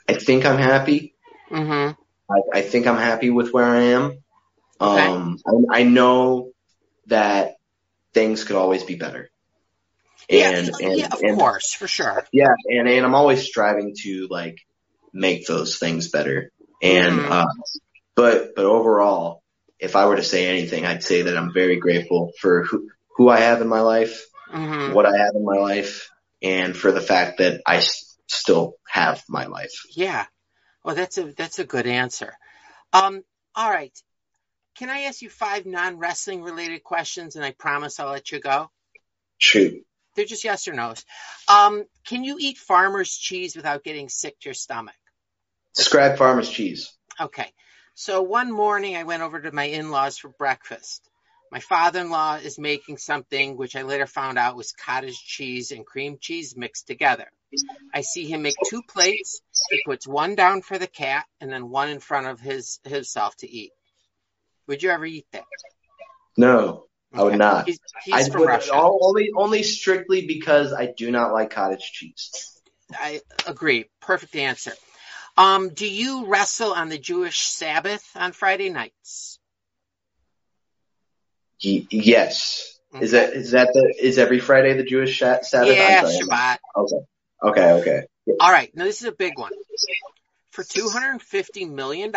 I 0.09 0.15
think 0.15 0.47
I'm 0.47 0.59
happy. 0.59 1.15
hmm 1.49 1.91
I, 2.31 2.41
I 2.55 2.63
think 2.63 2.87
I'm 2.87 2.97
happy 2.97 3.31
with 3.31 3.53
where 3.53 3.65
I 3.65 3.81
am. 3.99 4.05
Okay. 4.81 5.07
Um, 5.07 5.39
I, 5.47 5.81
I 5.81 5.83
know 5.83 6.53
that 7.07 7.57
things 8.15 8.45
could 8.45 8.57
always 8.57 8.85
be 8.85 8.95
better. 8.95 9.29
Yeah, 10.29 10.51
And, 10.51 10.69
and, 10.81 10.99
yeah, 10.99 11.09
of 11.13 11.21
and- 11.23 11.39
course, 11.39 11.75
for 11.75 11.87
sure. 11.87 12.27
yeah, 12.33 12.55
and, 12.69 12.89
and 12.89 13.05
I'm 13.05 13.15
always 13.15 13.45
striving 13.47 13.95
to 14.03 14.27
like 14.31 14.59
make 15.13 15.47
those 15.47 15.79
things 15.79 16.11
better. 16.11 16.51
And, 16.83 17.21
Mhm. 17.21 17.31
uh, 17.31 17.47
but, 18.15 18.55
but 18.55 18.65
overall, 18.65 19.43
if 19.79 19.97
I 19.97 20.07
were 20.07 20.17
to 20.17 20.23
say 20.23 20.47
anything, 20.47 20.87
I'd 20.87 21.03
say 21.03 21.23
that 21.23 21.37
I'm 21.37 21.53
very 21.53 21.77
grateful 21.77 22.33
for 22.41 22.65
who, 22.65 22.91
who 23.17 23.29
I 23.29 23.41
have 23.41 23.61
in 23.61 23.69
my 23.69 23.81
life, 23.81 24.25
hmm 24.51 24.93
what 24.93 25.07
I 25.07 25.17
have 25.17 25.35
in 25.35 25.45
my 25.45 25.57
life, 25.59 26.11
and 26.43 26.77
for 26.77 26.93
the 26.93 27.01
fact 27.01 27.39
that 27.39 27.61
I 27.67 27.77
s- 27.79 28.17
still 28.29 28.75
have 28.89 29.23
my 29.29 29.47
life. 29.47 29.73
Yeah. 29.91 30.27
Well, 30.85 30.95
that's 30.95 31.17
a 31.19 31.33
that's 31.33 31.59
a 31.59 31.65
good 31.65 31.87
answer. 31.87 32.35
Um, 32.93 33.25
all 33.55 33.71
right. 33.71 33.97
Can 34.77 34.91
I 34.91 35.03
ask 35.03 35.23
you 35.23 35.31
five 35.31 35.65
non-wrestling 35.67 36.43
related 36.43 36.83
questions, 36.85 37.37
and 37.37 37.45
I 37.45 37.53
promise 37.53 37.99
I'll 37.99 38.11
let 38.13 38.31
you 38.31 38.41
go. 38.41 38.71
Shoot. 39.39 39.85
They're 40.15 40.25
just 40.25 40.45
yes 40.45 40.69
or 40.69 40.75
no's. 40.75 41.05
Um, 41.49 41.85
can 42.05 42.25
you 42.25 42.37
eat 42.39 42.59
farmer's 42.59 43.17
cheese 43.17 43.57
without 43.57 43.85
getting 43.85 44.09
sick 44.09 44.39
to 44.41 44.49
your 44.49 44.55
stomach? 44.55 44.95
Describe 45.75 46.19
farmer's 46.19 46.49
cheese. 46.49 46.93
Okay. 47.21 47.53
So 47.95 48.23
one 48.23 48.51
morning 48.51 48.97
I 48.97 49.05
went 49.05 49.23
over 49.23 49.41
to 49.41 49.53
my 49.53 49.65
in-laws 49.65 50.19
for 50.19 50.29
breakfast. 50.29 51.09
My 51.53 51.61
father-in-law 51.61 52.37
is 52.37 52.59
making 52.59 52.99
something 52.99 53.57
which 53.57 53.77
I 53.77 53.83
later 53.83 54.07
found 54.07 54.39
out 54.39 54.57
was 54.57 54.73
cottage 54.73 55.23
cheese 55.25 55.71
and 55.71 55.87
cream 55.87 56.19
cheese 56.21 56.57
mixed 56.57 56.89
together. 56.89 57.29
I 57.93 58.01
see 58.01 58.29
him 58.29 58.43
make 58.43 58.57
two 58.69 58.83
plates. 58.83 59.41
He 59.71 59.81
puts 59.87 60.07
one 60.07 60.35
down 60.35 60.63
for 60.63 60.79
the 60.79 60.89
cat 60.89 61.27
and 61.41 61.53
then 61.53 61.71
one 61.71 61.91
in 61.91 62.01
front 62.01 62.27
of 62.27 62.41
his 62.41 62.81
himself 62.85 63.37
to 63.37 63.49
eat. 63.49 63.71
Would 64.67 64.83
you 64.83 64.91
ever 64.91 65.07
eat 65.07 65.27
that? 65.33 65.45
No, 66.37 66.87
I 67.15 67.23
would 67.23 67.39
not. 67.39 67.67
He's, 67.67 67.79
he's 68.05 68.15
I 68.15 68.31
from 68.31 68.41
would 68.43 68.49
Russia. 68.49 68.73
all- 68.75 68.99
only 69.03 69.31
only 69.37 69.63
strictly 69.63 70.27
because 70.27 70.73
I 70.73 70.87
do 70.87 71.11
not 71.11 71.33
like 71.33 71.51
cottage 71.51 71.93
cheese. 71.93 72.61
I 72.93 73.21
agree. 73.47 73.87
Perfect 74.01 74.37
answer. 74.37 74.73
Um, 75.37 75.71
do 75.71 75.89
you 75.89 76.27
wrestle 76.27 76.73
on 76.73 76.89
the 76.89 76.99
Jewish 76.99 77.41
Sabbath 77.41 78.09
on 78.15 78.33
Friday 78.33 78.71
nights? 78.71 79.39
Yes. 81.61 82.79
Is 83.01 83.11
that 83.13 83.33
is 83.33 83.51
that 83.53 83.73
the 83.73 83.95
is 84.01 84.19
every 84.19 84.39
Friday 84.39 84.75
the 84.75 84.85
Jewish 84.85 85.19
Sabbath? 85.19 85.49
Yeah. 85.51 86.03
Shabbat. 86.03 86.59
Okay, 87.43 87.73
okay. 87.73 88.03
All 88.41 88.51
right, 88.53 88.75
now 88.75 88.85
this 88.85 89.03
is 89.03 89.09
a 89.09 89.13
big 89.13 89.39
one. 89.39 89.53
For 90.51 90.63
$250 90.63 91.71
million, 91.71 92.13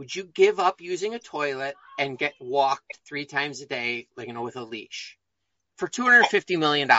would 0.00 0.16
you 0.16 0.24
give 0.24 0.58
up 0.58 0.80
using 0.80 1.12
a 1.12 1.18
toilet 1.18 1.74
and 1.98 2.16
get 2.16 2.32
walked 2.40 3.00
three 3.06 3.26
times 3.26 3.60
a 3.60 3.66
day, 3.66 4.08
like, 4.16 4.28
you 4.28 4.32
know, 4.32 4.40
with 4.40 4.56
a 4.56 4.64
leash? 4.64 5.18
For 5.76 5.88
$250 5.88 6.58
million. 6.58 6.90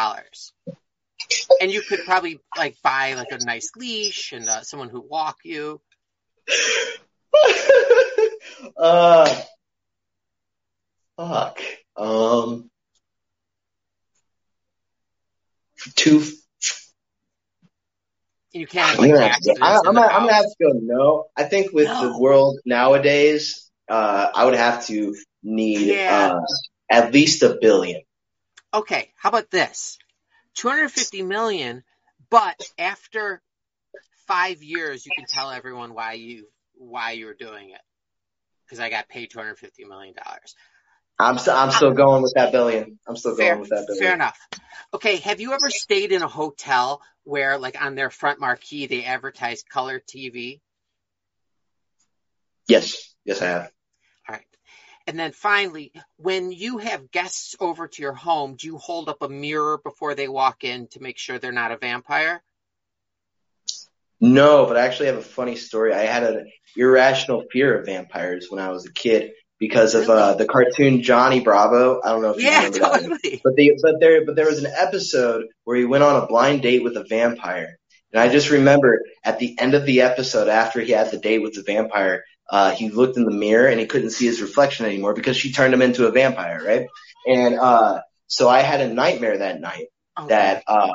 And 1.60 1.72
you 1.72 1.82
could 1.82 2.02
probably, 2.06 2.40
like, 2.56 2.78
buy, 2.84 3.16
like, 3.16 3.32
a 3.32 3.44
nice 3.44 3.72
leash 3.76 4.34
and 4.34 4.48
uh, 4.48 4.62
someone 4.62 4.90
who 4.90 5.02
walk 5.02 5.38
you. 5.44 5.82
uh, 8.78 9.42
fuck. 11.18 11.60
Um, 11.98 12.70
two. 15.96 16.24
You 18.54 18.68
can't 18.68 19.00
I'm 19.00 19.08
gonna, 19.08 19.28
have 19.28 19.42
to 19.42 19.54
go, 19.54 19.66
I, 19.66 19.78
I'm, 19.78 19.84
gonna, 19.96 20.08
gonna 20.08 20.34
have 20.34 20.46
to 20.46 20.56
go. 20.60 20.72
No, 20.82 21.26
I 21.38 21.44
think 21.44 21.72
with 21.72 21.88
the 21.88 22.18
world 22.18 22.60
nowadays, 22.66 23.70
uh, 23.90 24.28
I 24.34 24.46
would 24.46 24.56
have 24.56 24.86
to 24.88 25.16
need 25.44 25.88
Yeah. 25.88 26.34
uh, 26.36 26.46
at 26.90 27.14
least 27.14 27.44
a 27.44 27.58
billion. 27.62 28.02
Okay, 28.74 29.12
how 29.16 29.30
about 29.30 29.50
this? 29.52 29.98
250 30.56 31.24
million, 31.24 31.84
but 32.30 32.60
after 32.78 33.42
five 34.28 34.62
years, 34.62 35.06
you 35.06 35.12
can 35.16 35.26
tell 35.26 35.52
everyone 35.52 35.94
why 35.94 36.14
you 36.14 36.48
why 36.74 37.12
you're 37.12 37.34
doing 37.34 37.70
it. 37.70 37.82
Because 38.66 38.80
I 38.80 38.90
got 38.90 39.10
paid 39.10 39.32
250 39.32 39.86
million 39.86 40.14
dollars. 40.14 40.56
I'm 41.22 41.38
still 41.38 41.54
I'm 41.54 41.72
still 41.72 41.94
going 41.94 42.24
with 42.24 42.34
that 42.36 42.52
billion. 42.52 43.00
I'm 43.08 43.16
still 43.16 43.36
Fair, 43.36 43.50
going 43.50 43.62
with 43.62 43.70
that 43.70 43.86
billion. 43.88 44.04
fair 44.04 44.14
enough. 44.16 44.40
Okay, 44.94 45.18
have 45.18 45.40
you 45.40 45.54
ever 45.54 45.70
stayed 45.70 46.12
in 46.12 46.22
a 46.22 46.28
hotel 46.28 47.02
where, 47.24 47.58
like, 47.58 47.82
on 47.82 47.96
their 47.96 48.10
front 48.10 48.40
marquee 48.40 48.88
they 48.88 49.06
advertise 49.06 49.64
color 49.64 50.00
TV? 50.00 50.60
Yes, 52.68 53.14
yes, 53.24 53.42
I 53.42 53.46
have. 53.46 53.72
All 54.28 54.36
right. 54.36 54.46
And 55.08 55.18
then 55.18 55.32
finally, 55.32 55.92
when 56.18 56.52
you 56.52 56.78
have 56.80 57.12
guests 57.12 57.56
over 57.60 57.88
to 57.88 58.02
your 58.02 58.14
home, 58.14 58.56
do 58.56 58.68
you 58.68 58.78
hold 58.78 59.10
up 59.10 59.22
a 59.22 59.30
mirror 59.30 59.80
before 59.84 60.16
they 60.16 60.28
walk 60.28 60.64
in 60.64 60.88
to 60.90 61.02
make 61.02 61.18
sure 61.18 61.40
they're 61.40 61.52
not 61.52 61.72
a 61.72 61.78
vampire? 61.78 62.42
No, 64.20 64.66
but 64.66 64.78
I 64.78 64.86
actually 64.86 65.08
have 65.08 65.18
a 65.18 65.24
funny 65.24 65.56
story. 65.56 65.94
I 65.94 66.06
had 66.06 66.24
an 66.24 66.52
irrational 66.78 67.44
fear 67.52 67.80
of 67.80 67.88
vampires 67.88 68.48
when 68.50 68.64
I 68.64 68.70
was 68.70 68.86
a 68.86 68.94
kid 68.94 69.32
because 69.62 69.96
of 69.96 70.10
uh, 70.10 70.34
the 70.34 70.46
cartoon 70.46 71.04
Johnny 71.04 71.40
Bravo. 71.40 72.02
I 72.04 72.10
don't 72.10 72.22
know 72.24 72.32
if 72.32 72.44
you 72.44 72.50
Yeah, 72.50 72.58
remember 72.58 72.80
that. 72.80 73.04
totally. 73.04 73.42
But 73.46 73.56
the 73.56 73.80
but 73.82 73.96
there 74.02 74.26
but 74.26 74.36
there 74.36 74.48
was 74.48 74.64
an 74.64 74.72
episode 74.76 75.46
where 75.64 75.78
he 75.78 75.86
went 75.86 76.04
on 76.04 76.22
a 76.22 76.28
blind 76.28 76.64
date 76.64 76.84
with 76.84 76.98
a 76.98 77.06
vampire. 77.08 77.78
And 78.12 78.22
I 78.22 78.28
just 78.30 78.50
remember 78.50 79.00
at 79.24 79.40
the 79.40 79.56
end 79.58 79.74
of 79.76 79.86
the 79.86 80.02
episode 80.02 80.50
after 80.50 80.82
he 80.82 80.92
had 80.92 81.12
the 81.12 81.18
date 81.18 81.40
with 81.42 81.54
the 81.54 81.64
vampire, 81.64 82.24
uh, 82.50 82.72
he 82.72 82.90
looked 82.90 83.16
in 83.18 83.24
the 83.24 83.32
mirror 83.32 83.68
and 83.68 83.80
he 83.80 83.86
couldn't 83.86 84.10
see 84.10 84.26
his 84.26 84.42
reflection 84.42 84.86
anymore 84.86 85.14
because 85.14 85.38
she 85.38 85.54
turned 85.54 85.74
him 85.74 85.82
into 85.82 86.08
a 86.08 86.12
vampire, 86.12 86.62
right? 86.66 86.88
And 87.26 87.58
uh 87.60 88.02
so 88.28 88.50
I 88.50 88.62
had 88.62 88.82
a 88.82 88.94
nightmare 88.94 89.38
that 89.38 89.62
night 89.62 89.88
Okay. 90.20 90.28
that 90.30 90.64
uh 90.68 90.90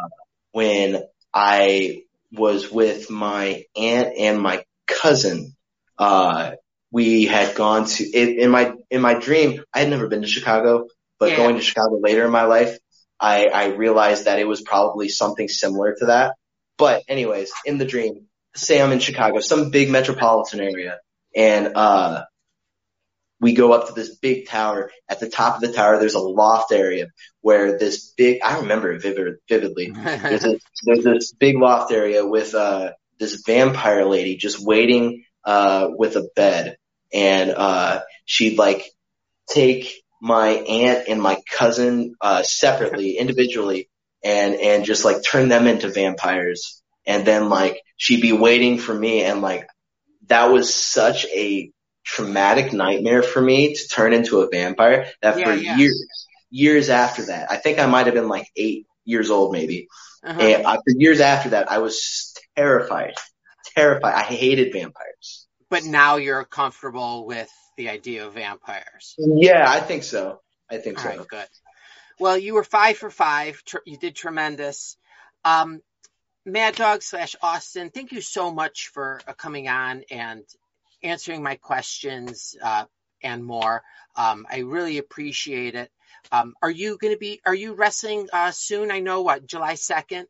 when 0.53 1.03
I 1.33 2.03
was 2.33 2.71
with 2.71 3.11
my 3.11 3.65
aunt 3.77 4.09
and 4.19 4.41
my 4.41 4.65
cousin, 4.87 5.55
uh 5.99 6.53
we 6.97 7.27
had 7.27 7.55
gone 7.55 7.85
to 7.85 8.03
in, 8.11 8.41
in 8.41 8.51
my 8.51 8.73
in 8.91 9.03
my 9.03 9.13
dream, 9.13 9.63
I 9.75 9.81
had 9.81 9.91
never 9.91 10.09
been 10.09 10.23
to 10.23 10.27
Chicago, 10.37 10.89
but 11.19 11.29
Yeah. 11.29 11.37
going 11.37 11.57
to 11.57 11.61
Chicago 11.63 11.99
later 11.99 12.25
in 12.25 12.31
my 12.31 12.45
life, 12.45 12.79
I, 13.21 13.49
I 13.49 13.65
realized 13.85 14.25
that 14.25 14.39
it 14.39 14.49
was 14.49 14.63
probably 14.63 15.11
something 15.11 15.47
similar 15.47 15.95
to 15.99 16.07
that. 16.07 16.37
But 16.79 17.03
anyways, 17.07 17.51
in 17.67 17.77
the 17.77 17.85
dream, 17.85 18.29
say 18.55 18.81
I'm 18.81 18.93
in 18.93 19.01
Chicago, 19.01 19.41
some 19.41 19.69
big 19.69 19.91
metropolitan 19.91 20.61
area, 20.61 20.99
and 21.35 21.77
uh 21.77 22.25
we 23.41 23.53
go 23.53 23.73
up 23.75 23.89
to 23.89 23.93
this 23.93 24.17
big 24.17 24.49
tower. 24.49 24.91
At 25.07 25.21
the 25.21 25.29
top 25.29 25.57
of 25.57 25.61
the 25.61 25.75
tower, 25.75 25.99
there's 25.99 26.15
a 26.15 26.29
loft 26.43 26.73
area 26.73 27.09
where 27.43 27.79
this 27.79 28.15
big, 28.17 28.41
I 28.43 28.61
remember 28.61 28.93
it 28.93 29.03
vivid, 29.03 29.35
vividly. 29.47 29.93
There's 30.23 30.43
this, 30.43 30.63
there's 30.87 31.05
this 31.05 31.33
big 31.35 31.59
loft 31.59 31.93
area 31.93 32.25
with, 32.25 32.55
uh, 32.55 32.93
this 33.19 33.43
vampire 33.47 34.07
lady 34.07 34.37
just 34.39 34.59
waiting, 34.65 35.25
uh, 35.45 35.91
with 35.91 36.17
a 36.17 36.27
bed. 36.35 36.79
And, 37.13 37.51
uh, 37.51 38.03
she'd 38.25 38.59
like 38.59 38.85
take 39.49 39.93
my 40.21 40.49
aunt 40.49 41.09
and 41.09 41.21
my 41.21 41.41
cousin, 41.51 42.15
uh, 42.21 42.43
separately, 42.43 43.19
individually, 43.19 43.89
and, 44.25 44.55
and 44.55 44.85
just 44.85 45.05
like 45.05 45.23
turn 45.23 45.49
them 45.49 45.67
into 45.67 45.89
vampires. 45.89 46.83
And 47.07 47.25
then 47.27 47.49
like, 47.49 47.81
she'd 47.97 48.23
be 48.23 48.33
waiting 48.33 48.79
for 48.79 48.95
me 48.95 49.23
and 49.23 49.43
like, 49.43 49.67
that 50.29 50.47
was 50.47 50.75
such 50.75 51.25
a 51.27 51.71
traumatic 52.05 52.73
nightmare 52.73 53.23
for 53.23 53.41
me 53.41 53.75
to 53.75 53.89
turn 53.89 54.13
into 54.13 54.41
a 54.41 54.49
vampire 54.49 55.07
that 55.23 55.39
Yeah, 55.39 55.45
for 55.45 55.55
yeah. 55.55 55.77
years, 55.77 56.27
years 56.51 56.89
after 56.89 57.27
that, 57.27 57.51
I 57.51 57.57
think 57.57 57.79
I 57.79 57.87
might 57.87 58.07
have 58.07 58.15
been 58.15 58.29
like 58.29 58.49
eight 58.57 58.87
years 59.05 59.31
old 59.31 59.53
maybe. 59.53 59.89
Uh-huh. 60.25 60.41
And 60.41 60.67
uh, 60.67 60.75
for 60.77 60.99
years 60.99 61.21
after 61.21 61.51
that, 61.51 61.71
I 61.71 61.79
was 61.79 62.35
terrified, 62.57 63.15
terrified. 63.77 64.15
I 64.15 64.23
hated 64.23 64.73
vampires. 64.73 65.46
But 65.69 65.85
now 65.85 66.17
you're 66.17 66.45
comfortable 66.45 67.27
with 67.27 67.51
the 67.77 67.89
idea 67.89 68.27
of 68.27 68.35
vampires. 68.35 69.15
Yeah, 69.19 69.69
I 69.69 69.81
think 69.81 70.05
so. 70.05 70.41
I 70.71 70.79
think 70.79 70.99
All 70.99 71.05
so. 71.05 71.19
right, 71.19 71.29
good. 71.29 71.47
Well, 72.19 72.39
you 72.39 72.55
were 72.55 72.65
five 72.65 72.97
for 72.97 73.11
five. 73.11 73.63
Tr- 73.65 73.79
you 73.85 73.99
did 73.99 74.15
tremendous. 74.15 74.97
Um, 75.45 75.83
Mad 76.45 76.77
Dog 76.77 77.03
slash 77.03 77.35
Austin, 77.43 77.91
thank 77.91 78.13
you 78.13 78.21
so 78.21 78.53
much 78.53 78.89
for 78.89 79.21
uh, 79.27 79.33
coming 79.33 79.69
on 79.69 80.05
and 80.11 80.43
answering 81.03 81.43
my 81.43 81.57
questions 81.57 82.57
uh, 82.63 82.85
and 83.23 83.45
more. 83.45 83.83
Um, 84.15 84.47
I 84.51 84.61
really 84.61 84.99
appreciate 84.99 85.75
it. 85.75 85.91
Um, 86.33 86.55
are 86.63 86.71
you 86.71 86.97
going 86.99 87.13
to 87.13 87.19
be? 87.19 87.41
Are 87.45 87.55
you 87.55 87.75
wrestling 87.75 88.29
uh, 88.33 88.51
soon? 88.53 88.91
I 88.91 89.01
know 89.01 89.23
what 89.23 89.47
July 89.47 89.75
second. 89.75 90.27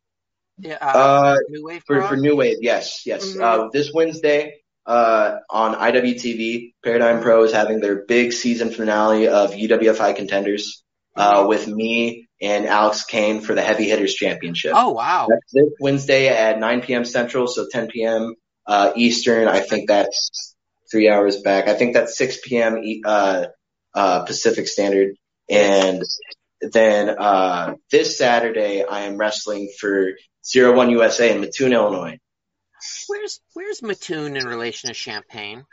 Uh, 0.65 0.73
Uh, 0.81 1.37
New 1.51 1.65
Wave 1.65 1.83
for, 1.87 2.03
for 2.03 2.17
New 2.17 2.37
Wave, 2.37 2.59
yes, 2.61 3.07
yes. 3.07 3.25
Mhm. 3.35 3.43
Uh, 3.43 3.69
this 3.73 3.93
Wednesday, 3.93 4.63
uh, 4.87 5.39
on 5.51 5.75
IWTV, 5.75 6.73
Paradigm 6.85 7.21
Pro 7.23 7.43
is 7.45 7.53
having 7.53 7.81
their 7.81 8.05
big 8.07 8.33
season 8.33 8.71
finale 8.71 9.29
of 9.29 9.51
UWFI 9.53 10.15
contenders. 10.17 10.83
uh, 11.17 11.47
with 11.49 11.67
me 11.67 12.29
and 12.43 12.67
Alex 12.67 13.05
Kane 13.05 13.41
for 13.41 13.55
the 13.55 13.63
Heavy 13.63 13.89
Hitters 13.89 14.15
Championship. 14.15 14.73
Oh 14.77 14.93
wow! 14.93 15.27
That's 15.31 15.53
this 15.53 15.73
Wednesday 15.81 16.29
at 16.29 16.59
9 16.61 16.83
p.m. 16.83 17.05
Central, 17.07 17.47
so 17.47 17.67
10 17.71 17.89
p.m. 17.89 18.35
Uh, 18.67 18.93
Eastern. 18.97 19.49
I 19.49 19.61
think 19.61 19.89
that's 19.89 20.55
three 20.91 21.09
hours 21.09 21.41
back. 21.41 21.69
I 21.69 21.75
think 21.75 21.95
that's 21.95 22.19
6 22.19 22.39
p.m. 22.45 22.79
E- 22.85 23.03
uh, 23.05 23.47
uh, 23.95 24.25
Pacific 24.25 24.69
Standard. 24.69 25.15
And 25.49 26.03
then 26.61 27.09
uh, 27.09 27.75
this 27.91 28.19
Saturday, 28.19 28.85
I 28.85 29.03
am 29.03 29.17
wrestling 29.17 29.73
for 29.81 30.11
Zero 30.45 30.77
One 30.77 30.91
USA 30.91 31.35
in 31.35 31.41
Mattoon, 31.41 31.73
Illinois. 31.73 32.19
Where's 33.09 33.41
Where's 33.55 33.83
Mattoon 33.83 34.37
in 34.37 34.47
relation 34.47 34.89
to 34.89 34.95
Champaign? 34.95 35.65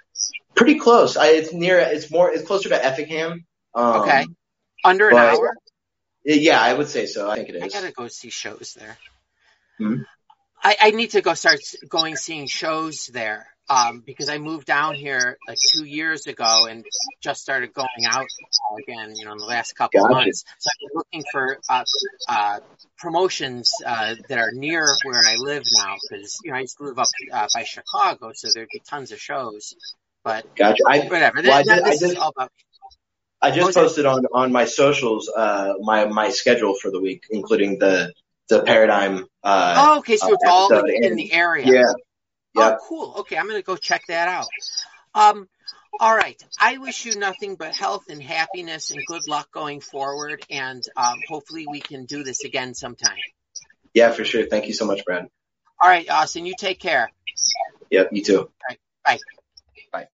Pretty 0.55 0.79
close. 0.79 1.17
I, 1.17 1.27
it's 1.27 1.53
near. 1.53 1.79
It's 1.79 2.09
more. 2.11 2.31
It's 2.31 2.45
closer 2.45 2.69
to 2.69 2.85
Effingham. 2.85 3.45
Um, 3.73 4.01
Okay, 4.01 4.25
under 4.83 5.09
an 5.09 5.15
but- 5.15 5.35
hour. 5.35 5.51
Yeah, 6.25 6.61
I 6.61 6.73
would 6.73 6.87
say 6.87 7.05
so. 7.05 7.29
I 7.29 7.35
think 7.37 7.49
it 7.49 7.61
I 7.61 7.65
is. 7.65 7.73
gotta 7.73 7.91
go 7.91 8.07
see 8.07 8.29
shows 8.29 8.77
there. 8.79 8.97
Hmm. 9.77 10.03
I, 10.63 10.77
I 10.79 10.91
need 10.91 11.11
to 11.11 11.21
go 11.21 11.33
start 11.33 11.59
going 11.89 12.15
seeing 12.15 12.47
shows 12.47 13.07
there 13.11 13.45
um, 13.69 14.01
because 14.05 14.29
I 14.29 14.37
moved 14.37 14.67
down 14.67 14.95
here 14.95 15.37
like 15.47 15.57
two 15.73 15.85
years 15.85 16.27
ago 16.27 16.67
and 16.69 16.85
just 17.21 17.41
started 17.41 17.73
going 17.73 17.87
out 18.07 18.25
again. 18.79 19.13
You 19.15 19.25
know, 19.25 19.31
in 19.33 19.37
the 19.37 19.45
last 19.45 19.73
couple 19.75 20.05
of 20.05 20.11
months. 20.11 20.43
So 20.59 20.69
I've 20.69 20.79
been 20.79 20.95
looking 20.95 21.23
for 21.31 21.57
uh, 21.69 21.83
uh, 22.29 22.59
promotions 22.97 23.71
uh, 23.85 24.15
that 24.29 24.37
are 24.39 24.51
near 24.53 24.85
where 25.05 25.19
I 25.19 25.35
live 25.39 25.63
now 25.77 25.95
because 26.09 26.37
you 26.43 26.51
know 26.51 26.57
I 26.57 26.61
used 26.61 26.77
to 26.77 26.83
live 26.85 26.99
up 26.99 27.07
uh, 27.31 27.47
by 27.53 27.63
Chicago, 27.63 28.31
so 28.33 28.49
there'd 28.53 28.67
be 28.71 28.81
tons 28.87 29.11
of 29.11 29.19
shows. 29.19 29.75
But 30.23 30.53
Gotcha. 30.55 30.83
I 30.87 30.99
whatever. 30.99 31.41
Well, 31.43 31.53
I 31.53 31.63
did- 31.63 31.71
I 31.83 31.89
this 31.89 32.01
is 32.01 32.09
did- 32.11 32.17
all 32.17 32.29
about 32.35 32.51
I 33.41 33.51
just 33.51 33.73
posted 33.73 34.05
on 34.05 34.25
on 34.33 34.53
my 34.53 34.63
socials 34.63 35.29
uh 35.35 35.73
my 35.81 36.05
my 36.05 36.29
schedule 36.29 36.75
for 36.81 36.91
the 36.91 37.01
week, 37.01 37.25
including 37.29 37.77
the 37.77 38.13
the 38.49 38.63
paradigm. 38.63 39.25
Uh, 39.43 39.75
Oh, 39.77 39.97
okay, 39.99 40.15
so 40.15 40.27
uh, 40.27 40.29
it's 40.33 40.43
all 40.47 40.69
in 40.85 41.15
the 41.15 41.33
area. 41.33 41.65
yeah. 41.65 41.93
Oh, 42.55 42.77
cool. 42.87 43.15
Okay, 43.19 43.37
I'm 43.37 43.47
gonna 43.47 43.61
go 43.61 43.75
check 43.75 44.05
that 44.07 44.27
out. 44.27 44.47
Um, 45.15 45.47
all 45.99 46.15
right. 46.15 46.41
I 46.59 46.77
wish 46.77 47.05
you 47.05 47.15
nothing 47.19 47.55
but 47.55 47.73
health 47.75 48.09
and 48.09 48.21
happiness 48.21 48.91
and 48.91 49.01
good 49.05 49.27
luck 49.27 49.51
going 49.51 49.79
forward. 49.79 50.43
And 50.49 50.83
um, 50.97 51.19
hopefully 51.27 51.67
we 51.69 51.81
can 51.81 52.05
do 52.05 52.23
this 52.23 52.43
again 52.43 52.73
sometime. 52.73 53.17
Yeah, 53.93 54.11
for 54.11 54.25
sure. 54.25 54.45
Thank 54.45 54.67
you 54.67 54.73
so 54.73 54.85
much, 54.85 55.05
Brad. 55.05 55.27
All 55.79 55.89
right, 55.89 56.09
Austin. 56.09 56.45
You 56.45 56.55
take 56.57 56.79
care. 56.79 57.11
Yep, 57.91 58.09
you 58.11 58.23
too. 58.23 58.49
Bye. 58.67 59.19
Bye. 59.91 60.07